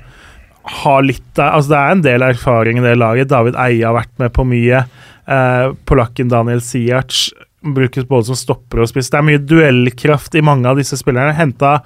har 0.65 1.03
litt 1.05 1.41
Altså 1.41 1.75
det 1.75 1.79
er 1.79 1.93
en 1.93 2.05
del 2.05 2.25
erfaring 2.25 2.79
i 2.81 2.85
det 2.85 2.95
laget. 2.97 3.33
David 3.33 3.59
Eie 3.61 3.85
har 3.85 3.97
vært 3.97 4.15
med 4.23 4.33
på 4.37 4.47
mye. 4.49 4.85
Eh, 5.29 5.73
polakken 5.89 6.31
Daniel 6.33 6.63
Siac 6.65 7.29
brukes 7.65 8.05
både 8.09 8.29
som 8.29 8.37
stopper 8.37 8.83
og 8.83 8.91
spiss. 8.91 9.09
Det 9.11 9.19
er 9.19 9.27
mye 9.27 9.41
duellkraft 9.41 10.37
i 10.37 10.45
mange 10.45 10.69
av 10.69 10.79
disse 10.81 10.99
spillerne. 11.01 11.35
Henta 11.37 11.79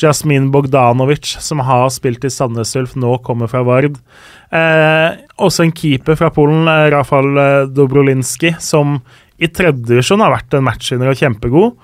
Jasmin 0.00 0.50
Bogdanovic, 0.50 1.36
som 1.42 1.62
har 1.66 1.88
spilt 1.94 2.24
i 2.26 2.32
Sandnes 2.32 2.74
Ulf, 2.78 2.96
nå 2.98 3.16
kommer 3.26 3.50
fra 3.50 3.62
Vard. 3.66 3.98
Eh, 4.50 5.08
også 5.38 5.66
en 5.66 5.74
keeper 5.76 6.18
fra 6.18 6.32
Polen, 6.34 6.66
eh, 6.68 6.88
Rafal 6.94 7.30
eh, 7.38 7.66
Dobrolinski, 7.70 8.56
som 8.58 8.98
i 9.40 9.48
tredjedivisjon 9.48 10.22
har 10.24 10.34
vært 10.34 10.56
en 10.56 10.66
matchvinner 10.66 11.12
og 11.12 11.20
kjempegod. 11.20 11.78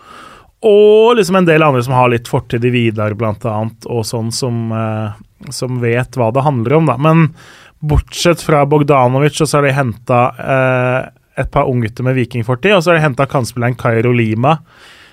Og 0.66 1.16
liksom 1.18 1.38
en 1.38 1.47
del 1.47 1.62
andre 1.62 1.84
som 1.84 1.94
har 1.94 2.11
litt 2.11 2.28
fortid 2.28 2.64
i 2.66 2.72
Vidar, 2.74 3.14
blant 3.14 3.44
annet, 3.47 3.86
og 3.86 4.03
sånn 4.09 4.32
som, 4.34 4.72
eh, 4.72 5.12
som 5.53 5.80
vet 5.82 6.16
hva 6.16 6.30
det 6.34 6.45
handler 6.47 6.78
om, 6.78 6.91
da. 6.91 6.97
Men 7.01 7.28
bortsett 7.84 8.43
fra 8.43 8.64
Bogdanovic, 8.66 9.39
så 9.43 9.59
har 9.59 9.66
de 9.66 9.76
henta 9.76 10.20
eh, 10.41 10.99
et 11.41 11.53
par 11.53 11.68
unggutter 11.68 12.07
med 12.07 12.16
vikingfortid, 12.16 12.76
og 12.76 12.82
så 12.82 12.93
har 12.93 13.01
de 13.01 13.07
henta 13.07 13.28
kantspilleren 13.28 13.76
Kairo 13.78 14.14
Lima, 14.16 14.59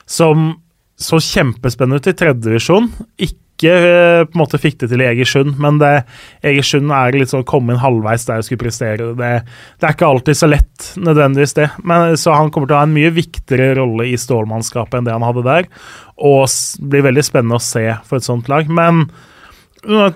som 0.10 0.54
så 1.00 1.20
kjempespennende 1.20 2.00
ut 2.00 2.08
i 2.08 2.16
tredjedivisjon. 2.16 2.88
Ikke 3.26 3.74
eh, 3.74 4.24
på 4.28 4.38
en 4.38 4.42
måte 4.42 4.60
fikk 4.62 4.80
det 4.82 4.92
til 4.92 5.04
i 5.04 5.10
Egersund, 5.10 5.58
men 5.62 5.82
det, 5.82 5.92
Egersund 6.46 6.94
er 6.96 7.18
litt 7.18 7.34
sånn 7.34 7.44
å 7.44 7.50
komme 7.50 7.76
inn 7.76 7.82
halvveis 7.82 8.28
der 8.30 8.40
og 8.40 8.48
skulle 8.48 8.64
prestere. 8.64 9.12
Det, 9.20 9.34
det 9.82 9.90
er 9.90 9.98
ikke 9.98 10.10
alltid 10.10 10.40
så 10.40 10.50
lett, 10.50 10.88
nødvendigvis 10.96 11.58
det. 11.60 11.68
Men, 11.84 12.16
så 12.20 12.38
han 12.38 12.54
kommer 12.54 12.72
til 12.72 12.78
å 12.78 12.82
ha 12.84 12.88
en 12.88 12.96
mye 12.96 13.12
viktigere 13.16 13.76
rolle 13.82 14.08
i 14.14 14.18
stålmannskapet 14.20 15.00
enn 15.00 15.10
det 15.10 15.18
han 15.18 15.28
hadde 15.28 15.46
der. 15.50 15.70
Og 16.24 16.48
blir 16.88 17.08
veldig 17.10 17.28
spennende 17.28 17.60
å 17.60 17.68
se 17.68 17.88
for 18.08 18.22
et 18.22 18.30
sånt 18.30 18.52
lag. 18.52 18.72
Men 18.72 19.08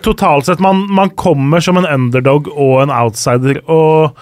totalt 0.03 0.47
sett, 0.47 0.59
man, 0.63 0.85
man 0.93 1.09
kommer 1.19 1.63
som 1.63 1.77
en 1.77 1.87
underdog 1.87 2.47
og 2.53 2.81
en 2.83 2.93
outsider. 2.93 3.59
Og 3.69 4.17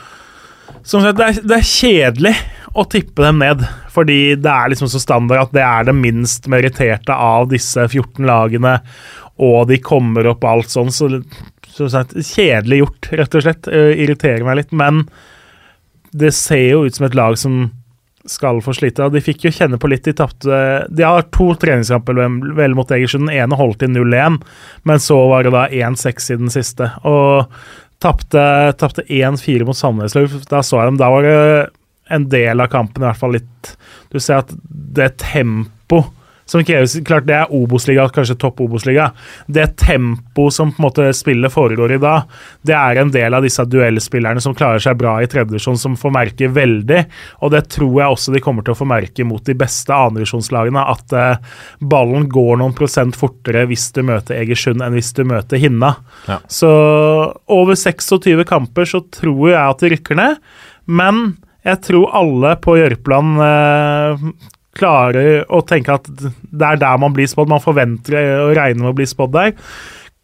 som 0.84 1.04
sagt, 1.04 1.18
det 1.20 1.28
er, 1.28 1.42
det 1.42 1.60
er 1.60 1.70
kjedelig 1.70 2.36
å 2.76 2.86
tippe 2.92 3.24
dem 3.24 3.40
ned, 3.40 3.64
fordi 3.94 4.36
det 4.36 4.52
er 4.52 4.72
liksom 4.72 4.90
så 4.92 5.00
standard 5.00 5.46
at 5.46 5.54
det 5.56 5.64
er 5.64 5.88
det 5.88 5.96
minst 5.98 6.50
meritterte 6.52 7.16
av 7.16 7.48
disse 7.54 7.88
14 7.88 8.26
lagene, 8.28 8.80
og 9.36 9.70
de 9.72 9.80
kommer 9.84 10.28
opp 10.32 10.44
og 10.44 10.52
alt 10.52 10.74
sånn, 10.74 10.92
så 10.94 11.10
som 11.76 11.90
sagt, 11.92 12.16
kjedelig 12.16 12.82
gjort, 12.82 13.10
rett 13.20 13.36
og 13.36 13.44
slett. 13.44 13.68
Uh, 13.68 13.92
irriterer 14.00 14.46
meg 14.48 14.62
litt, 14.62 14.76
men 14.76 15.06
det 16.16 16.32
ser 16.36 16.70
jo 16.70 16.86
ut 16.86 16.96
som 16.96 17.08
et 17.08 17.18
lag 17.18 17.36
som 17.40 17.66
skal 18.30 18.62
få 18.66 18.74
slite. 18.74 19.08
De 19.14 19.22
fikk 19.24 19.46
jo 19.48 19.54
kjenne 19.54 19.80
på 19.82 19.90
litt. 19.92 20.06
De 20.08 20.14
tapte 20.18 20.60
De 20.90 21.06
har 21.06 21.28
to 21.36 21.52
treningskamper 21.62 22.18
vel, 22.18 22.76
mot 22.78 22.92
Egersund. 22.92 23.30
Den 23.30 23.38
ene 23.46 23.60
holdt 23.60 23.86
i 23.86 23.90
0-1, 23.92 24.40
men 24.84 25.02
så 25.04 25.18
var 25.32 25.46
det 25.46 25.54
da 25.56 25.66
1-6 25.70 26.32
i 26.34 26.40
den 26.42 26.54
siste. 26.54 26.90
Og 27.08 27.52
tapte 28.04 28.46
tapte 28.82 29.06
1-4 29.08 29.68
mot 29.68 29.78
Sandnes 29.78 30.18
Ulf. 30.20 30.38
Da 30.50 30.64
så 30.66 30.82
jeg 30.82 30.92
dem. 30.92 31.02
Da 31.02 31.12
var 31.14 31.26
det 31.26 31.40
en 32.14 32.28
del 32.30 32.62
av 32.62 32.70
kampen 32.74 33.02
i 33.02 33.08
hvert 33.08 33.18
fall 33.18 33.34
litt 33.34 33.72
Du 34.14 34.20
ser 34.22 34.44
at 34.44 34.52
det 34.70 35.16
tempo 35.24 36.04
som 36.46 36.64
kreves 36.66 36.96
Klart 37.06 37.26
det 37.28 37.36
er 37.38 37.54
Obos-liga, 37.54 38.06
kanskje 38.14 38.38
topp 38.40 38.62
Obos-liga. 38.66 39.10
Det 39.48 39.66
tempo 39.82 40.48
som 40.54 40.72
på 40.74 40.80
en 40.80 40.86
måte 40.86 41.08
spillet 41.18 41.54
foregår 41.54 41.96
i 41.96 42.00
da, 42.02 42.16
det 42.66 42.76
er 42.78 43.02
en 43.02 43.12
del 43.14 43.34
av 43.34 43.46
disse 43.46 43.66
duellspillerne 43.66 44.42
som 44.44 44.56
klarer 44.58 44.82
seg 44.84 44.98
bra 45.00 45.18
i 45.22 45.30
tredjevisjon, 45.30 45.80
som 45.82 45.98
får 46.00 46.14
merke 46.14 46.50
veldig. 46.54 47.02
Og 47.46 47.54
det 47.54 47.66
tror 47.74 48.00
jeg 48.02 48.18
også 48.18 48.36
de 48.36 48.44
kommer 48.46 48.66
til 48.66 48.76
å 48.76 48.80
få 48.80 48.90
merke 48.90 49.26
mot 49.28 49.44
de 49.46 49.58
beste 49.58 49.94
andredivisjonslagene. 49.96 50.86
At 50.96 51.16
eh, 51.18 51.56
ballen 51.82 52.30
går 52.32 52.62
noen 52.62 52.76
prosent 52.78 53.18
fortere 53.18 53.66
hvis 53.70 53.90
du 53.96 54.04
møter 54.06 54.38
Egersund 54.40 54.86
enn 54.86 54.98
hvis 54.98 55.14
du 55.18 55.24
møter 55.28 55.62
Hinna. 55.62 55.96
Ja. 56.30 56.40
Så 56.52 56.70
over 57.52 57.78
26 57.78 58.46
kamper 58.50 58.90
så 58.90 59.02
tror 59.14 59.50
jeg 59.50 59.62
at 59.62 59.82
de 59.82 59.96
rykker 59.96 60.22
ned. 60.22 60.42
Men 60.86 61.26
jeg 61.66 61.82
tror 61.88 62.12
alle 62.14 62.54
på 62.62 62.78
Jørpeland 62.78 63.42
eh, 63.42 64.28
klarer 64.76 65.44
å 65.54 65.62
tenke 65.68 65.96
at 65.96 66.10
det 66.10 66.66
er 66.68 66.80
der 66.82 66.98
man 67.02 67.14
blir 67.16 67.30
spådd. 67.30 67.52
Man 67.52 67.64
forventer 67.64 68.18
å 68.44 68.50
regne 68.56 68.84
med 68.84 68.94
å 68.94 68.98
bli 68.98 69.08
spådd 69.10 69.36
der. 69.36 69.54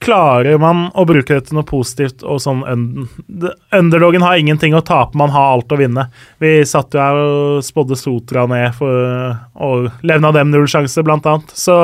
Klarer 0.02 0.58
man 0.58 0.88
å 0.97 1.06
bruke 1.06 1.36
det 1.38 1.45
til 1.47 1.60
noe 1.60 1.68
positivt 1.68 2.24
og 2.26 2.39
sånn 2.41 2.64
Underdogen 2.66 4.26
har 4.26 4.39
ingenting 4.41 4.74
å 4.74 4.82
tape, 4.82 5.14
man 5.20 5.30
har 5.34 5.54
alt 5.54 5.72
å 5.72 5.78
vinne. 5.78 6.08
Vi 6.41 6.56
satt 6.66 6.97
jo 6.97 7.04
her 7.04 7.20
og 7.22 7.62
spådde 7.66 7.99
Sotra 7.99 8.47
ned 8.49 8.74
for, 8.80 9.38
og 9.62 9.91
levna 10.02 10.34
dem 10.34 10.49
null 10.49 10.66
sjanse, 10.72 11.06
blant 11.06 11.30
annet. 11.30 11.54
Så 11.54 11.78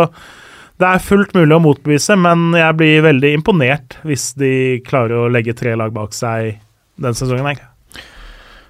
det 0.82 0.90
er 0.90 1.02
fullt 1.06 1.38
mulig 1.38 1.56
å 1.56 1.62
motbevise, 1.62 2.18
men 2.18 2.52
jeg 2.58 2.78
blir 2.78 3.06
veldig 3.06 3.36
imponert 3.38 4.00
hvis 4.06 4.32
de 4.38 4.54
klarer 4.86 5.24
å 5.24 5.32
legge 5.34 5.56
tre 5.58 5.78
lag 5.78 5.94
bak 5.94 6.18
seg 6.18 6.58
den 6.98 7.18
sesongen 7.18 7.52
her. 7.52 7.62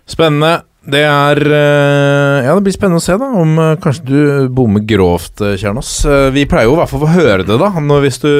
Spennende. 0.07 0.61
Det 0.87 1.03
er 1.03 1.41
eh, 1.43 2.45
Ja, 2.45 2.53
det 2.55 2.63
blir 2.63 2.75
spennende 2.75 3.01
å 3.01 3.03
se, 3.03 3.17
da, 3.19 3.27
om 3.41 3.57
eh, 3.59 3.75
kanskje 3.83 4.07
du 4.07 4.19
bommer 4.55 4.85
grovt, 4.87 5.43
Kjernos. 5.59 5.91
Eh, 6.07 6.29
Vi 6.35 6.47
pleier 6.47 6.69
jo 6.69 6.77
i 6.77 6.81
hvert 6.81 6.93
fall 6.93 7.03
å 7.07 7.11
høre 7.11 7.43
det, 7.43 7.57
da. 7.59 7.71
Hvis 8.03 8.21
du, 8.23 8.31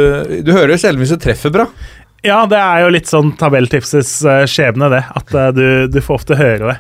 du 0.48 0.54
hører 0.56 0.76
jo 0.76 0.82
sjelden 0.82 1.04
hvis 1.04 1.16
du 1.18 1.20
treffer 1.22 1.52
bra. 1.54 1.68
Ja, 2.26 2.46
det 2.50 2.58
er 2.60 2.82
jo 2.82 2.94
litt 2.96 3.08
sånn 3.12 3.34
tabelltipsets 3.40 4.16
skjebne, 4.50 4.90
det. 4.92 5.04
At 5.20 5.36
du, 5.56 5.68
du 5.92 6.00
får 6.04 6.22
ofte 6.22 6.40
høre 6.40 6.72
det. 6.72 6.78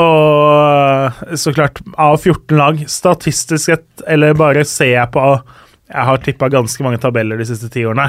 Og 0.00 1.36
så 1.38 1.52
klart, 1.54 1.82
av 2.00 2.16
14 2.16 2.56
lag, 2.56 2.80
statistisk 2.90 3.66
sett, 3.68 3.86
eller 4.08 4.38
bare 4.38 4.64
ser 4.66 4.94
jeg 4.94 5.12
på 5.12 5.26
Jeg 5.92 6.06
har 6.08 6.22
tippa 6.24 6.48
ganske 6.48 6.86
mange 6.86 7.02
tabeller 7.02 7.38
de 7.38 7.46
siste 7.50 7.68
ti 7.74 7.84
årene. 7.84 8.08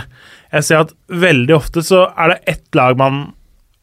Jeg 0.53 0.69
ser 0.69 0.85
at 0.85 0.93
veldig 1.09 1.57
ofte 1.57 1.83
så 1.83 2.05
er 2.15 2.31
det 2.35 2.55
ett 2.55 2.79
lag 2.79 2.95
man 3.01 3.25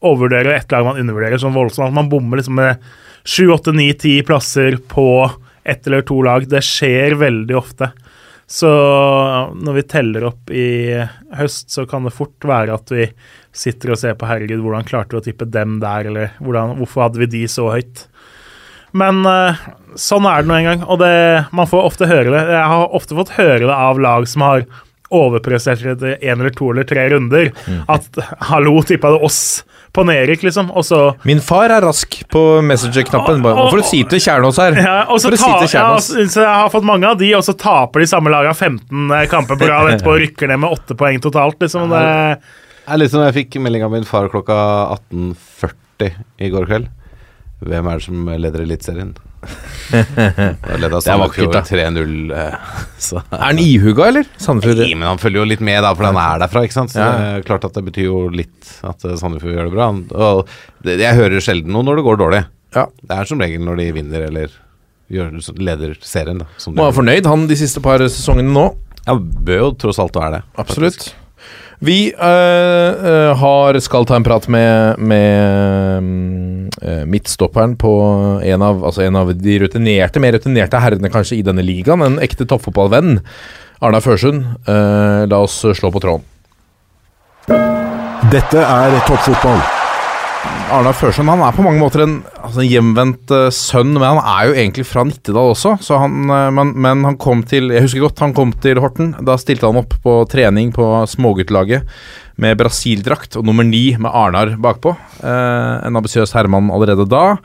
overvurderer, 0.01 0.51
og 0.51 0.57
ett 0.57 0.73
lag 0.73 0.87
man 0.87 0.99
undervurderer 1.01 1.41
sånn 1.41 1.55
voldsomt. 1.55 1.89
At 1.91 1.97
man 1.97 2.09
bommer 2.11 2.41
liksom 2.41 2.57
med 2.59 2.91
sju, 3.23 3.47
åtte, 3.53 3.73
ni, 3.75 3.91
ti 3.93 4.17
plasser 4.25 4.79
på 4.91 5.07
ett 5.63 5.87
eller 5.87 6.05
to 6.05 6.21
lag. 6.25 6.47
Det 6.49 6.63
skjer 6.65 7.17
veldig 7.21 7.57
ofte. 7.57 7.91
Så 8.51 8.67
når 9.55 9.77
vi 9.77 9.87
teller 9.87 10.25
opp 10.27 10.49
i 10.51 10.67
høst, 11.37 11.69
så 11.71 11.85
kan 11.87 12.03
det 12.03 12.11
fort 12.11 12.43
være 12.43 12.75
at 12.75 12.91
vi 12.91 13.05
sitter 13.55 13.93
og 13.93 13.99
ser 14.01 14.17
på 14.19 14.27
herregud, 14.27 14.59
hvordan 14.63 14.87
klarte 14.87 15.15
vi 15.15 15.21
å 15.21 15.25
tippe 15.29 15.47
dem 15.47 15.77
der, 15.83 16.09
eller 16.09 16.33
hvordan, 16.43 16.75
hvorfor 16.81 17.05
hadde 17.05 17.21
vi 17.21 17.29
de 17.31 17.45
så 17.51 17.69
høyt? 17.71 18.05
Men 18.97 19.23
eh, 19.27 19.61
sånn 19.95 20.27
er 20.27 20.43
det 20.43 20.51
nå 20.51 20.57
en 20.57 20.67
gang, 20.67 20.83
og 20.83 20.99
det, 20.99 21.13
man 21.55 21.69
får 21.71 21.87
ofte 21.93 22.09
høre 22.11 22.33
det. 22.33 22.41
Jeg 22.51 22.69
har 22.73 22.95
ofte 22.99 23.15
fått 23.21 23.35
høre 23.37 23.63
det 23.63 23.77
av 23.77 24.01
lag 24.03 24.27
som 24.27 24.43
har 24.43 24.65
overprestert 25.11 25.83
etter 25.93 26.19
én 26.19 26.39
eller 26.39 26.53
to 26.55 26.69
eller 26.71 26.87
tre 26.87 27.07
runder. 27.11 27.51
At 27.91 28.19
'hallo, 28.51 28.81
tippa 28.87 29.11
det 29.15 29.23
oss' 29.27 29.63
på 29.93 30.05
nedrykk, 30.07 30.43
liksom. 30.47 30.69
Og 30.71 30.85
så 30.87 30.99
Min 31.27 31.41
far 31.43 31.69
er 31.75 31.81
rask 31.83 32.15
på 32.31 32.41
Messenger-knappen. 32.63 33.41
Bare, 33.43 33.55
Nå 33.59 33.65
får 33.73 33.81
du 33.83 33.87
si 33.89 34.03
til 34.07 34.19
Kjernås 34.23 34.57
her. 34.63 34.77
ja, 34.79 34.97
og 35.11 35.19
så 35.19 35.29
For 35.29 35.35
å 35.35 35.41
si 35.41 35.51
til 35.51 35.67
ja, 35.67 35.71
Kjernås. 35.75 36.07
så 36.13 36.25
så 36.31 36.41
jeg 36.45 36.55
har 36.61 36.69
fått 36.73 36.87
mange 36.87 37.07
av 37.11 37.17
de, 37.19 37.33
og 37.35 37.43
så 37.43 37.53
taper 37.59 37.99
de 38.05 38.07
samme 38.07 38.31
laga 38.31 38.53
15 38.55 39.11
kamper 39.31 39.59
på 39.59 39.67
rad 39.69 39.91
etterpå 39.93 40.13
og 40.15 40.21
rykker 40.23 40.47
ned 40.53 40.63
med 40.63 40.71
8 40.77 40.95
poeng 40.99 41.19
totalt. 41.23 41.59
liksom. 41.59 41.89
Det, 41.91 42.05
Det 42.85 42.93
er 42.95 42.97
litt 43.03 43.11
som 43.11 43.21
jeg 43.27 43.33
fikk 43.41 43.59
melding 43.61 43.83
av 43.83 43.91
min 43.91 44.07
far 44.07 44.29
klokka 44.31 44.55
18.40 45.11 46.11
i 46.39 46.49
går 46.49 46.65
kveld. 46.71 46.87
Hvem 47.61 47.87
er 47.91 47.99
det 47.99 48.05
som 48.07 48.25
leder 48.25 48.63
Eliteserien? 48.65 49.11
Da 49.41 50.77
leda 50.79 50.99
Sandefjord 51.03 51.53
da. 51.55 51.61
3-0. 51.65 52.31
eh, 52.31 52.55
Er 53.33 53.43
han 53.43 53.59
ihuga, 53.61 54.07
eller? 54.11 54.27
Sandefjord? 54.39 54.83
Nei, 54.85 54.93
men 54.95 55.07
han 55.09 55.21
følger 55.21 55.41
jo 55.43 55.47
litt 55.51 55.63
med, 55.65 55.81
da, 55.83 55.93
for 55.97 56.07
han 56.09 56.19
er 56.21 56.43
derfra. 56.45 56.63
ikke 56.67 56.77
sant? 56.77 56.93
Så 56.93 57.01
Ja. 57.01 57.11
det 57.17 57.29
er 57.41 57.47
klart 57.49 57.65
at 57.67 57.73
det 57.77 57.83
betyr 57.89 58.07
jo 58.07 58.21
litt 58.31 58.73
at 58.87 59.05
eh, 59.09 59.15
Sandefjord 59.19 59.55
gjør 59.57 59.69
det 59.69 59.75
bra. 59.75 59.87
Og 60.29 60.53
det, 60.85 60.99
jeg 61.01 61.17
hører 61.19 61.43
sjelden 61.43 61.73
noe 61.75 61.83
når 61.87 62.01
det 62.01 62.05
går 62.07 62.21
dårlig. 62.21 62.43
Ja. 62.77 62.85
Det 63.01 63.17
er 63.17 63.27
som 63.27 63.41
regel 63.43 63.65
når 63.67 63.81
de 63.81 63.89
vinner 63.97 64.27
eller 64.29 64.53
gjør, 65.11 65.33
leder 65.59 65.97
serien. 66.07 66.39
da 66.39 66.47
Må 66.71 66.85
være 66.87 66.99
fornøyd, 67.01 67.25
han, 67.27 67.47
de 67.49 67.57
siste 67.59 67.81
par 67.83 67.99
sesongene 68.05 68.53
nå. 68.55 68.69
Ja, 69.07 69.15
bør 69.17 69.57
jo 69.65 69.71
tross 69.81 69.99
alt 69.99 70.15
være 70.15 70.37
det. 70.37 70.43
Absolutt. 70.61 71.09
Vi 71.83 72.13
eh, 72.13 73.37
har, 73.37 73.79
skal 73.81 74.05
ta 74.05 74.15
en 74.15 74.25
prat 74.25 74.45
med, 74.53 74.99
med 75.01 76.69
eh, 76.81 77.01
midtstopperen 77.09 77.73
på 77.81 77.93
en 78.45 78.61
av, 78.61 78.85
altså 78.85 79.07
en 79.07 79.17
av 79.17 79.33
de 79.33 79.57
rutinerte, 79.63 80.21
mer 80.21 80.37
rutinerte 80.37 80.77
herrene 80.77 81.09
kanskje 81.09 81.39
i 81.39 81.47
denne 81.47 81.65
ligaen. 81.65 82.05
En 82.05 82.21
ekte 82.21 82.45
toppfotballvenn. 82.45 83.17
Arna 83.81 83.97
Førsund. 83.97 84.45
øh, 84.69 85.25
la 85.25 85.41
oss 85.41 85.57
slå 85.73 85.89
på 85.89 86.05
tråden. 86.05 86.27
Dette 88.29 88.61
er 88.61 88.99
toppfotball. 89.09 89.80
Arna 90.71 90.93
Førsund 90.95 91.29
han 91.29 91.41
er 91.43 91.53
på 91.53 91.63
mange 91.65 91.81
måter 91.81 92.01
en 92.05 92.13
altså, 92.39 92.63
hjemvendt 92.63 93.31
uh, 93.35 93.49
sønn, 93.53 93.91
men 93.93 94.05
han 94.05 94.19
er 94.21 94.47
jo 94.47 94.53
egentlig 94.55 94.85
fra 94.87 95.03
Nittedal 95.05 95.51
også. 95.51 95.75
Så 95.83 95.99
han, 96.01 96.23
uh, 96.31 96.47
men, 96.55 96.71
men 96.81 97.03
han 97.05 97.17
kom 97.21 97.43
til 97.47 97.73
Jeg 97.75 97.83
husker 97.85 98.05
godt 98.05 98.23
han 98.23 98.35
kom 98.37 98.53
til 98.63 98.79
Horten. 98.81 99.11
Da 99.27 99.35
stilte 99.41 99.67
han 99.67 99.81
opp 99.81 99.97
på 100.03 100.15
trening 100.31 100.71
på 100.75 100.85
småguttlaget 101.11 101.89
med 102.41 102.57
Brasil-drakt 102.57 103.35
og 103.37 103.45
nummer 103.45 103.67
ni 103.67 103.91
med 103.99 104.09
Arnar 104.09 104.55
bakpå. 104.63 104.95
Uh, 105.19 105.83
en 105.83 105.99
ambisiøs 105.99 106.33
herremann 106.37 106.71
allerede 106.73 107.05
da. 107.11 107.35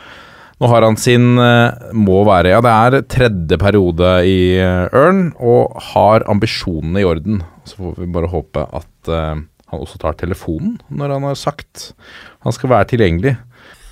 Nå 0.57 0.70
har 0.72 0.86
han 0.86 0.97
sin 0.97 1.34
må 1.36 2.22
være 2.24 2.55
Ja, 2.55 2.62
det 2.64 2.70
er 2.72 3.03
tredje 3.12 3.59
periode 3.61 4.14
i 4.24 4.57
Ørn, 4.57 5.34
og 5.36 5.76
har 5.90 6.24
ambisjonene 6.32 7.03
i 7.03 7.05
orden. 7.05 7.42
Så 7.68 7.76
får 7.76 7.99
vi 8.01 8.09
bare 8.14 8.30
håpe 8.32 8.64
at 8.64 9.12
han 9.72 9.82
også 9.82 9.98
tar 10.02 10.16
telefonen 10.20 10.76
når 10.88 11.16
han 11.16 11.26
har 11.30 11.38
sagt 11.38 11.92
han 12.46 12.54
skal 12.54 12.72
være 12.72 12.90
tilgjengelig. 12.94 13.36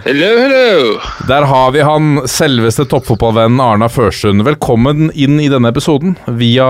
Hello, 0.05 0.29
hello. 0.37 0.99
Der 1.29 1.47
har 1.49 1.71
vi 1.73 1.85
han, 1.87 2.19
selveste 2.29 2.85
toppfotballvennen 2.91 3.61
Arna 3.63 3.89
Førsund. 3.89 4.43
Velkommen 4.45 5.09
inn 5.15 5.39
i 5.41 5.49
denne 5.53 5.71
episoden. 5.73 6.17
Via, 6.37 6.67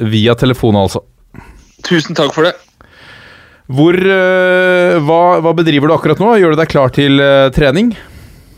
via 0.00 0.36
telefon, 0.38 0.78
altså. 0.80 1.02
Tusen 1.86 2.16
takk 2.16 2.32
for 2.34 2.48
det. 2.48 2.54
Hvor 3.66 3.98
eh, 3.98 4.96
hva, 5.02 5.20
hva 5.42 5.52
bedriver 5.58 5.90
du 5.90 5.96
akkurat 5.96 6.22
nå? 6.22 6.36
Gjør 6.38 6.54
du 6.54 6.60
deg 6.62 6.70
klar 6.70 6.92
til 6.94 7.20
eh, 7.22 7.48
trening? 7.54 7.92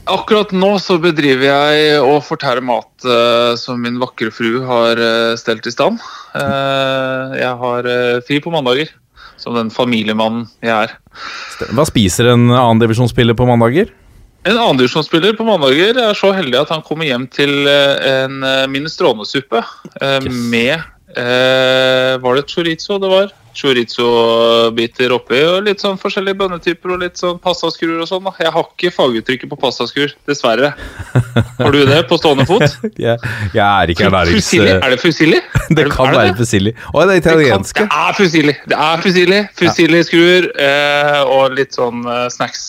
Akkurat 0.08 0.52
nå 0.56 0.70
så 0.80 0.96
bedriver 1.02 1.50
jeg 1.50 1.98
å 2.00 2.14
fortære 2.24 2.62
mat 2.64 3.04
uh, 3.04 3.52
som 3.60 3.80
min 3.84 3.98
vakre 4.00 4.30
fru 4.32 4.62
har 4.64 4.96
uh, 4.96 5.36
stelt 5.36 5.66
i 5.68 5.72
stand. 5.74 6.00
Uh, 6.32 7.36
jeg 7.36 7.52
har 7.60 7.88
fri 8.24 8.38
på 8.40 8.52
mandager, 8.54 8.90
som 9.36 9.56
den 9.58 9.72
familiemannen 9.74 10.46
jeg 10.64 10.88
er. 10.88 10.94
Hva 11.76 11.84
spiser 11.88 12.32
en 12.32 12.48
annendivisjonsspiller 12.48 13.36
på 13.36 13.48
mandager? 13.48 13.92
En 14.48 14.56
annendivisjonsspiller 14.56 15.36
på 15.36 15.44
mandager 15.44 16.00
er 16.00 16.16
så 16.16 16.32
heldig 16.32 16.62
at 16.62 16.72
han 16.72 16.84
kommer 16.86 17.08
hjem 17.08 17.26
til 17.28 17.68
en 17.68 18.40
minestronesuppe 18.72 19.60
Yes. 19.98 20.28
med 20.52 20.86
Var 22.22 22.38
det 22.38 22.44
chorizo 22.52 22.98
det 23.02 23.10
var? 23.10 23.32
Chorizo-biter 23.58 25.10
oppi 25.16 25.40
og 25.48 25.64
litt 25.66 25.80
sånn 25.82 25.96
forskjellige 26.00 26.38
bønnetyper 26.38 26.92
og 26.94 27.00
litt 27.02 27.16
sånn 27.20 27.38
pastaskruer 27.42 27.98
og 28.04 28.08
sånn. 28.10 28.26
Jeg 28.38 28.52
har 28.54 28.64
ikke 28.68 28.90
faguttrykket 28.94 29.50
på 29.50 29.58
pastaskur, 29.60 30.08
dessverre. 30.28 30.68
Har 31.58 31.70
du 31.74 31.80
det 31.88 32.00
på 32.10 32.18
stående 32.20 32.46
fot? 32.48 32.66
Jeg, 32.98 33.16
jeg 33.54 33.64
er 33.64 33.86
ikke 33.92 34.04
ernærings... 34.08 34.36
Fusilli? 34.48 34.72
Er 34.78 34.90
det 34.94 35.00
fusilli? 35.02 35.38
Det 35.76 35.82
Er 35.84 35.88
kan 35.92 36.06
er 36.10 36.14
være 36.16 36.36
fusilli. 36.38 36.72
Å, 36.94 36.96
det 37.08 37.14
er 37.18 37.22
Det, 37.38 37.48
kan, 37.50 37.62
det 37.66 37.72
er 37.88 38.12
fusilli. 38.16 38.54
Det 38.72 38.78
er 38.88 38.96
fusilli. 39.04 39.40
Fusilli-skruer 39.58 40.42
eh, 40.64 41.18
og 41.26 41.44
litt 41.58 41.72
sånn 41.76 41.98
eh, 42.08 42.26
snacks. 42.32 42.62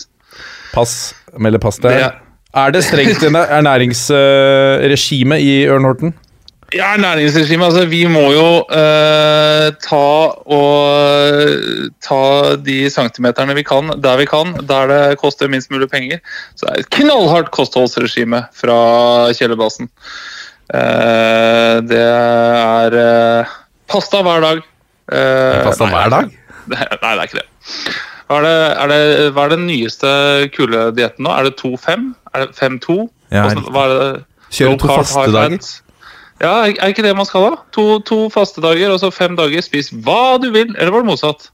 Pass. 0.74 0.92
Melder 1.38 1.60
pass 1.62 1.78
der. 1.82 1.90
Det- 1.96 2.12
Er 2.60 2.70
det 2.74 2.80
strengt 2.82 3.22
ernæringsregime 3.22 5.36
i 5.38 5.52
Ørn 5.70 5.84
Horten? 5.86 6.10
Ja, 6.74 6.92
næringsregime. 7.02 7.64
Altså, 7.66 7.84
vi 7.90 8.04
må 8.06 8.22
jo 8.30 8.48
eh, 8.70 9.70
ta 9.82 10.02
og 10.54 11.96
ta 12.04 12.20
de 12.62 12.76
centimeterne 12.94 13.56
vi 13.58 13.64
kan, 13.66 13.90
der 14.02 14.20
vi 14.20 14.26
kan, 14.30 14.52
der 14.68 14.86
det 14.90 15.00
koster 15.18 15.50
minst 15.50 15.70
mulig 15.74 15.88
penger. 15.90 16.20
Så 16.54 16.66
det 16.68 16.74
er 16.76 16.84
et 16.84 16.90
knallhardt 16.94 17.50
kostholdsregime 17.54 18.44
fra 18.54 18.78
kjellerbasen. 19.34 19.90
Eh, 20.70 21.80
det 21.90 22.04
er 22.06 22.98
eh, 23.02 23.56
pasta 23.90 24.22
hver 24.22 24.46
dag. 24.46 24.62
Eh, 25.10 25.58
Pasta 25.66 25.88
nei, 25.88 25.94
hver 25.96 26.14
dag? 26.14 26.30
Nei, 26.70 26.86
det 26.86 27.10
er 27.10 27.26
ikke 27.26 27.40
det. 27.40 27.48
Hva 28.30 28.36
er 28.38 28.44
det, 28.46 28.56
er 28.78 28.90
det, 28.92 29.30
hva 29.34 29.44
er 29.48 29.56
den 29.56 29.64
nyeste 29.66 30.10
kule 30.54 30.84
dietten 30.94 31.26
nå? 31.26 31.32
Er 31.34 31.48
det 31.48 31.56
2-5? 31.58 32.04
Er 32.30 32.44
det 32.44 32.52
5-2? 32.54 33.00
Ja, 33.34 33.48
Hvordan- 33.48 33.70
hva 33.74 33.86
er 33.88 33.94
det? 33.96 34.26
Kjøre 34.54 34.70
Low 34.70 34.78
to 34.82 34.88
faste 35.00 35.24
dager. 35.34 35.58
Ja, 36.40 36.64
er 36.70 36.92
ikke 36.92 37.04
det 37.04 37.12
man 37.16 37.28
skal 37.28 37.50
ha? 37.50 37.56
To, 37.76 37.98
to 38.06 38.28
faste 38.32 38.62
dager, 38.64 38.94
og 38.94 39.00
så 39.02 39.10
fem 39.12 39.36
dager. 39.36 39.60
Spis 39.64 39.90
hva 39.92 40.38
du 40.40 40.48
vil. 40.54 40.72
Eller 40.76 40.94
var 40.94 41.04
det 41.04 41.10
motsatt? 41.12 41.50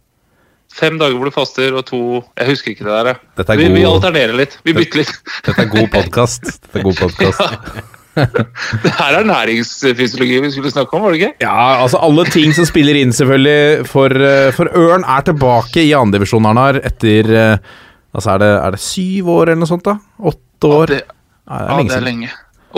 Fem 0.76 0.98
dager 1.00 1.16
hvor 1.16 1.30
du 1.30 1.34
faster, 1.34 1.74
og 1.78 1.86
to 1.88 1.98
Jeg 2.36 2.50
husker 2.50 2.74
ikke 2.74 2.86
det 2.86 2.94
der. 3.08 3.20
er 3.42 3.60
Vi, 3.60 3.68
vi 3.72 3.84
alternerer 3.88 4.36
litt. 4.36 4.58
Vi 4.66 4.74
bytter 4.76 5.02
litt. 5.02 5.12
Dette 5.46 5.62
er 5.64 5.70
god 5.72 5.90
podkast. 5.94 6.50
Dette 6.50 6.80
er 6.80 6.86
god 6.86 6.98
podcast. 7.02 7.86
Det 8.16 8.90
her 8.96 9.12
er 9.18 9.26
næringsfysiologi 9.28 10.38
vi 10.40 10.50
skulle 10.54 10.70
snakke 10.72 10.96
om, 10.96 11.02
var 11.04 11.12
det 11.12 11.18
ikke? 11.20 11.44
Ja, 11.44 11.82
altså 11.82 11.98
alle 12.00 12.24
ting 12.32 12.54
som 12.56 12.64
spiller 12.64 12.96
inn, 12.96 13.12
selvfølgelig. 13.12 13.84
For, 13.90 14.08
eh, 14.08 14.52
for 14.56 14.70
Ørn 14.72 15.04
er 15.04 15.26
tilbake 15.26 15.84
i 15.84 15.92
andredivisjon, 15.92 16.48
Arnar, 16.48 16.80
etter 16.80 17.28
eh, 17.28 17.74
Altså, 18.16 18.30
er 18.32 18.40
det, 18.40 18.48
er 18.48 18.72
det 18.72 18.80
syv 18.80 19.26
år 19.28 19.50
eller 19.50 19.60
noe 19.60 19.68
sånt, 19.68 19.84
da? 19.84 19.98
Åtte 20.32 20.70
år? 20.72 20.94
Det, 20.94 21.02
Ja, 21.46 21.58
det 21.58 21.66
er 21.66 21.76
ja, 21.76 21.82
det 21.90 21.96
er 21.98 22.06
lenge. 22.06 22.30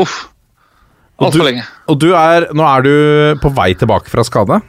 Uff. 0.02 0.16
Altfor 1.18 1.48
lenge. 1.48 1.64
Og 1.90 1.98
du 1.98 2.10
er 2.14 2.48
Nå 2.54 2.66
er 2.68 2.84
du 2.86 2.92
på 3.42 3.50
vei 3.56 3.72
tilbake 3.78 4.10
fra 4.12 4.24
skade? 4.26 4.60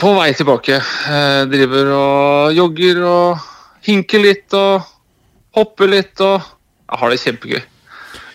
På 0.00 0.14
vei 0.16 0.30
tilbake. 0.36 0.78
Jeg 0.78 1.48
driver 1.52 1.90
og 1.96 2.56
jogger 2.56 3.02
og 3.04 3.48
hinker 3.86 4.22
litt 4.22 4.56
og 4.56 4.86
hopper 5.58 5.90
litt 5.90 6.22
og 6.24 6.38
Jeg 6.92 7.00
har 7.00 7.12
det 7.12 7.20
kjempegøy. 7.22 7.62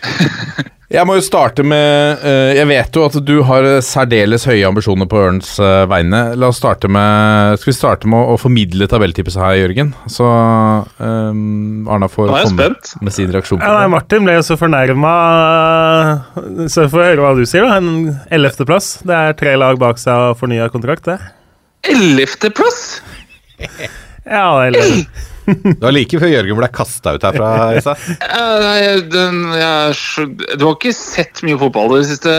Jeg 0.88 1.04
må 1.04 1.18
jo 1.18 1.24
starte 1.26 1.66
med 1.68 2.22
eh, 2.24 2.54
Jeg 2.56 2.68
vet 2.70 2.96
jo 2.96 3.02
at 3.10 3.16
du 3.28 3.34
har 3.44 3.66
særdeles 3.84 4.46
høye 4.48 4.64
ambisjoner 4.70 5.10
på 5.12 5.20
Ørns 5.20 5.50
eh, 5.60 5.82
vegne. 5.92 6.22
La 6.40 6.48
oss 6.48 6.62
starte 6.62 6.88
med 6.88 7.60
Skal 7.60 7.74
vi 7.74 7.76
starte 7.76 8.08
med 8.08 8.16
å, 8.22 8.38
å 8.38 8.40
formidle 8.40 8.88
tabelltipset 8.88 9.42
her, 9.44 9.58
Jørgen? 9.60 9.92
Så 10.08 10.24
um, 10.24 11.90
Arna 11.92 12.08
får 12.08 12.32
komme 12.32 12.54
spent. 12.54 12.94
med 13.04 13.16
sin 13.18 13.36
reaksjon 13.36 13.60
på 13.60 13.68
Ja, 13.68 13.82
nei. 13.82 13.92
Martin 13.92 14.24
ble 14.24 14.38
jo 14.38 14.46
så 14.48 14.56
fornærma, 14.60 15.12
så 16.72 16.86
jeg 16.86 16.94
får 16.96 17.04
høre 17.10 17.26
hva 17.26 17.34
du 17.36 17.44
sier. 17.44 17.68
da 17.68 17.82
En 17.82 18.14
ellevteplass. 18.40 18.94
Det 19.04 19.18
er 19.18 19.36
tre 19.44 19.58
lag 19.60 19.80
bak 19.84 20.00
seg 20.00 20.32
og 20.32 20.40
fornya 20.40 20.70
kontrakt, 20.72 21.10
det. 21.12 21.20
Ellevteplass! 21.92 23.02
Ja, 24.24 24.48
eller 24.64 25.04
Det 25.48 25.80
var 25.80 25.94
like 25.96 26.20
før 26.20 26.32
Jørgen 26.32 26.58
ble 26.60 26.68
kasta 26.76 27.14
ut 27.16 27.24
herfra. 27.24 27.50
Isa. 27.80 27.94
Nei, 28.20 28.80
den, 29.14 29.38
jeg, 29.56 29.96
du 30.60 30.66
har 30.66 30.76
ikke 30.76 30.92
sett 30.96 31.40
mye 31.48 31.60
fotball 31.62 31.94
det 31.96 32.02
siste 32.10 32.34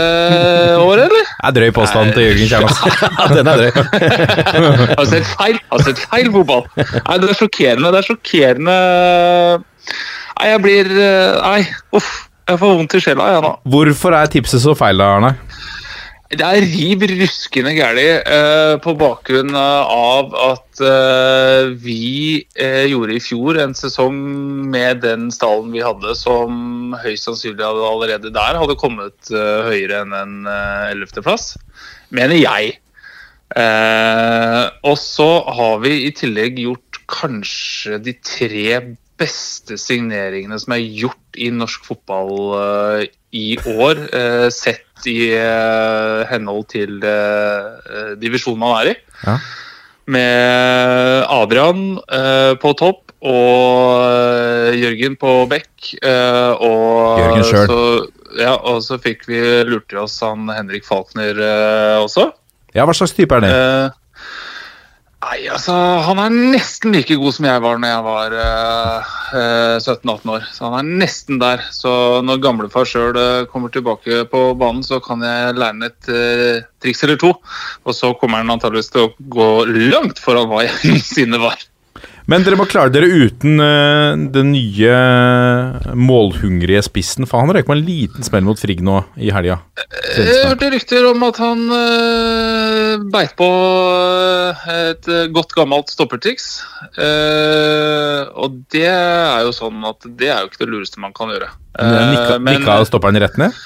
året, 0.82 1.06
eller? 1.08 1.24
Det 1.32 1.48
er 1.50 1.56
drøy 1.56 1.72
påstand 1.78 2.12
til 2.16 2.26
Jørgen 2.28 2.52
Kjernas. 2.52 2.82
Den 3.38 3.50
er 3.52 3.62
drøy. 3.62 3.72
Har 4.98 5.08
sett 5.08 5.28
feil? 5.38 5.60
Har 5.72 5.84
sett 5.88 6.04
feil 6.04 6.30
fotball? 6.36 6.66
Nei, 6.76 7.18
det 7.22 7.32
er 7.32 7.38
sjokkerende. 7.40 7.92
Det 7.94 8.02
er 8.02 8.08
sjokkerende 8.10 8.78
Nei, 10.38 10.48
jeg 10.52 10.62
blir 10.62 10.90
eh, 10.94 11.38
Nei, 11.42 11.62
uff. 11.96 12.10
Jeg 12.48 12.60
får 12.62 12.76
vondt 12.78 12.94
i 12.96 13.00
sjela, 13.04 13.26
jeg 13.34 13.42
nå. 13.44 13.48
Hvorfor 13.68 14.14
er 14.16 14.30
tipset 14.32 14.62
så 14.62 14.72
feil, 14.78 14.96
da, 15.00 15.08
Arne? 15.18 15.34
Det 16.28 16.44
er 16.44 16.60
riv 16.60 17.06
ruskende 17.08 17.70
gæli 17.72 18.02
eh, 18.20 18.74
på 18.84 18.92
bakgrunn 19.00 19.54
av 19.56 20.34
at 20.36 20.82
eh, 20.84 21.70
vi 21.80 22.42
eh, 22.52 22.84
gjorde 22.90 23.14
i 23.16 23.22
fjor 23.24 23.56
en 23.62 23.72
sesong 23.72 24.18
med 24.68 25.00
den 25.06 25.30
stallen 25.32 25.72
vi 25.72 25.80
hadde, 25.80 26.12
som 26.20 26.92
høyst 27.00 27.30
sannsynlig 27.30 27.64
allerede 27.64 28.34
der 28.34 28.60
hadde 28.60 28.76
kommet 28.76 29.32
eh, 29.32 29.70
høyere 29.70 30.02
enn 30.02 30.12
en 30.18 30.36
ellevteplass. 30.90 31.54
mener 32.12 32.36
jeg. 32.36 32.76
Eh, 33.56 34.64
og 34.84 35.00
så 35.00 35.30
har 35.48 35.80
vi 35.80 35.94
i 36.04 36.12
tillegg 36.12 36.60
gjort 36.60 37.00
kanskje 37.08 38.02
de 38.04 38.12
tre 38.20 38.82
beste 39.18 39.80
signeringene 39.80 40.60
som 40.60 40.76
er 40.76 40.84
gjort 40.84 41.27
i 41.38 41.50
norsk 41.54 41.86
fotball 41.86 42.34
eh, 42.58 43.06
i 43.36 43.46
år, 43.70 44.02
eh, 44.14 44.46
sett 44.54 45.08
i 45.08 45.30
eh, 45.36 46.24
henhold 46.30 46.68
til 46.72 46.98
divisjonen 48.18 48.62
man 48.62 48.76
er 48.80 48.92
i. 48.92 48.96
Ja. 49.24 49.38
Med 50.08 51.26
Adrian 51.28 51.98
på 52.62 52.70
topp 52.80 53.12
og 53.28 54.72
Jørgen 54.78 55.18
på 55.20 55.32
bekk. 55.50 55.90
og 56.00 57.20
Jørgen 57.20 57.44
sjøl. 57.44 57.74
Ja, 58.40 58.54
og 58.56 58.80
så 58.86 58.96
fikk 59.02 59.26
vi 59.28 59.42
lurt 59.68 59.92
i 59.92 60.00
oss 60.00 60.16
han 60.24 60.48
Henrik 60.48 60.88
Falkner 60.88 61.36
også. 62.00 62.30
Ja, 62.76 62.84
hva 62.86 62.94
slags 62.96 63.14
type 63.16 63.36
er 63.36 63.44
det? 63.44 63.52
Eh, 63.52 63.96
nei, 65.24 65.38
altså 65.50 65.74
Han 66.06 66.20
er 66.22 66.36
nesten 66.54 66.94
like 66.94 67.16
god 67.20 67.36
som 67.36 67.46
jeg 67.48 67.62
var 67.64 67.80
når 67.80 67.92
jeg 67.92 68.04
var 68.06 68.36
uh, 68.38 69.14
eh, 69.38 69.76
17-18 69.78 70.34
år. 70.34 70.46
Så 70.54 70.68
han 70.68 70.78
er 70.78 71.00
nesten 71.04 71.40
der. 71.42 71.64
Så 71.74 71.92
når 72.26 72.42
gamlefar 72.44 72.88
sjøl 72.88 73.18
kommer 73.52 73.72
tilbake 73.74 74.24
på 74.32 74.44
banen, 74.58 74.84
så 74.86 75.00
kan 75.04 75.24
jeg 75.26 75.56
lære 75.58 75.74
han 75.74 75.88
et 75.88 76.12
eh, 76.12 76.62
triks 76.82 77.02
eller 77.06 77.20
to. 77.20 77.34
Og 77.84 77.96
så 77.96 78.12
kommer 78.20 78.42
han 78.42 78.54
antageligvis 78.54 78.92
til 78.94 79.08
å 79.08 79.12
gå 79.18 79.50
langt 79.92 80.22
foran 80.22 80.50
hva 80.50 80.64
jeg 80.66 80.78
noensinne 80.92 81.42
var. 81.42 81.68
Men 82.28 82.44
dere 82.44 82.58
må 82.60 82.66
klare 82.68 82.92
dere 82.92 83.08
uten 83.08 83.56
uh, 83.56 84.12
den 84.34 84.50
nye 84.52 84.96
målhungrige 85.96 86.82
spissen, 86.84 87.24
for 87.28 87.40
han 87.40 87.54
røyk 87.56 87.70
med 87.70 87.80
en 87.80 87.86
liten 87.86 88.26
smell 88.26 88.44
mot 88.44 88.60
Frigg 88.60 88.82
nå 88.84 89.00
i 89.16 89.30
helga. 89.32 89.62
Jeg 90.12 90.42
hørte 90.44 90.68
rykter 90.74 91.08
om 91.08 91.24
at 91.24 91.40
han 91.40 91.64
uh, 91.72 93.06
beit 93.14 93.32
på 93.38 93.48
eh, 93.48 94.68
et 94.90 95.08
eh, 95.08 95.30
godt 95.32 95.56
gammelt 95.56 95.88
stoppertriks. 95.92 96.50
Uh, 96.98 98.28
og 98.36 98.60
det 98.74 98.88
er 98.90 99.46
jo 99.46 99.54
sånn 99.56 99.80
at 99.88 100.04
det 100.20 100.28
er 100.28 100.42
jo 100.42 100.52
ikke 100.52 100.64
det 100.66 100.70
lureste 100.74 101.00
man 101.00 101.16
kan 101.16 101.32
gjøre. 101.32 101.48
Eh, 101.80 101.98
Nikka, 102.12 102.38
men 102.42 102.60
nikka 102.60 102.80
stopperen 102.90 103.20
rett 103.24 103.40
ned? 103.40 103.56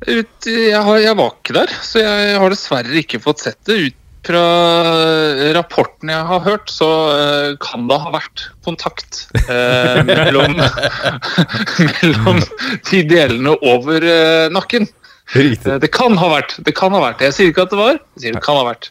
ut, 0.00 0.46
jeg, 0.48 0.80
har, 0.80 0.98
jeg 1.02 1.16
var 1.18 1.34
ikke 1.34 1.56
der, 1.56 1.72
så 1.84 2.00
jeg 2.00 2.36
har 2.40 2.52
dessverre 2.52 3.00
ikke 3.02 3.20
fått 3.22 3.42
sett 3.44 3.58
det. 3.68 3.76
Ut 3.90 3.96
fra 4.26 4.40
rapporten 5.56 6.10
jeg 6.12 6.26
har 6.28 6.42
hørt, 6.44 6.68
så 6.72 6.88
eh, 7.14 7.50
kan 7.62 7.86
det 7.88 7.98
ha 8.02 8.10
vært 8.14 8.42
kontakt 8.66 9.22
eh, 9.48 10.00
mellom, 10.10 10.58
mellom 11.94 12.40
de 12.90 13.02
delene 13.08 13.54
over 13.62 14.04
eh, 14.04 14.46
nakken. 14.52 14.88
Riktig. 15.34 15.70
Eh, 15.76 15.80
Det 15.82 15.90
kan 15.94 16.18
ha 16.20 16.30
vært. 16.34 16.56
Det 16.66 16.74
kan 16.76 16.92
ha 16.96 17.02
vært. 17.04 17.24
Jeg 17.24 17.36
sier 17.36 17.52
ikke 17.52 17.64
at 17.68 17.74
det 17.74 17.80
var, 17.80 17.98
jeg 18.16 18.24
sier 18.26 18.36
det 18.36 18.44
kan 18.44 18.60
ha 18.60 18.66
vært. 18.68 18.90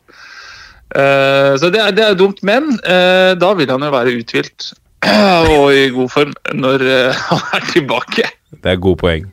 Eh, 0.97 1.51
så 1.61 1.69
det 1.73 1.81
er, 1.83 1.93
det 1.93 2.05
er 2.07 2.17
dumt, 2.19 2.41
men 2.47 2.71
eh, 2.81 3.33
da 3.37 3.51
vil 3.57 3.69
han 3.69 3.85
jo 3.85 3.91
være 3.93 4.15
uthvilt 4.17 4.71
og 5.53 5.67
i 5.75 5.85
god 5.95 6.09
form 6.11 6.31
når 6.57 6.85
eh, 6.89 7.19
han 7.29 7.43
er 7.59 7.67
tilbake. 7.75 8.25
Det 8.59 8.73
er 8.73 8.79
god 8.81 8.97
poeng. 8.99 9.27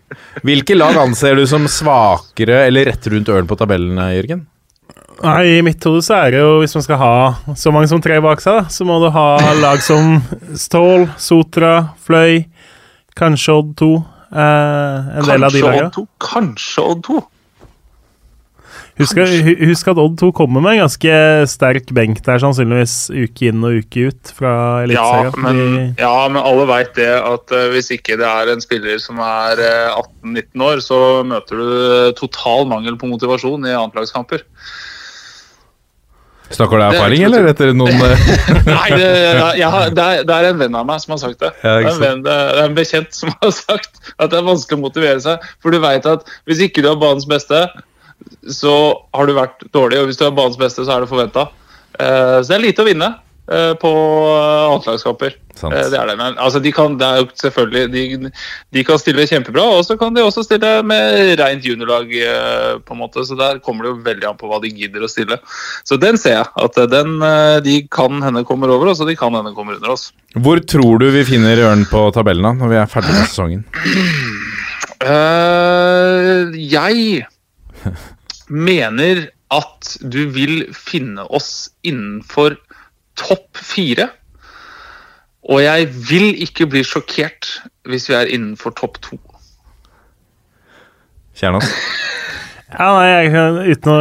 Hvilke 0.44 0.76
lag 0.76 0.98
anser 1.00 1.38
du 1.40 1.46
som 1.48 1.64
svakere 1.72 2.66
eller 2.68 2.90
rett 2.90 3.08
rundt 3.10 3.32
ørn 3.32 3.48
på 3.48 3.56
tabellen, 3.58 3.96
Jørgen? 4.12 4.44
Nei, 5.24 5.58
I 5.58 5.62
mitt 5.64 5.84
hode 5.88 6.02
så 6.04 6.18
er 6.26 6.34
det 6.34 6.40
jo, 6.42 6.58
hvis 6.60 6.74
man 6.76 6.84
skal 6.84 6.98
ha 7.00 7.54
så 7.56 7.72
mange 7.74 7.88
som 7.88 8.02
tre 8.04 8.18
bak 8.24 8.42
seg, 8.44 8.66
så 8.72 8.84
må 8.88 8.98
du 9.00 9.08
ha 9.14 9.28
lag 9.62 9.80
som 9.84 10.18
Stål, 10.58 11.06
Sotra, 11.20 11.94
Fløy, 12.04 12.44
kanskje 13.16 13.56
Odd 13.56 13.72
2. 13.80 13.88
Eh, 14.26 15.08
en 15.22 15.30
del 15.30 15.46
av 15.46 15.54
de 15.54 15.62
Kanskje 15.62 15.64
lagene. 15.64 15.88
Odd 15.88 15.96
2. 15.96 16.06
Kanskje 16.26 16.86
Odd 16.90 17.02
2. 17.08 17.22
Husk, 18.96 19.18
husk 19.60 19.88
at 19.92 19.98
Odd 20.00 20.14
2 20.22 20.30
kommer 20.32 20.62
med 20.64 20.78
en 20.78 20.86
ganske 20.86 21.16
sterk 21.52 21.90
benk 21.96 22.22
der, 22.24 22.40
sannsynligvis 22.40 22.94
uke 23.12 23.50
inn 23.50 23.64
og 23.68 23.82
uke 23.82 24.06
ut 24.08 24.32
fra 24.32 24.52
Ja, 24.52 24.86
Eliteserien. 24.86 25.36
men, 25.44 25.58
ja, 26.00 26.14
men 26.32 26.40
alle 26.40 26.64
veit 26.70 26.94
det 26.96 27.10
at 27.12 27.52
uh, 27.52 27.66
hvis 27.74 27.92
ikke 27.92 28.16
det 28.16 28.24
er 28.24 28.52
en 28.54 28.64
spiller 28.64 28.96
som 29.02 29.20
er 29.20 29.60
uh, 29.60 30.00
18-19 30.24 30.64
år, 30.64 30.80
så 30.84 31.00
møter 31.28 31.60
du 31.60 31.68
eh, 31.68 32.14
total 32.16 32.64
mangel 32.72 32.96
på 32.96 33.10
motivasjon 33.10 33.68
i 33.68 33.76
annetlagskamper. 33.76 34.46
Snakker 36.54 36.78
du 36.78 36.84
av 36.84 36.92
er 36.92 36.98
erfaring, 37.00 37.24
eller 37.26 37.48
etter 37.50 37.72
noen 37.74 38.02
eh, 38.06 38.28
Nei, 38.68 38.86
det, 38.94 39.08
jeg 39.58 39.70
har, 39.72 39.90
det, 39.90 40.04
er, 40.04 40.22
det 40.28 40.36
er 40.36 40.48
en 40.52 40.60
venn 40.60 40.78
av 40.78 40.86
meg 40.86 41.02
som 41.02 41.16
har 41.16 41.22
sagt 41.24 41.42
det. 41.42 41.50
Ja, 41.64 41.74
det, 41.80 41.90
er 41.90 41.90
en 41.90 42.02
venn, 42.04 42.22
det 42.26 42.36
er 42.36 42.62
en 42.62 42.78
bekjent 42.78 43.18
som 43.18 43.34
har 43.40 43.52
sagt 43.56 44.00
at 44.14 44.30
det 44.30 44.38
er 44.38 44.46
vanskelig 44.46 44.78
å 44.78 44.84
motivere 44.84 45.20
seg. 45.24 45.44
For 45.64 45.74
du 45.74 45.82
veit 45.82 46.06
at 46.08 46.26
hvis 46.46 46.62
ikke 46.68 46.84
du 46.86 46.90
er 46.92 47.02
banens 47.02 47.26
beste, 47.28 47.64
så 48.54 48.74
har 49.16 49.28
du 49.28 49.34
vært 49.36 49.66
dårlig. 49.74 50.00
Og 50.00 50.10
hvis 50.10 50.20
du 50.20 50.26
er 50.28 50.36
banens 50.38 50.58
beste, 50.60 50.86
så 50.86 50.96
er 50.96 51.04
det 51.04 51.10
forventa. 51.10 51.48
så 51.98 52.46
det 52.46 52.58
er 52.60 52.66
lite 52.68 52.84
å 52.84 52.88
vinne. 52.88 53.10
Eh, 53.52 53.72
på 53.80 53.90
eh, 53.90 54.62
annetlagskamper. 54.72 55.36
Eh, 55.56 55.70
Det 55.90 55.98
er 55.98 56.06
det. 56.10 56.16
Men 56.18 56.36
altså, 56.36 56.60
de 56.60 56.72
kan, 56.72 56.96
det 57.00 57.06
er 57.06 57.22
jo 57.22 57.28
selvfølgelig 57.42 57.92
de, 57.92 58.30
de 58.76 58.84
kan 58.84 59.00
stille 59.00 59.26
kjempebra, 59.28 59.64
og 59.78 59.84
så 59.88 59.96
kan 60.00 60.14
de 60.14 60.24
også 60.24 60.44
stille 60.46 60.70
med 60.86 61.38
rent 61.40 61.64
juniorlag, 61.64 62.12
på 62.86 62.96
en 62.96 63.00
måte. 63.00 63.24
Så 63.26 63.38
der 63.38 63.60
kommer 63.64 63.86
det 63.86 63.94
jo 63.94 64.04
veldig 64.06 64.30
an 64.30 64.40
på 64.40 64.50
hva 64.50 64.60
de 64.62 64.72
gidder 64.74 65.06
å 65.06 65.10
stille. 65.10 65.40
Så 65.86 65.98
den 66.00 66.20
ser 66.20 66.40
jeg. 66.40 66.48
At 66.60 66.78
den 66.92 67.18
de 67.64 67.76
kan 67.92 68.20
hende 68.24 68.44
kommer 68.46 68.72
over 68.74 68.92
oss, 68.92 69.00
og 69.00 69.10
de 69.10 69.16
kan 69.18 69.34
hende 69.34 69.54
kommer 69.56 69.78
under 69.78 69.96
oss. 69.96 70.10
Hvor 70.36 70.60
tror 70.60 71.00
du 71.00 71.08
vi 71.14 71.24
finner 71.24 71.62
Ørn 71.70 71.86
på 71.88 72.08
tabellen 72.12 72.44
da, 72.44 72.52
når 72.58 72.74
vi 72.74 72.80
er 72.82 72.90
ferdig 72.90 73.14
med 73.14 73.30
sesongen? 73.30 73.64
Uh, 75.04 76.52
jeg 76.56 77.26
mener 78.68 79.26
at 79.54 79.96
du 80.02 80.24
vil 80.34 80.66
finne 80.74 81.26
oss 81.30 81.68
innenfor 81.86 82.56
topp 83.18 83.58
fire. 83.58 84.10
Og 85.46 85.62
jeg 85.62 85.88
vil 86.08 86.42
ikke 86.42 86.66
bli 86.70 86.82
sjokkert 86.86 87.60
hvis 87.86 88.08
vi 88.10 88.18
er 88.18 88.32
innenfor 88.34 88.74
topp 88.78 89.00
to. 89.04 89.20
Kjernas? 91.36 91.70
Ja, 92.66 92.88
nei, 92.96 93.04
jeg, 93.06 93.76
uten 93.76 93.92
å 93.92 93.98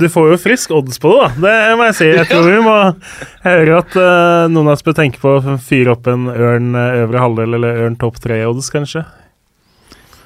Du 0.00 0.06
får 0.10 0.30
jo 0.32 0.36
frisk 0.40 0.70
odds 0.72 0.96
på 1.02 1.10
det, 1.12 1.26
da. 1.42 1.42
Det 1.44 1.74
må 1.76 1.88
jeg 1.90 1.96
si. 1.98 2.06
Jeg 2.08 2.28
tror 2.30 2.46
vi 2.48 2.62
må 2.64 2.76
høre 3.44 3.80
at 3.82 3.96
uh, 3.98 4.48
noen 4.48 4.70
av 4.70 4.72
oss 4.78 4.86
bør 4.86 4.96
tenke 4.96 5.20
på 5.20 5.34
å 5.36 5.56
fyre 5.60 5.92
opp 5.92 6.08
en 6.10 6.24
ørn 6.32 6.72
eh, 6.72 7.02
øvre 7.02 7.20
halvdel 7.20 7.58
eller 7.58 7.82
ørn 7.84 7.98
topp 8.00 8.16
tre-odds, 8.24 8.72
kanskje. 8.72 9.04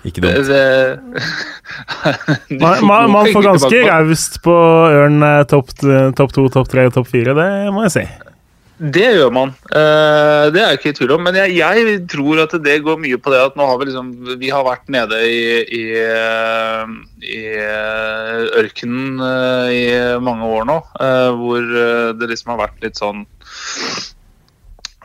Ikke 0.06 0.22
dumt. 0.22 0.52
Man, 2.62 2.78
får 2.78 2.86
man, 2.86 3.10
man 3.10 3.26
får 3.34 3.42
ganske 3.42 3.80
raust 3.88 4.38
på 4.44 4.54
ørn 4.54 5.18
eh, 5.26 5.42
topp 5.50 5.72
top 6.16 6.30
to, 6.32 6.46
topp 6.54 6.70
tre 6.70 6.86
og 6.86 6.94
topp 6.94 7.10
fire, 7.10 7.34
det 7.36 7.48
må 7.74 7.82
jeg 7.88 7.94
si. 7.96 8.04
Det 8.76 9.06
gjør 9.16 9.30
man. 9.32 9.52
Eh, 9.72 10.46
det 10.52 10.60
er 10.60 10.74
jeg 10.74 10.78
ikke 10.78 10.90
i 10.90 10.96
tvil 10.98 11.14
om. 11.16 11.22
Men 11.24 11.38
jeg, 11.40 11.54
jeg 11.56 12.00
tror 12.12 12.42
at 12.42 12.52
det 12.60 12.74
går 12.84 12.98
mye 13.00 13.16
på 13.16 13.32
det 13.32 13.38
at 13.40 13.56
nå 13.56 13.64
har 13.70 13.78
vi 13.80 13.86
liksom 13.88 14.10
Vi 14.36 14.50
har 14.52 14.66
vært 14.66 14.90
nede 14.92 15.20
i, 15.24 15.38
i, 15.64 15.84
eh, 15.96 16.92
i 17.24 17.40
eh, 17.56 18.42
ørkenen 18.60 19.22
eh, 19.24 19.70
i 19.72 19.86
mange 20.20 20.50
år 20.58 20.68
nå, 20.68 20.76
eh, 21.00 21.30
hvor 21.40 21.64
eh, 21.64 22.10
det 22.20 22.28
liksom 22.34 22.52
har 22.52 22.66
vært 22.66 22.84
litt 22.84 23.00
sånn 23.00 23.24
eh, 23.24 24.04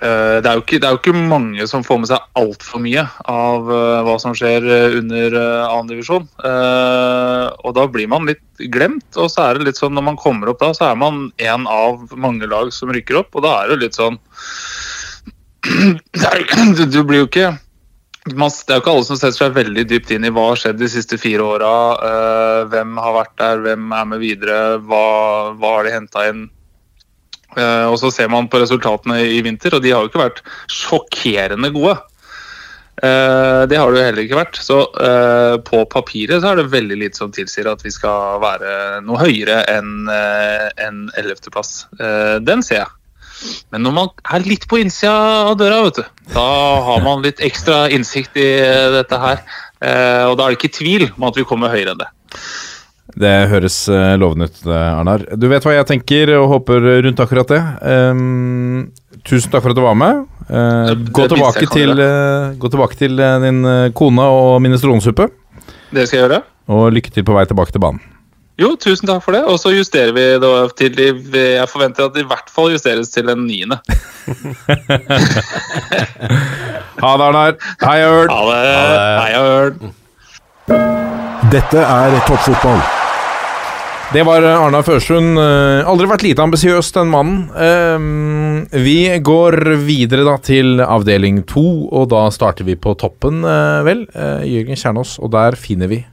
det 0.01 0.49
er, 0.49 0.57
ikke, 0.57 0.79
det 0.81 0.87
er 0.87 0.95
jo 0.95 0.99
ikke 0.99 1.13
mange 1.29 1.65
som 1.69 1.83
får 1.85 1.99
med 2.01 2.09
seg 2.09 2.23
altfor 2.41 2.81
mye 2.81 3.03
av 3.29 3.69
eh, 3.69 3.99
hva 4.07 4.15
som 4.21 4.33
skjer 4.37 4.65
eh, 4.65 4.95
under 4.97 5.35
annen 5.37 5.91
divisjon. 5.91 6.25
Eh, 6.41 7.45
og 7.61 7.75
da 7.77 7.85
blir 7.91 8.09
man 8.09 8.25
litt 8.25 8.63
glemt. 8.73 9.05
Og 9.21 9.29
så 9.29 9.45
er 9.45 9.59
det 9.59 9.69
litt 9.69 9.81
sånn 9.81 9.93
når 9.93 10.07
man 10.09 10.17
kommer 10.17 10.49
opp 10.49 10.61
da, 10.63 10.71
så 10.73 10.89
er 10.89 10.97
man 10.97 11.27
en 11.37 11.67
av 11.69 12.15
mange 12.17 12.49
lag 12.49 12.71
som 12.73 12.89
rykker 12.93 13.19
opp. 13.21 13.35
Og 13.37 13.45
da 13.45 13.51
er 13.59 13.73
det 13.73 13.83
litt 13.83 13.99
sånn 13.99 14.17
du, 16.95 17.03
blir 17.05 17.21
jo 17.21 17.27
ikke 17.29 17.51
det 18.21 18.37
er 18.37 18.77
jo 18.77 18.81
ikke 18.83 18.91
alle 18.93 19.05
som 19.05 19.17
setter 19.17 19.37
seg 19.37 19.55
veldig 19.55 19.83
dypt 19.89 20.11
inn 20.13 20.25
i 20.25 20.29
hva 20.33 20.51
har 20.51 20.59
skjedd 20.61 20.77
de 20.77 20.89
siste 20.93 21.17
fire 21.17 21.45
åra. 21.55 21.75
eh, 22.05 22.59
hvem 22.69 22.97
har 23.01 23.15
vært 23.17 23.37
der, 23.41 23.61
hvem 23.65 23.93
er 23.97 24.09
med 24.11 24.21
videre, 24.21 24.57
hva, 24.85 25.05
hva 25.57 25.77
har 25.77 25.85
de 25.85 25.93
henta 25.95 26.25
inn? 26.29 26.43
Eh, 27.57 27.87
og 27.89 27.97
så 27.99 28.11
ser 28.13 28.31
man 28.31 28.47
på 28.51 28.61
resultatene 28.61 29.19
i 29.27 29.41
vinter, 29.43 29.75
og 29.75 29.83
de 29.83 29.91
har 29.91 30.05
jo 30.05 30.11
ikke 30.11 30.23
vært 30.23 30.41
sjokkerende 30.71 31.73
gode. 31.75 31.97
Eh, 33.01 33.61
det 33.65 33.77
har 33.79 33.89
det 33.89 33.97
jo 33.97 34.05
heller 34.05 34.23
ikke 34.25 34.39
vært. 34.39 34.59
Så 34.61 34.79
eh, 35.01 35.57
på 35.65 35.83
papiret 35.89 36.43
så 36.43 36.51
er 36.51 36.61
det 36.61 36.71
veldig 36.73 36.97
lite 37.01 37.21
som 37.21 37.33
tilsier 37.33 37.69
at 37.71 37.83
vi 37.85 37.93
skal 37.93 38.41
være 38.43 39.01
noe 39.07 39.21
høyere 39.23 39.63
enn 39.71 40.09
en 40.11 41.05
11.-plass. 41.17 41.85
Eh, 41.97 42.35
den 42.45 42.65
ser 42.65 42.83
jeg. 42.83 42.91
Men 43.73 43.87
når 43.87 43.93
man 43.95 44.11
er 44.35 44.45
litt 44.45 44.67
på 44.69 44.77
innsida 44.83 45.15
av 45.49 45.55
døra, 45.57 45.79
vet 45.87 46.03
du, 46.03 46.25
da 46.35 46.49
har 46.85 47.01
man 47.01 47.23
litt 47.25 47.41
ekstra 47.41 47.87
innsikt 47.89 48.37
i 48.37 48.51
dette 48.93 49.17
her. 49.17 49.41
Og 50.29 50.35
da 50.37 50.45
er 50.45 50.53
det 50.53 50.59
ikke 50.59 50.75
tvil 50.75 51.07
om 51.15 51.25
at 51.25 51.39
vi 51.39 51.45
kommer 51.49 51.73
høyere 51.73 51.95
enn 51.95 52.03
det. 52.03 52.11
Det 53.19 53.31
høres 53.51 53.75
eh, 53.91 54.13
lovende 54.21 54.47
ut, 54.47 54.61
eh, 54.67 54.99
Arnar. 54.99 55.25
Du 55.35 55.47
vet 55.51 55.63
hva 55.65 55.73
jeg 55.75 55.87
tenker 55.89 56.31
og 56.37 56.47
håper 56.53 56.85
rundt 57.07 57.19
akkurat 57.19 57.49
det. 57.51 57.59
Um, 57.83 58.91
tusen 59.27 59.51
takk 59.51 59.65
for 59.65 59.73
at 59.73 59.79
du 59.79 59.83
var 59.83 59.97
med. 59.99 60.23
Uh, 60.47 60.93
Det- 60.93 61.11
gå, 61.11 61.25
det 61.27 61.35
tilbake 61.35 61.67
til, 61.73 61.91
uh, 61.99 62.53
gå 62.59 62.71
tilbake 62.71 62.97
til 62.99 63.15
din 63.17 63.61
kone 63.97 64.21
og 64.23 64.61
minestrolsuppe. 64.63 65.27
Det 65.91 66.07
skal 66.07 66.19
jeg 66.19 66.29
gjøre. 66.29 66.41
Og 66.71 66.91
lykke 66.95 67.11
til 67.11 67.23
på 67.27 67.35
vei 67.35 67.45
tilbake 67.45 67.71
til 67.75 67.83
banen. 67.83 67.99
Jo, 68.61 68.75
tusen 68.77 69.07
takk 69.09 69.23
for 69.25 69.33
det. 69.33 69.41
Og 69.49 69.57
så 69.59 69.71
justerer 69.73 70.11
vi 70.13 70.25
da 70.39 70.67
til 70.77 70.93
Jeg 70.93 71.67
forventer 71.71 72.05
at 72.05 72.13
det 72.13 72.23
i 72.25 72.27
hvert 72.29 72.49
fall 72.51 72.69
justeres 72.71 73.09
til 73.09 73.29
en 73.31 73.47
niende. 73.47 73.79
Ha 77.01 77.17
det, 77.17 77.25
Arnar. 77.25 77.55
Hei, 77.81 77.97
Ørn. 78.05 78.29
Ha 78.29 78.41
det. 78.51 78.59
Heia 79.23 79.41
Ørn. 79.41 79.93
Dette 81.51 81.81
er 81.81 82.19
toppfotball. 82.27 83.00
Det 84.11 84.23
var 84.27 84.43
Arna 84.43 84.81
Førsund. 84.83 85.39
Eh, 85.39 85.87
Aldri 85.87 86.03
vært 86.11 86.23
lite 86.25 86.43
ambisiøs, 86.43 86.89
den 86.97 87.07
mannen. 87.13 87.45
Ehm, 87.55 88.65
vi 88.83 89.07
går 89.23 89.55
videre 89.85 90.25
da 90.27 90.33
til 90.43 90.81
avdeling 90.83 91.45
to, 91.47 91.87
og 91.87 92.09
da 92.11 92.25
starter 92.35 92.67
vi 92.67 92.75
på 92.75 92.91
toppen, 92.99 93.39
eh, 93.47 93.79
vel. 93.87 94.01
Eh, 94.11 94.43
Jørgen 94.51 94.75
Kjernås, 94.75 95.13
og 95.23 95.31
der 95.31 95.55
finner 95.55 95.87
vi 95.87 96.03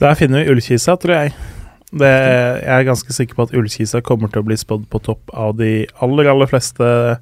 Der 0.00 0.14
finner 0.14 0.44
vi 0.44 0.50
Ullkisa, 0.50 0.96
tror 0.96 1.12
jeg. 1.12 1.34
Det, 1.92 2.14
jeg 2.64 2.72
er 2.72 2.88
ganske 2.88 3.12
sikker 3.12 3.34
på 3.34 3.42
at 3.42 3.52
Ullkisa 3.52 4.00
kommer 4.00 4.32
til 4.32 4.40
å 4.40 4.46
bli 4.46 4.56
spådd 4.56 4.88
på 4.88 5.02
topp 5.02 5.30
av 5.34 5.56
de 5.56 5.86
aller, 6.00 6.26
aller 6.28 6.46
fleste 6.46 7.18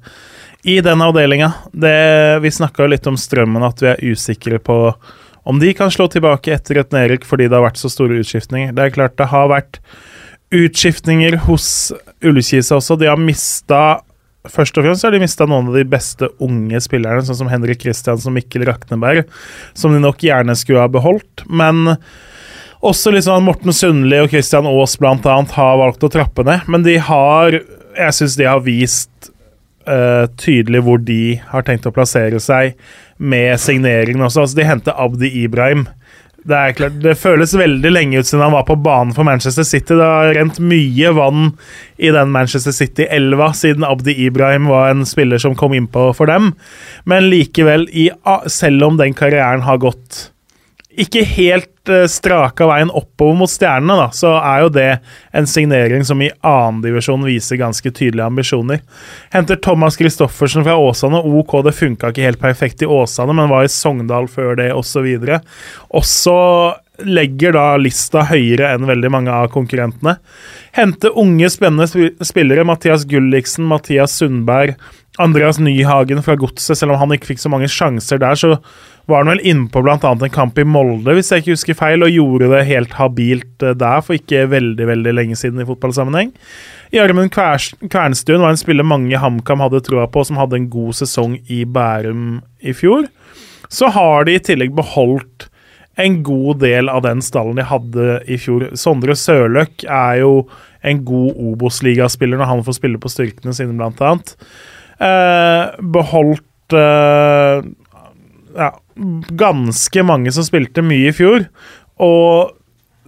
i 0.63 0.79
den 0.79 0.99
avdelinga. 0.99 1.53
Vi 1.73 2.51
snakka 2.51 2.83
jo 2.83 2.87
litt 2.91 3.07
om 3.07 3.15
Strømmen, 3.15 3.63
at 3.63 3.79
vi 3.79 3.87
er 3.87 4.03
usikre 4.11 4.59
på 4.59 4.95
om 5.45 5.61
de 5.61 5.71
kan 5.77 5.93
slå 5.93 6.07
tilbake 6.11 6.53
etter 6.55 6.81
et 6.81 6.93
nedrykk 6.95 7.25
fordi 7.29 7.47
det 7.49 7.57
har 7.57 7.67
vært 7.67 7.79
så 7.81 7.91
store 7.93 8.17
utskiftninger. 8.23 8.73
Det 8.75 8.81
er 8.81 8.95
klart 8.95 9.17
det 9.21 9.29
har 9.29 9.51
vært 9.51 9.79
utskiftninger 10.55 11.37
hos 11.45 11.67
Ullkisa 12.25 12.79
også. 12.79 12.97
De 12.99 13.09
har 13.11 13.21
mista 13.21 14.01
Først 14.45 14.77
og 14.77 14.85
fremst 14.85 15.01
har 15.01 15.09
de 15.09 15.17
mista 15.17 15.47
noen 15.49 15.71
av 15.71 15.73
de 15.73 15.81
beste 15.89 16.27
unge 16.43 16.77
spillerne, 16.83 17.23
sånn 17.25 17.39
som 17.39 17.47
Henrik 17.49 17.79
Kristiansen 17.81 18.29
og 18.29 18.35
Mikkel 18.35 18.61
Rakneberg, 18.67 19.23
som 19.73 19.89
de 19.89 19.97
nok 20.03 20.21
gjerne 20.21 20.53
skulle 20.53 20.83
ha 20.83 20.91
beholdt. 20.93 21.41
Men 21.49 21.95
også 22.85 23.15
liksom 23.15 23.47
Morten 23.47 23.73
Sundli 23.73 24.19
og 24.21 24.29
Christian 24.29 24.69
Aas 24.69 24.99
annet 25.01 25.55
har 25.57 25.79
valgt 25.81 26.05
å 26.05 26.11
trappe 26.13 26.45
ned, 26.45 26.61
men 26.69 26.85
de 26.85 26.99
har 27.01 27.57
Jeg 27.95 28.13
syns 28.13 28.35
de 28.35 28.45
har 28.45 28.61
vist 28.61 29.31
eh, 29.87 30.25
tydelig 30.41 30.83
hvor 30.85 31.01
de 31.01 31.37
har 31.51 31.65
tenkt 31.67 31.87
å 31.89 31.93
plassere 31.95 32.41
seg 32.43 32.75
med 33.17 33.59
signeringen 33.61 34.25
også. 34.25 34.45
Altså, 34.45 34.59
de 34.59 34.67
henter 34.67 34.97
Abdi 34.99 35.31
Ibrahim. 35.43 35.85
Det 36.45 36.53
er 36.53 36.75
klart, 36.77 36.97
det 37.01 37.15
føles 37.17 37.55
veldig 37.57 37.89
lenge 37.89 38.19
ut 38.21 38.27
siden 38.27 38.43
han 38.43 38.53
var 38.53 38.67
på 38.67 38.77
banen 38.85 39.15
for 39.17 39.25
Manchester 39.25 39.65
City. 39.65 39.95
Det 39.97 40.09
har 40.11 40.35
rent 40.37 40.59
mye 40.61 41.13
vann 41.17 41.47
i 41.97 42.11
den 42.13 42.29
Manchester 42.35 42.75
City-elva 42.75 43.49
siden 43.57 43.87
Abdi 43.87 44.13
Ibrahim 44.27 44.69
var 44.69 44.91
en 44.91 45.01
spiller 45.09 45.41
som 45.41 45.57
kom 45.57 45.73
innpå 45.73 46.11
for 46.13 46.29
dem. 46.29 46.51
Men 47.09 47.31
likevel, 47.31 47.87
i, 47.89 48.11
selv 48.45 48.85
om 48.85 49.01
den 49.01 49.17
karrieren 49.17 49.65
har 49.65 49.81
gått 49.81 50.27
ikke 51.03 51.23
helt 51.27 51.91
uh, 51.91 52.05
straka 52.11 52.67
veien 52.69 52.91
oppover 52.93 53.37
mot 53.41 53.51
stjernene, 53.51 53.97
da, 53.99 54.07
så 54.15 54.35
er 54.39 54.63
jo 54.63 54.71
det 54.75 54.87
en 55.35 55.49
signering 55.49 56.05
som 56.07 56.21
i 56.23 56.31
annendivisjon 56.45 57.25
viser 57.27 57.59
ganske 57.61 57.91
tydelige 57.91 58.27
ambisjoner. 58.29 58.81
Henter 59.35 59.59
Thomas 59.59 59.99
Christoffersen 59.99 60.65
fra 60.67 60.77
Åsane. 60.79 61.21
OK, 61.21 61.59
det 61.65 61.75
funka 61.77 62.13
ikke 62.13 62.25
helt 62.27 62.41
perfekt 62.41 62.85
i 62.85 62.89
Åsane, 62.89 63.35
men 63.35 63.51
var 63.51 63.67
i 63.67 63.71
Sogndal 63.71 64.29
før 64.31 64.57
det, 64.59 64.71
osv. 64.75 65.07
Også 65.95 66.39
legger 67.03 67.55
da 67.55 67.63
lista 67.79 68.23
høyere 68.29 68.71
enn 68.75 68.87
veldig 68.87 69.11
mange 69.11 69.33
av 69.33 69.49
konkurrentene. 69.53 70.17
Hente 70.75 71.11
unge, 71.11 71.49
spennende 71.51 71.87
spillere. 72.23 72.65
Mathias 72.67 73.05
Gulliksen, 73.09 73.67
Mathias 73.67 74.15
Sundberg, 74.19 74.75
Andreas 75.21 75.59
Nyhagen 75.59 76.23
fra 76.23 76.37
Godset. 76.39 76.77
Selv 76.79 76.95
om 76.95 77.01
han 77.03 77.15
ikke 77.15 77.33
fikk 77.33 77.43
så 77.43 77.51
mange 77.51 77.71
sjanser 77.71 78.21
der, 78.21 78.39
så 78.39 78.55
var 79.05 79.21
han 79.21 79.31
vel 79.35 79.43
inne 79.45 79.67
på 79.69 79.83
bl.a. 79.85 79.97
en 80.01 80.33
kamp 80.33 80.57
i 80.57 80.65
Molde, 80.65 81.13
hvis 81.13 81.29
jeg 81.31 81.43
ikke 81.43 81.53
husker 81.53 81.77
feil, 81.77 82.05
og 82.05 82.13
gjorde 82.13 82.49
det 82.53 82.63
helt 82.69 82.95
habilt 82.97 83.65
eh, 83.65 83.75
der 83.77 84.01
for 84.05 84.17
ikke 84.17 84.47
veldig 84.51 84.87
veldig 84.89 85.13
lenge 85.13 85.37
siden 85.39 85.61
i 85.61 85.67
fotballsammenheng. 85.67 86.31
Gjermund 86.95 87.33
Kvernstuen 87.33 88.41
var 88.41 88.53
en 88.53 88.61
spiller 88.61 88.87
mange 88.87 89.13
i 89.13 89.19
HamKam 89.19 89.63
hadde 89.65 89.83
troa 89.85 90.07
på, 90.09 90.23
som 90.25 90.39
hadde 90.41 90.57
en 90.59 90.69
god 90.73 90.97
sesong 90.97 91.37
i 91.51 91.63
Bærum 91.65 92.39
i 92.65 92.73
fjor. 92.77 93.09
Så 93.69 93.89
har 93.93 94.25
de 94.25 94.37
i 94.37 94.43
tillegg 94.43 94.73
beholdt 94.77 95.49
en 96.01 96.19
god 96.27 96.59
del 96.63 96.89
av 96.91 97.05
den 97.05 97.21
stallen 97.23 97.59
de 97.59 97.65
hadde 97.67 98.19
i 98.31 98.37
fjor. 98.41 98.67
Sondre 98.77 99.15
Sørløk 99.17 99.85
er 99.87 100.21
jo 100.21 100.33
en 100.85 101.01
god 101.07 101.39
Obos-ligaspiller 101.51 102.39
når 102.39 102.51
han 102.51 102.65
får 102.65 102.77
spille 102.79 103.01
på 103.01 103.11
styrkene 103.11 103.55
sine, 103.55 103.75
annet. 103.79 104.35
Eh, 104.99 105.63
beholdt 105.95 106.75
eh, 106.75 107.65
ja, 108.55 108.71
ganske 109.37 110.03
mange 110.07 110.33
som 110.35 110.45
spilte 110.47 110.83
mye 110.85 111.11
i 111.11 111.15
fjor. 111.15 111.47
Og 112.01 112.55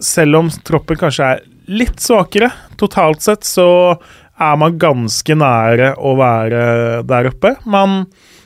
selv 0.04 0.42
om 0.42 0.52
troppen 0.68 1.00
kanskje 1.00 1.32
er 1.34 1.46
litt 1.68 2.00
svakere 2.04 2.52
totalt 2.80 3.24
sett, 3.26 3.48
så 3.48 3.68
er 4.38 4.60
man 4.62 4.78
ganske 4.80 5.36
nære 5.36 5.94
å 5.98 6.14
være 6.20 6.62
der 7.10 7.32
oppe. 7.32 7.56
Man, 7.66 8.04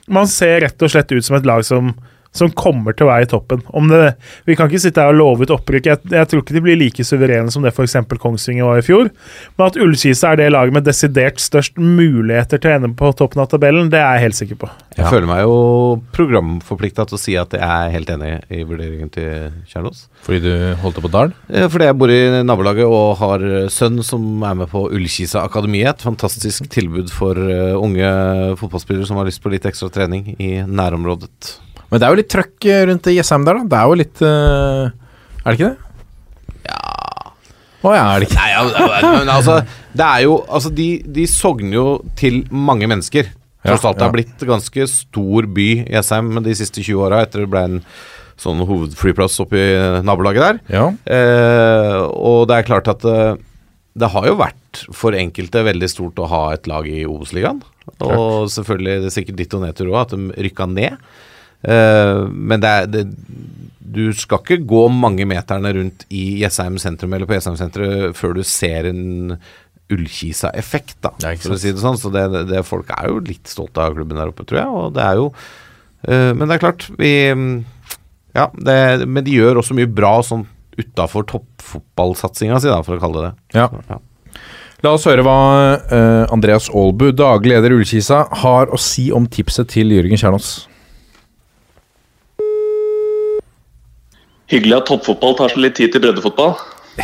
man 0.07 0.29
ser 0.31 0.61
rett 0.63 0.81
og 0.81 0.93
slett 0.93 1.11
ut 1.11 1.25
som 1.25 1.37
et 1.37 1.47
lag 1.47 1.65
som 1.67 1.91
som 2.35 2.51
kommer 2.55 2.95
til 2.95 3.07
å 3.07 3.11
være 3.11 3.25
i 3.25 3.29
toppen. 3.31 3.63
Om 3.75 3.89
det, 3.91 4.13
vi 4.47 4.55
kan 4.55 4.69
ikke 4.69 4.81
sitte 4.85 5.03
her 5.03 5.11
og 5.11 5.19
love 5.19 5.45
ut 5.45 5.53
opprykk. 5.53 5.89
Jeg, 5.89 6.01
jeg 6.13 6.29
tror 6.31 6.43
ikke 6.43 6.55
de 6.55 6.63
blir 6.63 6.79
like 6.79 7.03
suverene 7.05 7.51
som 7.51 7.65
det 7.65 7.73
f.eks. 7.73 7.97
Kongsvinger 8.21 8.67
var 8.67 8.79
i 8.79 8.85
fjor. 8.85 9.09
Men 9.57 9.65
at 9.67 9.79
Ullkisa 9.81 10.31
er 10.31 10.39
det 10.39 10.51
laget 10.53 10.77
med 10.77 10.87
desidert 10.87 11.41
størst 11.43 11.79
muligheter 11.81 12.61
til 12.61 12.71
å 12.71 12.77
ende 12.77 12.91
på 12.97 13.11
toppen 13.19 13.43
av 13.43 13.49
tabellen, 13.51 13.89
det 13.91 13.99
er 13.99 14.15
jeg 14.15 14.25
helt 14.27 14.39
sikker 14.39 14.61
på. 14.63 14.69
Jeg 14.95 15.07
føler 15.11 15.27
meg 15.27 15.43
jo 15.43 15.55
programforplikta 16.15 17.05
til 17.09 17.17
å 17.17 17.21
si 17.21 17.35
at 17.39 17.55
jeg 17.55 17.63
er 17.63 17.95
helt 17.95 18.11
enig 18.15 18.31
i 18.51 18.61
vurderingen 18.67 19.11
til 19.11 19.51
Kjernås. 19.71 20.05
Fordi 20.25 20.41
du 20.43 20.51
holdt 20.83 20.99
det 20.99 21.05
på 21.05 21.11
Dal? 21.11 21.33
Eh, 21.51 21.67
Fordi 21.71 21.89
jeg 21.89 21.97
bor 21.99 22.13
i 22.13 22.21
nabolaget 22.45 22.87
og 22.87 23.17
har 23.21 23.45
sønn 23.73 23.99
som 24.07 24.45
er 24.47 24.55
med 24.61 24.71
på 24.71 24.85
Ullkisa 24.91 25.43
Akademi. 25.43 25.83
Et 25.87 26.05
fantastisk 26.07 26.69
tilbud 26.71 27.11
for 27.11 27.39
eh, 27.39 27.75
unge 27.75 28.07
fotballspillere 28.61 29.09
som 29.09 29.19
har 29.19 29.27
lyst 29.27 29.43
på 29.43 29.51
litt 29.51 29.67
ekstra 29.67 29.91
trening 29.91 30.33
i 30.39 30.53
nærområdet. 30.63 31.57
Men 31.91 31.99
det 31.99 32.07
er 32.07 32.13
jo 32.13 32.19
litt 32.22 32.31
trøkk 32.31 32.68
eh, 32.72 32.84
rundt 32.89 33.09
i 33.11 33.15
Jessheim 33.18 33.45
der, 33.47 33.59
da. 33.59 33.68
Det 33.72 33.80
er 33.80 33.89
jo 33.89 33.99
litt 33.99 34.22
eh, 34.27 34.85
Er 35.41 35.49
det 35.49 35.57
ikke 35.57 35.69
det? 35.69 35.89
Ja 36.69 36.80
Å 37.81 37.93
ja, 37.97 38.05
er 38.05 38.23
det 38.23 38.30
ikke 38.30 38.47
Nei, 38.77 39.01
men 39.18 39.31
altså 39.34 39.57
Det 39.97 40.07
er 40.07 40.23
jo 40.27 40.38
Altså, 40.45 40.72
de, 40.77 40.88
de 41.19 41.27
sogner 41.30 41.76
jo 41.76 41.85
til 42.19 42.43
mange 42.53 42.88
mennesker. 42.89 43.31
Tross 43.61 43.85
alt 43.85 43.99
det 43.99 44.07
har 44.07 44.15
blitt 44.15 44.47
ganske 44.49 44.88
stor 44.89 45.45
by, 45.53 45.68
Jessheim, 45.93 46.31
de 46.41 46.53
siste 46.57 46.81
20 46.81 47.03
åra, 47.05 47.19
etter 47.27 47.43
det 47.43 47.51
ble 47.51 47.61
en 47.68 47.81
sånn 48.41 48.63
hovedflyplass 48.65 49.35
oppi 49.43 49.61
nabolaget 50.01 50.41
der. 50.41 50.61
Ja. 50.73 50.85
Eh, 51.05 51.97
og 52.09 52.47
det 52.49 52.57
er 52.57 52.65
klart 52.65 52.89
at 52.89 53.05
eh, 53.05 53.35
det 54.01 54.09
har 54.15 54.26
jo 54.26 54.39
vært 54.39 54.81
for 54.97 55.13
enkelte 55.18 55.61
veldig 55.68 55.89
stort 55.91 56.18
å 56.23 56.30
ha 56.31 56.41
et 56.55 56.65
lag 56.72 56.88
i 56.89 57.03
Obos-ligaen. 57.05 57.61
Og 58.07 58.49
selvfølgelig 58.49 59.03
det 59.03 59.11
er 59.11 59.15
sikkert 59.19 59.39
ditt 59.43 59.53
og 59.57 59.61
nedtur 59.68 59.91
òg, 59.91 59.99
at 60.05 60.15
de 60.15 60.45
rykka 60.47 60.68
ned. 60.72 60.97
Eh, 61.61 62.19
men 62.31 62.61
det 62.63 62.69
er 62.69 62.88
det, 62.89 63.03
Du 63.91 64.07
skal 64.17 64.39
ikke 64.41 64.63
gå 64.65 64.85
mange 64.93 65.27
meterne 65.29 65.73
rundt 65.75 66.05
i 66.09 66.39
Jessheim 66.41 66.79
sentrum 66.81 67.11
eller 67.13 67.27
på 67.29 67.35
Jessheim 67.35 67.57
senteret 67.59 68.15
før 68.17 68.38
du 68.38 68.43
ser 68.47 68.88
en 68.89 69.35
Ullkisa-effekt, 69.91 71.01
da, 71.03 71.11
for 71.41 71.57
å 71.57 71.59
si 71.59 71.73
det 71.73 71.81
sånn. 71.81 71.99
Så 71.99 72.11
det, 72.13 72.23
det, 72.47 72.63
folk 72.63 72.93
er 72.95 73.09
jo 73.11 73.19
litt 73.27 73.49
stolte 73.51 73.83
av 73.83 73.97
klubben 73.97 74.19
der 74.19 74.31
oppe, 74.31 74.45
tror 74.47 74.61
jeg. 74.61 74.71
Og 74.71 74.93
det 74.95 75.03
er 75.03 75.19
jo 75.19 75.25
eh, 76.07 76.31
Men 76.31 76.47
det 76.47 76.55
er 76.55 76.63
klart, 76.63 76.88
vi 77.01 77.11
Ja, 78.31 78.47
det, 78.55 78.77
men 79.11 79.25
de 79.27 79.35
gjør 79.35 79.59
også 79.59 79.75
mye 79.75 79.91
bra 79.91 80.17
sånn 80.23 80.47
utafor 80.79 81.27
toppfotballsatsinga 81.27 82.61
si, 82.63 82.71
da, 82.71 82.79
for 82.85 82.95
å 82.95 83.01
kalle 83.03 83.19
det 83.19 83.27
det. 83.27 83.59
Ja. 83.59 83.67
Ja. 83.91 83.99
La 84.81 84.95
oss 84.95 85.05
høre 85.05 85.21
hva 85.21 85.35
uh, 85.77 86.31
Andreas 86.33 86.71
Aalbu, 86.73 87.11
daglig 87.13 87.53
leder 87.53 87.75
Ullkisa, 87.75 88.23
har 88.41 88.71
å 88.73 88.79
si 88.81 89.11
om 89.13 89.27
tipset 89.29 89.69
til 89.69 89.91
Jørgen 89.93 90.17
Kjernås. 90.17 90.53
Hyggelig 94.51 94.81
at 94.81 94.89
toppfotball 94.89 95.37
tar 95.39 95.53
seg 95.53 95.61
litt 95.63 95.77
tid 95.79 95.93
til 95.93 96.03
breddefotball. 96.03 96.57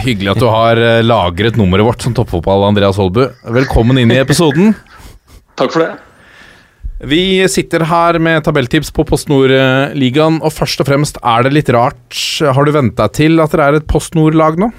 Hyggelig 0.04 0.34
at 0.34 0.42
du 0.44 0.50
har 0.52 0.80
eh, 0.84 1.04
lagret 1.06 1.56
nummeret 1.60 1.88
vårt 1.88 2.04
som 2.04 2.16
toppfotball, 2.18 2.66
Andreas 2.68 3.00
Holbu. 3.00 3.24
Velkommen 3.56 4.02
inn 4.02 4.12
i 4.12 4.20
episoden. 4.20 4.74
Takk 5.60 5.72
for 5.72 5.86
det. 5.86 5.94
Vi 7.08 7.22
sitter 7.48 7.86
her 7.88 8.18
med 8.20 8.42
tabelltips 8.44 8.90
på 8.92 9.06
Post 9.08 9.30
Nord-ligaen, 9.30 10.42
og 10.42 10.52
først 10.52 10.82
og 10.82 10.90
fremst 10.90 11.20
er 11.22 11.46
det 11.46 11.54
litt 11.54 11.72
rart. 11.72 12.20
Har 12.42 12.68
du 12.68 12.74
vent 12.76 12.98
deg 13.00 13.16
til 13.16 13.40
at 13.40 13.54
dere 13.54 13.70
er 13.70 13.80
et 13.80 13.88
Post 13.88 14.18
Nord-lag 14.18 14.60
nå? 14.60 14.72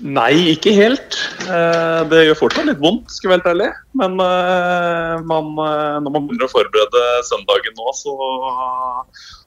Nei, 0.00 0.54
ikke 0.54 0.72
helt. 0.76 1.18
Eh, 1.48 2.04
Det 2.12 2.22
gjør 2.28 2.38
fortsatt 2.44 2.70
litt 2.70 2.78
vondt, 2.84 3.10
skal 3.10 3.26
jeg 3.26 3.34
være 3.34 3.42
helt 3.42 3.52
ærlig. 3.56 3.70
Men 4.00 4.14
eh, 4.22 5.16
man, 5.28 5.50
når 5.58 6.08
man 6.14 6.30
begynner 6.30 6.46
å 6.46 6.52
forberede 6.54 7.04
søndagen 7.26 7.74
nå, 7.80 7.96
så 7.96 8.14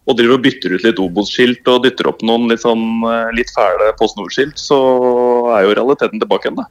og 0.03 0.17
driver 0.19 0.37
og 0.37 0.43
bytter 0.43 0.75
ut 0.75 0.85
litt 0.85 1.01
Obos-skilt 1.01 1.69
og 1.71 1.83
dytter 1.85 2.09
opp 2.11 2.23
noen 2.25 2.49
litt, 2.51 2.63
sånn, 2.63 3.03
eh, 3.07 3.29
litt 3.37 3.51
fæle 3.55 3.93
Post 3.99 4.19
Nord-skilt, 4.19 4.59
så 4.59 4.79
er 5.55 5.67
jo 5.67 5.77
realiteten 5.79 6.21
tilbake 6.21 6.49
igjen, 6.49 6.59
da. 6.59 6.67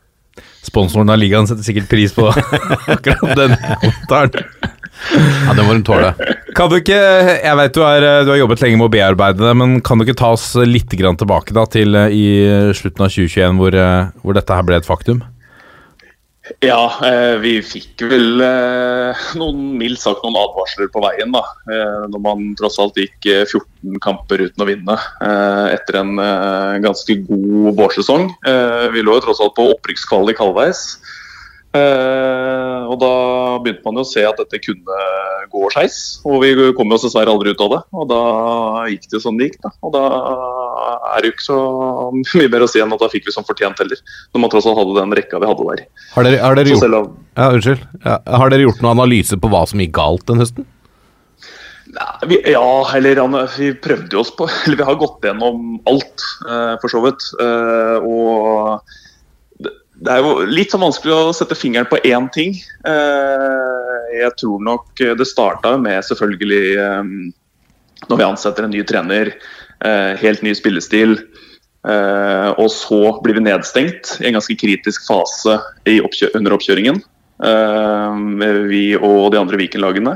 Sponsoren 0.63 1.11
av 1.11 1.19
ligaen 1.19 1.49
setter 1.49 1.65
sikkert 1.67 1.89
pris 1.91 2.15
på 2.15 2.29
akkurat 2.95 3.35
den 3.37 3.57
kommentaren. 3.57 4.71
Ja, 5.13 5.55
det 5.57 5.65
må 5.65 5.73
hun 5.73 5.83
tåle. 5.85 6.13
Kan 6.55 6.71
du 6.71 6.77
ikke, 6.79 6.99
jeg 7.41 7.59
vet 7.59 7.75
du, 7.75 7.81
er, 7.83 8.07
du 8.23 8.31
har 8.35 8.39
jobbet 8.39 8.63
lenge 8.63 8.79
med 8.79 8.87
å 8.87 8.93
bearbeide 8.93 9.43
det, 9.43 9.55
men 9.59 9.81
kan 9.85 9.99
du 9.99 10.07
ikke 10.07 10.19
ta 10.21 10.31
oss 10.37 10.53
litt 10.69 10.93
grann 11.01 11.19
tilbake 11.19 11.57
da 11.57 11.65
til 11.71 11.97
eh, 11.99 12.13
i 12.13 12.27
slutten 12.77 13.07
av 13.07 13.13
2021 13.13 13.61
hvor, 13.61 13.77
eh, 13.77 14.11
hvor 14.23 14.37
dette 14.39 14.59
her 14.59 14.69
ble 14.69 14.79
et 14.79 14.89
faktum? 14.89 15.25
Ja, 16.61 16.81
eh, 17.07 17.37
vi 17.43 17.53
fikk 17.65 18.03
vel 18.11 18.43
eh, 18.45 19.23
noen 19.39 19.61
mildt 19.81 20.03
sagt 20.03 20.23
noen 20.25 20.39
advarsler 20.41 20.91
på 20.93 21.03
veien. 21.05 21.33
da, 21.35 21.43
eh, 21.71 22.05
Når 22.13 22.23
man 22.23 22.53
tross 22.59 22.79
alt 22.83 22.99
gikk 22.99 23.29
eh, 23.31 23.45
14 23.47 23.99
kamper 24.05 24.45
uten 24.45 24.65
å 24.65 24.69
vinne 24.69 24.99
etter 25.73 25.99
en 25.99 26.15
ganske 26.83 27.17
god 27.27 27.79
vårsesong. 27.79 28.29
Vi 28.95 29.03
lå 29.03 29.17
jo 29.17 29.25
tross 29.25 29.41
alt 29.43 29.57
på 29.57 29.67
opprykkskvalik 29.73 30.39
halvveis. 30.43 30.85
Eh, 31.73 32.83
og 32.85 32.99
da 33.01 33.13
begynte 33.65 33.87
man 33.87 33.97
jo 33.97 34.05
å 34.05 34.09
se 34.09 34.25
at 34.29 34.41
dette 34.41 34.61
kunne 34.61 34.99
gå 35.53 35.71
skeis. 35.73 35.99
Og 36.29 36.43
vi 36.45 36.53
kom 36.77 36.93
jo 36.93 36.99
dessverre 37.01 37.33
aldri 37.33 37.55
ut 37.55 37.65
av 37.65 37.73
det. 37.73 37.81
Og 37.97 38.11
da 38.11 38.21
gikk 38.93 39.09
det 39.09 39.17
jo 39.17 39.23
sånn 39.25 39.41
det 39.41 39.49
gikk. 39.49 39.63
da. 39.65 39.73
Og 39.81 39.95
da 39.95 40.03
er 41.13 41.23
det 41.23 41.31
jo 41.31 41.35
ikke 41.37 41.47
så 41.47 41.63
mye 42.19 42.53
mer 42.53 42.67
å 42.67 42.71
si 42.71 42.83
enn 42.85 42.93
at 42.93 43.03
da 43.03 43.11
fikk 43.13 43.31
vi 43.31 43.35
som 43.35 43.49
fortjent 43.49 43.81
heller. 43.81 44.05
Når 44.35 44.45
man 44.45 44.53
tross 44.53 44.69
alt 44.69 44.81
hadde 44.83 44.99
den 45.01 45.17
rekka 45.17 45.41
vi 45.41 45.51
hadde 45.51 45.69
der. 45.71 45.87
Har 46.13 46.29
dere, 46.29 46.45
har 46.45 46.61
dere 46.61 46.77
gjort 46.77 46.89
om 47.01 47.11
Ja, 47.33 47.49
unnskyld. 47.49 47.89
Ja, 48.05 48.21
har 48.43 48.53
dere 48.53 48.69
gjort 48.69 48.85
noen 48.85 48.95
analyse 48.99 49.41
på 49.41 49.53
hva 49.53 49.65
som 49.69 49.81
gikk 49.83 49.97
galt 49.97 50.27
den 50.29 50.43
høsten? 50.43 50.69
Nei, 51.93 52.13
vi, 52.31 52.39
ja, 52.49 52.69
eller 52.97 53.19
vi 53.53 53.73
prøvde 53.85 54.17
jo 54.17 54.23
oss 54.23 54.31
på 54.33 54.47
Eller 54.65 54.79
vi 54.81 54.87
har 54.89 55.01
gått 55.01 55.25
gjennom 55.27 55.75
alt, 55.91 56.25
eh, 56.49 56.75
for 56.81 56.93
så 56.93 57.03
vidt. 57.05 57.27
Eh, 57.43 58.05
og 58.05 58.93
det, 60.03 60.11
er 60.11 60.23
jo 60.25 60.47
litt 60.51 60.73
sånn 60.73 60.83
vanskelig 60.83 61.15
å 61.15 61.35
sette 61.37 61.59
fingeren 61.59 61.89
på 61.91 62.01
én 62.09 62.29
ting. 62.35 62.57
Eh, 62.89 64.01
jeg 64.19 64.35
tror 64.41 64.63
nok 64.65 65.03
det 65.19 65.29
starta 65.29 65.77
med 65.81 66.03
selvfølgelig 66.07 66.63
eh, 66.83 67.13
når 68.09 68.19
vi 68.19 68.27
ansetter 68.27 68.67
en 68.67 68.75
ny 68.75 68.83
trener, 68.89 69.35
eh, 69.85 70.13
helt 70.23 70.43
ny 70.45 70.55
spillestil. 70.59 71.19
Og 71.83 72.69
så 72.71 72.99
blir 73.25 73.35
vi 73.35 73.41
nedstengt 73.43 74.13
i 74.21 74.29
en 74.29 74.37
ganske 74.37 74.55
kritisk 74.55 75.03
fase 75.03 75.57
under 75.91 76.55
oppkjøringen. 76.55 77.01
Vi 78.71 78.83
og 79.01 79.25
de 79.35 79.41
andre 79.41 79.59
Viken-lagene. 79.59 80.13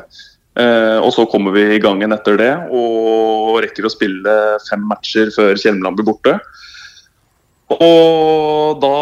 Og 1.02 1.10
så 1.16 1.24
kommer 1.26 1.56
vi 1.56 1.64
i 1.74 1.80
gangen 1.82 2.14
etter 2.14 2.38
det 2.38 2.52
og 2.70 3.58
rekker 3.64 3.88
å 3.88 3.90
spille 3.90 4.36
fem 4.68 4.86
matcher 4.86 5.34
før 5.34 5.58
Kjelmeland 5.58 5.98
blir 5.98 6.06
borte. 6.12 6.36
Og 7.74 8.78
da 8.82 8.96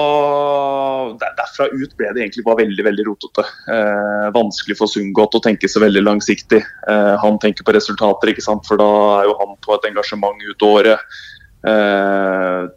Derfra 1.15 1.67
ut 1.71 1.93
ble 1.99 2.09
det 2.15 2.23
egentlig 2.23 2.45
bare 2.47 2.63
veldig 2.63 2.85
veldig 2.87 3.05
rotete. 3.07 3.45
Eh, 3.71 4.29
vanskelig 4.35 4.79
for 4.79 4.91
Sundgodt 4.91 5.37
å 5.37 5.43
tenke 5.45 5.69
så 5.71 5.83
veldig 5.83 6.03
langsiktig. 6.03 6.63
Eh, 6.63 7.15
han 7.21 7.37
tenker 7.43 7.67
på 7.67 7.75
resultater, 7.77 8.33
ikke 8.33 8.45
sant? 8.45 8.65
for 8.67 8.81
da 8.81 8.89
er 9.21 9.29
jo 9.29 9.37
han 9.39 9.55
på 9.63 9.77
et 9.77 9.87
engasjement 9.91 10.49
ut 10.49 10.67
året. 10.67 11.05
Eh, 11.69 12.73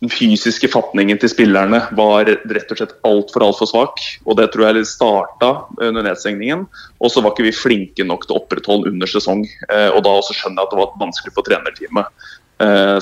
den 0.00 0.12
fysiske 0.12 0.68
fatningen 0.70 1.18
til 1.20 1.30
spillerne 1.32 1.80
var 1.96 2.28
rett 2.28 2.72
og 2.72 2.78
slett 2.78 2.94
altfor 3.06 3.44
alt 3.46 3.58
for 3.60 3.70
svak. 3.70 4.02
og 4.26 4.36
Det 4.38 4.48
tror 4.52 4.68
jeg 4.68 4.88
starta 4.88 5.50
under 5.80 6.04
nedstengningen. 6.06 6.66
Og 7.00 7.10
så 7.12 7.22
var 7.22 7.34
ikke 7.34 7.48
vi 7.48 7.54
flinke 7.56 8.06
nok 8.06 8.26
til 8.26 8.36
å 8.36 8.42
opprettholde 8.42 8.92
under 8.92 9.10
sesong. 9.10 9.44
Eh, 9.70 9.88
og 9.90 10.04
Da 10.04 10.12
også 10.12 10.36
skjønner 10.36 10.62
jeg 10.62 10.68
at 10.68 10.74
det 10.74 10.80
var 10.82 10.98
vanskelig 11.00 11.34
for 11.34 11.46
trenerteamet, 11.46 12.06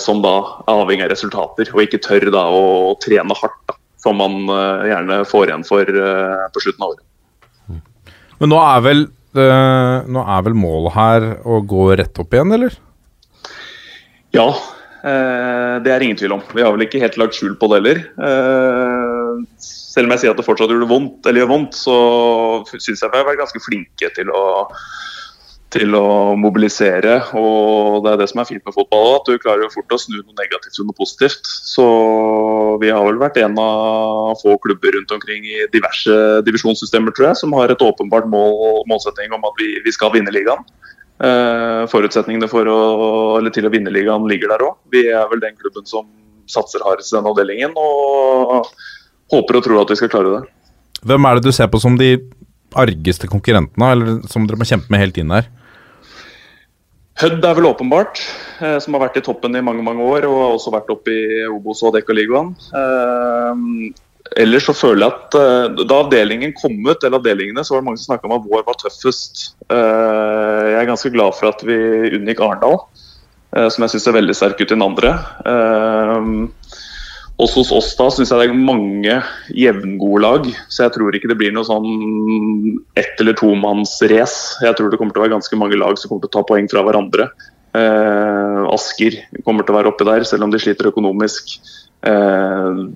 som 0.02 0.18
da 0.24 0.34
er 0.64 0.72
avhengig 0.72 1.04
av 1.06 1.12
resultater, 1.12 1.68
og 1.70 1.84
ikke 1.84 2.02
tør 2.02 2.30
da 2.34 2.44
å 2.50 2.94
trene 3.02 3.36
hardt. 3.38 3.60
da, 3.70 3.76
Som 4.02 4.18
man 4.20 4.48
eh, 4.50 4.88
gjerne 4.90 5.20
får 5.30 5.48
igjen 5.48 5.66
for 5.68 5.88
eh, 5.88 6.46
på 6.52 6.62
slutten 6.64 6.82
av 6.84 6.94
året. 6.94 7.04
Men 8.42 8.50
nå 8.50 8.58
er 8.60 8.82
vel, 8.84 9.04
eh, 9.38 9.96
nå 10.10 10.24
er 10.36 10.42
vel 10.48 10.56
målet 10.58 10.96
her 10.96 11.28
å 11.46 11.60
gå 11.64 11.86
rett 12.00 12.18
opp 12.20 12.34
igjen, 12.34 12.52
eller? 12.56 12.74
Ja, 14.34 14.48
eh, 15.06 15.76
det 15.84 15.94
er 15.94 16.04
ingen 16.04 16.18
tvil 16.18 16.34
om. 16.36 16.42
Vi 16.52 16.66
har 16.66 16.74
vel 16.74 16.84
ikke 16.88 17.00
helt 17.04 17.16
lagt 17.20 17.38
skjul 17.38 17.54
på 17.60 17.70
det 17.70 17.80
heller. 17.80 18.02
Eh, 18.28 19.30
selv 19.62 20.08
om 20.08 20.14
jeg 20.16 20.24
sier 20.24 20.34
at 20.34 20.42
det 20.42 20.46
fortsatt 20.48 20.74
gjør 20.74 20.88
vondt, 20.90 21.22
eller 21.24 21.44
gjør 21.44 21.52
vondt, 21.54 21.78
så 21.78 21.96
syns 22.74 22.98
jeg 22.98 23.12
vi 23.14 23.20
har 23.20 23.28
vært 23.30 23.44
ganske 23.44 23.62
flinke 23.62 24.10
til 24.18 24.34
å, 24.34 24.44
til 25.74 25.94
å 25.98 26.34
mobilisere. 26.38 27.16
Og 27.38 28.04
det 28.04 28.12
er 28.12 28.20
det 28.20 28.28
som 28.30 28.40
er 28.42 28.48
fint 28.48 28.62
med 28.64 28.76
fotball 28.76 29.18
at 29.18 29.28
du 29.28 29.40
klarer 29.42 29.66
jo 29.66 29.72
fort 29.74 29.96
å 29.96 30.00
snu 30.00 30.16
noe 30.20 30.36
negativt 30.38 30.76
til 30.78 30.88
noe 30.88 30.98
positivt. 30.98 31.42
Så 31.44 31.86
vi 32.82 32.92
har 32.94 33.04
vel 33.06 33.20
vært 33.22 33.40
en 33.42 33.58
av 33.60 34.38
få 34.42 34.56
klubber 34.64 34.94
rundt 34.96 35.14
omkring 35.16 35.46
i 35.48 35.66
diverse 35.74 36.16
divisjonssystemer, 36.46 37.14
tror 37.14 37.32
jeg, 37.32 37.42
som 37.42 37.54
har 37.58 37.74
et 37.74 37.84
åpenbart 37.84 38.30
mål, 38.30 38.84
målsetting 38.90 39.34
om 39.34 39.46
at 39.50 39.62
vi, 39.62 39.74
vi 39.84 39.94
skal 39.94 40.14
vinne 40.14 40.34
ligaen. 40.34 40.62
Eh, 41.24 41.84
forutsetningene 41.90 42.50
for 42.50 42.66
å, 42.66 42.78
til 43.54 43.68
å 43.68 43.72
vinne 43.72 43.92
ligaen 43.94 44.26
ligger 44.30 44.54
der 44.54 44.66
òg. 44.66 44.78
Vi 44.94 45.06
er 45.10 45.26
vel 45.30 45.42
den 45.42 45.58
klubben 45.58 45.86
som 45.86 46.08
satser 46.50 46.82
hardest 46.84 47.12
i 47.12 47.16
den 47.16 47.28
avdelingen 47.30 47.76
og 47.80 48.66
håper 49.32 49.58
og 49.58 49.64
tror 49.64 49.82
at 49.84 49.92
vi 49.94 49.98
skal 50.00 50.10
klare 50.12 50.32
det. 50.34 50.42
Hvem 51.04 51.28
er 51.28 51.38
det 51.38 51.46
du 51.46 51.54
ser 51.54 51.70
på 51.72 51.80
som 51.80 51.96
de 52.00 52.16
argeste 52.74 53.28
konkurrentene, 53.30 53.90
eller 53.94 54.18
som 54.30 54.48
dere 54.48 54.58
må 54.60 54.66
kjempe 54.68 54.90
med 54.92 55.00
helt 55.00 55.20
inn 55.20 55.32
her? 55.34 55.46
Hødd 57.20 57.44
er 57.46 57.54
vel 57.54 57.68
åpenbart, 57.68 58.18
eh, 58.58 58.78
som 58.82 58.96
har 58.96 59.04
vært 59.04 59.20
i 59.20 59.22
toppen 59.22 59.54
i 59.54 59.62
mange 59.62 59.84
mange 59.86 60.02
år 60.02 60.26
og 60.26 60.38
har 60.40 60.54
også 60.56 60.72
vært 60.74 60.90
oppe 60.90 61.12
i 61.14 61.44
Obos 61.46 61.84
og 61.86 61.94
Dekaligaen. 61.94 62.50
Eh, 62.74 63.60
ellers 64.42 64.66
så 64.66 64.74
føler 64.74 65.04
jeg 65.04 65.14
at 65.14 65.36
eh, 65.38 65.84
da 65.86 66.00
avdelingen 66.02 66.56
kom 66.58 66.74
ut, 66.82 66.98
eller 67.06 67.20
avdelingene, 67.20 67.62
så 67.62 67.76
var 67.76 67.84
det 67.84 67.88
mange 67.90 68.02
som 68.02 68.10
snakka 68.10 68.26
om 68.26 68.34
at 68.40 68.48
vår 68.50 68.66
var 68.66 68.80
tøffest. 68.82 69.44
Eh, 69.68 70.64
jeg 70.72 70.80
er 70.80 70.90
ganske 70.90 71.14
glad 71.14 71.38
for 71.38 71.52
at 71.52 71.62
vi 71.62 71.78
unngikk 72.18 72.42
Arendal, 72.42 72.82
som 73.54 73.84
jeg 73.84 73.92
syns 73.92 74.08
ser 74.08 74.16
veldig 74.16 74.34
sterk 74.34 74.58
ut 74.58 74.66
i 74.66 74.74
den 74.74 74.82
andre. 74.82 75.12
Også 77.34 77.64
hos 77.64 77.72
oss 77.74 77.88
da 77.98 78.06
syns 78.14 78.30
jeg 78.30 78.38
det 78.38 78.46
er 78.46 78.66
mange 78.66 79.14
jevngode 79.58 80.20
lag, 80.22 80.44
så 80.70 80.84
jeg 80.84 80.94
tror 80.94 81.16
ikke 81.16 81.32
det 81.32 81.38
blir 81.40 81.54
noe 81.54 81.66
sånn 81.66 82.78
ett- 82.94 83.18
eller 83.18 83.34
tomannsrace. 83.34 84.62
Jeg 84.62 84.76
tror 84.76 84.90
det 84.90 85.00
kommer 85.00 85.12
til 85.12 85.22
å 85.22 85.24
være 85.26 85.34
ganske 85.34 85.58
mange 85.58 85.78
lag 85.80 85.98
som 85.98 86.08
kommer 86.08 86.22
til 86.22 86.30
å 86.30 86.36
ta 86.38 86.44
poeng 86.46 86.68
fra 86.70 86.84
hverandre. 86.86 87.26
Eh, 87.74 88.60
Asker 88.70 89.18
kommer 89.42 89.66
til 89.66 89.74
å 89.74 89.78
være 89.80 89.90
oppi 89.90 90.06
der, 90.06 90.22
selv 90.22 90.46
om 90.46 90.50
de 90.50 90.60
sliter 90.62 90.92
økonomisk. 90.92 91.58
Eh, 92.06 92.86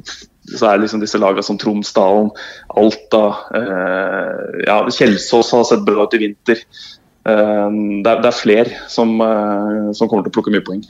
så 0.54 0.68
er 0.70 0.78
liksom 0.78 1.02
disse 1.02 1.18
lagene 1.18 1.42
som 1.42 1.58
Tromsdalen, 1.58 2.30
Alta 2.78 3.24
eh, 3.58 4.62
ja, 4.68 4.78
Kjelsås 4.86 5.50
har 5.50 5.64
sett 5.64 5.84
bra 5.84 6.06
ut 6.06 6.14
i 6.14 6.22
vinter. 6.22 6.62
Eh, 7.26 7.68
det, 8.04 8.06
er, 8.06 8.22
er 8.22 8.38
flere 8.38 8.86
som, 8.86 9.18
eh, 9.20 9.90
som 9.98 10.06
kommer 10.06 10.22
til 10.22 10.30
å 10.30 10.36
plukke 10.38 10.54
mye 10.54 10.64
poeng, 10.64 10.86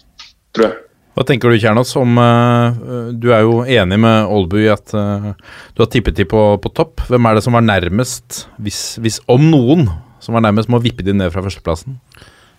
tror 0.53 0.69
jeg. 0.69 0.77
Hva 1.19 1.25
tenker 1.27 1.51
du, 1.51 1.59
Kjernos 1.59 1.97
om 1.99 2.15
uh, 2.15 3.11
Du 3.11 3.33
er 3.35 3.43
jo 3.43 3.65
enig 3.67 3.97
med 3.99 4.29
Aalbu 4.31 4.61
i 4.63 4.69
at 4.71 4.93
uh, 4.95 5.33
du 5.75 5.83
har 5.83 5.89
tippet 5.91 6.15
de 6.15 6.23
på, 6.31 6.43
på 6.63 6.71
topp. 6.71 7.03
Hvem 7.11 7.27
er 7.27 7.35
det 7.35 7.43
som 7.43 7.57
var 7.59 7.65
nærmest, 7.67 8.45
hvis, 8.63 8.83
hvis 9.03 9.19
om 9.27 9.49
noen, 9.51 9.89
som 10.23 10.39
var 10.39 10.45
nærmest 10.47 10.71
med 10.71 10.79
å 10.79 10.85
vippe 10.85 11.03
de 11.03 11.17
ned 11.19 11.33
fra 11.35 11.43
førsteplassen? 11.43 11.97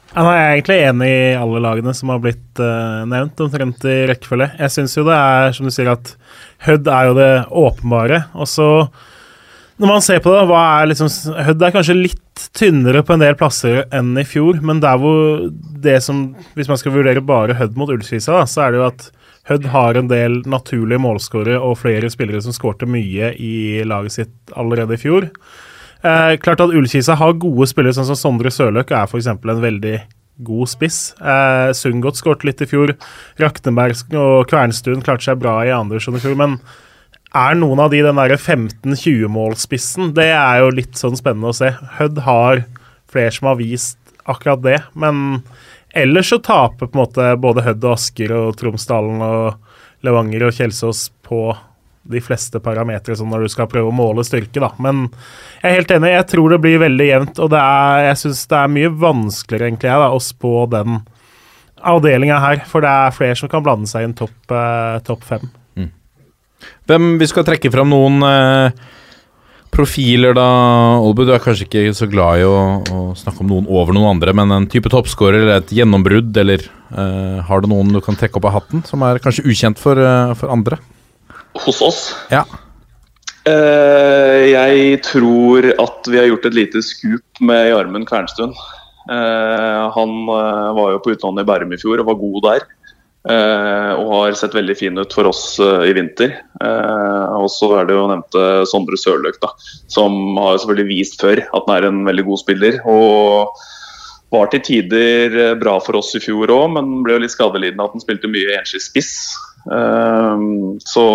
Ja, 0.10 0.26
nå 0.26 0.34
er 0.34 0.58
egentlig 0.58 0.80
enig 0.90 1.08
i 1.08 1.38
alle 1.40 1.62
lagene 1.64 1.94
som 1.96 2.12
har 2.12 2.20
blitt 2.26 2.60
uh, 2.60 3.08
nevnt, 3.08 3.40
omtrent 3.46 3.88
i 3.88 3.96
rekkefølge. 4.12 4.50
Jeg 4.60 4.76
syns 4.76 4.98
jo 4.98 5.08
det 5.08 5.16
er, 5.16 5.56
som 5.56 5.70
du 5.70 5.72
sier, 5.72 5.94
at 5.94 6.12
Hødd 6.68 6.92
er 6.92 7.08
jo 7.08 7.16
det 7.16 7.32
åpenbare. 7.64 8.24
Og 8.36 8.52
så, 8.52 8.70
når 9.80 9.88
man 9.88 10.04
ser 10.04 10.20
på 10.24 10.32
det, 10.34 10.42
hva 10.50 10.62
er 10.82 10.90
liksom 10.92 11.08
Hødd 11.48 11.64
er 11.64 11.72
kanskje 11.76 11.96
litt 11.96 12.44
tynnere 12.56 13.04
på 13.06 13.16
en 13.16 13.24
del 13.24 13.38
plasser 13.40 13.86
enn 13.96 14.12
i 14.20 14.26
fjor, 14.28 14.60
men 14.66 14.82
der 14.84 15.00
hvor 15.00 15.48
det 15.84 16.00
som 16.04 16.34
Hvis 16.58 16.70
man 16.72 16.80
skal 16.80 16.96
vurdere 16.96 17.24
bare 17.24 17.56
Hødd 17.60 17.80
mot 17.80 17.92
Ullskisa, 17.94 18.42
så 18.44 18.66
er 18.66 18.76
det 18.76 18.82
jo 18.82 18.90
at 18.90 19.08
Hødd 19.50 19.70
har 19.74 19.98
en 19.98 20.12
del 20.12 20.42
naturlige 20.50 21.02
målskårere 21.02 21.58
og 21.64 21.80
flere 21.82 22.12
spillere 22.12 22.44
som 22.44 22.54
skårte 22.54 22.86
mye 22.90 23.32
i 23.40 23.82
laget 23.88 24.14
sitt 24.14 24.54
allerede 24.54 24.94
i 24.94 25.02
fjor. 25.02 25.30
Eh, 26.06 26.36
klart 26.44 26.62
at 26.62 26.76
Ullkisa 26.76 27.16
har 27.18 27.40
gode 27.42 27.66
spillere, 27.72 27.96
sånn 27.98 28.12
som 28.12 28.20
Sondre 28.20 28.52
Sørløk 28.54 28.94
er 28.94 29.10
f.eks. 29.10 29.32
en 29.32 29.64
veldig 29.64 29.96
god 30.46 30.70
spiss. 30.72 31.00
Eh, 31.18 31.72
Sundgodt 31.76 32.20
skåret 32.20 32.46
litt 32.48 32.62
i 32.62 32.70
fjor. 32.70 32.94
Raktenberg 33.42 33.98
og 34.14 34.46
Kvernstuen 34.52 35.02
klarte 35.04 35.28
seg 35.28 35.42
bra 35.42 35.58
i 35.66 35.74
andre 35.74 35.98
divisjon 35.98 36.20
i 36.20 36.24
fjor. 36.24 36.38
Men 36.40 36.60
er 37.36 37.58
noen 37.60 37.82
av 37.84 37.92
de 37.94 38.02
den 38.06 38.18
derre 38.18 38.38
15-20-målspissen? 38.40 40.14
Det 40.18 40.30
er 40.34 40.64
jo 40.64 40.74
litt 40.74 40.98
sånn 40.98 41.18
spennende 41.20 41.52
å 41.52 41.58
se. 41.58 41.72
Hødd 42.00 42.24
har 42.26 42.64
flere 43.10 43.34
som 43.36 43.52
har 43.52 43.60
vist 43.60 43.98
akkurat 44.30 44.62
det, 44.66 44.78
men 44.94 45.42
ellers 45.98 46.30
så 46.30 46.40
taper 46.42 46.90
på 46.90 46.98
en 46.98 47.04
måte 47.04 47.32
både 47.42 47.66
Hødd 47.66 47.86
og 47.86 47.96
Asker 47.96 48.34
og 48.36 48.58
Tromsdalen 48.60 49.24
og 49.26 50.06
Levanger 50.06 50.48
og 50.48 50.56
Kjelsås 50.56 51.10
på 51.26 51.50
de 52.10 52.22
fleste 52.24 52.62
parametere 52.64 53.18
sånn 53.18 53.30
når 53.30 53.46
du 53.46 53.52
skal 53.54 53.70
prøve 53.70 53.92
å 53.92 53.96
måle 53.96 54.24
styrke, 54.26 54.62
da. 54.64 54.72
Men 54.82 55.08
jeg 55.62 55.70
er 55.70 55.78
helt 55.78 55.94
enig, 55.94 56.14
jeg 56.16 56.28
tror 56.32 56.54
det 56.54 56.62
blir 56.64 56.82
veldig 56.82 57.08
jevnt, 57.10 57.42
og 57.44 57.54
er, 57.60 58.06
jeg 58.08 58.22
syns 58.24 58.44
det 58.50 58.60
er 58.60 58.76
mye 58.78 58.92
vanskeligere, 59.04 59.70
egentlig, 59.70 59.92
jeg, 59.92 60.02
da, 60.06 60.10
å 60.16 60.24
spå 60.24 60.54
den 60.74 61.02
avdelinga 61.90 62.40
her, 62.44 62.64
for 62.68 62.84
det 62.84 62.92
er 62.92 63.16
flere 63.16 63.38
som 63.40 63.52
kan 63.52 63.66
blande 63.66 63.90
seg 63.92 64.04
i 64.04 64.10
en 64.10 64.18
topp 64.18 64.56
eh, 64.56 64.98
topp 65.06 65.28
fem. 65.28 65.46
Hvem 66.90 67.12
Vi 67.22 67.28
skal 67.30 67.46
trekke 67.48 67.72
fram 67.74 67.92
noen 67.94 68.24
eh, 68.26 68.72
profiler, 69.74 70.34
da. 70.38 70.48
Olbu, 71.04 71.26
du 71.28 71.34
er 71.36 71.44
kanskje 71.44 71.68
ikke 71.68 71.84
så 71.98 72.08
glad 72.10 72.42
i 72.42 72.48
å, 72.48 72.56
å 72.84 73.02
snakke 73.18 73.44
om 73.44 73.52
noen 73.52 73.70
over 73.70 73.96
noen 73.96 74.16
andre, 74.16 74.34
men 74.36 74.54
en 74.56 74.70
type 74.70 74.92
toppskårer 74.92 75.44
eller 75.44 75.60
et 75.62 75.74
gjennombrudd, 75.80 76.32
eller 76.42 76.66
eh, 76.66 77.38
har 77.46 77.62
du 77.62 77.70
noen 77.72 77.94
du 77.94 78.02
kan 78.04 78.18
trekke 78.20 78.42
opp 78.42 78.50
av 78.50 78.58
hatten, 78.60 78.84
som 78.88 79.06
er 79.06 79.22
kanskje 79.24 79.46
ukjent 79.50 79.82
for, 79.82 80.00
eh, 80.00 80.34
for 80.40 80.52
andre? 80.54 80.82
Hos 81.60 81.80
oss 81.86 82.02
Ja. 82.34 82.44
Eh, 83.50 84.50
jeg 84.52 85.00
tror 85.06 85.66
at 85.72 86.10
vi 86.10 86.20
har 86.20 86.28
gjort 86.28 86.50
et 86.50 86.58
lite 86.58 86.82
skup 86.86 87.42
med 87.42 87.70
Jarmund 87.72 88.06
Kvernstuen. 88.10 88.52
Eh, 89.10 89.86
han 89.96 90.18
var 90.28 90.92
jo 90.94 91.00
på 91.02 91.16
utlandet 91.16 91.46
i 91.46 91.50
Bærum 91.50 91.74
i 91.74 91.80
fjor 91.82 92.04
og 92.04 92.12
var 92.12 92.20
god 92.20 92.44
der. 92.46 92.68
Eh, 93.28 93.94
og 94.00 94.14
har 94.14 94.36
sett 94.40 94.56
veldig 94.56 94.78
fin 94.80 94.96
ut 94.96 95.12
for 95.12 95.28
oss 95.28 95.58
eh, 95.60 95.90
i 95.90 95.96
vinter. 95.98 96.38
Eh, 96.64 97.26
og 97.36 97.50
så 97.52 97.74
er 97.82 97.90
det 97.90 97.98
jo 97.98 98.06
nevnte 98.08 98.46
Sondre 98.70 99.00
Sørløk, 99.00 99.42
da, 99.44 99.52
som 99.92 100.38
har 100.40 100.62
selvfølgelig 100.62 100.88
vist 100.94 101.20
før 101.20 101.44
at 101.44 101.68
han 101.68 101.76
er 101.76 101.90
en 101.90 102.06
veldig 102.08 102.26
god 102.30 102.42
spiller. 102.46 102.80
Og 102.88 103.60
var 104.32 104.52
til 104.54 104.64
tider 104.64 105.58
bra 105.60 105.76
for 105.84 106.00
oss 106.00 106.14
i 106.16 106.24
fjor 106.24 106.54
òg, 106.54 106.68
men 106.78 107.00
ble 107.04 107.18
jo 107.18 107.24
litt 107.26 107.34
skadelidende 107.34 107.84
at 107.84 107.96
han 107.98 108.04
spilte 108.04 108.30
mye 108.32 108.60
enslig 108.60 108.84
spiss. 108.86 109.14
Så 110.86 111.06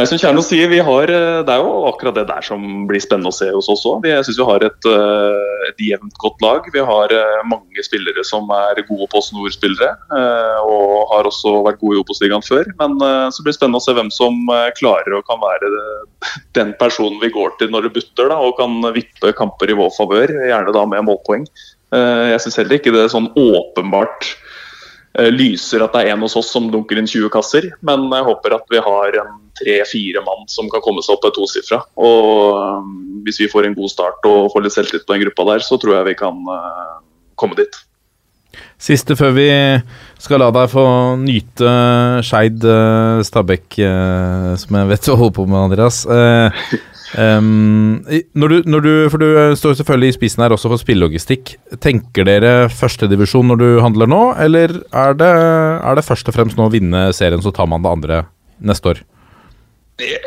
er 0.00 0.08
som 0.08 0.16
Kjerno 0.16 0.40
sier, 0.40 0.70
har, 0.86 1.10
eh, 1.12 1.42
det 1.44 1.52
er 1.52 1.60
jo 1.60 1.84
akkurat 1.90 2.14
det 2.16 2.24
der 2.30 2.40
som 2.40 2.86
blir 2.88 3.02
spennende 3.02 3.28
å 3.28 3.36
se 3.36 3.50
hos 3.52 3.68
oss 3.68 3.82
òg. 3.84 4.06
Jeg 4.08 4.24
syns 4.24 4.38
vi 4.40 4.46
har 4.48 4.64
et, 4.64 4.86
eh, 4.88 5.66
et 5.68 5.82
jevnt 5.84 6.16
godt 6.16 6.40
lag. 6.40 6.64
Vi 6.72 6.80
har 6.80 7.12
eh, 7.12 7.42
mange 7.44 7.84
spillere 7.84 8.24
som 8.24 8.48
er 8.48 8.80
gode 8.88 9.10
Post 9.12 9.34
Nord-spillere. 9.36 9.90
eh, 10.16 10.60
Og 10.64 11.12
har 11.12 11.28
også 11.28 11.62
vært 11.66 11.80
gode 11.80 11.98
i 11.98 12.00
Obos-ligaen 12.00 12.40
før. 12.40 12.64
Men 12.80 12.96
så 13.32 13.42
blir 13.42 13.52
det 13.52 13.58
spennende 13.58 13.82
å 13.82 13.84
se 13.84 13.92
hvem 13.92 14.10
som 14.10 14.32
klarer 14.78 15.18
og 15.18 15.26
kan 15.28 15.38
være 15.42 15.68
den 16.56 16.72
personen 16.80 17.20
vi 17.20 17.28
går 17.28 17.58
til 17.58 17.68
når 17.68 17.82
det 17.82 17.94
butter, 17.98 18.30
da, 18.32 18.38
og 18.40 18.56
kan 18.56 18.80
vippe 18.94 19.34
kamper 19.36 19.68
i 19.68 19.76
vår 19.76 19.92
favør. 19.92 20.32
Gjerne 20.48 20.72
da 20.72 20.86
med 20.86 21.04
målpoeng. 21.04 21.44
Jeg 21.92 22.40
syns 22.40 22.56
heller 22.56 22.78
ikke 22.78 22.94
det 22.94 23.04
er 23.04 23.12
sånn 23.12 23.28
åpenbart 23.36 24.32
lyser 25.32 25.82
at 25.84 25.92
det 25.92 26.06
er 26.06 26.14
en 26.14 26.22
hos 26.24 26.38
oss 26.40 26.48
som 26.54 26.70
dunker 26.72 26.96
inn 26.96 27.08
20 27.10 27.28
kasser, 27.34 27.66
men 27.84 28.06
jeg 28.08 28.24
håper 28.28 28.54
at 28.56 28.70
vi 28.72 28.80
har 28.80 29.18
en 29.20 29.34
tre-fire 29.58 30.22
mann 30.24 30.48
som 30.48 30.70
kan 30.72 30.82
komme 30.84 31.04
seg 31.04 31.16
opp 31.16 31.24
på 31.26 31.32
tosifra. 31.36 31.82
Og 32.00 32.58
eh, 32.58 32.90
hvis 33.26 33.42
vi 33.44 33.50
får 33.52 33.68
en 33.68 33.78
god 33.78 33.92
start 33.92 34.28
og 34.28 34.50
får 34.54 34.66
litt 34.66 34.76
selvtillit 34.76 35.06
på 35.06 35.16
den 35.16 35.24
gruppa 35.26 35.48
der, 35.52 35.64
så 35.66 35.78
tror 35.80 35.98
jeg 35.98 36.10
vi 36.12 36.18
kan 36.22 36.52
eh, 36.56 37.00
komme 37.38 37.58
dit. 37.58 37.80
Siste 38.82 39.14
før 39.16 39.30
vi 39.32 39.48
skal 40.20 40.42
la 40.42 40.50
deg 40.52 40.68
få 40.68 40.84
nyte 41.20 41.70
Skeid 42.26 42.66
Stabæk, 43.24 43.78
eh, 43.80 44.48
som 44.60 44.80
jeg 44.80 44.90
vet 44.90 45.06
du 45.06 45.14
holder 45.14 45.36
på 45.38 45.46
med, 45.48 45.60
Andreas. 45.70 46.02
Eh, 47.12 47.40
i- 48.18 48.24
når 48.34 48.48
du, 48.48 48.56
når 48.72 48.80
du, 48.86 48.92
for 49.12 49.18
du 49.20 49.28
står 49.58 49.76
selvfølgelig 49.80 50.12
i 50.12 50.16
spissen 50.16 50.42
her 50.44 50.54
også 50.56 50.70
for 50.72 50.80
spillelogistikk. 50.80 51.56
Tenker 51.84 52.24
dere 52.28 52.52
førstedivisjon 52.72 53.50
når 53.52 53.58
du 53.60 53.68
handler 53.84 54.08
nå, 54.10 54.22
eller 54.40 54.78
er 54.92 55.16
det, 55.20 55.32
er 55.84 55.98
det 55.98 56.06
først 56.08 56.28
og 56.32 56.36
fremst 56.38 56.56
nå 56.56 56.68
å 56.68 56.72
vinne 56.72 57.08
serien, 57.16 57.42
så 57.44 57.52
tar 57.54 57.68
man 57.68 57.82
det 57.84 57.92
andre 57.92 58.22
neste 58.62 58.94
år? 58.94 59.02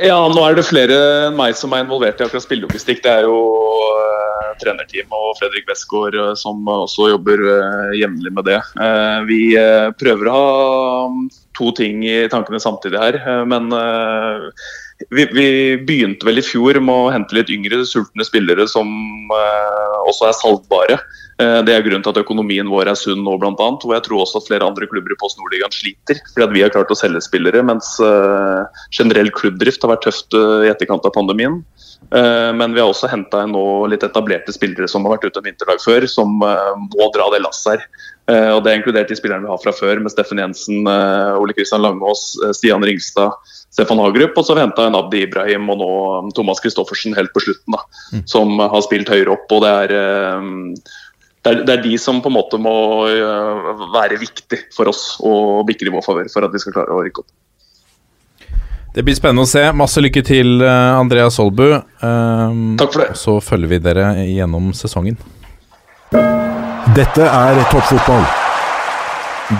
Ja, 0.05 0.19
nå 0.31 0.39
er 0.45 0.55
det 0.55 0.63
flere 0.67 0.95
enn 1.25 1.35
meg 1.35 1.55
som 1.57 1.73
er 1.73 1.81
involvert 1.83 2.21
i 2.21 2.23
akkurat 2.27 2.43
spillelogistikk. 2.45 3.01
Det 3.03 3.11
er 3.11 3.25
jo 3.25 3.33
uh, 3.35 4.53
trenerteam 4.61 5.09
og 5.17 5.33
Fredrik 5.39 5.65
Westgård 5.67 6.15
uh, 6.15 6.29
som 6.37 6.61
også 6.69 7.09
jobber 7.15 7.41
uh, 7.43 7.89
jevnlig 7.97 8.31
med 8.37 8.45
det. 8.47 8.59
Uh, 8.77 9.25
vi 9.27 9.39
eh, 9.59 9.89
prøver 9.99 10.29
å 10.29 10.35
ha 10.37 11.09
um, 11.09 11.25
to 11.57 11.73
ting 11.75 12.05
i 12.07 12.21
tankene 12.31 12.61
samtidig 12.61 13.01
her, 13.01 13.17
eh, 13.19 13.41
men 13.49 13.67
eh, 13.75 14.47
vi, 15.09 15.25
vi 15.25 15.47
begynte 15.83 16.27
vel 16.27 16.39
i 16.39 16.45
fjor 16.45 16.79
med 16.79 16.95
å 16.95 17.11
hente 17.11 17.35
litt 17.35 17.51
yngre, 17.51 17.81
sultne 17.87 18.25
spillere 18.27 18.67
som 18.71 18.87
eh, 19.35 19.95
også 20.07 20.29
er 20.29 20.37
salgbare. 20.39 20.99
Eh, 21.41 21.59
Det 21.67 21.73
er 21.75 21.83
grunnen 21.83 22.03
til 22.05 22.13
at 22.13 22.21
økonomien 22.21 22.69
vår 22.71 22.93
er 22.93 22.99
sunn 22.99 23.23
nå, 23.25 23.35
annet, 23.35 23.83
og 23.83 23.91
jeg 23.91 24.05
tror 24.05 24.23
også 24.23 24.39
at 24.39 24.47
flere 24.47 24.67
andre 24.67 24.87
klubber 24.87 25.11
i 25.11 25.19
Post 25.19 25.39
Nordligaen 25.41 25.73
sliter. 25.75 26.21
fordi 26.31 26.47
at 26.47 26.55
vi 26.55 26.63
har 26.63 26.71
klart 26.71 26.93
å 26.93 26.99
selge 26.99 27.23
spillere, 27.25 27.63
mens 27.67 27.97
eh, 27.99 28.63
generell 28.95 29.31
klubbdrift 29.35 29.83
har 29.83 29.95
vært 29.95 30.07
tøft 30.07 30.37
eh, 30.37 30.63
i 30.67 30.71
etterkant 30.71 31.05
av 31.05 31.15
pandemien. 31.17 31.59
Eh, 32.15 32.51
Men 32.55 32.73
vi 32.73 32.79
har 32.79 32.87
også 32.87 33.11
henta 33.11 33.43
inn 33.43 33.55
litt 33.91 34.03
etablerte 34.07 34.55
spillere 34.55 34.87
som 34.87 35.03
har 35.03 35.17
vært 35.17 35.27
ute 35.27 35.43
en 35.43 35.49
vinterdag 35.51 35.83
før, 35.83 36.07
som 36.07 36.39
eh, 36.39 36.75
må 36.95 37.11
dra 37.11 37.27
det 37.35 37.43
lasset 37.43 37.75
her. 37.75 37.87
Og 38.25 38.63
Det 38.65 38.71
er 38.71 38.79
inkludert 38.79 39.11
de 39.11 39.15
spillerne 39.19 39.45
vi 39.45 39.51
har 39.51 39.59
fra 39.61 39.69
før, 39.69 39.99
med 40.01 40.09
Steffen 40.09 40.39
Jensen, 40.41 40.87
Ole 41.37 41.53
Kristian 41.53 41.83
Langås, 41.85 42.31
Stian 42.57 42.81
Ringstad, 42.81 43.35
Stefan 43.75 43.99
Hagerup. 43.99 44.37
Og 44.39 44.47
så 44.47 44.55
en 44.55 44.63
henta 44.65 44.87
inn 44.87 44.97
Abdi 44.97 45.25
Ibrahim 45.27 45.69
og 45.73 45.81
nå 45.81 45.93
um, 46.25 46.33
Thomas 46.35 46.61
Christoffersen 46.63 47.15
helt 47.17 47.33
på 47.35 47.43
slutten, 47.43 47.75
da, 47.75 47.83
som 48.29 48.55
uh, 48.59 48.69
har 48.71 48.85
spilt 48.85 49.11
høyere 49.11 49.35
opp. 49.35 49.49
og 49.51 49.65
det 49.65 49.73
er, 49.83 49.95
um, 50.39 50.75
det 51.45 51.51
er, 51.51 51.63
det 51.67 51.73
er 51.77 51.81
de 51.83 51.97
som 52.01 52.21
på 52.23 52.31
en 52.31 52.37
måte 52.39 52.59
må 52.61 52.75
uh, 53.05 53.89
være 53.95 54.21
viktig 54.21 54.67
for 54.75 54.91
oss 54.91 55.17
og 55.23 55.65
bikke 55.67 55.87
i 55.87 55.93
vår 55.93 56.05
favør 56.05 56.31
for 56.31 56.47
at 56.47 56.55
vi 56.55 56.63
skal 56.63 56.79
klare 56.79 56.95
å 56.95 57.03
rykke 57.05 57.25
opp. 57.25 57.33
Det 58.95 59.03
blir 59.03 59.15
spennende 59.17 59.43
å 59.43 59.49
se. 59.49 59.59
Masse 59.75 59.99
lykke 59.99 60.21
til, 60.23 60.61
eh, 60.63 60.95
Andreas 60.95 61.35
Solbu. 61.35 61.65
Um, 61.99 62.77
Takk 62.79 62.93
for 62.93 63.03
det. 63.03 63.17
Så 63.19 63.35
følger 63.43 63.73
vi 63.73 63.81
dere 63.83 64.05
gjennom 64.23 64.71
sesongen. 64.71 65.19
Dette 66.95 67.27
er 67.27 67.59
toppfotball. 67.73 68.44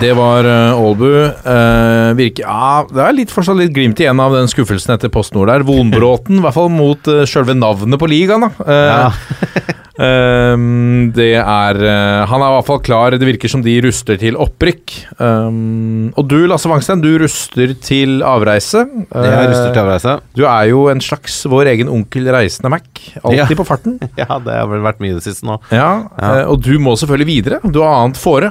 Det 0.00 0.10
var 0.18 0.42
uh, 0.42 0.74
Aalbu. 0.74 1.06
Uh, 1.46 2.10
virker 2.18 2.42
Ja, 2.42 2.82
det 2.90 3.02
er 3.04 3.14
litt, 3.14 3.30
fortsatt 3.30 3.58
litt 3.60 3.70
glimt 3.76 4.00
igjen 4.02 4.18
av 4.22 4.34
den 4.34 4.50
skuffelsen 4.50 4.96
etter 4.96 5.12
Post 5.14 5.36
Nord 5.36 5.46
der. 5.52 5.62
Vonbråten, 5.66 6.40
i 6.40 6.42
hvert 6.42 6.56
fall 6.56 6.72
mot 6.74 7.06
uh, 7.06 7.22
sjølve 7.28 7.54
navnet 7.54 8.00
på 8.02 8.08
ligaen, 8.10 8.48
da. 8.48 8.50
Eh, 8.66 9.20
ehm, 10.06 11.12
det 11.14 11.28
er 11.38 11.78
eh, 11.86 12.24
Han 12.28 12.42
er 12.42 12.50
i 12.50 12.56
hvert 12.56 12.66
fall 12.68 12.82
klar. 12.84 13.14
Det 13.14 13.28
virker 13.30 13.52
som 13.52 13.62
de 13.64 13.76
ruster 13.86 14.18
til 14.20 14.36
opprykk. 14.42 14.96
Um, 15.22 16.10
og 16.18 16.26
du, 16.32 16.36
Lasse 16.50 16.68
Wangstein, 16.70 17.00
du 17.04 17.12
ruster 17.22 17.76
til 17.86 18.18
avreise. 18.26 18.82
Jeg 19.06 19.48
ruster 19.52 19.70
til 19.70 19.82
avreise. 19.84 20.16
Du 20.36 20.44
er 20.50 20.66
jo 20.72 20.88
en 20.92 21.00
slags 21.04 21.38
vår 21.48 21.70
egen 21.76 21.94
onkel 21.94 22.26
Reisende 22.34 22.74
Mac. 22.74 22.90
Alltid 23.22 23.54
Ja. 23.54 23.62
på 23.62 23.68
farten. 23.70 24.00
Ja, 24.20 24.40
det 24.42 24.58
har 24.58 24.66
vel 24.70 24.82
vært 24.84 24.98
mye 25.04 25.14
det 25.20 25.22
siste 25.28 25.46
nå. 25.46 25.60
Ja, 25.70 26.08
Ja. 26.18 26.34
eh, 26.42 26.44
Og 26.50 26.58
du 26.66 26.74
må 26.82 26.98
selvfølgelig 26.98 27.30
videre. 27.30 27.62
Du 27.62 27.80
har 27.86 28.02
annet 28.02 28.18
fore. 28.20 28.50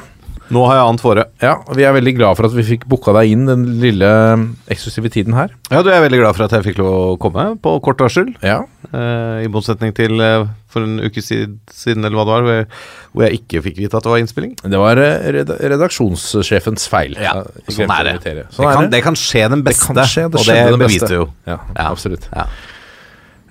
Nå 0.54 0.62
har 0.70 0.76
jeg 0.78 0.86
annet 0.86 1.02
fore. 1.02 1.24
Ja, 1.42 1.56
Vi 1.74 1.84
er 1.88 1.94
veldig 1.96 2.12
glad 2.20 2.38
for 2.38 2.46
at 2.46 2.54
vi 2.54 2.62
fikk 2.68 2.84
booka 2.92 3.14
deg 3.18 3.32
inn 3.34 3.48
den 3.50 3.64
lille 3.82 4.06
eh, 4.06 4.44
eksklusive 4.76 5.10
tiden 5.10 5.34
her. 5.34 5.50
Ja, 5.72 5.82
du 5.82 5.90
er 5.90 6.04
veldig 6.06 6.20
glad 6.22 6.36
for 6.38 6.46
at 6.46 6.52
jeg 6.54 6.68
fikk 6.68 6.78
lov 6.84 6.94
å 6.94 7.18
komme 7.22 7.48
på 7.62 7.78
kort 7.86 8.04
varsel. 8.06 8.34
Ja, 8.46 8.64
Eh, 8.96 9.42
I 9.44 9.48
motsetning 9.52 9.92
til 9.98 10.22
eh, 10.22 10.46
for 10.72 10.86
en 10.86 11.00
uke 11.02 11.20
siden, 11.20 12.06
eller 12.06 12.14
hva 12.16 12.24
det 12.24 12.34
var, 12.36 12.68
hvor- 13.12 13.26
jeg 13.26 13.40
ikke 13.42 13.64
fikk 13.66 13.80
vite 13.82 13.98
at 13.98 14.06
det 14.06 14.12
var 14.14 14.22
innspilling. 14.22 14.54
Det 14.62 14.78
var 14.80 15.02
eh, 15.02 15.26
redaksjonssjefens 15.74 16.86
feil. 16.88 17.16
Ja, 17.20 17.34
sånn 17.68 17.92
er 17.92 18.12
det. 18.14 18.46
Sånn 18.54 18.66
Det 18.70 18.76
kan, 18.76 18.84
det. 18.86 18.92
det 18.94 19.02
kan 19.04 19.18
skje 19.20 19.50
den 19.52 19.64
beste, 19.66 19.88
kan 19.90 20.06
skje, 20.06 20.28
det 20.30 20.40
og 20.40 20.46
det 20.48 20.56
den 20.70 20.80
beviser 20.80 21.16
jo. 21.18 21.26
Ja, 21.50 21.58
Ja. 21.76 21.90
absolutt. 21.92 22.30
Ja. 22.32 22.46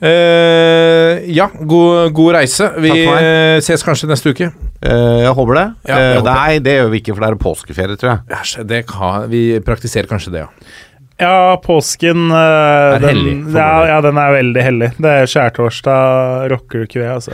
Eh, 0.04 1.24
ja, 1.32 1.46
god, 1.60 2.12
god 2.12 2.34
reise. 2.36 2.68
Vi 2.82 2.92
eh, 3.08 3.58
ses 3.64 3.84
kanskje 3.86 4.08
neste 4.10 4.34
uke. 4.34 4.50
Uh, 4.84 5.22
jeg 5.24 5.32
håper 5.38 5.56
det. 5.56 5.68
Ja, 5.88 5.98
jeg 5.98 6.18
håper. 6.18 6.34
nei, 6.36 6.56
det 6.64 6.74
gjør 6.76 6.90
vi 6.92 7.00
ikke, 7.00 7.14
for 7.14 7.24
det 7.24 7.30
er 7.30 7.38
påskeferie, 7.40 8.00
tror 8.00 8.10
jeg. 8.10 8.24
Æsj, 8.36 8.56
det 8.68 8.80
kan, 8.90 9.30
vi 9.32 9.44
praktiserer 9.64 10.10
kanskje 10.10 10.34
det, 10.34 10.44
ja. 10.44 10.74
Ja, 11.14 11.54
påsken 11.62 12.24
Er 12.34 12.96
den, 12.98 13.04
hellig 13.06 13.34
ja, 13.54 13.68
ja, 13.86 14.00
den 14.02 14.18
er 14.18 14.32
veldig 14.34 14.64
hellig. 14.66 14.88
Det 14.98 15.12
er 15.20 15.28
skjærtorsdag 15.30 16.48
rocker 16.50 16.82
du 16.82 16.88
ikke 16.88 17.04
ved, 17.04 17.12
altså. 17.14 17.32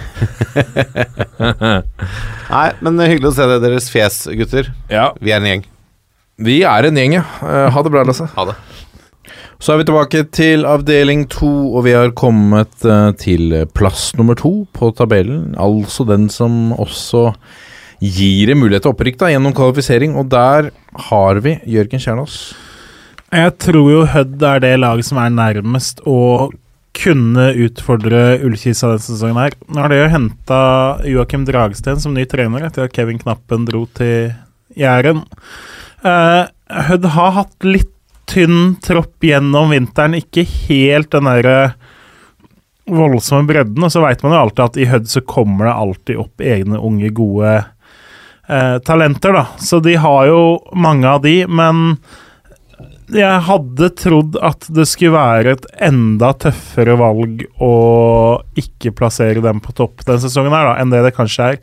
Nei, 2.54 2.66
men 2.84 3.00
hyggelig 3.00 3.32
å 3.32 3.36
se 3.38 3.48
det, 3.50 3.56
deres 3.64 3.88
fjes, 3.90 4.26
gutter. 4.36 4.68
ja. 4.92 5.08
Vi 5.18 5.32
er 5.32 5.40
en 5.40 5.48
gjeng. 5.48 5.64
Vi 6.44 6.60
er 6.68 6.90
en 6.90 7.00
gjeng, 7.00 7.18
ja. 7.18 7.24
Ha 7.72 7.82
det 7.86 7.94
bra, 7.96 8.04
Lasse. 8.06 8.28
Ha 8.36 8.46
det. 8.52 8.58
Så 9.60 9.74
er 9.74 9.80
vi 9.80 9.88
tilbake 9.90 10.22
til 10.32 10.64
avdeling 10.68 11.26
to, 11.32 11.50
og 11.74 11.84
vi 11.84 11.92
har 11.96 12.14
kommet 12.16 12.86
eh, 12.86 13.10
til 13.20 13.52
plass 13.76 14.10
nummer 14.16 14.38
to 14.38 14.64
på 14.76 14.92
tabellen. 14.96 15.52
Altså 15.60 16.06
den 16.08 16.30
som 16.32 16.72
også 16.72 17.30
gir 18.00 18.50
en 18.50 18.62
mulighet 18.62 18.86
til 18.86 18.94
opprykk 18.94 19.20
da, 19.20 19.28
gjennom 19.34 19.54
kvalifisering, 19.56 20.16
og 20.16 20.30
der 20.32 20.70
har 21.10 21.42
vi 21.44 21.58
Jørgen 21.68 22.00
Kjernås. 22.00 22.40
Jeg 23.30 23.52
tror 23.62 23.90
jo 23.92 24.06
Hødd 24.10 24.42
er 24.42 24.64
det 24.64 24.72
laget 24.80 25.06
som 25.06 25.20
er 25.22 25.30
nærmest 25.30 26.00
å 26.08 26.48
kunne 26.96 27.44
utfordre 27.62 28.40
Ullkisa 28.42 28.90
denne 28.90 29.04
sesongen 29.04 29.38
her. 29.38 29.54
Nå 29.70 29.84
har 29.84 29.92
de 29.92 30.00
jo 30.00 30.08
henta 30.10 30.62
Joakim 31.06 31.44
Dragsten 31.46 32.00
som 32.02 32.16
ny 32.16 32.24
trener 32.28 32.66
etter 32.66 32.88
at 32.88 32.96
Kevin 32.96 33.20
Knappen 33.20 33.68
dro 33.68 33.84
til 33.94 34.32
Jæren. 34.78 35.22
Uh, 36.02 36.48
Hødd 36.88 37.06
har 37.14 37.36
hatt 37.38 37.68
litt 37.68 37.92
tynn 38.30 38.76
tropp 38.84 39.24
gjennom 39.26 39.72
vinteren, 39.74 40.16
ikke 40.18 40.46
helt 40.68 41.10
den 41.12 41.28
derre 41.28 41.58
voldsomme 42.90 43.48
bredden. 43.48 43.82
Og 43.84 43.92
så 43.92 44.02
veit 44.04 44.22
man 44.24 44.34
jo 44.34 44.40
alltid 44.44 44.64
at 44.64 44.80
i 44.80 44.88
Hødd 44.90 45.10
så 45.10 45.22
kommer 45.26 45.68
det 45.68 45.76
alltid 45.84 46.22
opp 46.22 46.44
egne 46.44 46.80
unge, 46.80 47.12
gode 47.14 47.52
eh, 47.58 48.76
talenter, 48.86 49.36
da. 49.36 49.46
Så 49.58 49.82
de 49.84 49.96
har 50.00 50.26
jo 50.30 50.42
mange 50.74 51.08
av 51.10 51.22
de, 51.26 51.36
men 51.46 51.98
jeg 53.16 53.42
hadde 53.46 53.88
trodd 53.98 54.36
at 54.44 54.66
det 54.74 54.86
skulle 54.88 55.16
være 55.16 55.56
et 55.56 55.66
enda 55.88 56.32
tøffere 56.38 56.96
valg 57.00 57.42
å 57.62 57.72
ikke 58.60 58.92
plassere 58.96 59.42
dem 59.44 59.62
på 59.64 59.74
topp 59.76 60.04
denne 60.06 60.22
sesongen 60.22 60.54
her, 60.54 60.70
da, 60.70 60.76
enn 60.80 60.92
det 60.92 61.02
det 61.06 61.14
kanskje 61.16 61.52
er. 61.54 61.60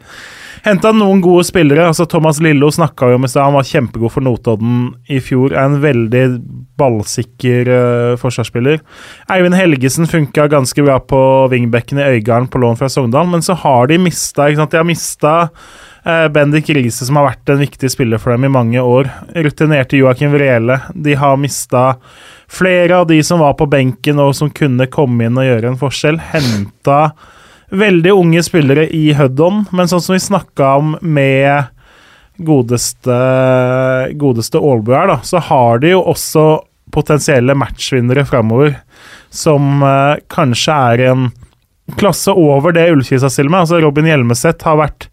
Henta 0.65 0.91
noen 0.95 1.21
gode 1.23 1.45
spillere. 1.47 1.85
altså 1.87 2.07
Thomas 2.09 2.41
Lillo 2.43 2.69
snakka 2.73 3.13
om 3.15 3.25
i 3.25 3.29
stad, 3.31 3.47
han 3.47 3.55
var 3.55 3.67
kjempegod 3.67 4.11
for 4.11 4.25
Notodden 4.25 4.89
i 5.07 5.21
fjor. 5.23 5.53
Er 5.53 5.69
en 5.69 5.79
veldig 5.83 6.23
ballsikker 6.79 7.69
uh, 7.71 8.17
forsvarsspiller. 8.19 8.81
Eivind 9.33 9.57
Helgesen 9.57 10.09
funka 10.09 10.49
ganske 10.51 10.83
bra 10.83 10.99
på 10.99 11.19
wingbacken 11.53 12.01
i 12.01 12.09
Øygarden 12.17 12.49
på 12.51 12.61
lån 12.63 12.79
fra 12.79 12.89
Sogndal, 12.91 13.29
men 13.31 13.45
så 13.45 13.55
har 13.63 13.87
de 13.87 13.99
mista 14.01 14.49
De 14.49 14.79
har 14.79 14.87
mista 14.87 15.35
Bendik 16.31 16.69
Riise, 16.71 17.03
som 17.03 17.17
har 17.19 17.25
vært 17.31 17.51
en 17.51 17.59
viktig 17.59 17.89
spiller 17.91 18.21
for 18.21 18.31
dem 18.31 18.45
i 18.47 18.51
mange 18.53 18.79
år. 18.79 19.09
Rutinerte 19.35 19.99
Joakim 19.99 20.31
Vrele. 20.31 20.79
De 20.95 21.17
har 21.19 21.39
mista 21.41 21.97
flere 22.47 23.01
av 23.01 23.09
de 23.09 23.17
som 23.23 23.41
var 23.43 23.57
på 23.59 23.67
benken 23.67 24.21
og 24.23 24.31
som 24.37 24.51
kunne 24.53 24.87
komme 24.91 25.27
inn 25.27 25.39
og 25.39 25.47
gjøre 25.47 25.73
en 25.73 25.81
forskjell. 25.81 26.21
Henta 26.31 27.01
veldig 27.75 28.13
unge 28.15 28.43
spillere 28.47 28.87
i 28.95 29.11
Huddon, 29.17 29.65
men 29.75 29.89
sånn 29.91 30.03
som 30.03 30.15
vi 30.15 30.23
snakka 30.23 30.69
om 30.79 30.95
med 31.01 31.73
godeste 32.37 33.17
godeste 34.15 34.61
Aalbu 34.61 34.93
her, 34.93 35.09
da, 35.09 35.17
så 35.25 35.41
har 35.43 35.81
de 35.81 35.95
jo 35.95 36.03
også 36.05 36.45
potensielle 36.93 37.55
matchvinnere 37.57 38.23
framover 38.29 38.77
som 39.33 39.81
eh, 39.83 40.21
kanskje 40.31 40.77
er 40.93 41.03
en 41.11 41.27
klasse 41.99 42.31
over 42.31 42.75
det 42.75 42.87
Ullkisa 42.91 43.29
stiller 43.31 43.51
med. 43.51 43.65
Altså 43.65 43.81
Robin 43.83 44.07
Hjelmeset 44.07 44.63
har 44.67 44.79
vært 44.79 45.09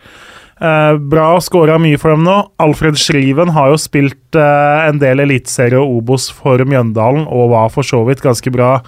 eh, 0.61 0.95
bra 0.99 1.31
og 1.37 1.45
skåra 1.47 1.79
mye 1.83 1.99
for 2.01 2.15
dem 2.15 2.25
nå. 2.27 2.37
Alfred 2.63 2.99
Schriven 3.01 3.55
har 3.57 3.73
jo 3.73 3.81
spilt 3.81 4.39
eh, 4.39 4.87
en 4.89 5.03
del 5.03 5.25
eliteserie 5.25 5.81
og 5.81 6.01
Obos 6.01 6.31
for 6.35 6.63
Mjøndalen 6.63 7.27
og 7.27 7.53
var 7.55 7.75
for 7.75 7.87
så 7.87 8.03
vidt 8.09 8.25
ganske 8.25 8.55
bra 8.55 8.79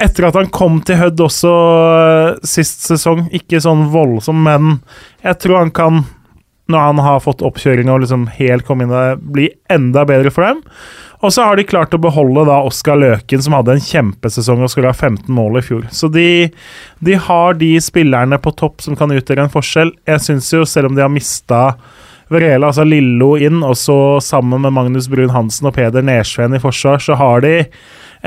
etter 0.00 0.28
at 0.28 0.38
han 0.38 0.48
kom 0.54 0.78
til 0.86 0.98
Hødd 1.00 1.20
også 1.20 1.50
øh, 1.50 2.38
sist 2.46 2.86
sesong. 2.86 3.26
Ikke 3.36 3.60
sånn 3.62 3.88
voldsom, 3.92 4.42
men 4.46 4.78
jeg 5.24 5.38
tror 5.42 5.60
han 5.64 5.74
kan, 5.74 6.02
når 6.70 6.86
han 6.88 7.02
har 7.04 7.22
fått 7.24 7.44
oppkjøring 7.46 7.90
og 7.92 8.04
liksom 8.04 8.28
helt 8.38 8.66
kommet 8.68 8.88
inn 8.88 8.94
der, 8.94 9.20
bli 9.20 9.50
enda 9.72 10.06
bedre 10.08 10.32
for 10.34 10.46
dem. 10.46 10.62
Og 11.20 11.32
så 11.34 11.44
har 11.44 11.58
de 11.58 11.66
klart 11.68 11.92
å 11.92 12.00
beholde 12.00 12.46
da 12.48 12.62
Oskar 12.64 12.96
Løken, 12.96 13.42
som 13.44 13.52
hadde 13.58 13.74
en 13.76 13.84
kjempesesong 13.84 14.62
og 14.64 14.70
skulle 14.72 14.88
ha 14.88 14.96
15 14.96 15.28
mål 15.36 15.60
i 15.60 15.64
fjor. 15.66 15.82
Så 15.92 16.08
de, 16.12 16.48
de 17.04 17.16
har 17.28 17.58
de 17.60 17.74
spillerne 17.84 18.38
på 18.40 18.54
topp 18.56 18.80
som 18.84 18.96
kan 18.96 19.12
utgjøre 19.12 19.44
en 19.44 19.52
forskjell. 19.52 19.92
Jeg 20.08 20.24
syns 20.24 20.48
jo, 20.54 20.64
selv 20.64 20.88
om 20.88 20.96
de 20.96 21.04
har 21.04 21.12
mista 21.12 21.74
Vrela, 22.30 22.70
altså 22.70 22.86
Lillo 22.86 23.34
inn, 23.42 23.58
og 23.66 23.74
så 23.76 23.98
sammen 24.22 24.62
med 24.62 24.72
Magnus 24.72 25.10
Brun 25.10 25.32
Hansen 25.34 25.66
og 25.68 25.74
Peder 25.76 26.04
Nersveen 26.06 26.54
i 26.56 26.62
forsvar, 26.62 27.02
så 27.02 27.18
har 27.18 27.42
de 27.44 27.56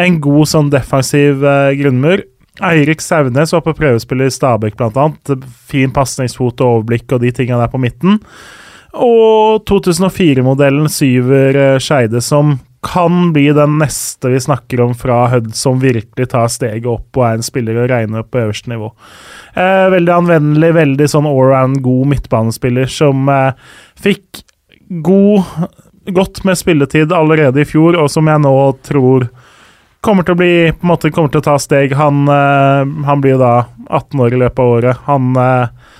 en 0.03 0.19
god 0.21 0.49
sånn 0.51 0.71
defensiv 0.73 1.45
eh, 1.47 1.71
grunnmur. 1.79 2.25
Eirik 2.61 3.01
Saunes 3.01 3.53
var 3.55 3.63
på 3.65 3.73
prøvespill 3.77 4.21
i 4.21 4.29
Stabæk, 4.29 4.75
annet. 4.83 5.47
Fin 5.71 5.93
pasningsfot 5.95 6.61
og 6.61 6.75
overblikk 6.75 7.15
og 7.15 7.23
de 7.23 7.31
tinga 7.33 7.57
der 7.57 7.71
på 7.71 7.81
midten. 7.81 8.19
Og 8.93 9.63
2004-modellen 9.71 10.91
Syver 10.91 11.57
eh, 11.57 11.79
Skeide, 11.81 12.21
som 12.21 12.59
kan 12.83 13.31
bli 13.33 13.47
den 13.55 13.77
neste 13.79 14.29
vi 14.33 14.39
snakker 14.43 14.81
om 14.83 14.93
fra 14.97 15.27
Hødd, 15.31 15.53
som 15.55 15.81
virkelig 15.81 16.29
tar 16.33 16.51
steget 16.51 16.89
opp 16.89 17.17
og 17.17 17.25
er 17.27 17.39
en 17.39 17.45
spiller 17.45 17.79
å 17.79 17.87
regne 17.89 18.21
opp 18.21 18.31
på 18.33 18.41
øverste 18.43 18.71
nivå. 18.73 18.91
Eh, 19.55 19.87
veldig 19.93 20.13
anvendelig, 20.17 20.73
veldig 20.77 21.07
sånn 21.09 21.29
allround 21.29 21.81
god 21.85 22.11
midtbanespiller 22.13 22.91
som 22.91 23.29
eh, 23.31 23.55
fikk 24.03 24.43
god, 25.03 25.47
godt 26.11 26.43
med 26.47 26.59
spilletid 26.59 27.15
allerede 27.15 27.63
i 27.63 27.67
fjor, 27.67 27.97
og 27.99 28.11
som 28.11 28.27
jeg 28.29 28.43
nå 28.43 28.55
tror 28.85 29.29
kommer 30.03 30.27
til 30.27 30.35
å 30.35 30.41
bli 30.41 30.53
på 30.75 30.83
en 30.83 30.91
måte 30.91 31.11
kommer 31.15 31.31
til 31.31 31.39
å 31.39 31.47
ta 31.47 31.55
steg. 31.61 31.95
Han, 31.95 32.25
eh, 32.27 32.83
han 33.07 33.23
blir 33.23 33.37
jo 33.37 33.43
da 33.43 33.55
18 33.87 34.25
år 34.25 34.35
i 34.35 34.41
løpet 34.43 34.59
av 34.59 34.73
året. 34.77 35.03
Han 35.07 35.35
eh, 35.39 35.93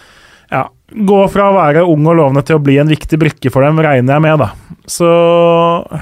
går 0.94 1.28
fra 1.34 1.50
å 1.50 1.58
være 1.58 1.86
ung 1.90 2.06
og 2.10 2.18
lovende 2.20 2.44
til 2.46 2.60
å 2.60 2.64
bli 2.64 2.78
en 2.82 2.92
viktig 2.92 3.20
brikke 3.22 3.52
for 3.54 3.66
dem, 3.66 3.82
regner 3.84 4.18
jeg 4.18 4.26
med, 4.26 4.44
da. 4.44 4.80
Så 4.90 5.10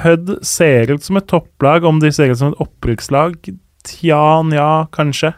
Hødd 0.03 0.37
ser 0.47 0.93
ut 0.93 1.05
som 1.05 1.19
et 1.19 1.27
topplag. 1.29 1.85
Om 1.87 2.01
de 2.03 2.11
ser 2.13 2.31
ut 2.31 2.39
som 2.39 2.51
et 2.51 2.63
opprykkslag? 2.63 3.37
Tja, 3.87 4.23
nja, 4.47 4.87
kanskje. 4.93 5.33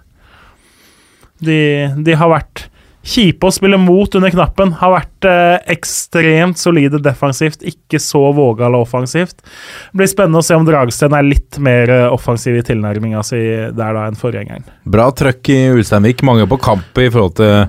De, 1.44 1.60
de 2.06 2.16
har 2.16 2.32
vært 2.32 2.68
kjipe 3.04 3.48
å 3.48 3.54
spille 3.54 3.78
mot 3.82 4.16
under 4.16 4.32
knappen. 4.32 4.74
Har 4.80 4.94
vært 4.96 5.28
eh, 5.28 5.58
ekstremt 5.76 6.60
solide 6.62 7.02
defensivt, 7.04 7.66
ikke 7.68 8.00
så 8.02 8.22
vågale 8.36 8.80
offensivt. 8.80 9.44
Det 9.44 10.00
blir 10.00 10.12
spennende 10.12 10.40
å 10.40 10.46
se 10.46 10.58
om 10.58 10.68
Dragsten 10.68 11.16
er 11.18 11.28
litt 11.28 11.60
mer 11.64 11.92
eh, 11.92 12.08
offensiv 12.14 12.58
i 12.60 12.64
tilnærminga 12.66 13.26
si 13.28 13.42
der 13.76 13.98
da 13.98 14.08
enn 14.08 14.20
forgjengeren. 14.20 14.68
Bra 14.88 15.10
trøkk 15.12 15.52
i 15.52 15.60
Ulsteinvik. 15.76 16.24
Mange 16.28 16.48
på 16.50 16.62
kamp 16.64 17.04
i 17.04 17.10
forhold 17.12 17.38
til, 17.42 17.68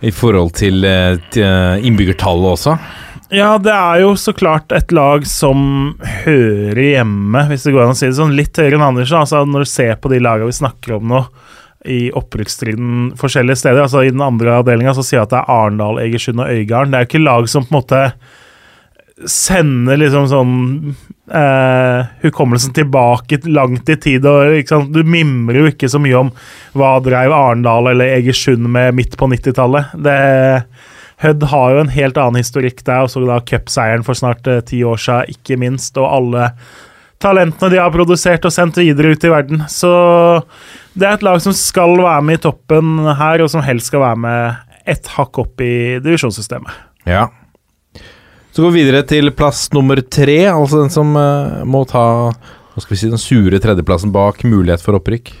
i 0.00 0.12
forhold 0.14 0.54
til, 0.58 0.84
eh, 0.84 1.16
til 1.34 1.86
innbyggertallet 1.86 2.54
også. 2.56 2.78
Ja, 3.34 3.56
det 3.58 3.72
er 3.72 4.02
jo 4.02 4.12
så 4.20 4.34
klart 4.36 4.72
et 4.76 4.92
lag 4.94 5.24
som 5.26 5.96
hører 6.24 6.82
hjemme, 6.82 7.46
hvis 7.48 7.64
det 7.66 7.72
går 7.74 7.86
an 7.86 7.94
å 7.94 7.98
si 7.98 8.06
det 8.06 8.18
sånn, 8.18 8.36
litt 8.36 8.58
høyere 8.60 8.78
enn 8.78 8.86
Andersen. 8.92 9.22
Altså, 9.22 9.40
når 9.48 9.64
du 9.64 9.70
ser 9.70 9.96
på 9.98 10.12
de 10.12 10.20
lagene 10.22 10.50
vi 10.50 10.58
snakker 10.60 10.98
om 10.98 11.08
nå, 11.10 11.24
i 11.84 12.08
opprykksstriden 12.16 13.10
forskjellige 13.20 13.60
steder, 13.60 13.82
altså 13.84 14.04
i 14.04 14.12
den 14.12 14.22
andre 14.24 14.54
avdelinga, 14.60 14.94
sier 14.96 15.18
jeg 15.18 15.26
at 15.26 15.34
det 15.34 15.40
er 15.42 15.50
Arendal, 15.52 16.00
Egersund 16.00 16.40
og 16.40 16.52
Øygarden. 16.52 16.94
Det 16.94 17.00
er 17.00 17.04
jo 17.04 17.10
ikke 17.10 17.24
lag 17.26 17.50
som 17.52 17.66
på 17.66 17.74
en 17.74 17.80
måte 17.80 18.04
sender 19.30 20.00
liksom 20.00 20.30
sånn 20.30 20.54
eh, 21.32 22.06
hukommelsen 22.24 22.74
tilbake 22.76 23.40
langt 23.48 23.88
i 23.88 23.96
tid. 23.96 24.26
og 24.26 24.56
sant? 24.68 24.92
Du 24.92 25.04
mimrer 25.04 25.60
jo 25.62 25.70
ikke 25.72 25.90
så 25.90 26.00
mye 26.02 26.24
om 26.24 26.32
hva 26.74 26.96
dreiv 27.04 27.32
Arendal 27.32 27.92
eller 27.92 28.16
Egersund 28.18 28.66
med 28.68 28.96
midt 28.98 29.16
på 29.20 29.28
90-tallet. 29.30 29.94
Hødd 31.24 31.46
har 31.52 31.74
jo 31.74 31.84
en 31.84 31.92
helt 31.94 32.18
annen 32.18 32.42
historikk 32.42 32.82
der, 32.84 33.04
og 33.04 33.12
så 33.12 33.22
da 33.24 33.38
cupseieren 33.46 34.04
for 34.06 34.18
snart 34.18 34.48
eh, 34.50 34.64
ti 34.66 34.82
år 34.84 35.00
siden, 35.00 35.36
ikke 35.36 35.60
minst, 35.60 35.96
og 36.00 36.10
alle 36.10 36.50
talentene 37.22 37.70
de 37.72 37.80
har 37.80 37.92
produsert 37.94 38.44
og 38.44 38.52
sendt 38.52 38.80
videre 38.82 39.14
ut 39.14 39.24
i 39.24 39.30
verden. 39.32 39.62
Så 39.70 39.92
det 40.92 41.06
er 41.08 41.16
et 41.16 41.24
lag 41.24 41.40
som 41.40 41.54
skal 41.56 41.96
være 42.02 42.26
med 42.26 42.40
i 42.40 42.44
toppen 42.44 42.98
her, 43.20 43.44
og 43.44 43.52
som 43.52 43.64
helst 43.64 43.92
skal 43.92 44.04
være 44.04 44.20
med 44.26 44.74
et 44.90 45.08
hakk 45.14 45.40
opp 45.40 45.64
i 45.64 46.02
divisjonssystemet. 46.04 46.82
Ja. 47.08 47.28
Så 48.54 48.62
går 48.62 48.70
vi 48.70 48.84
videre 48.84 49.02
til 49.02 49.32
plass 49.34 49.64
nummer 49.74 49.98
tre, 49.98 50.44
altså 50.46 50.84
den 50.84 50.92
som 50.94 51.08
uh, 51.18 51.64
må 51.66 51.80
ta 51.90 52.04
hva 52.30 52.82
skal 52.82 52.94
vi 52.94 52.98
si, 53.00 53.08
den 53.10 53.18
sure 53.18 53.58
tredjeplassen 53.58 54.12
bak 54.14 54.44
mulighet 54.46 54.82
for 54.82 54.94
opprykk. 54.94 55.32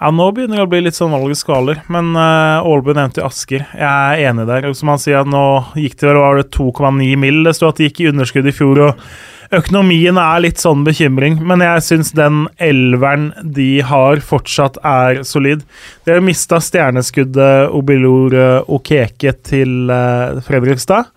Ja, 0.00 0.10
nå 0.10 0.26
begynner 0.34 0.58
det 0.58 0.64
å 0.66 0.70
bli 0.72 0.80
litt 0.82 0.98
sånn 0.98 1.14
valget 1.14 1.38
skvaler, 1.38 1.84
men 1.94 2.10
uh, 2.18 2.58
Aalbu 2.58 2.90
nevnte 2.90 3.22
jo 3.22 3.28
Asker. 3.28 3.62
Jeg 3.78 3.86
er 3.86 4.24
enig 4.32 4.48
der. 4.50 4.66
Som 4.74 4.90
han 4.90 4.98
sier, 5.02 5.22
nå 5.22 5.44
gikk 5.78 5.94
det 6.02 6.16
var 6.18 6.40
det 6.40 6.48
2,9 6.58 7.14
mill. 7.22 7.40
Det 7.46 7.54
sto 7.54 7.70
at 7.70 7.78
de 7.78 7.86
gikk 7.86 8.02
i 8.02 8.10
underskudd 8.10 8.50
i 8.50 8.54
fjor, 8.54 8.82
og 8.88 9.54
økonomien 9.54 10.18
er 10.18 10.42
litt 10.42 10.58
sånn 10.58 10.82
bekymring. 10.86 11.38
Men 11.46 11.62
jeg 11.62 11.86
syns 11.86 12.10
den 12.18 12.44
elveren 12.58 13.30
de 13.56 13.78
har, 13.86 14.18
fortsatt 14.26 14.82
er 14.82 15.22
solid. 15.22 15.62
De 16.02 16.16
har 16.16 16.26
mista 16.26 16.58
stjerneskuddet 16.58 17.70
Obilor 17.78 18.34
uh, 18.34 18.74
Okeke 18.74 19.36
til 19.46 19.86
uh, 19.86 20.42
Fredrikstad. 20.42 21.14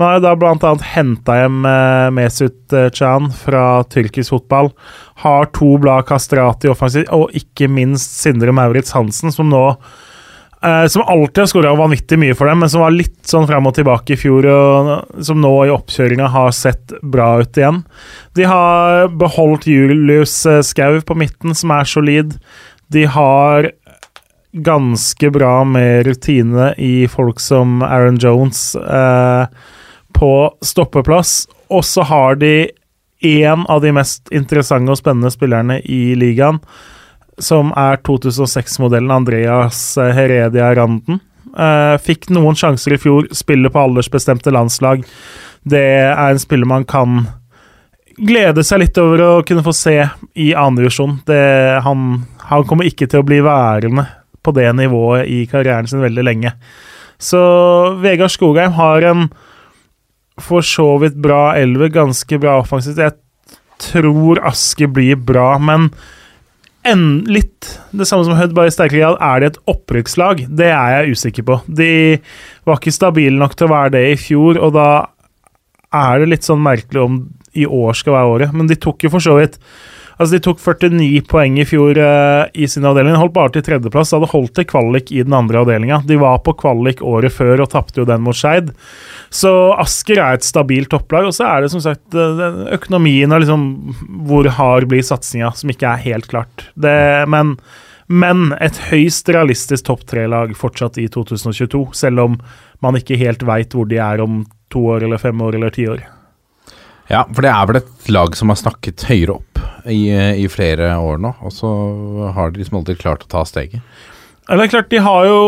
Man 0.00 0.14
har 0.14 0.22
da 0.24 0.34
bl.a. 0.38 0.74
henta 0.94 1.34
hjem 1.42 1.64
uh, 1.68 2.08
Mesut 2.16 2.74
Chan 2.96 3.26
fra 3.36 3.82
tyrkisk 3.92 4.32
fotball. 4.32 4.70
Har 5.20 5.50
to 5.52 5.74
blad 5.80 6.06
Kastrati 6.08 6.70
offensivt, 6.72 7.10
og 7.12 7.34
ikke 7.36 7.68
minst 7.68 8.16
Sindre 8.22 8.54
Maurits 8.56 8.94
Hansen, 8.96 9.28
som 9.34 9.50
nå 9.52 9.64
uh, 9.76 10.86
Som 10.88 11.04
alltid 11.04 11.42
har 11.42 11.50
skåra 11.52 11.74
vanvittig 11.76 12.16
mye 12.22 12.36
for 12.38 12.48
dem, 12.48 12.62
men 12.64 12.72
som 12.72 12.86
var 12.86 12.96
litt 12.96 13.20
sånn 13.28 13.48
fram 13.50 13.68
og 13.68 13.76
tilbake 13.76 14.16
i 14.16 14.20
fjor, 14.22 14.48
og 14.48 15.20
som 15.28 15.42
nå 15.44 15.52
i 15.66 15.74
oppkjøringa 15.74 16.30
har 16.32 16.56
sett 16.56 16.96
bra 17.02 17.34
ut 17.44 17.60
igjen. 17.60 17.82
De 18.40 18.48
har 18.48 19.12
beholdt 19.20 19.68
Julius 19.68 20.40
uh, 20.48 20.62
Skau 20.64 21.02
på 21.04 21.18
midten, 21.26 21.52
som 21.52 21.76
er 21.76 21.92
solid. 21.92 22.38
De 22.90 23.04
har 23.04 23.68
ganske 24.52 25.30
bra 25.30 25.64
med 25.64 26.06
rutine 26.06 26.74
i 26.78 27.08
folk 27.08 27.40
som 27.40 27.82
Aaron 27.82 28.18
Jones. 28.18 28.74
Eh, 28.74 29.46
på 30.16 30.50
stoppeplass. 30.64 31.44
Og 31.70 31.84
så 31.86 32.04
har 32.06 32.38
de 32.40 32.70
én 33.20 33.64
av 33.68 33.82
de 33.84 33.92
mest 33.92 34.30
interessante 34.32 34.92
og 34.92 34.98
spennende 35.00 35.32
spillerne 35.32 35.80
i 35.84 36.14
ligaen, 36.18 36.60
som 37.40 37.72
er 37.78 38.00
2006-modellen 38.04 39.12
Andreas 39.12 39.82
Heredia 39.96 40.72
Randen. 40.76 41.20
Eh, 41.50 41.96
fikk 42.04 42.28
noen 42.32 42.56
sjanser 42.56 42.94
i 42.96 43.00
fjor, 43.00 43.28
spiller 43.34 43.72
på 43.72 43.82
aldersbestemte 43.84 44.52
landslag. 44.54 45.04
Det 45.62 45.84
er 46.06 46.30
en 46.30 46.40
spiller 46.40 46.68
man 46.68 46.86
kan 46.88 47.26
glede 48.20 48.64
seg 48.66 48.82
litt 48.82 48.98
over 49.00 49.22
å 49.24 49.32
kunne 49.46 49.64
få 49.64 49.72
se 49.76 49.96
i 50.36 50.50
andredivisjon. 50.56 51.20
Han, 51.84 52.08
han 52.50 52.66
kommer 52.68 52.88
ikke 52.88 53.08
til 53.08 53.22
å 53.22 53.26
bli 53.26 53.40
værende 53.44 54.06
på 54.44 54.52
det 54.56 54.68
nivået 54.76 55.28
i 55.28 55.44
karrieren 55.48 55.88
sin 55.88 56.02
veldig 56.04 56.24
lenge. 56.24 56.52
Så 57.20 57.40
Vegard 58.00 58.32
Skogheim 58.32 58.76
har 58.78 59.04
en 59.08 59.28
for 60.44 60.64
så 60.66 60.86
vidt 61.02 61.18
bra 61.20 61.54
elver, 61.58 61.92
ganske 61.94 62.40
bra 62.42 62.58
offensivt. 62.62 63.00
Jeg 63.00 63.58
tror 63.80 64.40
Aske 64.50 64.88
blir 64.90 65.16
bra, 65.16 65.54
men 65.62 65.90
en, 66.88 67.04
litt 67.28 67.68
det 67.92 68.06
samme 68.08 68.24
som 68.24 68.38
Hødd, 68.38 68.54
bare 68.56 68.70
i 68.70 68.74
sterkere. 68.74 69.12
Er 69.20 69.42
det 69.42 69.52
et 69.52 69.60
opprykkslag? 69.68 70.46
Det 70.48 70.70
er 70.72 70.94
jeg 70.96 71.16
usikker 71.16 71.46
på. 71.48 71.60
De 71.68 71.90
var 72.68 72.80
ikke 72.80 72.94
stabile 72.94 73.36
nok 73.36 73.56
til 73.56 73.68
å 73.68 73.74
være 73.74 73.94
det 73.98 74.04
i 74.12 74.18
fjor, 74.20 74.60
og 74.60 74.74
da 74.78 74.88
er 75.96 76.22
det 76.22 76.30
litt 76.32 76.46
sånn 76.46 76.62
merkelig 76.62 77.02
om 77.02 77.20
i 77.58 77.66
år 77.66 77.96
skal 77.98 78.16
være 78.16 78.34
året. 78.34 78.56
Men 78.56 78.70
de 78.70 78.78
tok 78.80 79.04
jo 79.04 79.12
for 79.12 79.24
så 79.24 79.36
vidt 79.40 79.58
Altså, 80.20 80.36
De 80.36 80.42
tok 80.44 80.58
49 80.60 81.22
poeng 81.30 81.56
i 81.62 81.64
fjor 81.64 81.96
uh, 81.96 82.44
i 82.52 82.66
sin 82.68 82.84
avdeling. 82.84 83.16
Holdt 83.16 83.32
bare 83.32 83.54
til 83.54 83.64
tredjeplass. 83.64 84.12
Hadde 84.12 84.28
holdt 84.28 84.52
til 84.58 84.66
kvalik 84.68 85.08
i 85.16 85.22
den 85.24 85.36
andre 85.36 85.62
avdelinga. 85.62 86.02
De 86.04 86.18
var 86.20 86.42
på 86.44 86.52
kvalik 86.60 87.00
året 87.00 87.32
før 87.32 87.64
og 87.64 87.70
tapte 87.72 88.02
jo 88.02 88.08
den 88.08 88.20
mot 88.26 88.36
Skeid. 88.36 88.68
Så 89.32 89.52
Asker 89.80 90.20
er 90.20 90.36
et 90.36 90.44
stabilt 90.44 90.92
topplag. 90.92 91.30
Og 91.30 91.36
så 91.36 91.48
er 91.48 91.64
det 91.64 91.72
som 91.72 91.80
sagt 91.84 92.18
uh, 92.18 92.66
økonomien 92.76 93.32
og 93.32 93.40
liksom 93.46 93.64
hvor 94.28 94.50
hard 94.60 94.90
blir 94.92 95.06
satsinga, 95.06 95.54
som 95.56 95.72
ikke 95.72 95.88
er 95.88 96.04
helt 96.04 96.28
klart. 96.28 96.68
Det, 96.76 96.94
men, 97.32 97.56
men 98.12 98.50
et 98.60 98.76
høyst 98.90 99.32
realistisk 99.32 99.88
topp 99.88 100.04
tre-lag 100.10 100.52
fortsatt 100.58 101.00
i 101.00 101.08
2022, 101.08 101.86
selv 101.96 102.26
om 102.26 102.40
man 102.84 103.00
ikke 103.00 103.18
helt 103.20 103.46
veit 103.48 103.72
hvor 103.72 103.88
de 103.88 103.96
er 104.04 104.20
om 104.20 104.42
to 104.70 104.84
år 104.92 105.08
eller 105.08 105.20
fem 105.22 105.40
år 105.40 105.56
eller 105.56 105.72
ti 105.72 105.88
år. 105.88 106.04
Ja, 107.10 107.24
for 107.26 107.42
det 107.42 107.50
er 107.50 107.64
vel 107.66 107.80
et 107.80 108.10
lag 108.12 108.36
som 108.38 108.52
har 108.52 108.60
snakket 108.60 109.08
høyere 109.08 109.40
opp 109.40 109.49
i, 109.88 110.00
i 110.44 110.46
flere 110.50 110.92
år 110.98 111.20
nå, 111.22 111.34
og 111.40 111.52
så 111.54 111.70
har 112.36 112.50
de 112.50 112.62
liksom 112.62 112.80
aldri 112.80 112.96
klart 113.00 113.24
å 113.26 113.30
ta 113.30 113.44
steget. 113.48 113.84
Det 114.50 114.64
er 114.64 114.72
klart, 114.72 114.90
De 114.90 114.98
har 114.98 115.28
jo 115.28 115.42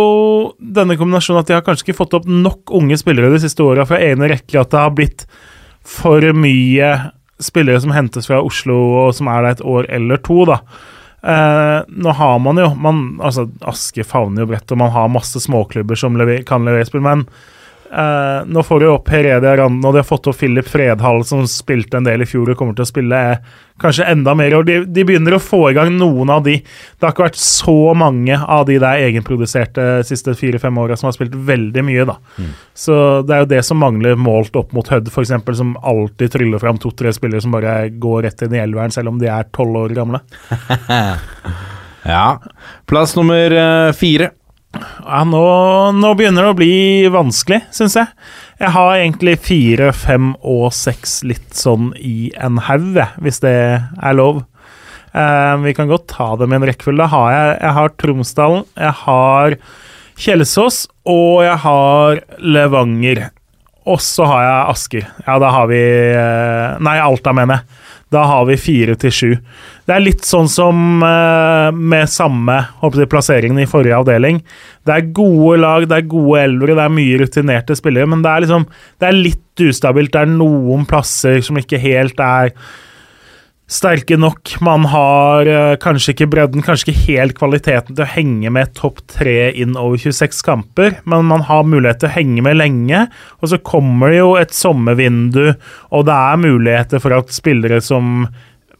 denne 0.58 0.94
kombinasjonen 0.98 1.40
at 1.42 1.48
de 1.48 1.56
har 1.56 1.64
kanskje 1.66 1.88
ikke 1.88 1.98
fått 2.04 2.14
opp 2.14 2.28
nok 2.28 2.70
unge 2.76 2.98
spillere 3.00 3.32
de 3.32 3.40
siste 3.42 3.64
åra 3.64 3.86
fra 3.88 3.98
ene 3.98 4.30
rekke 4.30 4.60
at 4.60 4.70
det 4.70 4.78
har 4.78 4.94
blitt 4.94 5.24
for 5.82 6.22
mye 6.38 6.92
spillere 7.42 7.80
som 7.82 7.94
hentes 7.94 8.28
fra 8.30 8.38
Oslo 8.44 8.76
og 9.00 9.16
som 9.18 9.30
er 9.32 9.42
der 9.42 9.56
et 9.56 9.64
år 9.66 9.88
eller 9.90 10.22
to. 10.22 10.44
da. 10.46 10.60
Eh, 11.22 11.78
nå 11.88 12.14
har 12.18 12.38
man 12.42 12.58
jo 12.58 12.68
man, 12.74 13.02
altså 13.22 13.48
Aske 13.70 14.06
favner 14.06 14.42
jo 14.42 14.52
bredt, 14.52 14.70
og 14.74 14.78
man 14.78 14.94
har 14.94 15.10
masse 15.10 15.42
småklubber 15.42 15.98
som 15.98 16.18
lever, 16.18 16.42
kan 16.46 16.66
levere 16.66 16.86
spill, 16.86 17.02
men 17.02 17.26
Uh, 17.92 18.46
nå 18.48 18.62
får 18.64 18.80
de 18.80 18.86
opp 18.88 19.10
Heredia 19.12 19.56
Randen, 19.56 19.84
og 19.84 19.92
de 19.92 20.00
har 20.00 20.06
fått 20.08 20.24
opp 20.30 20.38
Philip 20.40 20.68
Fredhall, 20.68 21.18
som 21.28 21.42
spilte 21.50 21.98
en 21.98 22.06
del 22.06 22.24
i 22.24 22.28
fjor 22.28 22.48
og 22.48 22.56
kommer 22.56 22.78
til 22.78 22.86
å 22.86 22.88
spille 22.88 23.18
eh, 23.34 23.42
kanskje 23.82 24.06
enda 24.08 24.32
mer. 24.38 24.54
og 24.56 24.64
de, 24.64 24.78
de, 24.88 25.04
begynner 25.04 25.36
å 25.36 25.42
få 25.42 25.60
i 25.68 25.74
gang 25.76 25.92
noen 25.98 26.32
av 26.32 26.40
de. 26.46 26.54
Det 26.62 27.04
har 27.04 27.12
ikke 27.12 27.26
vært 27.26 27.42
så 27.42 27.76
mange 27.98 28.38
av 28.40 28.64
de 28.70 28.78
der 28.80 29.04
egenproduserte 29.10 29.86
siste 30.08 30.32
fire-fem 30.38 30.80
åra 30.80 30.96
som 30.96 31.10
har 31.10 31.18
spilt 31.18 31.36
veldig 31.36 31.84
mye, 31.84 32.08
da. 32.08 32.16
Mm. 32.40 32.50
Så 32.72 32.96
det 33.28 33.36
er 33.36 33.44
jo 33.44 33.52
det 33.52 33.62
som 33.68 33.82
mangler 33.84 34.16
målt 34.16 34.56
opp 34.56 34.72
mot 34.72 34.88
Hødd, 34.88 35.12
f.eks., 35.12 35.36
som 35.60 35.76
alltid 35.76 36.32
tryller 36.32 36.64
fram 36.64 36.80
to-tre 36.80 37.12
spillere 37.12 37.44
som 37.44 37.52
bare 37.52 37.90
går 37.92 38.22
rett 38.24 38.46
inn 38.46 38.56
i 38.56 38.62
elveren, 38.64 38.94
selv 38.94 39.12
om 39.12 39.20
de 39.20 39.28
er 39.28 39.52
tolv 39.52 39.84
år 39.84 39.92
gamle. 40.00 40.24
ja. 42.16 42.28
Plass 42.88 43.18
nummer 43.20 43.52
uh, 43.52 43.92
fire. 43.92 44.32
Ja, 44.72 45.20
nå, 45.28 45.42
nå, 45.98 46.12
begynner 46.16 46.46
det 46.46 46.52
å 46.54 46.56
bli 46.56 46.76
vanskelig, 47.12 47.60
syns 47.74 47.96
jeg. 47.98 48.08
Jeg 48.62 48.72
har 48.72 48.94
egentlig 48.96 49.34
fire, 49.44 49.90
fem 49.92 50.32
og 50.38 50.70
seks 50.76 51.20
litt 51.28 51.52
sånn 51.56 51.90
i 51.98 52.30
en 52.40 52.60
haug, 52.68 52.96
hvis 53.20 53.42
det 53.44 53.54
er 53.82 54.16
lov. 54.16 54.44
Eh, 55.12 55.56
vi 55.66 55.74
kan 55.76 55.90
godt 55.90 56.08
ta 56.14 56.30
dem 56.40 56.54
i 56.54 56.56
en 56.56 56.66
rekkefølge. 56.70 57.02
Da 57.02 57.10
har 57.12 57.28
jeg, 57.34 57.52
jeg 57.60 57.76
har 57.78 57.94
Tromsdalen, 58.00 58.66
jeg 58.78 58.96
har 59.02 59.58
Kjelsås, 60.22 60.86
og 61.08 61.44
jeg 61.44 61.58
har 61.66 62.22
Levanger. 62.40 63.26
Og 63.90 63.98
så 64.00 64.26
har 64.30 64.44
jeg 64.46 64.72
Asker. 64.72 65.06
Ja, 65.26 65.38
da 65.42 65.50
har 65.52 65.68
vi 65.68 65.82
eh, 65.82 66.80
Nei, 66.86 66.98
Alta, 67.02 67.34
mener 67.36 67.60
jeg. 67.60 67.80
Da 68.12 68.26
har 68.28 68.44
vi 68.48 68.60
fire 68.60 68.94
til 69.00 69.14
sju. 69.14 69.30
Det 69.82 69.94
er 69.96 70.04
litt 70.04 70.22
sånn 70.26 70.46
som 70.50 71.02
uh, 71.02 71.72
med 71.74 72.10
samme 72.10 72.58
jeg, 72.84 73.08
plasseringen 73.10 73.58
i 73.64 73.68
forrige 73.70 73.98
avdeling. 73.98 74.38
Det 74.86 74.94
er 74.94 75.10
gode 75.16 75.58
lag, 75.62 75.88
det 75.90 75.98
er 75.98 76.12
gode 76.12 76.44
elvere, 76.44 76.76
det 76.78 76.86
er 76.86 76.94
mye 76.94 77.18
rutinerte 77.24 77.78
spillere, 77.78 78.06
men 78.10 78.22
det 78.22 78.30
er, 78.30 78.46
liksom, 78.46 78.68
det 79.02 79.10
er 79.10 79.18
litt 79.18 79.66
ustabilt. 79.66 80.14
Det 80.14 80.22
er 80.22 80.32
noen 80.36 80.86
plasser 80.88 81.42
som 81.42 81.58
ikke 81.58 81.82
helt 81.82 82.22
er 82.22 82.54
sterke 83.72 84.18
nok. 84.20 84.52
Man 84.62 84.86
har 84.92 85.48
uh, 85.48 85.74
kanskje 85.82 86.14
ikke 86.14 86.28
bredden, 86.30 86.62
kanskje 86.62 86.92
ikke 86.92 87.04
helt 87.08 87.36
kvaliteten 87.40 87.96
til 87.96 88.04
å 88.04 88.12
henge 88.14 88.52
med 88.54 88.74
topp 88.78 89.02
tre 89.10 89.50
inn 89.50 89.74
over 89.80 89.98
26 89.98 90.44
kamper, 90.46 90.98
men 91.08 91.26
man 91.30 91.42
har 91.48 91.66
mulighet 91.66 92.02
til 92.04 92.10
å 92.10 92.14
henge 92.20 92.46
med 92.46 92.60
lenge. 92.60 93.06
Og 93.40 93.50
så 93.50 93.58
kommer 93.66 94.12
det 94.12 94.22
jo 94.22 94.32
et 94.38 94.54
sommervindu, 94.54 95.56
og 95.90 96.06
det 96.06 96.22
er 96.30 96.42
muligheter 96.46 97.02
for 97.02 97.18
at 97.18 97.34
spillere 97.34 97.82
som 97.82 98.28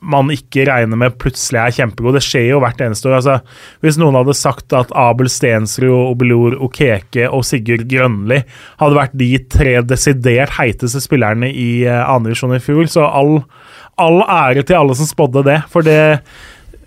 man 0.02 0.30
ikke 0.34 0.66
regner 0.66 0.98
med 0.98 1.16
plutselig 1.22 1.60
er 1.62 1.74
kjempegod. 1.78 2.16
Det 2.18 2.24
skjer 2.26 2.48
jo 2.50 2.60
hvert 2.62 2.80
eneste 2.82 3.08
år. 3.08 3.18
Altså, 3.20 3.36
hvis 3.84 3.98
noen 4.00 4.18
hadde 4.18 4.34
sagt 4.36 4.74
at 4.76 4.92
Abel 4.98 5.30
Stensrud, 5.30 5.94
Obelor 6.10 6.58
Okeke 6.66 7.28
og 7.30 7.44
Sigurd 7.46 7.86
Grønli 7.90 8.42
hadde 8.82 8.98
vært 8.98 9.14
de 9.18 9.30
tre 9.52 9.76
desidert 9.86 10.56
heiteste 10.58 11.02
spillerne 11.04 11.50
i 11.50 11.84
uh, 11.86 12.02
andre 12.10 12.32
divisjon 12.32 12.56
i 12.56 12.62
fjor, 12.62 12.88
så 12.90 13.06
all, 13.06 13.38
all 14.02 14.24
ære 14.26 14.66
til 14.66 14.80
alle 14.80 14.98
som 14.98 15.08
spådde 15.08 15.46
det. 15.46 15.60
For 15.70 15.86
det 15.86 16.00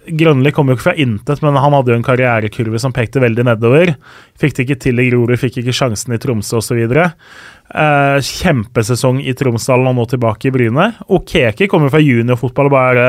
Grønli 0.05 0.51
kom 0.53 0.69
jo 0.69 0.75
ikke 0.77 0.89
fra 0.89 0.99
intet, 1.01 1.41
men 1.41 1.57
han 1.57 1.73
hadde 1.73 1.93
jo 1.93 1.97
en 1.97 2.05
karrierekurve 2.05 2.79
som 2.81 2.93
pekte 2.93 3.23
veldig 3.23 3.47
nedover. 3.47 3.95
Fikk 4.35 4.57
det 4.57 4.65
ikke 4.65 4.81
til 4.83 4.99
i 4.99 5.07
Grorud, 5.07 5.37
fikk 5.39 5.61
ikke 5.61 5.75
sjansen 5.75 6.15
i 6.15 6.19
Tromsø 6.19 6.59
osv. 6.59 6.81
Eh, 6.85 8.17
kjempesesong 8.21 9.21
i 9.23 9.31
Tromsdalen 9.33 9.87
og 9.89 9.95
nå 9.95 10.03
tilbake 10.11 10.49
i 10.49 10.51
Bryne. 10.53 10.89
Okeke 11.07 11.69
kommer 11.71 11.89
fra 11.93 12.01
juniorfotball 12.03 12.67
og 12.67 12.75
bare 12.75 13.05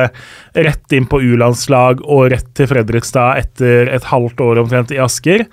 rett 0.54 0.94
inn 0.94 1.08
på 1.10 1.20
U-landslag 1.26 2.00
og 2.06 2.30
rett 2.32 2.46
til 2.56 2.70
Fredrikstad 2.70 3.42
etter 3.42 3.90
et 3.92 4.06
halvt 4.06 4.40
år 4.46 4.62
omtrent 4.62 4.94
i 4.94 5.02
Asker. 5.02 5.44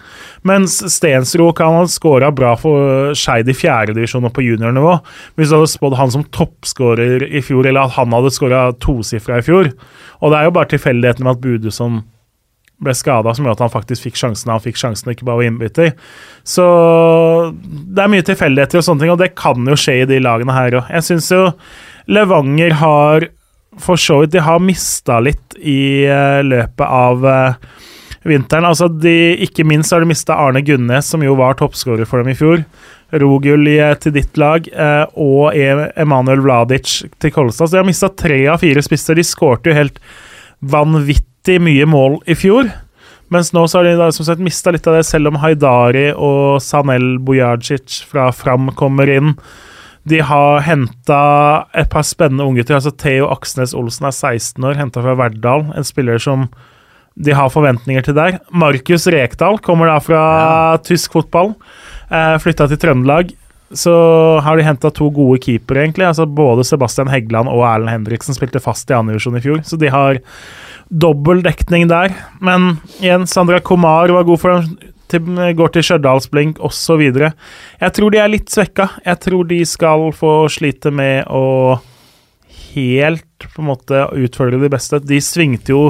Mens 0.46 0.78
Stensrud 0.94 1.56
kan 1.58 1.80
ha 1.80 1.84
skåra 1.90 2.30
bra 2.36 2.54
for 2.60 3.18
Skeid 3.18 3.50
i 3.50 3.58
fjerdedivisjon 3.58 4.30
og 4.30 4.38
på 4.38 4.46
juniornivå. 4.46 4.96
Hvis 5.36 5.50
du 5.50 5.58
hadde 5.58 5.74
spådd 5.74 6.00
han 6.00 6.14
som 6.14 6.30
toppskårer 6.38 7.28
i 7.34 7.42
fjor, 7.44 7.66
eller 7.66 7.90
at 7.90 7.98
han 7.98 8.14
hadde 8.14 8.32
skåra 8.34 8.68
tosifra 8.78 9.42
i 9.42 9.46
fjor 9.46 9.74
Og 10.22 10.32
det 10.32 10.38
er 10.38 10.46
jo 10.48 10.54
bare 10.56 10.70
tilfeldigheten 10.72 11.26
med 11.26 11.36
at 11.36 11.44
Budusson 11.44 12.04
ble 12.86 12.96
skada, 12.98 13.34
som 13.34 13.46
gjorde 13.46 13.60
at 13.60 13.66
han 13.68 13.74
faktisk 13.74 14.08
fikk 14.08 14.20
sjansen. 14.20 14.52
Han 14.54 14.64
fikk 14.64 14.80
sjansen, 14.80 15.12
ikke 15.14 15.28
bare 15.28 15.42
var 15.42 15.50
innbytter. 15.50 15.94
Så 16.48 16.66
det 17.64 18.04
er 18.04 18.12
mye 18.12 18.26
tilfeldigheter 18.28 18.82
og 18.82 18.88
sånne 18.88 19.06
ting, 19.06 19.14
og 19.14 19.22
det 19.22 19.34
kan 19.40 19.70
jo 19.70 19.78
skje 19.80 20.02
i 20.02 20.10
de 20.10 20.20
lagene 20.24 20.56
her 20.56 20.80
òg. 20.82 20.92
Jeg 20.92 21.08
syns 21.10 21.32
jo 21.34 21.46
Levanger 22.12 22.76
har 22.82 23.30
for 23.82 23.98
så 23.98 24.20
vidt 24.22 24.36
De 24.36 24.44
har 24.44 24.60
mista 24.62 25.20
litt 25.24 25.56
i 25.58 26.06
uh, 26.06 26.42
løpet 26.46 26.84
av 26.86 27.26
uh, 27.26 27.80
vinteren. 28.28 28.68
Altså 28.68 28.90
de, 28.92 29.34
ikke 29.46 29.66
minst 29.68 29.94
har 29.94 30.04
de 30.04 30.10
mista 30.10 30.38
Arne 30.38 30.62
Gunnes, 30.66 31.08
som 31.10 31.24
jo 31.26 31.38
var 31.40 31.58
toppskårer 31.60 32.08
for 32.10 32.22
dem 32.22 32.34
i 32.34 32.38
fjor. 32.38 32.64
Rogull 33.24 33.68
uh, 33.80 33.94
til 34.02 34.16
ditt 34.16 34.38
lag, 34.42 34.68
og 35.20 35.58
e- 35.58 35.90
Emanuel 36.02 36.44
Vladic 36.46 37.02
til 37.22 37.34
Kolstad. 37.34 37.68
Så 37.68 37.76
de 37.76 37.82
har 37.82 37.90
mista 37.90 38.10
tre 38.10 38.44
av 38.52 38.62
fire 38.64 38.84
spisser. 38.86 39.18
De 39.18 39.26
skårte 39.28 39.72
jo 39.72 39.78
helt 39.78 40.02
vanvittig 40.64 41.33
vanvittig 41.44 41.62
mye 41.62 41.86
mål 41.86 42.22
i 42.26 42.36
fjor. 42.36 42.72
Mens 43.30 43.52
nå 43.54 43.68
så 43.68 43.80
har 43.80 43.86
de 43.86 43.98
da, 43.98 44.12
som 44.12 44.26
sagt 44.26 44.40
mista 44.40 44.72
litt 44.72 44.86
av 44.88 44.96
det, 44.96 45.04
selv 45.06 45.28
om 45.28 45.40
Haidari 45.42 46.14
og 46.14 46.62
Sanel 46.62 47.20
Bojajic 47.20 48.06
fra 48.06 48.32
Fram 48.32 48.72
kommer 48.76 49.10
inn. 49.10 49.36
De 50.06 50.20
har 50.20 50.62
henta 50.62 51.66
et 51.74 51.90
par 51.90 52.04
spennende 52.04 52.44
unggutter. 52.44 52.76
Altså 52.76 52.92
Theo 52.92 53.30
Aksnes 53.32 53.74
Olsen 53.74 54.06
er 54.08 54.14
16 54.14 54.64
år, 54.64 54.76
henta 54.76 55.02
fra 55.02 55.16
Verdal. 55.16 55.72
En 55.76 55.84
spiller 55.84 56.20
som 56.20 56.50
de 57.16 57.32
har 57.32 57.50
forventninger 57.50 58.04
til 58.04 58.16
der. 58.16 58.40
Markus 58.52 59.08
Rekdal 59.08 59.60
kommer 59.60 59.88
da 59.88 60.00
fra 60.02 60.20
ja. 60.20 60.82
tysk 60.84 61.14
fotball. 61.14 61.54
Eh, 62.10 62.38
Flytta 62.42 62.68
til 62.68 62.80
Trøndelag. 62.82 63.34
Så 63.74 63.94
har 64.46 64.58
de 64.58 64.66
henta 64.66 64.92
to 64.94 65.08
gode 65.10 65.40
keepere, 65.42 65.88
egentlig. 65.88 66.06
Altså 66.06 66.28
Både 66.30 66.66
Sebastian 66.68 67.10
Heggeland 67.10 67.50
og 67.50 67.64
Erlend 67.66 67.90
Henriksen 67.90 68.38
spilte 68.38 68.62
fast 68.62 68.92
i 68.92 68.98
andre 68.98 69.16
divisjon 69.16 69.40
i 69.40 69.44
fjor. 69.46 69.64
Så 69.66 69.80
de 69.82 69.90
har 69.94 70.20
dobbel 70.90 71.44
dekning 71.46 71.88
der. 71.92 72.16
Men 72.44 72.78
igjen, 73.00 73.28
Sandra 73.30 73.60
Komar 73.60 74.12
var 74.14 74.28
god 74.28 74.42
for 74.42 74.58
dem. 74.58 74.92
Til, 75.14 75.28
går 75.54 75.70
til 75.76 75.84
Stjørdalsblink 75.86 76.58
osv. 76.64 77.02
Jeg 77.06 77.94
tror 77.94 78.14
de 78.14 78.18
er 78.18 78.32
litt 78.32 78.50
svekka. 78.50 78.88
Jeg 79.06 79.20
tror 79.22 79.46
de 79.46 79.60
skal 79.70 80.08
få 80.18 80.32
slite 80.50 80.90
med 80.90 81.28
å 81.30 81.78
helt 82.74 83.46
på 83.54 83.62
en 83.62 83.70
måte 83.70 84.08
utfordre 84.18 84.62
de 84.62 84.72
beste. 84.74 85.02
De 85.06 85.20
svingte 85.22 85.76
jo 85.76 85.84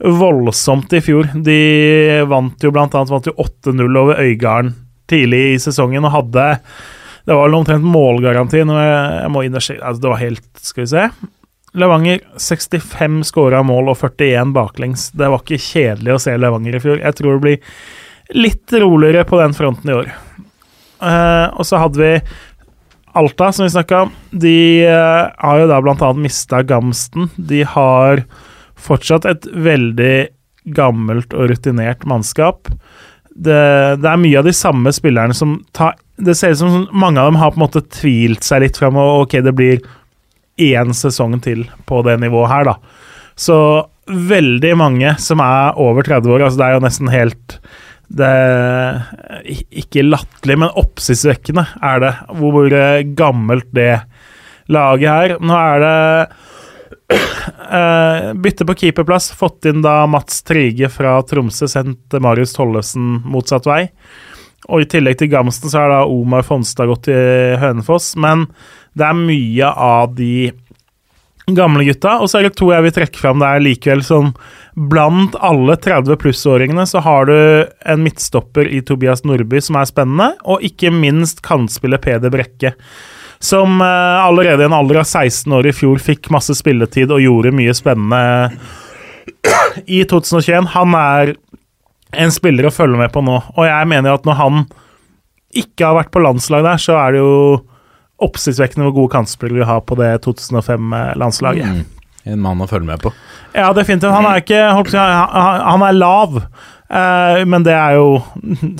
voldsomt 0.00 0.92
i 0.96 1.02
fjor. 1.04 1.28
De 1.44 1.60
vant 2.28 2.64
jo 2.64 2.72
blant 2.72 2.94
annet 2.96 3.12
vant 3.12 3.28
jo 3.28 3.36
8-0 3.44 4.00
over 4.02 4.22
Øygarden 4.24 4.74
tidlig 5.10 5.42
i 5.52 5.58
sesongen 5.62 6.02
og 6.02 6.14
hadde 6.16 6.46
Det 7.26 7.34
var 7.34 7.46
vel 7.46 7.58
omtrent 7.60 7.86
målgaranti. 7.86 8.64
Når 8.66 8.80
jeg, 8.82 9.02
jeg 9.22 9.32
må 9.34 9.44
inn 9.46 9.58
og 9.58 9.66
sjekke 9.66 9.84
altså 9.86 10.02
Det 10.02 10.12
var 10.12 10.22
helt 10.22 10.48
Skal 10.62 10.82
vi 10.82 10.92
se 10.94 11.04
Levanger 11.76 12.22
65 12.40 13.20
skåra 13.28 13.60
mål 13.66 13.92
og 13.92 13.98
41 14.00 14.54
baklengs. 14.56 15.10
Det 15.12 15.28
var 15.28 15.42
ikke 15.42 15.60
kjedelig 15.60 16.14
å 16.14 16.20
se 16.24 16.36
Levanger 16.40 16.78
i 16.78 16.82
fjor. 16.82 17.00
Jeg 17.02 17.18
tror 17.18 17.36
det 17.36 17.44
blir 17.44 18.36
litt 18.36 18.72
roligere 18.72 19.26
på 19.28 19.40
den 19.42 19.54
fronten 19.56 19.92
i 19.92 19.96
år. 19.96 20.12
Uh, 21.02 21.52
og 21.52 21.66
så 21.68 21.82
hadde 21.82 22.00
vi 22.00 22.12
Alta, 23.16 23.50
som 23.52 23.64
vi 23.64 23.72
snakka 23.72 24.00
om. 24.06 24.14
De 24.30 24.56
uh, 24.88 25.28
har 25.40 25.60
jo 25.60 25.68
da 25.70 25.80
bl.a. 25.84 26.10
mista 26.16 26.62
Gamsten. 26.66 27.30
De 27.36 27.62
har 27.68 28.24
fortsatt 28.76 29.28
et 29.28 29.46
veldig 29.52 30.16
gammelt 30.76 31.36
og 31.36 31.52
rutinert 31.52 32.04
mannskap. 32.08 32.68
Det, 33.36 33.60
det, 34.00 34.08
er 34.08 34.20
mye 34.20 34.40
av 34.40 34.48
de 34.48 34.56
samme 34.56 34.88
spillerne 34.96 35.34
som 35.36 35.58
tar 35.76 35.98
Det 36.16 36.32
ser 36.32 36.54
ut 36.54 36.60
som 36.62 36.86
mange 36.96 37.20
av 37.20 37.28
dem 37.28 37.36
har 37.36 37.50
på 37.52 37.60
en 37.60 37.66
måte 37.66 37.82
tvilt 37.92 38.46
seg 38.46 38.62
litt 38.64 38.78
fram, 38.80 38.96
og 38.96 39.26
ok, 39.26 39.34
det 39.44 39.52
blir 39.52 39.82
én 40.56 40.94
sesong 40.96 41.38
til 41.44 41.66
på 41.88 42.00
det 42.06 42.18
nivået 42.22 42.52
her, 42.52 42.70
da. 42.70 42.76
Så 43.36 43.58
veldig 44.06 44.72
mange 44.78 45.12
som 45.20 45.42
er 45.42 45.76
over 45.82 46.06
30 46.06 46.32
år, 46.32 46.46
altså 46.46 46.60
det 46.60 46.66
er 46.66 46.76
jo 46.76 46.86
nesten 46.86 47.12
helt 47.12 47.58
det 48.06 48.34
Ikke 49.82 50.04
latterlig, 50.06 50.58
men 50.62 50.76
oppsiktsvekkende 50.78 51.64
er 51.82 52.02
det, 52.04 52.12
hvor 52.38 52.76
gammelt 53.18 53.66
det 53.74 53.96
laget 54.70 55.10
her. 55.10 55.34
Nå 55.42 55.56
er 55.58 55.82
det 55.82 55.96
uh, 57.66 58.30
bytte 58.44 58.66
på 58.68 58.76
keeperplass. 58.78 59.32
Fått 59.34 59.66
inn 59.70 59.82
da 59.84 60.04
Mats 60.10 60.42
Trige 60.46 60.90
fra 60.92 61.18
Tromsø, 61.26 61.68
sendt 61.70 62.14
Marius 62.22 62.54
Tollefsen 62.56 63.20
motsatt 63.26 63.66
vei. 63.66 63.84
Og 64.70 64.82
i 64.82 64.88
tillegg 64.90 65.20
til 65.20 65.30
Gamsten 65.30 65.70
så 65.70 65.84
har 65.84 65.92
da 65.92 66.00
Omar 66.10 66.46
Fonstad 66.46 66.90
gått 66.90 67.06
til 67.10 67.58
Hønefoss. 67.62 68.14
Men 68.22 68.46
det 68.96 69.04
er 69.04 69.18
mye 69.18 69.70
av 69.70 70.14
de 70.16 70.52
gamle 71.46 71.84
gutta. 71.86 72.16
Og 72.20 72.30
så 72.30 72.40
er 72.40 72.48
det 72.48 72.56
to 72.58 72.70
jeg 72.72 72.84
vil 72.86 72.94
trekke 72.96 73.20
fram 73.20 73.42
der 73.42 73.62
likevel, 73.62 74.02
som 74.04 74.32
blant 74.76 75.36
alle 75.44 75.76
30 75.80 76.18
plussåringene 76.20 76.86
så 76.88 77.00
har 77.04 77.28
du 77.28 77.36
en 77.86 78.02
midtstopper 78.04 78.68
i 78.68 78.82
Tobias 78.84 79.24
Nordby 79.24 79.62
som 79.64 79.78
er 79.80 79.88
spennende, 79.88 80.32
og 80.44 80.64
ikke 80.66 80.92
minst 80.92 81.44
kantspiller 81.46 82.02
Peder 82.02 82.32
Brekke. 82.34 82.74
Som 83.42 83.82
eh, 83.84 84.24
allerede 84.24 84.64
i 84.64 84.66
en 84.68 84.74
alder 84.76 85.02
av 85.02 85.06
16 85.06 85.52
år 85.52 85.68
i 85.68 85.76
fjor 85.76 86.00
fikk 86.02 86.30
masse 86.32 86.56
spilletid 86.56 87.12
og 87.12 87.20
gjorde 87.20 87.54
mye 87.54 87.74
spennende 87.76 88.22
i 89.84 90.02
2021. 90.08 90.72
Han 90.72 90.96
er 90.96 91.36
en 92.16 92.32
spiller 92.32 92.68
å 92.68 92.72
følge 92.72 92.98
med 92.98 93.12
på 93.12 93.20
nå, 93.24 93.36
og 93.36 93.64
jeg 93.66 93.88
mener 93.92 94.16
at 94.16 94.26
når 94.26 94.38
han 94.40 94.66
ikke 95.56 95.84
har 95.84 95.98
vært 95.98 96.12
på 96.14 96.22
landslag 96.24 96.64
der, 96.64 96.80
så 96.80 96.96
er 97.00 97.14
det 97.14 97.20
jo 97.20 97.36
oppsiktsvekkende 98.22 98.86
hvor 98.88 98.96
gode 99.02 99.14
kantspillere 99.16 99.60
vi 99.60 99.68
har 99.68 99.82
på 99.84 99.98
det 100.00 100.12
2005-landslaget. 100.24 101.66
Mm. 101.68 101.84
En 102.26 102.40
mann 102.42 102.62
å 102.62 102.68
følge 102.70 102.88
med 102.88 103.02
på. 103.04 103.12
Ja, 103.54 103.68
definitivt. 103.76 104.10
Han 104.10 104.26
er 104.26 104.40
ikke 104.42 104.62
Han 104.66 105.84
er 105.86 105.94
lav, 105.94 106.40
Uh, 106.86 107.42
men 107.50 107.64
det 107.66 107.72
er 107.74 107.96
jo 107.98 108.20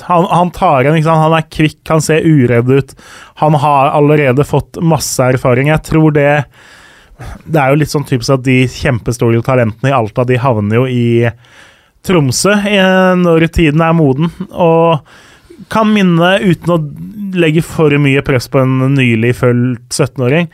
Han, 0.07 0.29
han 0.31 0.51
tar 0.55 0.87
en, 0.87 0.95
Han 1.03 1.33
er 1.35 1.49
kvikk, 1.51 1.81
han 1.91 2.03
ser 2.05 2.23
uredd 2.23 2.71
ut. 2.71 2.95
Han 3.43 3.59
har 3.59 3.91
allerede 3.99 4.47
fått 4.47 4.79
masse 4.79 5.19
erfaring. 5.25 5.73
Jeg 5.73 5.83
tror 5.89 6.15
det 6.15 6.45
Det 7.43 7.59
er 7.59 7.73
jo 7.73 7.81
litt 7.81 7.91
sånn 7.91 8.07
typisk 8.07 8.37
at 8.37 8.45
de 8.47 8.61
kjempestore 8.71 9.43
talentene 9.43 9.91
i 9.91 9.97
Alta, 9.97 10.23
de 10.23 10.39
havner 10.39 10.83
jo 10.83 10.87
i 10.87 11.31
Tromsø 12.07 12.53
når 13.19 13.49
tiden 13.51 13.83
er 13.83 13.97
moden. 13.97 14.29
Og 14.53 15.01
kan 15.73 15.89
minne, 15.91 16.37
uten 16.45 16.75
å 16.75 16.77
legge 17.35 17.63
for 17.65 17.95
mye 18.03 18.23
press 18.27 18.49
på 18.53 18.61
en 18.63 18.95
nylig 18.95 19.33
følt 19.39 19.89
17-åring, 19.91 20.51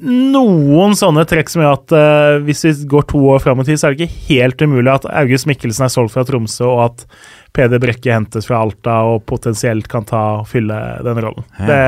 noen 0.00 0.94
sånne 0.96 1.26
trekk 1.28 1.50
som 1.52 1.62
gjør 1.62 1.74
at 1.76 1.92
uh, 1.92 2.36
hvis 2.46 2.64
vi 2.64 2.72
går 2.88 3.04
to 3.10 3.20
år 3.34 3.42
fram 3.44 3.60
i 3.60 3.66
tid, 3.68 3.80
så 3.80 3.88
er 3.88 3.96
det 3.96 4.06
ikke 4.06 4.22
helt 4.30 4.64
umulig 4.64 4.92
at 4.92 5.08
August 5.22 5.48
Mikkelsen 5.50 5.86
er 5.86 5.92
solgt 5.92 6.14
fra 6.14 6.24
Tromsø, 6.26 6.64
og 6.70 6.82
at 6.86 7.04
Peder 7.56 7.82
Brekke 7.82 8.14
hentes 8.14 8.48
fra 8.48 8.62
Alta 8.64 9.00
og 9.10 9.26
potensielt 9.28 9.90
kan 9.90 10.06
ta 10.08 10.22
og 10.40 10.48
fylle 10.48 10.78
den 11.04 11.20
rollen. 11.20 11.44
Det, 11.58 11.82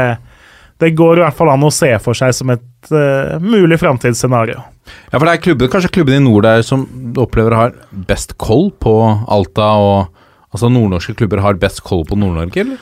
det, 0.82 0.92
går 0.98 1.20
i 1.20 1.24
hvert 1.24 1.38
fall 1.38 1.52
an 1.54 1.64
å 1.64 1.72
se 1.72 1.92
for 2.04 2.18
seg 2.18 2.34
som 2.36 2.52
et 2.52 2.92
uh, 2.92 3.38
mulig 3.40 3.80
framtidsscenario. 3.80 4.60
Ja, 5.08 5.16
for 5.16 5.24
det 5.24 5.36
er 5.36 5.44
klubben, 5.46 5.70
kanskje 5.72 5.94
klubben 5.94 6.18
i 6.18 6.24
nord 6.24 6.44
der 6.44 6.64
som 6.66 6.84
opplever 7.22 7.56
har 7.56 7.76
best 8.08 8.36
koll 8.42 8.68
på 8.82 8.96
Alta 9.30 9.76
og 9.80 10.18
Altså 10.52 10.68
nordnorske 10.68 11.14
klubber 11.16 11.40
har 11.40 11.56
best 11.56 11.80
koll 11.80 12.02
på 12.04 12.12
Nord-Norge, 12.20 12.60
eller? 12.60 12.80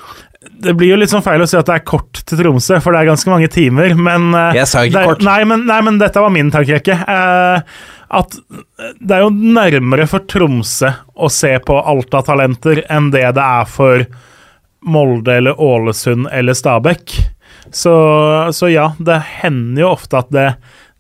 Det 0.61 0.75
blir 0.77 0.93
jo 0.93 0.99
litt 1.01 1.13
sånn 1.13 1.25
feil 1.25 1.43
å 1.43 1.49
si 1.49 1.57
at 1.59 1.69
det 1.69 1.79
er 1.79 1.87
kort 1.89 2.21
til 2.29 2.41
Tromsø, 2.41 2.81
for 2.85 2.93
det 2.93 3.03
er 3.03 3.11
ganske 3.11 3.33
mange 3.33 3.49
timer, 3.53 3.95
men 3.97 4.31
uh, 4.37 4.51
Jeg 4.57 4.69
sa 4.69 4.85
ikke 4.85 4.99
det, 4.99 5.07
kort. 5.09 5.25
Nei 5.25 5.41
men, 5.49 5.65
nei, 5.69 5.81
men, 5.87 6.01
dette 6.03 6.21
var 6.21 6.35
min 6.35 6.53
tankerekke. 6.53 6.97
Eh, 7.01 7.79
at 8.21 8.37
det 8.99 9.17
er 9.17 9.25
jo 9.25 9.31
nærmere 9.33 10.09
for 10.11 10.27
Tromsø 10.29 10.91
å 11.15 11.31
se 11.33 11.55
på 11.65 11.79
Alta-talenter 11.93 12.85
enn 12.91 13.13
det 13.15 13.25
det 13.39 13.47
er 13.47 13.71
for 13.71 14.05
Molde 14.81 15.37
eller 15.41 15.61
Ålesund 15.61 16.29
eller 16.33 16.57
Stabæk. 16.57 17.17
Så, 17.71 17.95
så, 18.57 18.71
ja, 18.73 18.91
det 18.99 19.21
hender 19.41 19.85
jo 19.85 19.93
ofte 19.95 20.21
at 20.21 20.31
det 20.35 20.49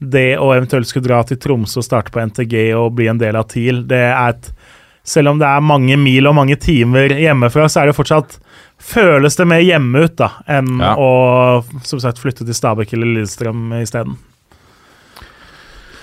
det 0.01 0.39
å 0.41 0.49
eventuelt 0.55 0.89
skulle 0.89 1.05
dra 1.11 1.21
til 1.29 1.37
Tromsø 1.41 1.83
og 1.83 1.85
starte 1.85 2.13
på 2.15 2.23
NTG 2.25 2.55
og 2.73 2.95
bli 2.97 3.11
en 3.13 3.21
del 3.21 3.37
av 3.37 3.51
TIL, 3.53 3.85
det 3.89 4.07
er 4.09 4.33
et 4.33 4.53
Selv 5.11 5.31
om 5.31 5.39
det 5.41 5.49
er 5.49 5.63
mange 5.65 5.97
mil 5.97 6.29
og 6.29 6.35
mange 6.37 6.59
timer 6.61 7.11
hjemmefra, 7.17 7.65
så 7.69 7.81
er 7.81 7.89
det 7.89 7.97
fortsatt 7.97 8.35
Føles 8.81 9.37
det 9.37 9.47
mer 9.47 9.61
hjemme 9.63 10.05
ut 10.07 10.17
da, 10.19 10.31
enn 10.49 10.79
Ja. 10.81 10.95
å 10.97 11.63
som 11.87 12.01
sagt 12.01 12.19
flytte 12.19 12.47
til 12.49 12.57
Stabæk 12.57 12.95
eller 12.97 13.07
Lillestrøm 13.13 13.69
isteden. 13.83 14.17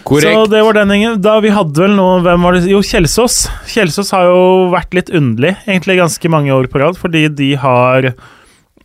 Så 0.07 0.13
Korrekt. 0.21 0.51
det 0.53 0.61
var 0.63 0.73
den 0.77 0.87
gjengen. 0.93 1.17
Da 1.21 1.33
vi 1.43 1.49
hadde 1.51 1.81
vel 1.83 1.91
noe 1.97 2.21
Hvem 2.23 2.41
var 2.45 2.53
det? 2.55 2.61
Jo, 2.71 2.79
Kjelsås. 2.79 3.49
Kjelsås 3.67 4.11
har 4.15 4.23
jo 4.29 4.69
vært 4.71 4.93
litt 4.95 5.09
underlig, 5.11 5.57
egentlig 5.67 5.97
ganske 5.99 6.29
mange 6.31 6.53
år 6.55 6.69
på 6.71 6.79
rad, 6.79 6.95
fordi 6.95 7.25
de 7.35 7.49
har 7.59 8.13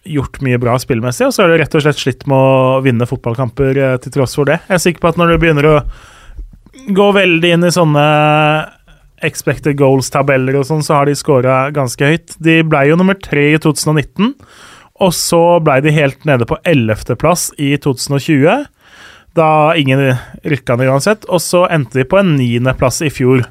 gjort 0.03 0.41
mye 0.43 0.59
bra 0.59 0.75
spillmessig, 0.83 1.29
og 1.29 1.33
så 1.37 1.45
har 1.45 1.53
de 1.53 1.61
rett 1.63 1.75
og 1.79 1.85
slett 1.85 2.01
slitt 2.01 2.27
med 2.27 2.35
å 2.35 2.81
vinne 2.83 3.07
fotballkamper 3.07 3.79
eh, 3.79 3.97
til 4.03 4.11
tross 4.17 4.35
for 4.35 4.45
det. 4.51 4.59
Jeg 4.67 4.75
er 4.75 4.83
sikker 4.83 4.99
på 5.05 5.13
at 5.13 5.21
når 5.21 5.31
du 5.31 5.39
begynner 5.45 5.69
å 5.71 5.77
gå 6.91 7.07
veldig 7.15 7.53
inn 7.55 7.69
i 7.69 7.71
sånne 7.71 8.03
expected 9.27 9.79
goals-tabeller 9.81 10.59
og 10.59 10.69
sånn, 10.69 10.85
så 10.85 10.99
har 10.99 11.09
de 11.09 11.17
scora 11.19 11.65
ganske 11.75 12.13
høyt. 12.13 12.37
De 12.43 12.61
ble 12.67 12.87
jo 12.91 12.99
nummer 13.01 13.19
tre 13.19 13.53
i 13.55 13.61
2019, 13.63 14.35
og 15.03 15.15
så 15.17 15.43
ble 15.65 15.81
de 15.85 15.95
helt 15.95 16.27
nede 16.29 16.47
på 16.49 16.59
11.-plass 16.69 17.51
i 17.63 17.75
2020 17.81 18.67
da 19.33 19.73
ingen 19.81 20.03
rykka 20.45 20.77
ned 20.77 20.91
uansett. 20.93 21.25
Og 21.33 21.41
så 21.43 21.65
endte 21.73 22.03
de 22.03 22.09
på 22.09 22.21
en 22.21 22.35
niendeplass 22.37 23.01
i 23.05 23.11
fjor. 23.13 23.47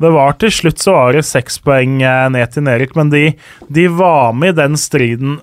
Det 0.00 0.12
var 0.12 0.36
til 0.40 0.52
slutt 0.52 0.80
så 0.82 0.96
var 0.96 1.16
det 1.16 1.26
seks 1.28 1.60
poeng 1.64 2.00
eh, 2.04 2.24
ned 2.32 2.52
til 2.52 2.66
Nerik, 2.66 2.96
men 2.98 3.12
de, 3.12 3.30
de 3.72 3.86
var 3.92 4.34
med 4.36 4.54
i 4.54 4.58
den 4.62 4.76
striden 4.80 5.38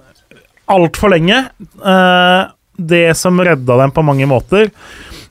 altfor 0.69 1.13
lenge. 1.13 1.39
Eh, 1.77 2.41
det 2.77 3.07
som 3.17 3.41
redda 3.41 3.77
dem 3.83 3.93
på 3.93 4.05
mange 4.05 4.27
måter, 4.29 4.69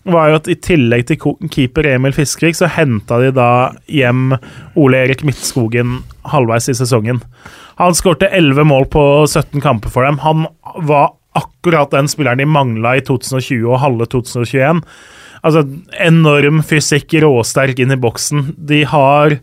var 0.09 0.31
jo 0.31 0.39
at 0.41 0.51
i 0.51 0.59
tillegg 0.59 1.07
til 1.09 1.49
keeper 1.53 1.87
Emil 1.93 2.15
Fiskvik, 2.17 2.57
så 2.59 2.71
henta 2.71 3.21
de 3.23 3.31
da 3.37 3.49
hjem 3.91 4.35
Ole 4.79 5.05
Erik 5.05 5.23
Midtskogen 5.27 6.01
halvveis 6.33 6.71
i 6.73 6.77
sesongen. 6.79 7.23
Han 7.81 7.97
skårte 7.97 8.31
11 8.31 8.67
mål 8.69 8.89
på 8.93 9.03
17 9.27 9.63
kamper 9.63 9.93
for 9.93 10.07
dem. 10.07 10.21
Han 10.23 10.47
var 10.89 11.15
akkurat 11.39 11.95
den 11.95 12.11
spilleren 12.11 12.43
de 12.43 12.49
mangla 12.49 12.97
i 12.99 13.05
2020 13.07 13.67
og 13.71 13.81
halve 13.83 14.09
2021. 14.13 14.83
Altså, 15.43 15.65
enorm 16.03 16.61
fysikk, 16.67 17.17
råsterk 17.25 17.81
inn 17.83 17.95
i 17.95 18.01
boksen. 18.01 18.53
De 18.59 18.83
har 18.87 19.39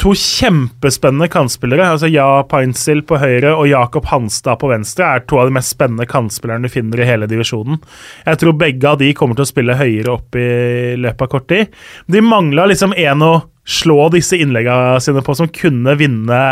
to 0.00 0.12
kjempespennende 0.16 1.28
kantspillere. 1.32 1.86
altså 1.94 2.08
Ja 2.10 2.42
Peinsil 2.48 3.02
på 3.06 3.18
høyre 3.20 3.54
og 3.56 3.68
Jakob 3.70 4.06
Hanstad 4.10 4.60
på 4.60 4.70
venstre 4.70 5.08
er 5.08 5.24
to 5.26 5.40
av 5.40 5.50
de 5.50 5.56
mest 5.56 5.74
spennende 5.74 6.06
kantspillerne 6.08 6.68
du 6.68 6.72
finner 6.72 7.02
i 7.02 7.08
hele 7.08 7.28
divisjonen. 7.30 7.80
Jeg 8.26 8.40
tror 8.40 8.56
begge 8.58 8.88
av 8.88 9.00
de 9.02 9.12
kommer 9.16 9.38
til 9.38 9.46
å 9.46 9.52
spille 9.52 9.78
høyere 9.78 10.14
opp 10.14 10.38
i 10.38 10.94
løpet 11.00 11.26
av 11.26 11.32
kort 11.34 11.48
tid. 11.52 11.72
De 12.06 12.24
mangla 12.24 12.66
liksom 12.70 12.94
en 12.96 13.26
å 13.26 13.34
slå 13.68 14.08
disse 14.14 14.38
innleggene 14.40 15.00
sine 15.02 15.22
på 15.22 15.36
som 15.38 15.50
kunne 15.52 15.94
vinne 15.98 16.42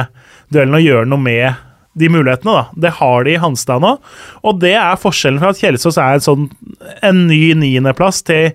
duellen 0.53 0.79
og 0.79 0.87
gjøre 0.87 1.11
noe 1.11 1.25
med 1.25 1.67
de 1.99 2.11
mulighetene. 2.12 2.53
da. 2.53 2.67
Det 2.87 2.93
har 3.01 3.25
de 3.25 3.35
i 3.35 3.41
Hanstad 3.43 3.83
nå, 3.83 3.97
og 4.47 4.61
det 4.62 4.77
er 4.79 5.01
forskjellen 5.01 5.41
fra 5.43 5.51
at 5.55 5.62
Kjelsås 5.62 5.99
er 5.99 6.23
sånn, 6.23 6.51
en 7.03 7.27
ny 7.27 7.55
niendeplass 7.59 8.23
til 8.27 8.53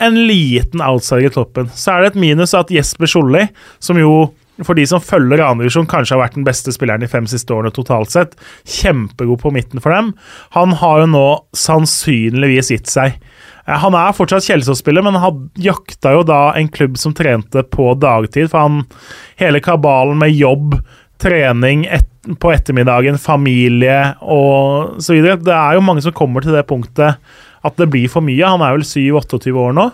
en 0.00 0.16
liten 0.26 0.82
outsider 0.84 1.28
i 1.28 1.32
toppen. 1.34 1.70
Så 1.76 1.92
er 1.94 2.04
det 2.04 2.12
et 2.14 2.20
minus 2.22 2.54
at 2.56 2.72
Jesper 2.72 3.10
Solli, 3.10 3.46
som 3.82 3.98
jo 4.00 4.30
for 4.66 4.76
de 4.76 4.84
som 4.88 5.00
følger 5.00 5.40
andredivisjon, 5.40 5.88
kanskje 5.88 6.16
har 6.16 6.24
vært 6.26 6.36
den 6.36 6.44
beste 6.44 6.72
spilleren 6.74 7.00
de 7.00 7.08
fem 7.08 7.24
siste 7.30 7.54
årene 7.54 7.72
totalt 7.72 8.12
sett. 8.12 8.34
Kjempegod 8.68 9.40
på 9.40 9.52
midten 9.54 9.80
for 9.80 9.94
dem. 9.94 10.12
Han 10.56 10.74
har 10.80 11.02
jo 11.02 11.10
nå 11.14 11.26
sannsynligvis 11.56 12.72
gitt 12.74 12.90
seg. 12.92 13.16
Eh, 13.66 13.78
Han 13.80 13.96
er 13.96 14.16
fortsatt 14.16 14.44
Kjelsås-spiller, 14.44 15.04
men 15.06 15.16
han 15.20 15.46
jakta 15.56 16.12
jo 16.16 16.24
da 16.28 16.52
en 16.58 16.68
klubb 16.68 16.98
som 17.00 17.14
trente 17.16 17.64
på 17.72 17.94
dagtid. 18.00 18.50
For 18.52 18.66
han 18.66 18.82
hele 19.40 19.62
kabalen 19.64 20.20
med 20.20 20.36
jobb, 20.36 20.80
trening 21.20 21.86
et, 21.92 22.08
på 22.40 22.52
ettermiddagen, 22.52 23.18
familie 23.20 24.14
og 24.20 25.00
så 25.04 25.16
videre. 25.16 25.40
Det 25.40 25.56
er 25.56 25.76
jo 25.76 25.84
mange 25.84 26.04
som 26.04 26.16
kommer 26.16 26.44
til 26.44 26.56
det 26.56 26.66
punktet 26.68 27.20
at 27.66 27.78
det 27.80 27.90
blir 27.92 28.10
for 28.12 28.24
mye. 28.24 28.42
Han 28.46 28.64
er 28.64 28.78
vel 28.78 28.86
7-28 28.86 29.54
år 29.56 29.76
nå. 29.76 29.90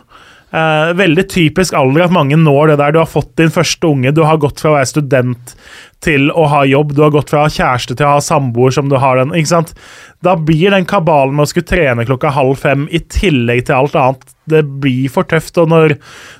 Eh, 0.56 0.93
veldig 0.94 1.24
typisk 1.28 1.74
alder 1.74 2.05
at 2.05 2.14
mange 2.14 2.36
når 2.38 2.70
det 2.70 2.76
der. 2.80 2.94
Du 2.94 3.01
har 3.02 3.10
fått 3.10 3.34
din 3.36 3.51
første 3.52 3.88
unge, 3.88 4.12
du 4.14 4.22
har 4.24 4.38
gått 4.40 4.62
fra 4.62 4.72
å 4.72 4.76
være 4.76 4.88
student 4.93 5.56
til 6.05 6.30
å 6.30 6.47
ha 6.52 6.62
jobb, 6.68 6.94
du 6.94 7.02
har 7.02 7.12
gått 7.12 7.32
fra 7.32 7.48
kjæreste 7.51 7.97
til 7.97 8.06
å 8.06 8.14
ha 8.14 8.22
samboer 8.22 8.72
som 8.72 8.88
du 8.88 8.97
har 9.02 9.18
den. 9.18 9.34
ikke 9.34 9.51
sant? 9.51 9.74
Da 10.24 10.36
blir 10.38 10.70
den 10.70 10.86
kabalen 10.88 11.34
med 11.34 11.48
å 11.48 11.51
skulle 11.51 11.66
trene 11.66 12.06
klokka 12.06 12.32
halv 12.36 12.62
fem 12.62 12.86
i 12.94 13.02
tillegg 13.02 13.66
til 13.66 13.80
alt 13.80 13.98
annet, 13.98 14.26
det 14.47 14.62
blir 14.80 15.10
for 15.10 15.26
tøft. 15.26 15.59
Og 15.59 15.68
når 15.72 15.97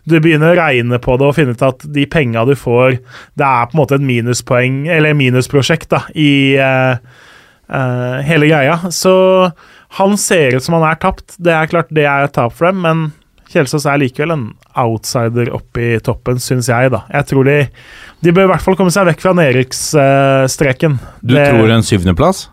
du 0.07 0.21
begynner 0.21 0.55
å 0.55 0.61
regne 0.61 1.03
på 1.03 1.19
det 1.19 1.27
og 1.27 1.37
finne 1.41 1.57
ut 1.57 1.67
at 1.67 1.83
de 1.83 2.07
penga 2.07 2.47
du 2.47 2.55
får, 2.55 3.01
det 3.35 3.49
er 3.49 3.67
på 3.67 3.75
en 3.75 3.83
måte 3.83 3.99
et 3.99 4.07
minuspoeng, 4.07 4.85
eller 4.87 5.19
minusprosjekt, 5.19 5.91
da, 5.91 6.05
i 6.15 6.55
eh, 6.55 6.95
eh, 7.69 8.21
hele 8.31 8.53
greia. 8.53 8.79
Så 8.95 9.17
han 9.89 10.17
ser 10.19 10.57
ut 10.57 10.63
som 10.63 10.75
han 10.75 10.85
er 10.91 10.99
tapt. 11.01 11.37
Det 11.39 11.53
er 11.55 11.67
klart 11.71 11.89
det 11.95 12.05
er 12.05 12.25
et 12.27 12.33
tap 12.37 12.53
for 12.53 12.67
dem, 12.69 12.83
men 12.83 13.13
Kjelsås 13.47 13.87
er 13.87 14.01
likevel 14.03 14.33
en 14.35 14.47
outsider 14.77 15.53
oppe 15.55 15.79
i 15.81 15.99
toppen, 16.03 16.41
syns 16.43 16.67
jeg, 16.69 16.91
da. 16.91 17.05
Jeg 17.15 17.29
tror 17.31 17.45
de, 17.47 17.59
de 18.27 18.33
bør 18.35 18.49
i 18.49 18.51
hvert 18.51 18.65
fall 18.65 18.75
komme 18.77 18.91
seg 18.91 19.07
vekk 19.07 19.23
fra 19.23 19.33
nedrykksstreken. 19.39 20.99
Du 21.23 21.35
Det- 21.35 21.51
tror 21.55 21.71
en 21.71 21.83
syvendeplass? 21.87 22.49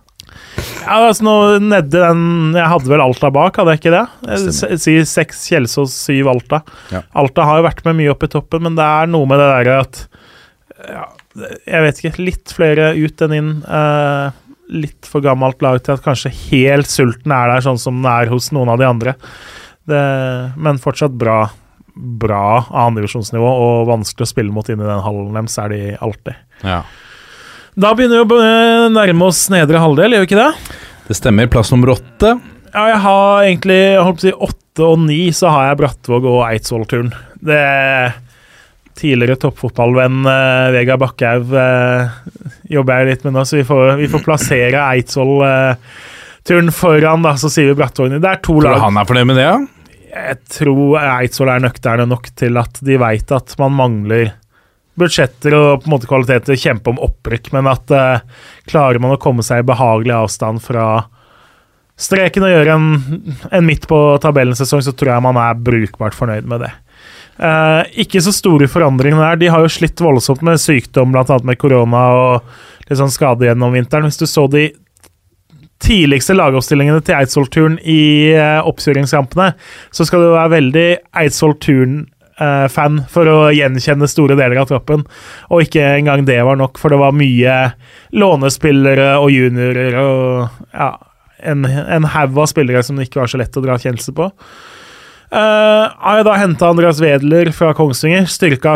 Ja, 0.85 0.99
altså 1.07 1.23
nå 1.26 1.34
nedi 1.61 1.89
den 1.97 2.53
Jeg 2.53 2.68
hadde 2.69 2.89
vel 2.89 3.01
Alta 3.01 3.30
bak, 3.31 3.55
hadde 3.57 3.73
jeg 3.73 3.80
ikke 3.81 3.93
det? 3.95 4.80
Sier 4.81 5.05
seks 5.05 5.47
Kjelsås, 5.49 5.89
syv 6.05 6.27
Alta. 6.30 6.61
Ja. 6.91 7.01
Alta 7.15 7.43
har 7.47 7.57
jo 7.61 7.68
vært 7.68 7.84
med 7.85 7.95
mye 7.97 8.11
opp 8.14 8.23
i 8.23 8.27
toppen, 8.27 8.61
men 8.61 8.76
det 8.76 8.84
er 8.85 9.07
noe 9.07 9.26
med 9.26 9.39
det 9.41 9.49
derre 9.49 9.80
at 9.81 10.07
ja, 10.89 11.05
Jeg 11.65 11.81
vet 11.81 12.01
ikke. 12.03 12.23
Litt 12.26 12.53
flere 12.53 12.91
ut 12.97 13.22
enn 13.26 13.34
inn. 13.34 13.51
Eh, 13.65 14.31
litt 14.73 15.07
for 15.09 15.23
gammelt 15.23 15.61
lag 15.63 15.79
til 15.83 15.95
at 15.95 16.03
kanskje 16.05 16.31
helt 16.49 16.89
sulten 16.89 17.33
er 17.35 17.51
der, 17.51 17.65
sånn 17.65 17.81
som 17.81 17.99
den 18.01 18.09
er 18.09 18.31
hos 18.31 18.49
noen 18.55 18.71
av 18.73 18.81
de 18.81 18.87
andre. 18.89 19.13
Det, 19.89 19.99
men 20.57 20.81
fortsatt 20.81 21.15
bra. 21.19 21.43
Bra 21.93 22.63
annendivisjonsnivå 22.71 23.45
og 23.45 23.83
vanskelig 23.85 24.25
å 24.25 24.29
spille 24.31 24.49
mot 24.49 24.65
inn 24.65 24.79
i 24.81 24.87
den 24.87 25.03
hallen 25.05 25.35
deres, 25.37 25.59
er 25.61 25.69
de 25.69 25.81
alltid. 26.01 26.39
Ja. 26.65 26.79
Da 27.77 27.91
begynner 27.93 28.23
vi 28.25 28.37
å 28.39 28.87
nærme 28.89 29.27
oss 29.29 29.43
nedre 29.53 29.81
halvdel, 29.81 30.15
gjør 30.15 30.25
vi 30.25 30.29
ikke 30.31 30.39
det? 30.39 30.79
Det 31.05 31.17
stemmer. 31.19 31.51
Plass 31.53 31.69
nummer 31.73 31.93
åtte. 31.93 32.33
Ja, 32.73 32.87
jeg 32.89 32.99
har 33.03 33.43
egentlig 33.43 33.77
jeg 33.77 34.01
holdt 34.01 34.17
på 34.17 34.23
å 34.23 34.25
si 34.25 34.33
åtte 34.49 34.89
og 34.89 35.03
ni, 35.05 35.21
så 35.37 35.53
har 35.53 35.67
jeg 35.69 35.79
Brattvåg 35.83 36.25
og 36.31 36.39
Eidsvoll-turen. 36.47 37.13
Det 37.45 37.61
Tidligere 38.99 39.39
toppfotballvenn 39.41 40.25
eh, 40.29 40.71
Vegard 40.75 41.01
Bakkhaug 41.01 41.53
eh, 41.57 42.17
jobber 42.75 43.01
jeg 43.01 43.09
litt 43.09 43.23
med 43.27 43.33
nå, 43.37 43.45
så 43.49 43.57
vi 43.57 43.65
får, 43.67 43.95
vi 43.99 44.09
får 44.11 44.21
plassere 44.25 44.83
Eidsvoll-turen 44.93 46.69
foran, 46.75 47.25
da, 47.25 47.33
så 47.41 47.49
sier 47.49 47.71
vi 47.71 47.79
Brattvåg. 47.79 48.13
Det 48.19 48.29
er 48.29 48.43
to 48.43 48.59
Tror 48.59 48.67
lag. 48.69 48.83
han 48.85 48.99
er 49.01 49.09
fornøyd 49.09 49.29
med 49.31 49.41
det, 49.41 49.47
ja? 49.49 49.57
Jeg 50.13 50.37
tror 50.59 50.99
Eidsvoll 51.01 51.49
er 51.55 51.63
nøkterne 51.65 52.05
nok 52.05 52.29
til 52.37 52.61
at 52.61 52.77
de 52.85 52.99
veit 53.01 53.33
at 53.33 53.55
man 53.57 53.73
mangler 53.79 54.35
budsjetter 54.99 55.55
og 55.57 55.81
på 55.81 55.89
en 55.89 55.95
måte 55.95 56.09
kvalitet 56.09 56.45
til 56.45 56.53
å 56.53 56.61
kjempe 56.67 56.93
om 56.93 57.01
opprykk, 57.01 57.49
men 57.55 57.69
at 57.71 57.89
eh, 57.97 58.21
klarer 58.69 59.01
man 59.01 59.15
å 59.15 59.21
komme 59.21 59.41
seg 59.45 59.63
i 59.63 59.67
behagelig 59.71 60.13
avstand 60.19 60.61
fra 60.61 60.85
streken 61.97 62.45
og 62.45 62.53
gjøre 62.53 62.77
en, 62.77 62.87
en 63.49 63.65
midt 63.65 63.87
på 63.89 63.97
tabellen-sesong, 64.21 64.83
så 64.85 64.93
tror 64.97 65.15
jeg 65.15 65.25
man 65.25 65.39
er 65.41 65.57
brukbart 65.65 66.17
fornøyd 66.17 66.45
med 66.49 66.65
det. 66.65 66.71
Eh, 67.38 67.81
ikke 68.05 68.22
så 68.22 68.34
store 68.35 68.69
forandringer 68.69 69.22
der. 69.23 69.41
De 69.41 69.51
har 69.53 69.64
jo 69.64 69.72
slitt 69.72 70.01
voldsomt 70.03 70.43
med 70.45 70.61
sykdom, 70.61 71.14
bl.a. 71.15 71.39
med 71.43 71.60
korona 71.61 72.05
og 72.14 72.88
litt 72.88 72.99
sånn 72.99 73.14
skade 73.14 73.47
gjennom 73.47 73.73
vinteren. 73.73 74.10
Hvis 74.10 74.22
du 74.22 74.27
så 74.30 74.45
de 74.51 74.69
tidligste 75.84 76.35
lagoppstillingene 76.38 77.03
til 77.03 77.18
Eidsvoll-turen 77.18 77.77
i 77.89 78.31
eh, 78.38 78.60
oppkjøringskampene, 78.64 79.53
så 79.91 80.07
skal 80.07 80.23
du 80.23 80.34
være 80.35 80.53
veldig 80.57 80.88
Eidsvoll-turen-fan 81.23 83.01
for 83.11 83.31
å 83.31 83.39
gjenkjenne 83.55 84.07
store 84.11 84.38
deler 84.39 84.61
av 84.61 84.69
troppen. 84.69 85.03
Og 85.49 85.65
ikke 85.65 85.95
engang 85.97 86.27
det 86.30 86.39
var 86.45 86.60
nok, 86.61 86.80
for 86.80 86.93
det 86.93 87.01
var 87.01 87.18
mye 87.18 87.57
lånespillere 88.15 89.15
og 89.19 89.34
juniorer 89.34 89.97
og 89.99 90.69
ja, 90.69 90.93
en, 91.43 91.65
en 91.65 92.07
haug 92.14 92.38
av 92.39 92.47
spillere 92.53 92.85
som 92.85 92.95
det 92.95 93.10
ikke 93.10 93.23
var 93.23 93.34
så 93.34 93.41
lett 93.41 93.60
å 93.60 93.65
dra 93.65 93.76
kjennelse 93.81 94.15
på. 94.15 94.30
Uh, 95.34 95.89
har 95.97 96.19
jeg 96.19 96.26
da 96.27 96.34
henta 96.38 96.68
Andreas 96.69 96.99
Wedler 97.01 97.49
fra 97.57 97.72
Kongsvinger, 97.73 98.27
styrka 98.30 98.76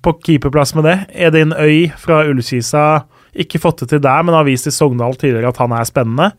på 0.00 0.14
keeperplass 0.24 0.72
med 0.78 0.86
det. 0.88 0.96
Edin 1.28 1.52
Øy 1.52 1.90
fra 2.00 2.22
Ullkisa, 2.24 3.02
ikke 3.36 3.60
fått 3.60 3.84
det 3.84 3.90
til 3.92 4.00
der, 4.06 4.22
men 4.24 4.32
har 4.32 4.46
vist 4.48 4.70
i 4.70 4.72
Sogndal 4.72 5.18
tidligere 5.20 5.52
at 5.52 5.60
han 5.60 5.74
er 5.76 5.88
spennende. 5.88 6.30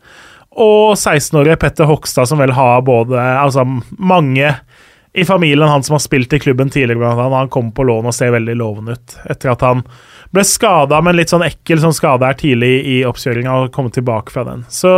Og 0.58 0.96
16-årige 0.96 1.60
Petter 1.62 1.86
Hogstad, 1.88 2.26
som 2.28 2.42
vel 2.42 2.52
har 2.52 2.82
både 2.84 3.16
Altså 3.16 3.62
mange 3.96 4.50
i 5.12 5.24
familien, 5.24 5.68
han 5.68 5.82
som 5.86 5.94
har 5.94 6.02
spilt 6.02 6.32
i 6.32 6.40
klubben 6.40 6.70
tidligere, 6.72 7.12
annet, 7.12 7.36
han 7.36 7.52
kommer 7.52 7.74
på 7.76 7.84
lån 7.84 8.08
og 8.08 8.14
ser 8.16 8.32
veldig 8.32 8.54
lovende 8.56 8.96
ut. 8.96 9.16
Etter 9.30 9.52
at 9.52 9.62
han 9.64 9.82
ble 10.32 10.44
skada, 10.48 11.02
men 11.04 11.18
litt 11.18 11.32
sånn 11.32 11.44
ekkel 11.44 11.82
sånn 11.82 11.96
skade 11.96 12.26
her 12.26 12.38
tidlig 12.40 12.74
i 12.88 13.02
oppkjøringa, 13.08 13.58
og 13.60 13.74
kommet 13.74 13.94
tilbake 13.98 14.32
fra 14.32 14.46
den. 14.48 14.64
Så 14.72 14.94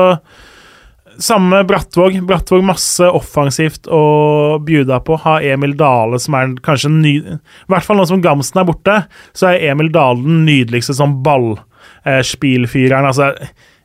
samme 1.22 1.62
Brattvåg. 1.68 2.20
Brattvåg 2.26 2.64
masse 2.66 3.08
offensivt 3.10 3.86
å 3.86 4.58
bjuda 4.64 5.00
på. 5.04 5.18
Har 5.24 5.44
Emil 5.46 5.76
Dale 5.78 6.20
som 6.22 6.36
er 6.38 6.56
kanskje 6.64 6.92
ny... 6.92 7.14
I 7.20 7.70
hvert 7.72 7.86
fall 7.86 8.00
nå 8.00 8.06
som 8.10 8.22
Gamsten 8.24 8.62
er 8.62 8.68
borte, 8.68 8.96
så 9.36 9.52
er 9.52 9.70
Emil 9.72 9.92
Dale 9.94 10.22
den 10.24 10.44
nydeligste 10.48 10.96
sånn 10.96 11.20
ballspillfyreren. 11.26 13.10
altså 13.12 13.32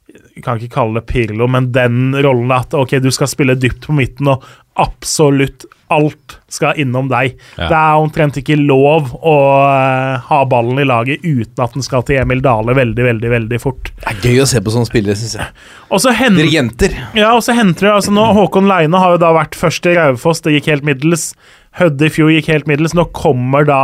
jeg 0.10 0.44
kan 0.46 0.58
ikke 0.58 0.74
kalle 0.74 1.02
det 1.02 1.10
Pirlo, 1.10 1.46
men 1.52 1.68
den 1.76 2.16
rollen 2.24 2.52
at 2.56 2.74
ok, 2.78 2.98
du 3.04 3.12
skal 3.14 3.30
spille 3.30 3.58
dypt 3.60 3.86
på 3.86 3.96
midten, 3.98 4.32
og 4.32 4.46
absolutt 4.80 5.68
alt 5.90 6.36
skal 6.54 6.78
innom 6.82 7.08
deg. 7.10 7.34
Ja. 7.58 7.68
Det 7.70 7.78
er 7.78 8.02
omtrent 8.04 8.38
ikke 8.38 8.58
lov 8.60 9.10
å 9.26 9.36
eh, 9.66 10.28
ha 10.28 10.40
ballen 10.50 10.82
i 10.82 10.86
laget 10.86 11.26
uten 11.26 11.64
at 11.66 11.74
den 11.74 11.86
skal 11.86 12.06
til 12.06 12.22
Emil 12.22 12.44
Dale 12.46 12.76
veldig, 12.78 13.06
veldig 13.08 13.32
veldig 13.34 13.60
fort. 13.62 13.90
Det 13.98 14.14
er 14.14 14.20
gøy 14.30 14.44
å 14.44 14.50
se 14.50 14.62
på 14.62 14.74
sånne 14.74 14.90
spillere, 14.90 15.18
syns 15.18 15.38
jeg. 15.40 15.56
Og 15.90 16.04
så 16.04 16.14
henter 16.14 16.44
Dirigenter. 16.44 16.94
ja, 17.18 17.34
og 17.34 17.42
så 17.46 17.58
henter 17.58 17.90
det 17.90 17.96
altså 17.96 18.14
nå, 18.14 18.28
Håkon 18.38 18.70
Leine 18.70 19.02
har 19.02 19.16
jo 19.18 19.24
da 19.26 19.34
vært 19.38 19.58
først 19.58 19.90
i 19.90 19.98
Raufoss, 19.98 20.44
det 20.46 20.60
gikk 20.60 20.70
helt 20.76 20.86
middels. 20.88 21.32
Hødde 21.80 22.10
i 22.10 22.14
fjor 22.14 22.32
gikk 22.34 22.50
helt 22.50 22.70
middels. 22.70 22.96
Nå 22.98 23.10
kommer 23.14 23.66
da 23.68 23.82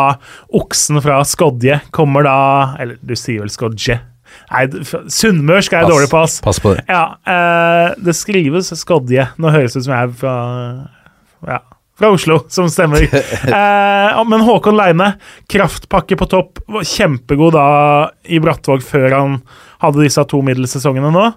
oksen 0.58 1.02
fra 1.06 1.20
Skodje. 1.26 1.80
Kommer 1.94 2.26
da 2.26 2.38
Eller 2.82 2.98
du 3.06 3.14
sier 3.18 3.44
vel 3.44 3.54
Skodje? 3.54 4.00
Nei, 4.52 4.66
sunnmørsk 5.12 5.74
er 5.74 5.84
jeg 5.84 5.92
dårlig 5.92 6.10
på, 6.12 6.24
ass. 6.26 6.40
Pass 6.46 6.60
på 6.62 6.76
det. 6.76 6.84
Ja, 6.90 7.18
eh, 7.28 7.94
det 8.02 8.16
skrives 8.18 8.72
Skodje. 8.80 9.30
Nå 9.42 9.54
høres 9.54 9.76
det 9.76 9.84
ut 9.84 9.88
som 9.88 9.96
jeg 9.96 10.10
er 10.10 10.18
fra 10.22 10.36
Ja, 11.46 11.60
fra 12.00 12.12
Oslo, 12.14 12.42
som 12.54 12.70
stemmer. 12.72 13.06
eh, 13.60 14.24
men 14.30 14.46
Håkon 14.46 14.78
Leine, 14.78 15.14
kraftpakke 15.52 16.18
på 16.20 16.30
topp. 16.32 16.60
var 16.68 16.88
Kjempegod 16.88 17.56
da 17.56 17.68
i 18.28 18.42
Brattvåg 18.44 18.84
før 18.86 19.10
han 19.16 19.40
hadde 19.84 20.04
disse 20.04 20.24
to 20.30 20.42
middelsesongene 20.46 21.14
nå. 21.14 21.30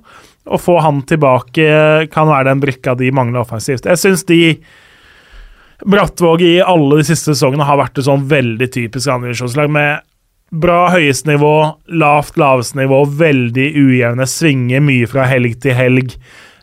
Å 0.48 0.58
få 0.60 0.78
han 0.80 1.02
tilbake 1.08 2.08
kan 2.12 2.28
være 2.30 2.50
den 2.50 2.62
brikka 2.62 2.94
de 2.96 3.10
mangler 3.12 3.42
offensivt. 3.42 3.88
Jeg 3.88 4.00
syns 4.00 4.24
de 4.28 4.40
Brattvåg 5.86 6.42
i 6.42 6.54
alle 6.64 6.98
de 6.98 7.06
siste 7.06 7.30
sesongene 7.34 7.66
har 7.68 7.78
vært 7.78 8.00
et 8.00 8.08
sånn 8.08 8.24
veldig 8.26 8.66
typisk 8.74 9.12
andredivisjonslag 9.12 9.70
med 9.70 10.02
bra 10.50 10.88
høyeste 10.94 11.28
nivå, 11.32 11.54
lavt 12.00 12.38
laveste 12.40 12.78
nivå, 12.80 13.04
veldig 13.20 13.70
ujevne, 13.76 14.28
svinger 14.28 14.84
mye 14.84 15.08
fra 15.10 15.26
helg 15.28 15.58
til 15.62 15.76
helg. 15.76 16.14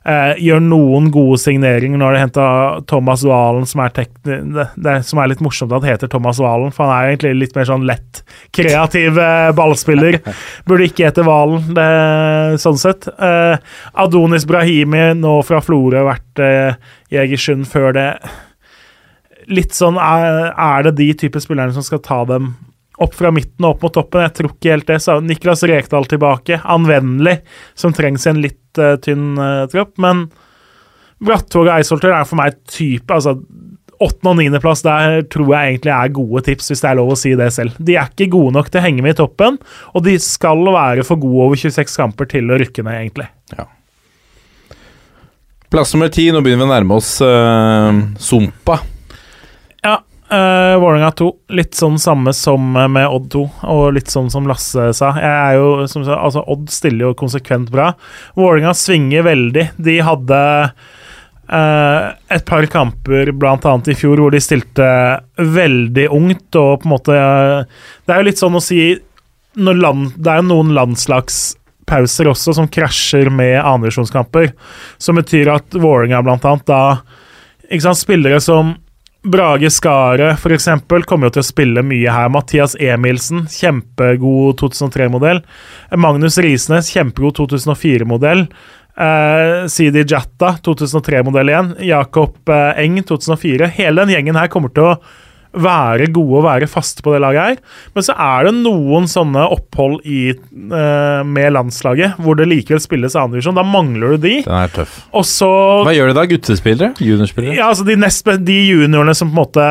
Eh, 0.05 0.37
gjør 0.45 0.59
noen 0.61 1.07
gode 1.09 1.39
signeringer. 1.41 1.97
Nå 1.97 2.05
har 2.05 2.13
de 2.13 2.21
henta 2.21 2.47
Thomas 2.85 3.23
Valen, 3.25 3.65
som 3.65 3.81
er, 3.81 3.93
det, 4.27 4.65
det 4.77 4.93
som 5.07 5.21
er 5.21 5.31
litt 5.31 5.41
morsomt 5.41 5.73
at 5.73 5.87
heter 5.87 6.11
Thomas 6.11 6.37
Valen, 6.41 6.69
for 6.73 6.85
han 6.85 6.93
er 6.93 7.13
egentlig 7.13 7.31
litt 7.39 7.57
mer 7.57 7.65
sånn 7.65 7.87
lett 7.89 8.21
kreativ 8.53 9.17
eh, 9.17 9.49
ballspiller. 9.57 10.19
Burde 10.69 10.85
ikke 10.85 11.07
hete 11.07 11.25
Valen, 11.25 11.73
det, 11.77 11.89
sånn 12.61 12.77
sett. 12.81 13.09
Eh, 13.17 13.57
Adonis 14.05 14.45
Brahimi, 14.49 15.07
nå 15.17 15.39
fra 15.47 15.61
Florø, 15.65 16.05
vært 16.05 16.43
eh, 16.45 16.77
i 17.09 17.21
Egersund 17.25 17.65
før 17.69 17.97
det. 17.97 18.09
Litt 19.49 19.73
sånn 19.77 19.97
er, 20.01 20.53
er 20.53 20.85
det 20.85 20.97
de 21.01 21.09
type 21.25 21.41
spillerne 21.41 21.73
som 21.73 21.85
skal 21.85 22.05
ta 22.05 22.21
dem 22.29 22.53
opp 23.03 23.15
fra 23.17 23.31
midten 23.35 23.65
og 23.65 23.75
opp 23.75 23.85
mot 23.85 23.95
toppen. 23.97 24.23
Jeg 24.25 24.35
tror 24.37 24.53
ikke 24.53 24.73
helt 24.73 24.89
det. 24.89 24.99
Så 25.03 25.19
Niklas 25.23 25.65
Rekdal 25.67 26.07
tilbake. 26.11 26.61
Anvendelig, 26.63 27.39
som 27.77 27.95
trengs 27.95 28.25
i 28.27 28.31
en 28.31 28.41
litt 28.43 28.81
uh, 28.81 28.95
tynn 29.03 29.35
uh, 29.39 29.65
tropp. 29.71 29.95
Men 30.01 30.27
Brattvåg 31.25 31.69
og 31.69 31.75
Eisholter 31.77 32.13
er 32.15 32.27
for 32.27 32.39
meg 32.41 32.59
type 32.69 33.13
altså 33.13 33.37
Åttende- 33.95 34.33
og 34.33 34.39
niendeplass 34.41 34.81
der 34.83 35.21
tror 35.31 35.53
jeg 35.53 35.69
egentlig 35.69 35.91
er 35.95 36.09
gode 36.11 36.41
tips, 36.43 36.65
hvis 36.67 36.81
det 36.83 36.89
er 36.89 36.97
lov 36.99 37.13
å 37.13 37.15
si 37.15 37.29
det 37.39 37.45
selv. 37.55 37.77
De 37.79 37.93
er 37.95 38.09
ikke 38.09 38.27
gode 38.33 38.51
nok 38.57 38.67
til 38.67 38.81
å 38.81 38.83
henge 38.83 39.05
med 39.05 39.15
i 39.15 39.19
toppen, 39.21 39.55
og 39.95 40.03
de 40.03 40.17
skal 40.19 40.67
være 40.67 41.05
for 41.07 41.21
gode 41.21 41.45
over 41.45 41.61
26 41.61 41.95
kamper 42.01 42.27
til 42.33 42.51
å 42.51 42.57
rykke 42.59 42.83
ned, 42.83 42.97
egentlig. 43.05 43.29
Plass 45.71 45.95
nummer 45.95 46.11
ti, 46.11 46.27
nå 46.27 46.43
begynner 46.43 46.65
vi 46.65 46.67
å 46.67 46.73
nærme 46.73 46.99
oss 46.99 47.13
uh, 47.23 48.03
Sumpa. 48.19 48.81
Uh, 50.35 50.75
Vålerenga 50.81 51.11
2. 51.15 51.29
Litt 51.55 51.77
sånn 51.77 51.95
samme 52.01 52.33
som 52.35 52.73
med 52.73 53.05
Odd 53.07 53.29
2, 53.31 53.43
og 53.71 53.93
litt 53.95 54.11
sånn 54.11 54.27
som 54.33 54.47
Lasse 54.49 54.89
sa. 54.97 55.13
Jo, 55.55 55.85
som 55.87 56.03
altså 56.03 56.43
Odd 56.51 56.67
stiller 56.73 57.07
jo 57.07 57.15
konsekvent 57.19 57.71
bra. 57.71 57.93
Vålerenga 58.35 58.73
svinger 58.75 59.23
veldig. 59.29 59.67
De 59.79 59.95
hadde 60.03 60.39
uh, 60.67 62.13
et 62.35 62.45
par 62.49 62.67
kamper, 62.73 63.31
annet 63.71 63.91
i 63.93 63.97
fjor, 63.97 64.19
hvor 64.19 64.35
de 64.35 64.43
stilte 64.43 64.87
veldig 65.39 66.09
ungt, 66.11 66.49
og 66.59 66.81
på 66.81 66.89
en 66.89 66.95
måte 66.97 67.15
Det 67.15 68.15
er 68.15 68.19
jo 68.19 68.29
litt 68.29 68.41
sånn 68.41 68.59
å 68.59 68.63
si 68.63 68.81
land, 69.55 70.17
Det 70.17 70.31
er 70.31 70.41
jo 70.41 70.49
noen 70.49 70.73
landslagspauser 70.75 72.27
også 72.27 72.57
som 72.57 72.67
krasjer 72.67 73.29
med 73.31 73.61
annendivisjonskamper, 73.61 74.51
som 74.97 75.21
betyr 75.21 75.53
at 75.53 75.77
Vålerenga 75.77 76.19
annet 76.25 76.67
da 76.67 76.81
ikke 77.65 77.85
sant, 77.87 78.01
Spillere 78.01 78.41
som 78.43 78.75
Brage 79.25 79.69
Skaret 79.73 80.37
f.eks. 80.39 80.67
kommer 81.09 81.27
jo 81.29 81.35
til 81.35 81.43
å 81.43 81.47
spille 81.47 81.83
mye 81.85 82.13
her. 82.13 82.31
Mathias 82.33 82.75
Emilsen, 82.77 83.47
kjempegod 83.49 84.59
2003-modell. 84.61 85.41
Magnus 85.97 86.37
Risnes, 86.43 86.91
kjempegod 86.93 87.39
2004-modell. 87.39 88.45
Eh, 88.95 89.65
Sidi 89.71 90.05
Jatta, 90.07 90.55
2003-modell 90.65 91.51
igjen. 91.51 91.73
Jakob 91.89 92.53
eh, 92.53 92.83
Eng, 92.85 93.01
2004. 93.03 93.71
Hele 93.79 94.05
den 94.05 94.13
gjengen 94.15 94.39
her 94.39 94.51
kommer 94.53 94.73
til 94.75 94.91
å 94.91 94.97
være 95.55 96.09
gode 96.13 96.39
og 96.41 96.45
være 96.47 96.69
faste 96.69 97.03
på 97.05 97.13
det 97.15 97.21
laget 97.23 97.49
her. 97.49 97.81
Men 97.95 98.07
så 98.07 98.15
er 98.27 98.47
det 98.47 98.53
noen 98.59 99.07
sånne 99.11 99.47
opphold 99.55 100.01
i, 100.03 100.29
eh, 100.35 101.21
med 101.25 101.55
landslaget 101.55 102.19
hvor 102.21 102.37
det 102.39 102.49
likevel 102.51 102.83
spilles 102.83 103.15
annendivisjon. 103.15 103.57
Da 103.57 103.65
mangler 103.65 104.15
du 104.15 104.27
de. 104.27 104.35
Den 104.45 104.59
er 104.59 104.71
tøff. 104.75 105.01
Og 105.15 105.27
så 105.27 105.49
Hva 105.85 105.95
gjør 105.95 106.11
de 106.11 106.19
da? 106.19 106.27
Guttespillere? 106.29 106.93
Juniorspillere? 106.99 107.57
ja, 107.59 107.69
altså 107.71 107.87
de, 107.87 107.97
nest, 107.99 108.25
de 108.45 108.61
juniorene 108.69 109.15
som 109.15 109.31
på 109.31 109.35
en 109.35 109.43
måte 109.43 109.67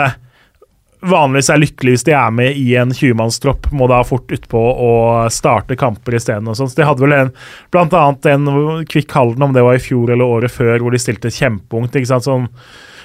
vanligvis 1.05 1.51
er 1.52 1.61
lykkelige 1.61 1.98
hvis 1.98 2.06
de 2.06 2.15
er 2.16 2.32
med 2.35 2.56
i 2.56 2.74
en 2.81 2.93
20-mannstropp, 2.94 3.69
må 3.77 3.89
da 3.90 4.01
fort 4.09 4.31
utpå 4.32 4.61
og 4.86 5.32
starte 5.32 5.77
kamper 5.77 6.16
isteden. 6.16 6.48
og 6.48 6.56
sånn. 6.59 6.70
Så 6.73 6.81
de 6.81 6.89
hadde 6.89 7.05
vel 7.05 7.16
en, 7.16 7.32
blant 7.74 7.93
annet 7.98 8.31
en 8.32 8.48
Kvikk 8.89 9.12
Halden, 9.16 9.44
om 9.44 9.52
det 9.56 9.65
var 9.66 9.77
i 9.77 9.85
fjor 9.85 10.15
eller 10.15 10.24
året 10.39 10.55
før, 10.55 10.78
hvor 10.81 10.94
de 10.94 11.02
stilte 11.02 11.32
kjempeungt. 11.35 11.97
ikke 11.97 12.12
sant, 12.15 12.28
sånn. 12.28 12.48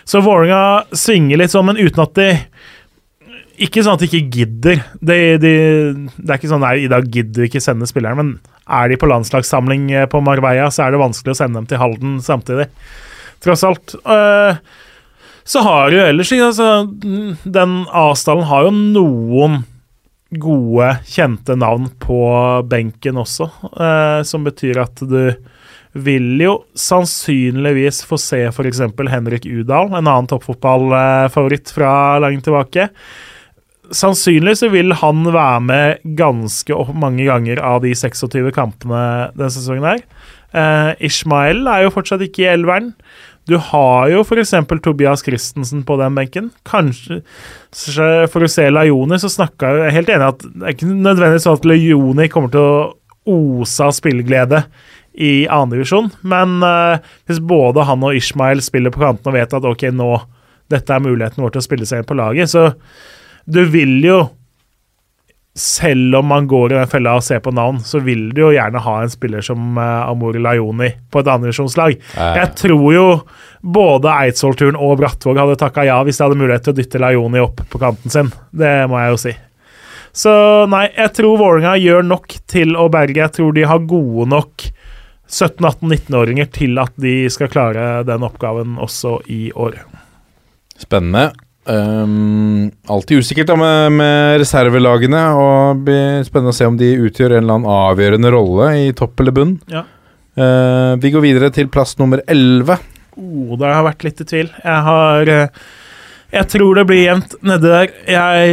Så 0.09 0.23
Vålerenga 0.25 0.89
svinger 0.97 1.37
litt 1.37 1.53
sånn, 1.53 1.67
men 1.69 1.79
uten 1.79 2.01
at 2.01 2.15
de 2.17 2.29
Ikke 3.59 3.83
sånn 3.83 3.97
at 3.97 4.01
de 4.01 4.07
ikke 4.07 4.39
gidder. 4.39 4.83
De, 5.03 5.17
de, 5.43 5.53
det 6.15 6.29
er 6.31 6.37
ikke 6.39 6.49
sånn 6.49 6.63
nei, 6.63 6.77
i 6.85 6.91
dag 6.91 7.05
gidder 7.11 7.43
vi 7.43 7.49
ikke 7.49 7.61
sende 7.61 7.89
spillerne, 7.89 8.15
men 8.15 8.29
er 8.71 8.87
de 8.87 8.97
på 9.01 9.09
landslagssamling 9.09 9.89
eh, 9.91 10.05
på 10.07 10.21
Marbella, 10.23 10.69
så 10.71 10.85
er 10.85 10.93
det 10.93 11.01
vanskelig 11.01 11.33
å 11.33 11.39
sende 11.41 11.59
dem 11.59 11.67
til 11.67 11.81
Halden 11.81 12.13
samtidig. 12.23 12.69
Tross 13.43 13.65
alt. 13.67 13.97
Eh, 13.99 14.61
så 15.49 15.63
har 15.65 15.91
jo 15.91 16.01
ellers 16.05 16.31
altså, 16.35 16.69
Den 17.43 17.81
A-stallen 17.89 18.47
har 18.47 18.67
jo 18.67 18.73
noen 18.77 19.63
gode, 20.29 20.91
kjente 21.09 21.55
navn 21.57 21.89
på 21.99 22.21
benken 22.69 23.17
også, 23.17 23.49
eh, 23.73 24.19
som 24.29 24.45
betyr 24.45 24.83
at 24.83 25.01
du 25.01 25.33
vil 25.97 26.37
jo 26.41 26.53
sannsynligvis 26.77 28.03
få 28.05 28.19
se 28.21 28.43
f.eks. 28.51 28.83
Henrik 29.09 29.47
Udal, 29.49 29.89
en 29.89 30.05
annen 30.05 30.29
toppfotballfavoritt 30.29 31.73
fra 31.73 31.91
langt 32.21 32.45
tilbake. 32.45 32.89
Sannsynlig 33.89 34.59
så 34.59 34.69
vil 34.69 34.93
han 35.01 35.23
være 35.33 35.63
med 35.65 36.03
ganske 36.19 36.77
mange 36.93 37.25
ganger 37.25 37.61
av 37.65 37.81
de 37.85 37.95
26 37.97 38.51
kampene 38.53 39.01
denne 39.33 39.49
sesongen 39.53 39.87
her. 39.89 40.05
Eh, 40.53 40.91
Ishmael 41.09 41.65
er 41.69 41.85
jo 41.85 41.95
fortsatt 41.95 42.21
ikke 42.25 42.45
i 42.45 42.51
elveren. 42.53 42.93
Du 43.49 43.57
har 43.57 44.11
jo 44.11 44.21
f.eks. 44.21 44.53
Tobias 44.85 45.25
Christensen 45.25 45.81
på 45.87 45.97
den 45.97 46.13
benken. 46.17 46.51
Kanskje 46.69 47.23
For 48.29 48.45
å 48.45 48.51
se 48.51 48.67
Lajoni, 48.69 49.17
så 49.17 49.31
snakka 49.31 49.73
jeg 49.73 49.97
helt 49.97 50.13
enig 50.13 50.29
at 50.35 50.45
det 50.45 50.67
er 50.67 50.75
ikke 50.75 50.91
nødvendigvis 50.91 51.47
sånn 51.47 51.57
at 51.57 51.67
Lajoni 51.69 52.29
kommer 52.29 52.53
til 52.53 52.61
å 52.61 52.87
ose 53.29 53.85
av 53.85 53.93
spilleglede 53.93 54.63
i 55.13 55.47
annendivisjon, 55.47 56.11
men 56.21 56.59
uh, 56.63 56.99
hvis 57.27 57.41
både 57.43 57.85
han 57.87 58.03
og 58.05 58.17
Ishmael 58.17 58.61
spiller 58.63 58.93
på 58.93 59.01
kanten 59.03 59.31
og 59.31 59.37
vet 59.37 59.55
at 59.55 59.65
ok, 59.65 59.89
nå 59.95 60.11
dette 60.69 60.93
er 60.93 61.01
muligheten 61.01 61.41
vår 61.41 61.55
til 61.55 61.63
å 61.63 61.65
spille 61.65 61.87
seg 61.89 62.01
inn 62.01 62.09
på 62.09 62.17
laget, 62.19 62.51
så 62.51 62.69
du 63.49 63.63
vil 63.73 63.97
jo 64.05 64.19
selv 65.59 66.15
om 66.15 66.29
man 66.29 66.47
går 66.47 66.71
i 66.71 66.77
den 66.77 66.87
fella 66.87 67.15
og 67.17 67.25
ser 67.25 67.41
på 67.43 67.51
navn, 67.51 67.81
så 67.83 67.99
vil 68.03 68.29
du 68.31 68.43
jo 68.45 68.53
gjerne 68.53 68.79
ha 68.85 68.95
en 69.01 69.11
spiller 69.11 69.43
som 69.43 69.75
uh, 69.81 70.05
Amori 70.07 70.39
Lajoni 70.39 70.91
på 71.11 71.19
et 71.19 71.31
andredivisjonslag. 71.33 71.97
Jeg 72.15 72.53
tror 72.61 72.87
jo 72.93 73.05
både 73.59 74.13
Eidsvollturen 74.27 74.79
og 74.79 74.99
Brattvåg 75.01 75.41
hadde 75.41 75.59
takka 75.59 75.83
ja 75.89 75.99
hvis 76.05 76.21
de 76.21 76.27
hadde 76.27 76.39
mulighet 76.39 76.67
til 76.67 76.75
å 76.75 76.79
dytte 76.79 77.01
Lajoni 77.03 77.43
opp 77.43 77.65
på 77.67 77.81
kanten 77.81 78.13
sin. 78.13 78.31
Det 78.55 78.73
må 78.87 79.01
jeg 79.01 79.15
jo 79.15 79.21
si. 79.25 79.35
Så 80.15 80.31
nei, 80.71 80.87
jeg 80.95 81.13
tror 81.17 81.37
Vålerenga 81.41 81.75
gjør 81.79 82.07
nok 82.07 82.39
til 82.49 82.77
å 82.79 82.87
berge. 82.91 83.19
Jeg 83.21 83.35
tror 83.35 83.53
de 83.55 83.67
har 83.69 83.89
gode 83.89 84.29
nok 84.31 84.69
17-18-19-åringer 85.29 86.49
til 86.53 86.79
at 86.81 86.95
de 86.99 87.21
skal 87.31 87.51
klare 87.53 88.01
den 88.07 88.25
oppgaven 88.25 88.77
også 88.81 89.19
i 89.29 89.49
år. 89.53 89.77
Spennende. 90.79 91.29
Um, 91.69 92.71
alltid 92.89 93.21
usikkert 93.21 93.51
da 93.51 93.55
med, 93.59 93.93
med 93.99 94.39
reservelagene, 94.41 95.21
og 95.37 95.83
blir 95.85 96.23
spennende 96.25 96.55
å 96.55 96.57
se 96.57 96.65
om 96.65 96.79
de 96.79 96.95
utgjør 96.97 97.35
en 97.35 97.43
eller 97.43 97.59
annen 97.59 97.73
avgjørende 97.75 98.31
rolle 98.33 98.69
i 98.87 98.93
topp 98.97 99.21
eller 99.21 99.35
bunn. 99.35 99.57
Ja. 99.69 99.85
Uh, 100.39 100.95
vi 101.01 101.11
går 101.13 101.25
videre 101.25 101.51
til 101.53 101.69
plass 101.69 101.97
nummer 101.99 102.23
11. 102.25 102.79
Oh, 103.19 103.53
der 103.59 103.67
har 103.69 103.81
jeg 103.81 103.89
vært 103.89 104.07
litt 104.07 104.23
i 104.23 104.27
tvil. 104.31 104.49
Jeg 104.63 104.83
har 104.85 105.31
eh, 105.33 105.61
Jeg 106.29 106.45
tror 106.51 106.77
det 106.77 106.85
blir 106.85 106.99
jevnt 107.01 107.31
nedi 107.41 107.69
der. 107.71 107.93
Jeg 108.05 108.49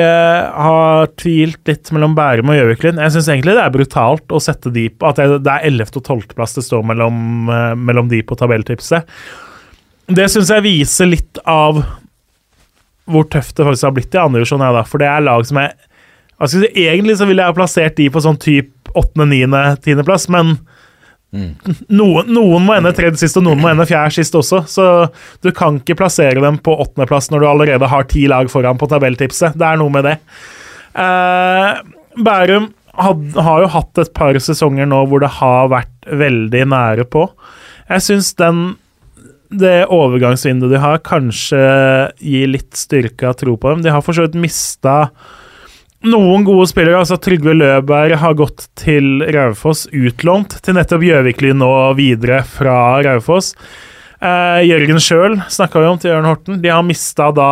eh, 0.00 0.60
har 0.64 1.10
tvilt 1.20 1.60
litt 1.68 1.90
mellom 1.92 2.14
Bærum 2.16 2.48
og 2.48 2.56
Gjøviklyn. 2.56 3.00
Jeg 3.02 3.12
syns 3.12 3.28
egentlig 3.28 3.58
det 3.58 3.64
er 3.66 3.74
brutalt 3.74 4.32
å 4.32 4.40
sette 4.40 4.72
de 4.72 4.86
på 4.88 5.10
At 5.10 5.20
det 5.20 5.52
er 5.52 5.66
11. 5.68 5.90
og 6.00 6.00
12. 6.00 6.32
plass 6.32 6.56
det 6.56 6.64
står 6.64 6.86
mellom, 6.88 7.50
eh, 7.52 7.74
mellom 7.76 8.08
de 8.08 8.22
på 8.24 8.38
tabelltipset. 8.40 9.04
Det 10.10 10.26
syns 10.32 10.48
jeg 10.54 10.64
viser 10.64 11.10
litt 11.12 11.42
av 11.44 11.82
hvor 13.10 13.28
tøft 13.28 13.52
det 13.58 13.66
faktisk 13.66 13.88
har 13.90 13.94
blitt 13.98 14.16
i 14.16 14.22
andre 14.22 14.40
divisjon. 14.40 14.64
For 14.88 15.02
det 15.02 15.10
er 15.10 15.26
lag 15.26 15.44
som 15.46 15.60
jeg 15.60 15.76
jeg 16.40 16.52
si, 16.54 16.68
Egentlig 16.86 17.18
så 17.20 17.26
ville 17.28 17.42
jeg 17.42 17.52
ha 17.52 17.56
plassert 17.56 17.98
de 17.98 18.08
på 18.08 18.22
sånn 18.24 18.38
type 18.40 18.94
8., 18.96 19.26
9., 19.28 19.48
10. 19.84 20.04
plass, 20.08 20.24
men 21.30 21.76
noen, 21.94 22.26
noen 22.34 22.64
må 22.66 22.74
ende 22.74 22.92
tredje 22.96 23.22
sist, 23.22 23.38
og 23.38 23.46
noen 23.46 23.60
må 23.62 23.70
ende 23.70 23.86
fjerde 23.88 24.16
sist 24.18 24.34
også. 24.34 24.64
Så 24.70 24.86
du 25.44 25.50
kan 25.56 25.78
ikke 25.78 25.98
plassere 26.00 26.42
dem 26.42 26.58
på 26.62 26.74
åttendeplass 26.82 27.30
når 27.30 27.44
du 27.44 27.48
allerede 27.50 27.90
har 27.92 28.08
ti 28.10 28.26
lag 28.30 28.50
foran 28.50 28.80
på 28.80 28.90
tabelltipset. 28.90 29.56
Det 29.58 29.66
er 29.68 29.80
noe 29.80 29.94
med 29.94 30.08
det. 30.08 30.16
Eh, 30.98 31.80
Bærum 32.20 32.70
had, 32.98 33.24
har 33.38 33.64
jo 33.64 33.72
hatt 33.76 34.02
et 34.02 34.12
par 34.16 34.38
sesonger 34.42 34.88
nå 34.90 35.04
hvor 35.08 35.22
det 35.22 35.32
har 35.38 35.70
vært 35.72 36.10
veldig 36.20 36.64
nære 36.72 37.06
på. 37.10 37.28
Jeg 37.90 38.06
syns 38.06 38.34
den 38.38 38.64
det 39.50 39.88
overgangsvinduet 39.90 40.76
de 40.76 40.78
har, 40.78 41.00
kanskje 41.02 41.60
gir 42.22 42.50
litt 42.52 42.76
styrke 42.78 43.26
av 43.26 43.38
tro 43.40 43.56
på 43.58 43.72
dem. 43.72 43.80
De 43.82 43.90
har 43.90 44.02
for 44.06 44.14
så 44.14 44.28
vidt 44.28 44.38
mista 44.38 45.08
noen 46.06 46.44
gode 46.46 46.66
spillere. 46.70 46.98
altså 46.98 47.18
Trygve 47.20 47.54
Løberg 47.56 48.16
har 48.22 48.36
gått 48.38 48.68
til 48.78 49.22
Raufoss, 49.34 49.86
utlånt 49.92 50.58
til 50.64 50.76
nettopp 50.78 51.04
Gjøviklyn 51.04 51.64
og 51.66 51.96
videre 52.00 52.42
fra 52.46 53.00
Raufoss. 53.04 53.54
Eh, 54.20 54.60
Jørgen 54.68 55.00
sjøl 55.00 55.38
snakka 55.48 55.80
vi 55.80 55.90
om 55.90 56.00
til 56.00 56.12
Jørn 56.12 56.28
Horten. 56.28 56.60
De 56.62 56.72
har 56.72 56.84
mista 56.86 57.30
da 57.36 57.50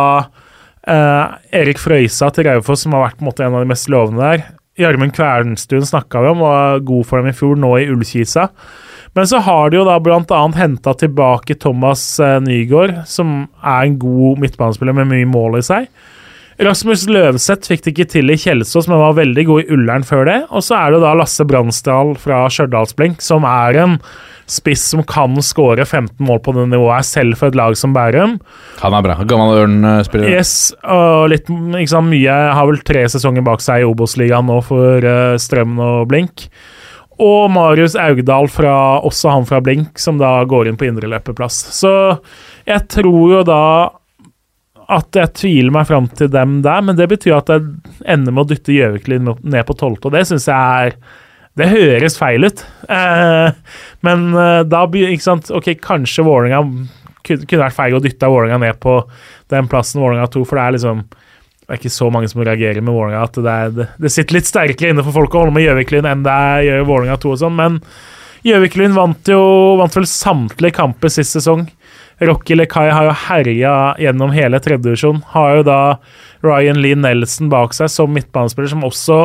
eh, 0.85 1.37
Erik 1.61 1.81
Frøysa 1.81 2.31
til 2.33 2.49
Raufoss, 2.49 2.85
som 2.85 2.97
har 2.97 3.07
vært 3.07 3.21
en, 3.21 3.29
måte, 3.29 3.45
en 3.45 3.57
av 3.57 3.65
de 3.65 3.71
mest 3.71 3.89
lovende 3.91 4.25
der. 4.25 4.45
Gjermund 4.79 5.11
Kvernstuen 5.11 5.83
snakka 5.85 6.21
vi 6.23 6.29
om, 6.31 6.45
var 6.45 6.79
god 6.87 7.07
for 7.07 7.19
dem 7.19 7.33
i 7.33 7.35
fjor, 7.35 7.57
nå 7.59 7.73
i 7.81 7.89
Ullkisa. 7.91 8.47
Men 9.17 9.27
så 9.27 9.41
har 9.43 9.71
de 9.71 9.79
jo 9.79 9.87
da 9.87 9.97
bl.a. 9.99 10.43
henta 10.55 10.93
tilbake 10.97 11.57
Thomas 11.59 12.03
eh, 12.23 12.37
Nygaard, 12.45 13.01
som 13.09 13.43
er 13.59 13.89
en 13.89 13.99
god 13.99 14.39
midtbanespiller 14.45 14.95
med 15.01 15.11
mye 15.11 15.27
mål 15.29 15.59
i 15.59 15.65
seg. 15.65 15.89
Rasmus 16.59 17.05
Løvseth 17.07 17.69
fikk 17.71 17.85
det 17.85 17.91
ikke 17.93 18.05
til 18.11 18.33
i 18.33 18.35
Kjelsås, 18.39 18.89
men 18.91 18.99
var 18.99 19.15
veldig 19.15 19.45
god 19.47 19.61
i 19.61 19.75
Ullern 19.77 20.03
før 20.03 20.25
det. 20.27 20.39
Og 20.51 20.65
så 20.65 20.75
er 20.75 20.91
det 20.91 21.03
da 21.05 21.13
Lasse 21.15 21.45
Bransdal 21.47 22.17
fra 22.19 22.41
Stjørdalsblink, 22.51 23.23
som 23.23 23.47
er 23.47 23.79
en 23.79 23.95
spiss 24.49 24.83
som 24.91 25.03
kan 25.07 25.37
skåre 25.45 25.85
15 25.85 26.17
mål 26.25 26.41
på 26.43 26.55
det 26.57 26.65
nivået 26.71 26.97
her, 26.97 27.05
selv 27.07 27.37
for 27.39 27.53
et 27.53 27.55
lag 27.55 27.77
som 27.79 27.93
Bærum. 27.95 28.39
Han 28.81 28.97
er 28.97 29.05
bra. 29.05 29.15
Gammel 29.29 29.61
Ørn-spiller. 29.61 30.33
Yes, 30.33 30.73
og 30.83 31.29
litt 31.31 31.47
sant, 31.47 32.09
mye 32.09 32.35
Har 32.57 32.67
vel 32.67 32.81
tre 32.83 33.05
sesonger 33.11 33.45
bak 33.45 33.63
seg 33.63 33.83
i 33.83 33.87
Obos-ligaen 33.87 34.49
nå 34.49 34.59
for 34.65 35.05
uh, 35.05 35.37
Strømmen 35.39 35.79
og 35.85 36.09
Blink. 36.11 36.49
Og 37.19 37.49
Marius 37.51 37.97
Augdal, 37.99 38.47
fra, 38.51 38.73
også 39.03 39.31
han 39.31 39.47
fra 39.47 39.59
Blink, 39.63 39.99
som 39.99 40.19
da 40.19 40.37
går 40.47 40.69
inn 40.69 40.79
på 40.79 40.87
indreløperplass. 40.87 41.61
Så 41.75 41.93
jeg 42.67 42.83
tror 42.91 43.37
jo 43.37 43.41
da 43.47 43.63
at 44.89 45.17
jeg 45.17 45.33
tviler 45.37 45.73
meg 45.73 45.87
fram 45.89 46.07
til 46.17 46.31
dem 46.33 46.59
der, 46.65 46.81
men 46.85 46.97
det 46.97 47.09
betyr 47.11 47.37
at 47.37 47.51
jeg 47.53 47.65
ender 48.09 48.33
med 48.33 48.45
å 48.45 48.49
dytte 48.49 48.73
Gjøviklyn 48.73 49.27
ned 49.29 49.67
på 49.67 49.75
tolvte, 49.77 50.09
og 50.09 50.15
det 50.15 50.25
syns 50.29 50.49
jeg 50.49 50.89
er 50.89 50.95
Det 51.59 51.67
høres 51.67 52.15
feil 52.15 52.45
ut. 52.45 52.61
Eh, 52.87 53.49
men 54.05 54.27
eh, 54.37 54.61
da 54.69 54.83
Ikke 54.87 55.25
sant, 55.25 55.49
ok, 55.51 55.73
kanskje 55.83 56.23
Vålerenga 56.23 56.61
kunne, 57.25 57.63
vært 57.63 57.75
feil 57.75 57.97
å 57.97 58.01
dytte 58.01 58.29
Vålerenga 58.31 58.61
ned 58.63 58.79
på 58.79 59.01
den 59.51 59.67
plassen 59.67 60.01
Vålerenga 60.01 60.29
tok, 60.31 60.47
for 60.47 60.59
det 60.59 60.65
er 60.65 60.77
liksom 60.77 61.01
det 61.09 61.75
er 61.75 61.81
ikke 61.83 61.93
så 61.93 62.07
mange 62.09 62.29
som 62.31 62.41
reagerer 62.41 62.81
med 62.81 62.95
Vålerenga. 62.95 63.25
At 63.27 63.35
det, 63.37 63.51
er, 63.51 63.73
det, 63.75 63.85
det, 64.01 64.09
sitter 64.09 64.39
litt 64.39 64.47
sterkere 64.49 64.89
inne 64.89 65.03
for 65.05 65.13
folk 65.13 65.35
å 65.35 65.43
holde 65.43 65.53
med 65.53 65.67
Gjøviklyn 65.67 66.07
enn 66.09 66.23
det 66.25 66.39
gjør 66.65 66.87
Vålerenga 66.87 67.17
2 67.21 67.33
og 67.35 67.41
sånn, 67.43 67.59
men 67.59 67.75
Gjøviklyn 68.47 68.95
vant 68.95 69.29
jo 69.29 69.41
vant 69.77 69.97
vel 69.99 70.07
samtlige 70.09 70.79
kamper 70.79 71.11
sist 71.13 71.35
sesong. 71.37 71.67
Rocky 72.19 72.57
Lekai 72.57 72.89
har 72.91 73.07
jo 73.07 73.15
herja 73.27 73.75
gjennom 74.01 74.33
hele 74.35 74.59
tredjedivisjon. 74.59 75.21
Har 75.35 75.59
jo 75.59 75.63
da 75.67 75.79
Ryan 76.43 76.81
Lee 76.83 76.97
Nelson 76.99 77.51
bak 77.51 77.75
seg 77.77 77.91
som 77.93 78.11
midtbanespiller, 78.15 78.71
som 78.71 78.85
også 78.87 79.21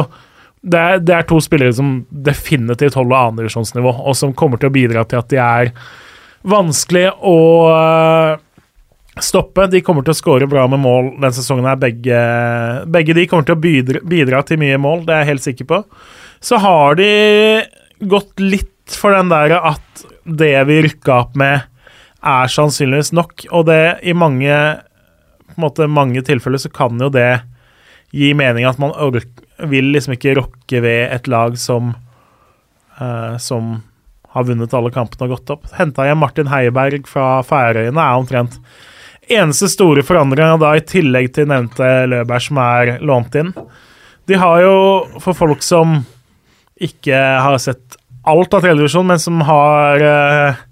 det 0.64 0.80
er, 0.80 1.02
det 1.04 1.12
er 1.12 1.26
to 1.28 1.36
spillere 1.44 1.74
som 1.76 1.98
definitivt 2.08 2.96
holder 2.96 3.18
annendivisjonsnivå, 3.18 3.90
og 4.00 4.16
som 4.16 4.32
kommer 4.36 4.60
til 4.60 4.70
å 4.70 4.74
bidra 4.74 5.04
til 5.08 5.20
at 5.20 5.28
de 5.28 5.40
er 5.42 5.72
vanskelig 6.48 7.10
å 7.20 7.36
uh, 7.68 8.38
stoppe. 9.20 9.66
De 9.72 9.82
kommer 9.84 10.06
til 10.06 10.14
å 10.14 10.18
skåre 10.18 10.48
bra 10.48 10.64
med 10.70 10.80
mål 10.80 11.12
denne 11.18 11.34
sesongen. 11.36 11.68
her. 11.68 11.80
Begge, 11.82 12.22
begge 12.96 13.16
de 13.16 13.26
kommer 13.28 13.48
til 13.48 13.58
å 13.58 13.60
bidra, 13.60 14.00
bidra 14.08 14.40
til 14.46 14.60
mye 14.62 14.80
mål, 14.80 15.04
det 15.04 15.16
er 15.16 15.24
jeg 15.24 15.32
helt 15.34 15.46
sikker 15.50 15.70
på. 15.70 15.82
Så 16.44 16.60
har 16.64 16.96
de 17.00 17.10
gått 18.08 18.40
litt 18.40 18.96
for 18.96 19.16
den 19.16 19.30
der 19.32 19.58
at 19.60 20.04
det 20.24 20.56
vi 20.68 20.82
rykka 20.88 21.20
opp 21.26 21.38
med 21.40 21.68
er 22.24 22.50
sannsynligvis 22.50 23.12
nok. 23.16 23.46
Og 23.52 23.66
det 23.68 24.00
i 24.02 24.14
mange, 24.16 24.54
måte, 25.60 25.88
mange 25.90 26.24
tilfeller 26.26 26.62
så 26.62 26.72
kan 26.72 27.00
jo 27.00 27.10
det 27.12 27.42
gi 28.14 28.30
mening 28.36 28.66
at 28.68 28.78
man 28.78 28.94
vil 29.70 29.92
liksom 29.94 30.14
ikke 30.16 30.36
rokke 30.38 30.80
ved 30.84 31.12
et 31.14 31.28
lag 31.30 31.58
som 31.58 31.94
uh, 33.00 33.36
som 33.38 33.82
har 34.34 34.46
vunnet 34.48 34.74
alle 34.74 34.90
kampene 34.94 35.28
og 35.28 35.36
gått 35.36 35.52
opp. 35.54 35.68
Henta 35.78 36.08
jeg 36.08 36.18
Martin 36.18 36.50
Heiberg 36.50 37.06
fra 37.06 37.38
Færøyene, 37.46 38.02
er 38.02 38.18
omtrent 38.18 38.58
eneste 39.30 39.70
store 39.72 40.02
forandringa 40.04 40.58
da, 40.60 40.74
i 40.76 40.84
tillegg 40.84 41.30
til 41.36 41.48
nevnte 41.48 41.86
Løberg, 42.10 42.42
som 42.42 42.58
er 42.60 42.96
lånt 43.04 43.38
inn. 43.38 43.52
De 44.28 44.38
har 44.40 44.64
jo, 44.64 44.74
for 45.22 45.36
folk 45.38 45.62
som 45.64 46.00
ikke 46.82 47.14
har 47.14 47.56
sett 47.62 47.96
alt 48.26 48.56
av 48.56 48.64
tredjedivisjon, 48.64 49.06
men 49.06 49.22
som 49.22 49.40
har 49.46 50.02
uh, 50.02 50.62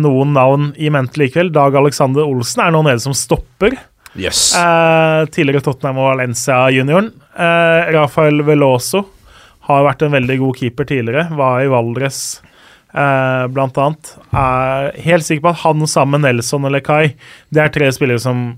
noen 0.00 0.34
navn 0.36 0.66
i 0.76 0.90
mente 0.92 1.20
likevel. 1.22 1.52
Dag 1.54 1.76
Alexander 1.78 2.26
Olsen 2.26 2.64
er 2.66 2.74
nå 2.74 2.82
nede 2.84 3.00
som 3.00 3.14
stopper. 3.16 3.78
Yes. 4.18 4.56
Eh, 4.58 5.24
tidligere 5.30 5.64
Tottenham 5.64 6.00
og 6.02 6.10
Valencia-junioren. 6.10 7.12
Eh, 7.30 7.90
Rafael 7.94 8.42
Veloso 8.46 9.04
har 9.68 9.84
vært 9.86 10.02
en 10.02 10.14
veldig 10.16 10.38
god 10.40 10.58
keeper 10.58 10.88
tidligere. 10.88 11.28
Var 11.38 11.64
i 11.64 11.70
Valdres 11.70 12.40
eh, 12.92 13.44
blant 13.54 13.78
annet. 13.78 14.14
Er 14.34 14.90
helt 15.06 15.26
sikker 15.26 15.46
på 15.46 15.54
at 15.54 15.62
han 15.64 15.86
sammen 15.90 16.18
med 16.18 16.26
Nelson 16.26 16.66
eller 16.66 16.82
Kai, 16.84 17.14
det 17.54 17.62
er 17.62 17.74
tre 17.74 17.92
spillere 17.94 18.22
som 18.22 18.50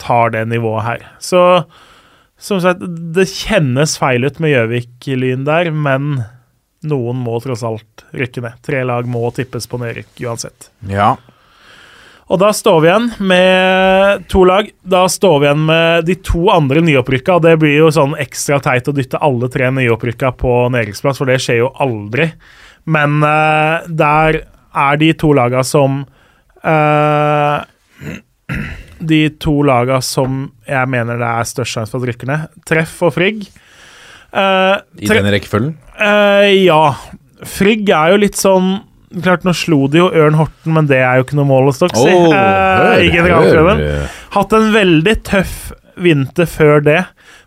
tar 0.00 0.34
det 0.34 0.46
nivået 0.50 0.86
her. 0.86 1.10
Så 1.22 1.42
som 2.40 2.58
sagt, 2.60 2.82
det 3.14 3.28
kjennes 3.30 3.96
feil 3.98 4.26
ut 4.26 4.40
med 4.42 4.52
Gjøvik-Lyn 4.52 5.44
der, 5.46 5.70
men 5.70 6.24
noen 6.88 7.20
må 7.24 7.38
tross 7.42 7.64
alt 7.66 8.04
rykke 8.14 8.42
ned. 8.44 8.58
Tre 8.64 8.82
lag 8.86 9.08
må 9.10 9.28
tippes 9.34 9.68
på 9.70 9.80
nedrykk 9.82 10.24
uansett. 10.26 10.68
Ja. 10.90 11.14
Og 12.32 12.40
da 12.40 12.50
står 12.56 12.78
vi 12.80 12.88
igjen 12.88 13.08
med 13.28 14.24
to 14.32 14.44
lag. 14.48 14.68
Da 14.80 15.04
står 15.12 15.40
vi 15.40 15.48
igjen 15.48 15.64
med 15.68 16.06
de 16.08 16.16
to 16.24 16.46
andre 16.52 16.80
nyopprykka. 16.84 17.36
Det 17.44 17.56
blir 17.60 17.76
jo 17.82 17.90
sånn 17.92 18.16
ekstra 18.20 18.60
teit 18.64 18.88
å 18.88 18.94
dytte 18.96 19.20
alle 19.20 19.50
tre 19.52 19.68
nyopprykka 19.74 20.32
på 20.40 20.54
nedrykksplass, 20.72 21.20
for 21.20 21.28
det 21.28 21.40
skjer 21.44 21.60
jo 21.60 21.72
aldri. 21.84 22.30
Men 22.88 23.20
uh, 23.24 23.84
der 23.88 24.40
er 24.74 25.00
de 25.00 25.10
to 25.20 25.34
laga 25.36 25.62
som 25.64 26.02
uh, 26.64 27.58
De 29.04 29.18
to 29.42 29.58
laga 29.66 29.98
som 30.00 30.46
jeg 30.64 30.88
mener 30.88 31.18
det 31.20 31.28
er 31.28 31.48
størst 31.48 31.76
sjanse 31.76 31.92
for 31.92 32.00
at 32.00 32.08
rykker 32.08 32.30
ned. 32.30 32.52
Treff 32.64 32.94
og 33.04 33.12
Frigg. 33.18 33.42
Uh, 34.34 34.82
I 34.98 35.06
denne 35.06 35.30
rekkefølgen? 35.30 35.76
Uh, 35.94 36.50
ja. 36.58 36.82
Frigg 37.46 37.86
er 37.92 38.14
jo 38.14 38.20
litt 38.24 38.38
sånn 38.40 38.76
Klart, 39.14 39.44
nå 39.46 39.52
slo 39.54 39.84
de 39.86 40.00
jo 40.00 40.08
Ørn 40.10 40.34
Horten, 40.34 40.72
men 40.74 40.88
det 40.90 40.98
er 40.98 41.20
jo 41.20 41.22
ikke 41.22 41.36
noe 41.38 41.46
mål 41.46 41.68
å 41.70 41.74
dere, 41.76 41.94
si. 41.94 42.14
Oh, 42.18 42.32
uh, 42.34 42.96
I 42.98 43.12
generalprøven. 43.12 43.82
Hatt 44.34 44.56
en 44.58 44.72
veldig 44.74 45.14
tøff 45.28 45.52
vinter 46.02 46.48
før 46.50 46.82
det. 46.82 46.96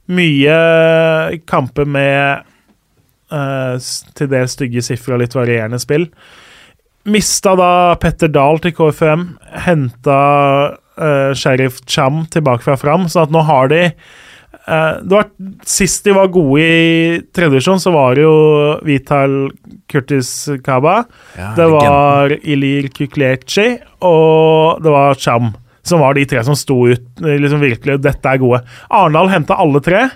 Mye 0.07 0.55
kamper 1.43 1.89
med 1.91 2.47
til 3.27 4.29
dels 4.31 4.55
stygge 4.55 4.79
sifre 4.87 5.17
og 5.17 5.19
litt 5.25 5.35
varierende 5.35 5.81
spill. 5.83 6.07
Mista 7.11 7.57
da 7.59 7.71
Petter 7.99 8.31
Dahl 8.31 8.63
til 8.63 8.71
KFM. 8.77 9.27
Henta 9.67 10.21
Sheriff 11.35 11.81
Cham 11.83 12.23
tilbake 12.31 12.63
fra 12.63 12.77
Fram, 12.79 13.09
så 13.11 13.25
at 13.25 13.35
nå 13.35 13.43
har 13.49 13.67
de 13.75 13.81
var, 14.67 15.29
Sist 15.65 16.03
de 16.03 16.11
var 16.17 16.27
gode 16.33 16.61
i 16.61 17.21
tredjevisjon, 17.35 17.79
så 17.79 17.91
var 17.95 18.17
det 18.17 18.25
jo 18.25 18.35
Vital 18.87 19.37
Kurtis 19.87 20.31
Kaba. 20.65 21.05
det 21.55 21.67
var 21.71 22.35
Ilir 22.43 22.89
Kukleci, 22.91 23.69
og 24.03 24.83
det 24.83 24.91
var 24.91 25.15
Cham. 25.15 25.53
Som 25.87 26.03
var 26.03 26.17
de 26.17 26.25
tre 26.27 26.43
som 26.43 26.55
sto 26.59 26.81
ut. 26.91 27.05
Liksom 27.23 27.61
virkelig, 27.63 28.01
Dette 28.03 28.27
er 28.27 28.41
gode. 28.43 28.59
Arendal 28.91 29.29
henta 29.31 29.55
alle 29.55 29.79
tre. 29.79 30.09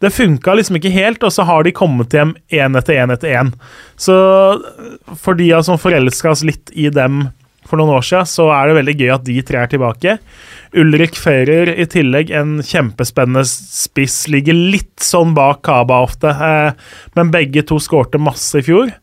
det 0.00 0.10
funka 0.12 0.52
liksom 0.54 0.76
ikke 0.76 0.92
helt, 0.92 1.22
og 1.24 1.32
så 1.32 1.46
har 1.48 1.64
de 1.64 1.72
kommet 1.72 2.12
hjem 2.12 2.34
én 2.52 2.76
etter 2.76 2.98
én 3.00 3.12
etter 3.14 3.32
én. 3.32 3.52
Så 3.96 4.12
for 5.16 5.34
de 5.38 5.48
som 5.64 5.78
forelska 5.80 6.30
oss 6.34 6.44
litt 6.44 6.68
i 6.76 6.90
dem 6.92 7.30
for 7.68 7.80
noen 7.80 7.94
år 7.96 8.04
siden, 8.06 8.28
så 8.30 8.48
er 8.54 8.68
det 8.68 8.78
veldig 8.78 8.96
gøy 9.00 9.10
at 9.14 9.26
de 9.26 9.36
tre 9.46 9.62
er 9.62 9.72
tilbake. 9.72 10.16
Ulrik 10.76 11.18
Fører 11.18 11.72
i 11.74 11.88
tillegg, 11.90 12.32
en 12.34 12.58
kjempespennende 12.64 13.44
spiss, 13.48 14.24
ligger 14.32 14.56
litt 14.56 15.02
sånn 15.04 15.34
bak 15.36 15.64
Kaba 15.66 16.02
ofte, 16.06 16.32
eh, 16.32 16.72
men 17.18 17.34
begge 17.34 17.66
to 17.66 17.80
skårte 17.82 18.22
masse 18.22 18.62
i 18.62 18.66
fjor. 18.66 18.94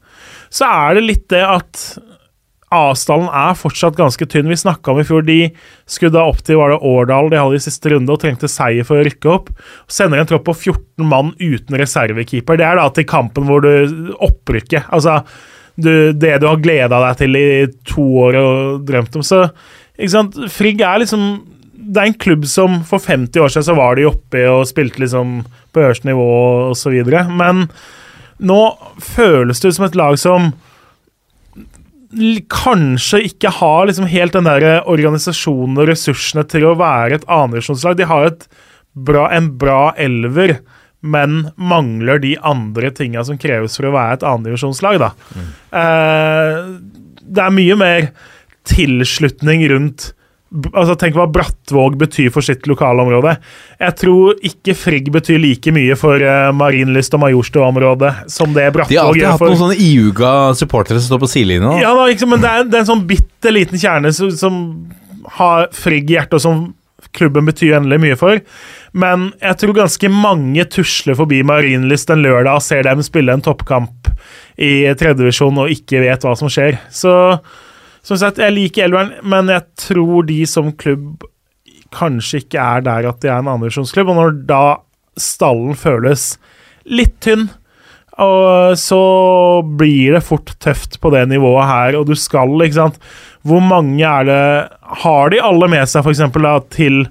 Så 0.54 0.70
er 0.70 0.98
det 0.98 1.08
litt 1.08 1.30
det 1.34 1.44
at 1.46 1.86
avstanden 2.74 3.30
er 3.30 3.58
fortsatt 3.58 3.98
ganske 3.98 4.26
tynn. 4.30 4.50
Vi 4.50 4.58
snakka 4.58 4.94
om 4.94 5.02
i 5.02 5.06
fjor 5.08 5.26
de 5.26 5.38
skulle 5.90 6.16
da 6.16 6.26
opp 6.30 6.42
til 6.46 6.60
var 6.60 6.74
det 6.74 6.82
Årdal 6.90 7.30
de 7.32 7.40
hadde 7.42 7.60
i 7.60 7.64
siste 7.64 7.92
runde 7.94 8.14
og 8.14 8.22
trengte 8.24 8.50
seier 8.52 8.88
for 8.88 9.00
å 9.00 9.08
rykke 9.08 9.32
opp. 9.34 9.52
Sender 9.92 10.22
en 10.22 10.30
tropp 10.30 10.48
på 10.50 10.56
14 10.58 11.10
mann 11.10 11.34
uten 11.42 11.78
reservekeeper. 11.80 12.60
Det 12.60 12.68
er 12.68 12.80
da 12.80 12.88
til 12.94 13.08
kampen 13.10 13.48
hvor 13.50 13.64
du 13.66 14.14
opprykket. 14.18 14.90
Altså 14.94 15.22
du, 15.76 16.14
det 16.14 16.36
du 16.42 16.48
har 16.50 16.62
gleda 16.62 17.00
deg 17.08 17.18
til 17.22 17.40
i 17.40 17.48
to 17.90 18.06
år 18.28 18.38
og 18.40 18.84
drømt 18.88 19.18
om. 19.20 19.26
Så 19.26 19.46
ikke 19.98 20.14
sant? 20.14 20.38
Frigg 20.54 20.82
er 20.82 21.02
liksom 21.04 21.26
Det 21.74 22.00
er 22.00 22.10
en 22.10 22.22
klubb 22.26 22.46
som 22.48 22.80
for 22.88 23.04
50 23.04 23.42
år 23.44 23.52
siden 23.52 23.68
så 23.68 23.78
var 23.78 23.98
de 23.98 24.08
oppe 24.08 24.46
og 24.50 24.68
spilte 24.70 25.02
liksom 25.04 25.42
på 25.74 25.82
øverste 25.82 26.08
nivå 26.08 26.28
videre. 26.94 27.26
Men 27.28 27.68
nå 28.40 28.62
føles 29.02 29.60
det 29.60 29.74
ut 29.74 29.78
som 29.80 29.88
et 29.90 29.98
lag 30.00 30.20
som 30.20 30.54
kanskje 32.54 33.24
ikke 33.26 33.50
har 33.58 33.88
liksom 33.90 34.06
helt 34.06 34.36
den 34.36 34.46
der 34.46 34.86
organisasjonen 34.90 35.80
og 35.82 35.90
ressursene 35.90 36.44
til 36.46 36.68
å 36.70 36.78
være 36.78 37.18
et 37.18 37.26
annendivisjonslag. 37.28 37.98
De 37.98 38.06
har 38.10 38.30
et 38.30 38.46
bra, 38.94 39.28
en 39.34 39.50
bra 39.58 39.94
elver, 39.98 40.60
men 41.04 41.50
mangler 41.60 42.22
de 42.24 42.34
andre 42.40 42.92
tinga 42.96 43.24
som 43.28 43.40
kreves 43.40 43.76
for 43.78 43.90
å 43.90 43.94
være 43.96 44.20
et 44.20 44.28
annendivisjonslag, 44.28 45.02
da. 45.04 45.12
Eh, 45.76 46.60
det 47.24 47.44
er 47.44 47.56
mye 47.56 47.80
mer 47.80 48.12
tilslutning 48.70 49.66
rundt 49.74 50.14
Altså 50.54 50.94
Tenk 51.02 51.16
hva 51.18 51.26
Brattvåg 51.34 51.96
betyr 51.98 52.28
for 52.30 52.46
sitt 52.46 52.68
lokalområde. 52.70 53.32
Jeg 53.82 53.96
tror 53.98 54.36
ikke 54.46 54.76
Frigg 54.78 55.08
betyr 55.16 55.40
like 55.42 55.72
mye 55.74 55.96
for 55.98 56.22
uh, 56.22 56.52
Marienlyst 56.54 57.16
og 57.18 57.24
Majorstua-området 57.24 58.12
som 58.30 58.54
det 58.54 58.68
Brattvåg 58.76 58.94
gjør. 58.94 59.18
De 59.18 59.24
har 59.26 59.32
alltid 59.32 59.32
hatt 59.32 59.46
noen 59.48 59.62
sånne 59.64 59.80
iuga 59.82 60.34
supportere 60.60 61.02
som 61.02 61.10
står 61.10 61.24
på 61.24 61.32
sidelinja. 61.32 61.74
ja, 61.82 61.96
da, 61.98 62.06
liksom, 62.12 62.36
men 62.36 62.46
det 62.46 62.52
er, 62.52 62.70
det 62.70 62.78
er 62.78 62.86
en 62.86 62.92
sånn 62.92 63.02
bitte 63.10 63.56
liten 63.56 63.82
kjerne 63.82 64.14
som, 64.14 64.30
som 64.38 64.62
har 65.40 65.72
Frigg 65.74 66.14
i 66.14 66.20
hjertet, 66.20 66.38
og 66.38 66.46
som 66.46 66.62
klubben 67.16 67.48
betyr 67.50 67.78
endelig 67.78 68.00
mye 68.04 68.20
for. 68.20 68.40
Men 68.98 69.32
jeg 69.42 69.60
tror 69.62 69.78
ganske 69.78 70.10
mange 70.14 70.66
tusler 70.74 71.18
forbi 71.18 71.42
Marienlyst 71.48 72.14
en 72.14 72.24
lørdag 72.26 72.58
og 72.58 72.66
ser 72.66 72.86
dem 72.88 73.04
spille 73.06 73.34
en 73.34 73.44
toppkamp 73.46 74.10
i 74.62 74.86
tredjevisjon 75.00 75.62
og 75.64 75.74
ikke 75.74 76.04
vet 76.04 76.26
hva 76.26 76.36
som 76.38 76.52
skjer. 76.52 76.80
Så 76.94 77.14
som 78.04 78.20
sagt, 78.20 78.42
jeg 78.42 78.52
liker 78.52 78.90
Elveren, 78.90 79.14
men 79.24 79.48
jeg 79.52 79.64
tror 79.80 80.26
de 80.28 80.42
som 80.50 80.74
klubb 80.76 81.24
kanskje 81.94 82.42
ikke 82.44 82.60
er 82.60 82.84
der 82.84 83.08
at 83.08 83.22
de 83.24 83.30
er 83.30 83.40
en 83.40 83.52
andredivisjonsklubb. 83.54 84.12
Og 84.12 84.20
når 84.20 84.40
da 84.50 84.64
stallen 85.20 85.78
føles 85.80 86.34
litt 86.90 87.16
tynn, 87.24 87.48
og 88.22 88.78
så 88.78 89.04
blir 89.66 90.14
det 90.14 90.26
fort 90.26 90.52
tøft 90.62 91.00
på 91.02 91.10
det 91.14 91.24
nivået 91.32 91.66
her, 91.66 91.96
og 91.98 92.06
du 92.10 92.14
skal, 92.20 92.52
ikke 92.62 92.78
sant 92.78 93.00
Hvor 93.42 93.64
mange 93.66 94.06
er 94.06 94.28
det 94.28 94.44
Har 95.02 95.34
de 95.34 95.42
alle 95.42 95.70
med 95.72 95.90
seg, 95.90 96.06
f.eks., 96.06 96.22
til 96.70 97.08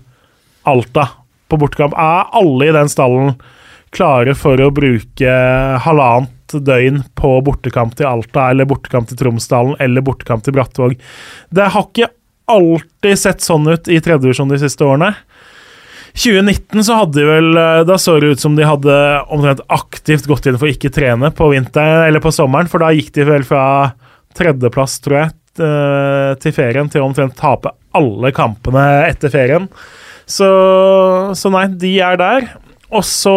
Alta 0.62 1.08
på 1.50 1.58
bortekamp? 1.58 1.96
Er 1.98 2.30
alle 2.38 2.70
i 2.70 2.76
den 2.76 2.92
stallen 2.92 3.34
klare 3.92 4.32
for 4.38 4.56
å 4.62 4.70
bruke 4.72 5.32
halvannet 5.84 6.54
døgn 6.54 7.02
på 7.18 7.32
bortekamp 7.44 7.96
til 7.98 8.06
Alta, 8.08 8.46
eller 8.52 8.68
bortekamp 8.70 9.10
til 9.10 9.18
Tromsdalen, 9.20 9.74
eller 9.82 10.04
bortekamp 10.06 10.46
til 10.46 10.54
Brattvåg? 10.56 10.94
Det 11.50 11.66
har 11.74 11.88
ikke 11.88 12.08
alltid 12.52 13.18
sett 13.18 13.44
sånn 13.44 13.66
ut 13.68 13.90
i 13.90 13.98
tredjevisjon 14.02 14.52
de 14.52 14.60
siste 14.62 14.86
årene. 14.86 15.12
2019 16.12 16.84
så 16.84 16.97
hadde 16.98 17.20
de 17.20 17.24
vel 17.24 17.56
eh, 17.56 17.82
Da 17.89 17.97
så 18.01 18.18
det 18.20 18.34
ut 18.34 18.43
som 18.43 18.56
de 18.56 18.66
hadde 18.68 18.97
omtrent 19.32 19.62
aktivt 19.72 20.28
gått 20.28 20.48
inn 20.48 20.59
for 20.60 20.68
å 20.68 20.74
ikke 20.74 20.93
trene 20.93 21.32
på 21.32 21.48
vinteren 21.55 22.06
eller 22.06 22.22
på 22.24 22.32
sommeren, 22.34 22.68
for 22.68 22.84
da 22.84 22.93
gikk 22.93 23.12
de 23.16 23.26
vel 23.28 23.47
fra 23.48 23.64
tredjeplass, 24.36 24.98
tror 25.05 25.18
jeg, 25.18 25.32
eh, 25.60 26.32
til 26.43 26.56
ferien 26.56 26.90
til 26.93 27.02
å 27.02 27.09
omtrent 27.09 27.36
tape 27.39 27.72
alle 27.97 28.32
kampene 28.36 28.84
etter 29.09 29.32
ferien. 29.32 29.68
Så, 30.28 30.48
så 31.36 31.52
nei, 31.52 31.66
de 31.80 31.97
er 32.05 32.20
der. 32.20 32.51
Og 32.93 33.05
så 33.09 33.36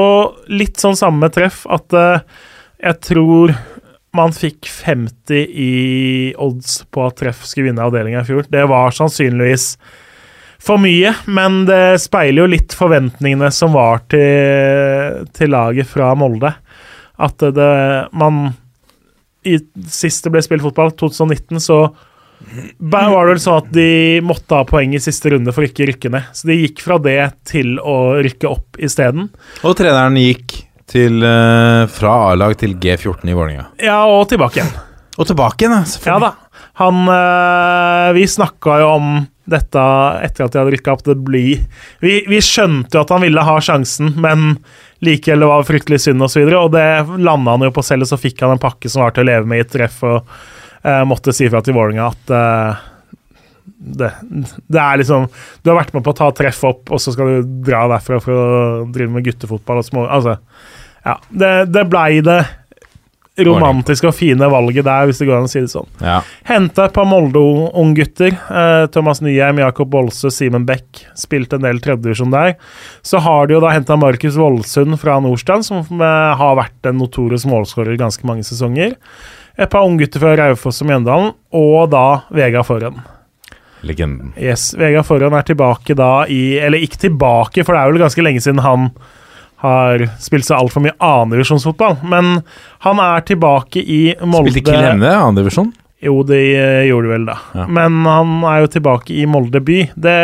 litt 0.52 0.80
sånn 0.80 0.98
samme 1.00 1.32
treff 1.34 1.64
at 1.72 1.96
eh, 1.96 2.24
jeg 2.84 3.02
tror 3.08 3.56
man 4.16 4.32
fikk 4.36 4.68
50 4.72 5.56
i 5.60 5.72
odds 6.40 6.82
på 6.92 7.04
at 7.08 7.18
treff 7.20 7.44
skulle 7.48 7.70
vinne 7.70 7.84
avdelinga 7.84 8.24
i 8.24 8.28
fjor. 8.28 8.48
Det 8.52 8.64
var 8.72 8.96
sannsynligvis 8.96 9.74
for 10.66 10.82
mye, 10.82 11.12
men 11.30 11.64
det 11.70 12.00
speiler 12.02 12.44
jo 12.44 12.52
litt 12.56 12.74
forventningene 12.74 13.52
som 13.54 13.76
var 13.76 14.02
til, 14.12 15.26
til 15.36 15.54
laget 15.54 15.90
fra 15.90 16.14
Molde. 16.18 16.56
At 17.22 17.46
det 17.56 17.70
Man 18.18 18.50
i, 19.46 19.60
Sist 19.88 20.26
det 20.26 20.34
ble 20.34 20.42
spilt 20.42 20.66
fotball, 20.66 20.92
2019, 20.98 21.62
så 21.62 21.80
var 22.78 23.26
det 23.26 23.36
vel 23.36 23.42
sånn 23.42 23.62
at 23.62 23.68
de 23.74 23.90
måtte 24.26 24.58
ha 24.58 24.66
poeng 24.68 24.94
i 24.98 25.02
siste 25.02 25.32
runde 25.34 25.54
for 25.56 25.64
å 25.64 25.70
ikke 25.70 25.88
rykke 25.90 26.12
ned. 26.14 26.32
Så 26.36 26.50
de 26.50 26.58
gikk 26.60 26.82
fra 26.84 26.98
det 27.02 27.20
til 27.48 27.78
å 27.80 28.18
rykke 28.26 28.50
opp 28.50 28.80
isteden. 28.82 29.30
Og 29.64 29.78
treneren 29.80 30.18
gikk 30.20 30.58
til, 30.90 31.24
eh, 31.24 31.86
fra 31.90 32.16
A-lag 32.32 32.58
til 32.58 32.76
G14 32.76 33.30
i 33.32 33.38
Vålerenga. 33.38 33.68
Ja, 33.82 34.04
og 34.06 34.28
tilbake 34.30 34.62
igjen. 34.62 34.74
Og 35.18 35.30
tilbake 35.30 35.66
igjen, 35.66 35.86
selvfølgelig. 35.88 36.12
Ja 36.12 36.20
da. 36.20 36.34
Han 36.76 37.08
øh, 37.08 38.14
Vi 38.18 38.26
snakka 38.28 38.80
jo 38.82 38.90
om 38.98 39.28
dette 39.50 39.82
etter 40.26 40.46
at 40.46 40.54
de 40.54 40.62
hadde 40.62 40.74
rykka 40.74 40.96
opp. 40.96 41.04
Det 41.06 41.16
blir 41.26 41.62
vi, 42.02 42.18
vi 42.30 42.42
skjønte 42.44 42.98
jo 42.98 43.04
at 43.04 43.14
han 43.14 43.24
ville 43.26 43.46
ha 43.46 43.56
sjansen, 43.62 44.16
men 44.22 44.58
likevel 45.06 45.46
det 45.46 45.52
var 45.52 45.68
fryktelig 45.68 46.02
synd. 46.08 46.26
Og, 46.26 46.32
så 46.34 46.42
videre, 46.42 46.64
og 46.66 46.74
det 46.74 47.22
landa 47.22 47.56
han 47.56 47.68
jo 47.68 47.74
på 47.76 47.86
selv, 47.86 48.06
og 48.06 48.12
så 48.12 48.20
fikk 48.22 48.42
han 48.46 48.56
en 48.56 48.62
pakke 48.62 48.92
som 48.92 49.06
var 49.06 49.16
til 49.16 49.26
å 49.26 49.30
leve 49.30 49.50
med 49.50 49.62
i 49.62 49.66
et 49.66 49.72
treff, 49.76 50.02
og 50.08 50.18
øh, 50.26 51.04
måtte 51.10 51.36
si 51.36 51.50
fra 51.52 51.62
til 51.66 51.78
Vålerenga 51.78 52.10
at 52.10 52.36
øh, 52.36 52.84
det, 53.76 54.12
det 54.72 54.80
er 54.82 55.00
liksom 55.02 55.28
Du 55.62 55.70
har 55.70 55.78
vært 55.78 55.94
med 55.94 56.04
på 56.06 56.14
å 56.14 56.18
ta 56.18 56.30
treff 56.34 56.64
opp, 56.66 56.90
og 56.90 57.02
så 57.02 57.14
skal 57.14 57.30
du 57.30 57.56
dra 57.66 57.86
derfra 57.92 58.22
for 58.24 58.34
å 58.34 58.86
drive 58.94 59.14
med 59.14 59.26
guttefotball 59.28 59.82
og 59.82 59.88
små 59.88 60.06
Altså, 60.10 60.38
ja. 61.06 61.18
Det, 61.30 61.52
det 61.70 61.86
blei 61.90 62.22
det 62.26 62.40
romantiske 63.44 64.08
og 64.08 64.16
fine 64.16 64.48
valget 64.52 64.86
der, 64.88 65.08
hvis 65.08 65.20
det 65.20 65.28
går 65.28 65.40
an 65.40 65.48
å 65.48 65.52
si 65.52 65.62
det 65.64 65.72
sånn. 65.74 65.88
Ja. 66.00 66.20
Henta 66.48 66.88
et 66.88 66.96
par 66.96 67.08
Molde-unggutter. 67.10 68.32
Eh, 68.32 68.86
Thomas 68.96 69.22
Nyheim, 69.24 69.60
Jakob 69.64 69.92
Bolse, 69.92 70.32
Simen 70.32 70.68
Beck. 70.68 71.04
Spilt 71.20 71.56
en 71.56 71.66
del 71.66 71.82
tredjedivisjon 71.84 72.34
der. 72.34 72.56
Så 73.06 73.20
har 73.26 73.48
de 73.48 73.58
jo 73.58 73.64
da 73.64 73.74
henta 73.76 73.98
Markus 74.00 74.40
Voldsund 74.40 75.00
fra 75.02 75.18
Nordstrand, 75.24 75.68
som 75.68 75.84
eh, 76.00 76.36
har 76.40 76.60
vært 76.62 76.92
en 76.92 77.02
notorisk 77.02 77.50
målskårer 77.52 78.00
ganske 78.00 78.28
mange 78.28 78.48
sesonger. 78.48 78.96
Et 79.56 79.72
par 79.72 79.88
unggutter 79.88 80.24
fra 80.24 80.36
Raufoss 80.40 80.82
og 80.84 80.90
Mjøndalen, 80.92 81.36
og 81.56 81.92
da 81.92 82.08
Vegard 82.36 82.68
Forhen. 82.68 83.04
Legenden. 83.86 84.32
Yes, 84.40 84.72
Vegard 84.80 85.08
Forhen 85.08 85.36
er 85.38 85.46
tilbake 85.46 85.94
da 85.98 86.26
i 86.32 86.58
Eller 86.58 86.82
ikke 86.82 87.04
tilbake, 87.06 87.62
for 87.62 87.76
det 87.76 87.82
er 87.82 87.92
vel 87.92 88.02
ganske 88.02 88.26
lenge 88.26 88.42
siden 88.42 88.64
han 88.66 88.90
har 89.66 90.06
spilt 90.22 90.48
seg 90.48 90.60
altfor 90.60 90.84
mye 90.86 90.96
annendivisjonsfotball. 91.04 91.98
Men 92.08 92.38
han 92.86 93.02
er 93.02 93.26
tilbake 93.28 93.82
i 93.82 94.02
Molde 94.22 94.54
Spilte 94.54 94.72
Kiel 94.72 94.88
Hemne 94.92 95.12
annendivisjon? 95.18 95.74
Jo, 96.06 96.20
de 96.28 96.40
eh, 96.56 96.84
gjorde 96.90 97.08
det 97.08 97.14
vel, 97.14 97.26
da. 97.30 97.38
Ja. 97.56 97.66
Men 97.80 98.04
han 98.06 98.36
er 98.46 98.62
jo 98.66 98.72
tilbake 98.76 99.16
i 99.16 99.26
Molde 99.30 99.62
by. 99.66 99.80
Det 99.96 100.20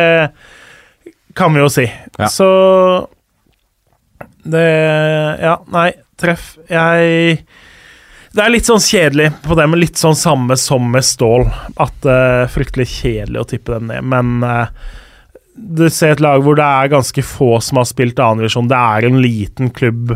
kan 1.37 1.53
vi 1.55 1.63
jo 1.63 1.71
si. 1.71 1.87
Ja. 2.17 2.29
Så 2.29 2.47
Det 4.43 4.67
Ja, 5.41 5.57
nei, 5.71 5.91
treff. 6.17 6.57
Jeg 6.69 7.45
Det 8.31 8.39
er 8.43 8.53
litt 8.53 8.67
sånn 8.69 8.79
kjedelig 8.79 9.31
på 9.43 9.57
det, 9.59 9.67
men 9.67 9.81
litt 9.81 9.99
sånn 9.99 10.15
samme 10.15 10.55
som 10.57 10.85
med 10.91 11.03
Stål. 11.03 11.49
At 11.75 11.97
det 12.05 12.15
er 12.15 12.51
fryktelig 12.51 12.87
kjedelig 12.87 13.41
å 13.41 13.49
tippe 13.49 13.73
dem 13.75 13.89
ned. 13.91 14.05
Men 14.07 14.43
eh, 14.47 14.71
du 15.55 15.85
ser 15.91 16.15
et 16.15 16.23
lag 16.23 16.43
hvor 16.43 16.57
det 16.57 16.65
er 16.65 16.91
ganske 16.93 17.23
få 17.25 17.55
som 17.63 17.81
har 17.81 17.87
spilt 17.89 18.19
annenvisjon. 18.21 18.69
Det 18.71 18.77
er 18.77 19.07
en 19.07 19.21
liten 19.23 19.71
klubb 19.75 20.15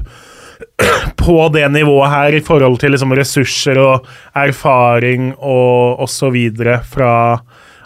på 1.21 1.37
det 1.53 1.65
nivået 1.73 2.13
her 2.13 2.37
i 2.37 2.43
forhold 2.43 2.79
til 2.81 2.95
liksom 2.95 3.15
ressurser 3.17 3.79
og 3.81 4.07
erfaring 4.37 5.33
og 5.35 6.03
osv. 6.05 6.37
fra 6.91 7.13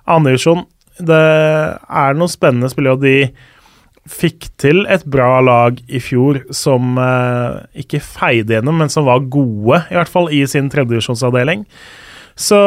andredivisjon. 0.09 0.65
Det 0.99 1.23
er 1.23 2.17
noen 2.17 2.31
spennende 2.31 2.69
spillere, 2.71 2.97
og 2.97 3.05
de 3.05 3.29
fikk 4.09 4.49
til 4.59 4.83
et 4.89 5.03
bra 5.09 5.37
lag 5.43 5.77
i 5.87 6.01
fjor 6.01 6.41
som 6.55 6.97
eh, 6.97 7.59
ikke 7.83 8.01
feide 8.01 8.57
gjennom, 8.57 8.79
men 8.81 8.91
som 8.91 9.05
var 9.07 9.27
gode, 9.31 9.83
i 9.89 9.97
hvert 9.97 10.11
fall 10.11 10.31
i 10.33 10.41
sin 10.49 10.69
tredjevisjonsavdeling. 10.73 11.65
Så 12.39 12.59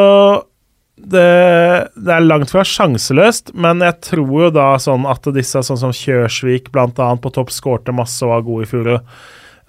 det, 1.02 1.88
det 1.98 2.12
er 2.14 2.24
langt 2.24 2.52
fra 2.52 2.62
sjanseløst, 2.66 3.52
men 3.58 3.82
jeg 3.82 3.98
tror 4.06 4.32
jo 4.44 4.50
da 4.54 4.68
sånn 4.80 5.06
at 5.10 5.26
disse 5.34 5.62
sånn 5.66 5.80
som 5.80 5.94
Kjørsvik 5.96 6.70
annet 6.76 7.22
på 7.22 7.32
topp 7.34 7.50
skårte 7.50 7.94
masse 7.96 8.22
og 8.24 8.30
var 8.30 8.44
gode 8.46 8.66
i 8.66 8.70
fjor. 8.70 8.90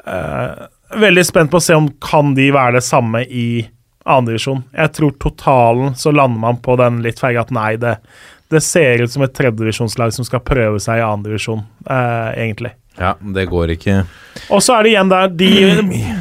Eh, 0.05 0.51
veldig 0.99 1.25
spent 1.25 1.51
på 1.51 1.57
å 1.57 1.65
se 1.65 1.77
om 1.77 1.89
kan 2.03 2.35
de 2.37 2.51
være 2.53 2.77
det 2.77 2.85
samme 2.85 3.23
i 3.25 3.65
andredivisjon. 4.03 4.63
Jeg 4.75 4.93
tror 4.93 5.17
totalen 5.17 5.97
så 5.97 6.13
lander 6.13 6.39
man 6.43 6.61
på 6.61 6.75
den 6.79 7.01
litt 7.05 7.21
feige 7.23 7.41
at 7.45 7.53
nei, 7.55 7.75
det, 7.81 7.95
det 8.53 8.61
ser 8.63 9.01
ut 9.01 9.11
som 9.11 9.25
et 9.25 9.33
tredjedivisjonslag 9.33 10.13
som 10.15 10.27
skal 10.27 10.43
prøve 10.45 10.81
seg 10.83 10.99
i 10.99 11.07
andredivisjon, 11.07 11.63
eh, 11.87 12.29
egentlig. 12.45 12.75
Ja, 12.99 13.15
det 13.35 13.47
går 13.49 13.71
ikke 13.73 14.03
Og 14.53 14.59
så 14.61 14.75
er 14.75 14.85
det 14.85 14.91
igjen 14.91 15.09
der 15.09 15.31
De, 15.33 15.47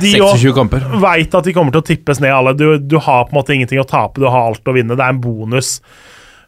de 0.00 0.12
26 0.14 0.54
kamper. 0.56 0.86
veit 1.02 1.34
at 1.36 1.44
de 1.44 1.52
kommer 1.52 1.74
til 1.74 1.82
å 1.82 1.86
tippes 1.90 2.20
ned, 2.22 2.32
alle. 2.32 2.54
Du, 2.56 2.78
du 2.78 2.96
har 2.96 3.26
på 3.26 3.34
en 3.34 3.40
måte 3.40 3.54
ingenting 3.56 3.82
å 3.82 3.88
tape, 3.88 4.20
du 4.22 4.28
har 4.28 4.48
alt 4.48 4.68
å 4.68 4.74
vinne. 4.76 4.96
Det 4.96 5.04
er 5.04 5.12
en 5.12 5.20
bonus 5.20 5.76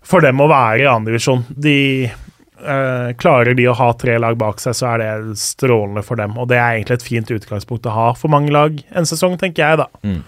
for 0.05 0.25
dem 0.25 0.41
å 0.41 0.49
være 0.49 0.85
i 0.85 0.89
andredivisjon. 0.89 1.45
De 1.49 1.77
eh, 2.05 3.11
Klarer 3.21 3.57
de 3.57 3.69
å 3.69 3.77
ha 3.77 3.91
tre 4.01 4.17
lag 4.21 4.37
bak 4.41 4.61
seg, 4.63 4.77
så 4.77 4.95
er 4.95 5.03
det 5.03 5.39
strålende 5.41 6.05
for 6.07 6.21
dem. 6.21 6.37
Og 6.41 6.49
det 6.53 6.61
er 6.61 6.79
egentlig 6.79 7.01
et 7.01 7.09
fint 7.09 7.35
utgangspunkt 7.37 7.89
å 7.89 7.97
ha 7.97 8.09
for 8.19 8.33
mange 8.33 8.53
lag 8.55 8.81
en 8.97 9.09
sesong, 9.09 9.37
tenker 9.41 9.65
jeg, 9.65 9.83
da. 9.85 9.89
Mm. 10.05 10.23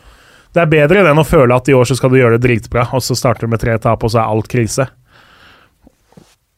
Det 0.57 0.63
er 0.65 0.73
bedre 0.73 1.03
enn 1.05 1.21
å 1.21 1.27
føle 1.29 1.57
at 1.57 1.69
i 1.69 1.75
år 1.77 1.89
så 1.89 1.97
skal 1.99 2.13
du 2.13 2.17
gjøre 2.21 2.39
det 2.39 2.47
dritbra, 2.49 2.87
og 2.97 3.05
så 3.05 3.17
starter 3.19 3.45
du 3.45 3.53
med 3.53 3.61
tre 3.61 3.75
tap, 3.81 4.05
og 4.05 4.13
så 4.13 4.23
er 4.23 4.33
alt 4.33 4.49
krise. 4.49 4.89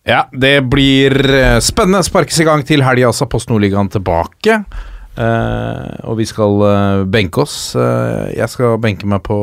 Ja, 0.09 0.23
det 0.33 0.63
blir 0.73 1.13
eh, 1.29 1.59
spennende. 1.61 2.01
Sparkes 2.07 2.41
i 2.41 2.47
gang 2.49 2.63
til 2.65 2.85
helga, 2.85 3.11
altså. 3.11 3.29
Post 3.29 3.51
Nordligaen 3.53 3.91
tilbake. 3.93 4.63
Uh, 5.19 5.97
og 6.07 6.21
vi 6.21 6.25
skal 6.31 6.61
uh, 6.63 7.05
benke 7.11 7.43
oss. 7.43 7.75
Uh, 7.75 8.31
jeg 8.31 8.47
skal 8.53 8.77
benke 8.79 9.09
meg 9.11 9.25
på 9.27 9.35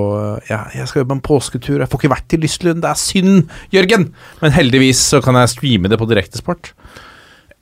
ja, 0.47 0.61
Jeg 0.71 0.87
skal 0.87 1.01
jobbe 1.01 1.17
en 1.17 1.25
påsketur. 1.25 1.81
Jeg 1.81 1.91
får 1.91 1.99
ikke 1.99 2.13
vært 2.13 2.35
i 2.37 2.39
Lystlund. 2.39 2.79
Det 2.85 2.93
er 2.93 3.01
synd, 3.01 3.51
Jørgen! 3.75 4.07
Men 4.39 4.55
heldigvis 4.55 5.03
så 5.11 5.19
kan 5.25 5.35
jeg 5.41 5.51
streame 5.51 5.91
det 5.91 5.99
på 5.99 6.07
direktesport. 6.07 6.71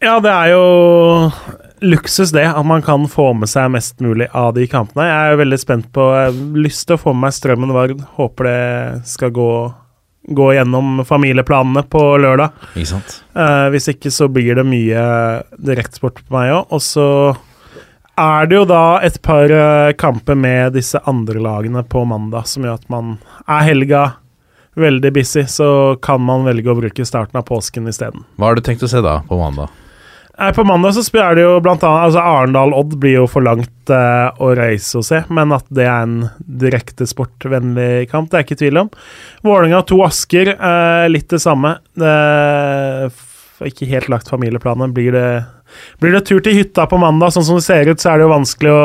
Ja, 0.03 0.19
det 0.21 0.29
er 0.29 0.53
jo 0.53 0.63
luksus, 1.83 2.31
det. 2.35 2.45
At 2.53 2.65
man 2.69 2.85
kan 2.85 3.07
få 3.09 3.31
med 3.33 3.49
seg 3.49 3.71
mest 3.73 3.97
mulig 4.03 4.29
av 4.29 4.53
de 4.57 4.67
kampene. 4.69 5.09
Jeg 5.09 5.17
er 5.17 5.33
jo 5.33 5.41
veldig 5.41 5.59
spent 5.61 5.89
på 5.95 6.07
Jeg 6.13 6.29
har 6.29 6.59
lyst 6.67 6.85
til 6.87 6.99
å 6.99 7.01
få 7.01 7.15
med 7.15 7.27
meg 7.27 7.37
Strømmen 7.39 7.73
Vard. 7.73 8.03
Håper 8.19 8.49
det 8.49 8.59
skal 9.09 9.33
gå, 9.33 9.49
gå 10.27 10.53
gjennom 10.55 11.01
familieplanene 11.05 11.83
på 11.91 12.01
lørdag. 12.23 12.53
Ikke 12.73 12.91
sant? 12.95 13.17
Eh, 13.35 13.67
hvis 13.73 13.89
ikke 13.91 14.11
så 14.13 14.29
blir 14.31 14.55
det 14.59 14.67
mye 14.67 15.03
direktesport 15.57 16.21
på 16.23 16.37
meg 16.37 16.53
òg. 16.55 16.73
Og 16.75 16.83
så 16.83 17.07
er 18.19 18.49
det 18.49 18.59
jo 18.59 18.65
da 18.69 18.83
et 19.03 19.19
par 19.25 19.51
eh, 19.51 19.93
kamper 19.99 20.37
med 20.39 20.77
disse 20.77 21.01
andre 21.09 21.41
lagene 21.43 21.83
på 21.83 22.05
mandag 22.07 22.47
som 22.49 22.65
gjør 22.65 22.79
at 22.79 22.91
man 22.93 23.17
er 23.47 23.65
helga 23.67 24.03
veldig 24.79 25.11
busy, 25.13 25.45
så 25.45 25.97
kan 26.01 26.21
man 26.25 26.47
velge 26.47 26.71
å 26.71 26.77
bruke 26.77 27.05
starten 27.05 27.37
av 27.37 27.45
påsken 27.45 27.89
isteden. 27.91 28.25
Hva 28.37 28.49
har 28.49 28.57
du 28.57 28.63
tenkt 28.65 28.85
å 28.85 28.89
se 28.89 29.03
da, 29.05 29.19
på 29.27 29.37
mandag? 29.37 29.69
På 30.55 30.63
mandag 30.63 30.95
så 30.95 31.03
spiller 31.05 31.35
det 31.37 31.43
jo 31.45 31.59
blant 31.61 31.83
annet 31.85 32.07
altså 32.07 32.21
Arendal-Odd 32.25 32.95
blir 32.97 33.19
jo 33.19 33.25
for 33.29 33.45
langt 33.45 33.91
eh, 33.93 34.29
å 34.41 34.47
reise 34.57 34.97
og 34.97 35.05
se, 35.05 35.19
men 35.29 35.53
at 35.53 35.67
det 35.69 35.85
er 35.85 36.07
en 36.07 36.15
direkte 36.41 37.05
sportvennlig 37.05 38.07
kamp, 38.09 38.31
det 38.31 38.39
er 38.39 38.47
ikke 38.47 38.57
tvil 38.63 38.81
om. 38.81 38.89
Vålerenga 39.45 39.83
2 39.91 39.99
Asker, 40.07 40.55
eh, 40.55 41.05
litt 41.13 41.29
det 41.29 41.41
samme. 41.43 41.75
Er 42.01 43.13
ikke 43.69 43.91
helt 43.91 44.09
lagt 44.09 44.31
familieplanen. 44.33 44.95
Blir 44.97 45.13
det, 45.13 45.27
blir 46.01 46.17
det 46.17 46.25
tur 46.25 46.41
til 46.41 46.57
hytta 46.57 46.87
på 46.89 46.97
mandag, 46.97 47.35
sånn 47.35 47.45
som 47.51 47.61
det 47.61 47.67
ser 47.67 47.93
ut, 47.93 48.01
så 48.01 48.11
er 48.11 48.19
det 48.19 48.25
jo 48.25 48.33
vanskelig 48.33 48.73
å 48.73 48.83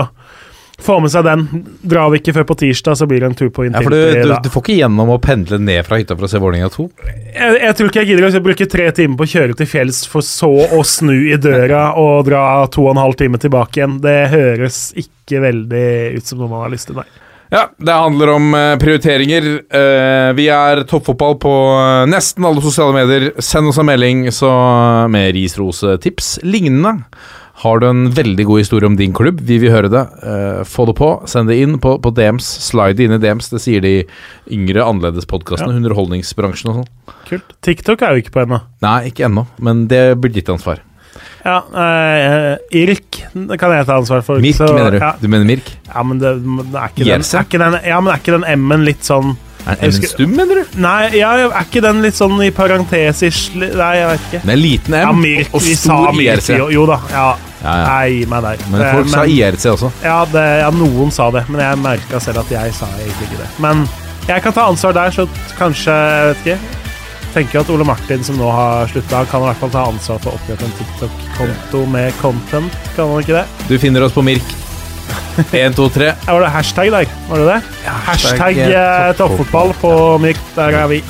få 0.82 0.98
med 1.02 1.12
seg 1.12 1.26
den. 1.26 1.44
Drar 1.82 2.10
vi 2.12 2.20
ikke 2.20 2.34
før 2.36 2.46
på 2.48 2.56
tirsdag, 2.62 2.98
så 3.00 3.08
blir 3.10 3.22
det 3.22 3.30
en 3.32 3.36
tur 3.38 3.50
på 3.54 3.66
Ja, 3.66 3.82
for 3.82 3.94
du, 3.94 3.98
du, 4.22 4.34
du 4.44 4.50
får 4.52 4.64
ikke 4.64 4.78
gjennom 4.78 5.12
å 5.14 5.18
pendle 5.22 5.60
ned 5.62 5.86
fra 5.86 5.98
hytta 6.00 6.16
for 6.16 6.28
å 6.28 6.30
se 6.30 6.40
Vålerenga 6.42 6.70
2? 6.74 6.88
Jeg, 7.34 7.60
jeg 7.62 7.78
tror 7.78 7.90
ikke 7.90 8.04
jeg 8.04 8.10
gidder 8.12 8.40
å 8.40 8.44
bruke 8.48 8.68
tre 8.70 8.88
timer 8.96 9.18
på 9.18 9.26
å 9.26 9.32
kjøre 9.34 9.58
til 9.58 9.70
fjells, 9.70 10.02
for 10.10 10.26
så 10.26 10.50
å 10.78 10.82
snu 10.86 11.16
i 11.32 11.38
døra 11.40 11.92
og 12.00 12.28
dra 12.30 12.42
to 12.72 12.86
og 12.86 12.94
en 12.94 13.02
halv 13.02 13.18
time 13.18 13.40
tilbake 13.42 13.82
igjen. 13.82 13.98
Det 14.04 14.18
høres 14.34 14.82
ikke 14.98 15.42
veldig 15.44 15.88
ut 16.18 16.30
som 16.30 16.42
noe 16.42 16.52
man 16.52 16.66
har 16.66 16.76
lyst 16.76 16.90
til, 16.90 17.00
nei. 17.02 17.08
Ja, 17.48 17.70
det 17.80 17.92
handler 17.92 18.34
om 18.34 18.54
eh, 18.54 18.74
prioriteringer. 18.76 19.46
Eh, 19.72 20.30
vi 20.36 20.50
er 20.52 20.82
toppfotball 20.84 21.38
på 21.40 21.52
eh, 21.80 22.04
nesten 22.12 22.44
alle 22.44 22.60
sosiale 22.60 22.92
medier. 22.92 23.30
Send 23.40 23.70
oss 23.70 23.80
en 23.80 23.88
melding 23.88 24.26
så 24.36 24.50
med 25.08 25.32
ris, 25.36 25.56
ros, 25.56 25.80
tips. 26.04 26.34
Lignende. 26.44 26.98
Har 27.58 27.80
du 27.82 27.88
en 27.88 28.04
veldig 28.14 28.44
god 28.46 28.60
historie 28.62 28.86
om 28.86 28.94
din 28.98 29.12
klubb, 29.16 29.40
vi 29.42 29.56
vil 29.58 29.72
høre 29.74 29.88
det. 29.90 30.04
Uh, 30.22 30.60
få 30.68 30.84
det 30.86 30.94
på. 31.00 31.08
Send 31.26 31.50
det 31.50 31.56
inn 31.58 31.78
på, 31.82 31.96
på 32.02 32.12
DMs. 32.14 32.46
Slide 32.68 33.02
inn 33.02 33.16
i 33.16 33.18
DMs. 33.22 33.48
Det 33.50 33.58
sier 33.64 33.82
de 33.82 33.94
yngre, 34.54 34.84
annerledes-podkastene. 34.86 35.74
Underholdningsbransjen 35.80 36.70
og 36.70 36.76
sånn. 36.82 37.16
Kult. 37.26 37.56
TikTok 37.66 38.04
er 38.06 38.14
jo 38.14 38.22
ikke 38.22 38.36
på 38.36 38.44
ennå. 38.44 38.60
Nei, 38.84 38.98
ikke 39.10 39.26
ennå, 39.26 39.48
men 39.58 39.88
det 39.90 40.04
blir 40.22 40.36
ditt 40.38 40.52
ansvar. 40.54 40.84
Ja, 41.42 41.58
uh, 41.72 42.54
Irk 42.74 43.22
kan 43.32 43.72
jeg 43.74 43.86
ta 43.88 43.96
ansvar 43.98 44.22
for. 44.26 44.38
Mirk, 44.42 44.54
så- 44.58 44.70
mener 44.74 44.94
du? 44.94 44.98
Ja, 45.02 45.12
Du 45.20 45.26
mener 45.28 45.44
Mirk? 45.48 45.70
ja 45.86 46.02
men 46.06 46.18
det, 46.22 46.32
det 46.44 46.78
er 46.78 46.88
ikke 46.92 47.04
den, 47.04 47.22
er 47.26 47.44
ikke 47.46 47.58
den 47.62 47.76
Ja, 47.88 48.00
men 48.00 48.12
er 48.12 48.18
ikke 48.22 48.34
den 48.38 48.44
M-en 48.66 48.84
litt 48.86 49.02
sånn 49.06 49.36
Er 49.66 49.76
Jeg 49.80 49.94
en 49.94 50.08
stum, 50.12 50.30
mener 50.36 50.60
du? 50.62 50.78
Nei, 50.80 51.16
ja, 51.18 51.32
er 51.48 51.64
ikke 51.64 51.82
den 51.82 52.02
litt 52.02 52.14
sånn 52.14 52.38
i 52.44 52.50
parentesis? 52.54 53.48
Nei, 53.58 53.90
jeg 53.98 54.08
vet 54.12 54.26
ikke. 54.28 54.40
Den 54.44 54.54
er 54.54 54.60
liten 54.60 54.94
M 54.94 55.00
Ja, 55.02 55.12
Mirk. 55.12 55.54
og 55.54 55.62
stor. 55.62 56.12
IRC. 56.14 56.50
Jo, 56.58 56.68
jo 56.72 56.86
da. 56.86 57.00
Ja. 57.12 57.28
Ja, 57.62 57.72
ja. 57.74 57.86
Nei, 57.88 58.24
meg 58.30 58.42
der. 58.44 58.64
Men 58.70 58.82
Eh, 58.82 58.92
folk 58.94 59.08
sa 59.12 59.24
IRC 59.26 59.64
også. 59.72 59.90
Ja, 60.04 60.18
det, 60.32 60.44
ja, 60.60 60.70
noen 60.70 61.10
sa 61.14 61.30
det, 61.34 61.44
men 61.48 61.60
jeg 61.60 61.78
merka 61.82 62.20
selv 62.22 62.38
at 62.44 62.50
jeg 62.54 62.74
sa 62.76 62.86
egentlig 62.98 63.28
ikke 63.30 63.40
det. 63.42 63.48
Men 63.58 63.88
jeg 64.28 64.42
kan 64.44 64.52
ta 64.52 64.68
ansvar 64.70 64.92
der, 64.94 65.10
så 65.10 65.28
kanskje 65.58 65.94
Jeg 65.94 66.28
vet 66.28 66.44
ikke. 66.46 66.58
Tenker 67.34 67.60
at 67.60 67.70
Ole 67.70 67.84
Martin, 67.84 68.22
som 68.24 68.38
nå 68.40 68.50
har 68.50 68.86
slutta, 68.88 69.24
kan 69.30 69.42
i 69.42 69.48
hvert 69.50 69.60
fall 69.60 69.70
ta 69.70 69.82
ansvar 69.90 70.18
for 70.22 70.32
å 70.32 70.38
opprette 70.38 70.64
en 70.64 70.72
TikTok-konto 70.78 71.82
med 71.92 72.14
content. 72.22 72.72
Kan 72.96 73.10
han 73.12 73.20
ikke 73.20 73.36
det? 73.42 73.44
Du 73.68 73.76
finner 73.78 74.06
oss 74.06 74.12
på 74.16 74.24
Mirk. 74.24 74.54
1, 75.52 75.74
2, 75.76 75.88
3. 75.94 76.06
Ja, 76.26 76.32
var 76.34 76.40
det 76.40 76.50
hashtag 76.50 76.90
der? 76.90 77.06
Var 77.28 77.38
det 77.38 77.46
det? 77.46 77.58
hashtag 77.84 78.06
hashtag, 78.06 78.58
eh, 78.58 79.08
eh, 79.08 79.12
toppfotball 79.16 79.74
på 79.80 79.92
Mirk. 80.24 80.40
Der 80.56 80.78
er 80.82 80.86
vi. 80.90 81.02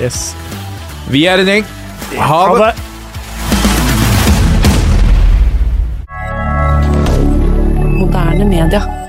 Yes. 0.00 0.34
Vi 1.10 1.26
er 1.26 1.42
en 1.42 1.46
gjeng. 1.52 1.64
Ha 2.18 2.40
det. 2.58 2.89
Moderne 8.10 8.44
media. 8.44 8.99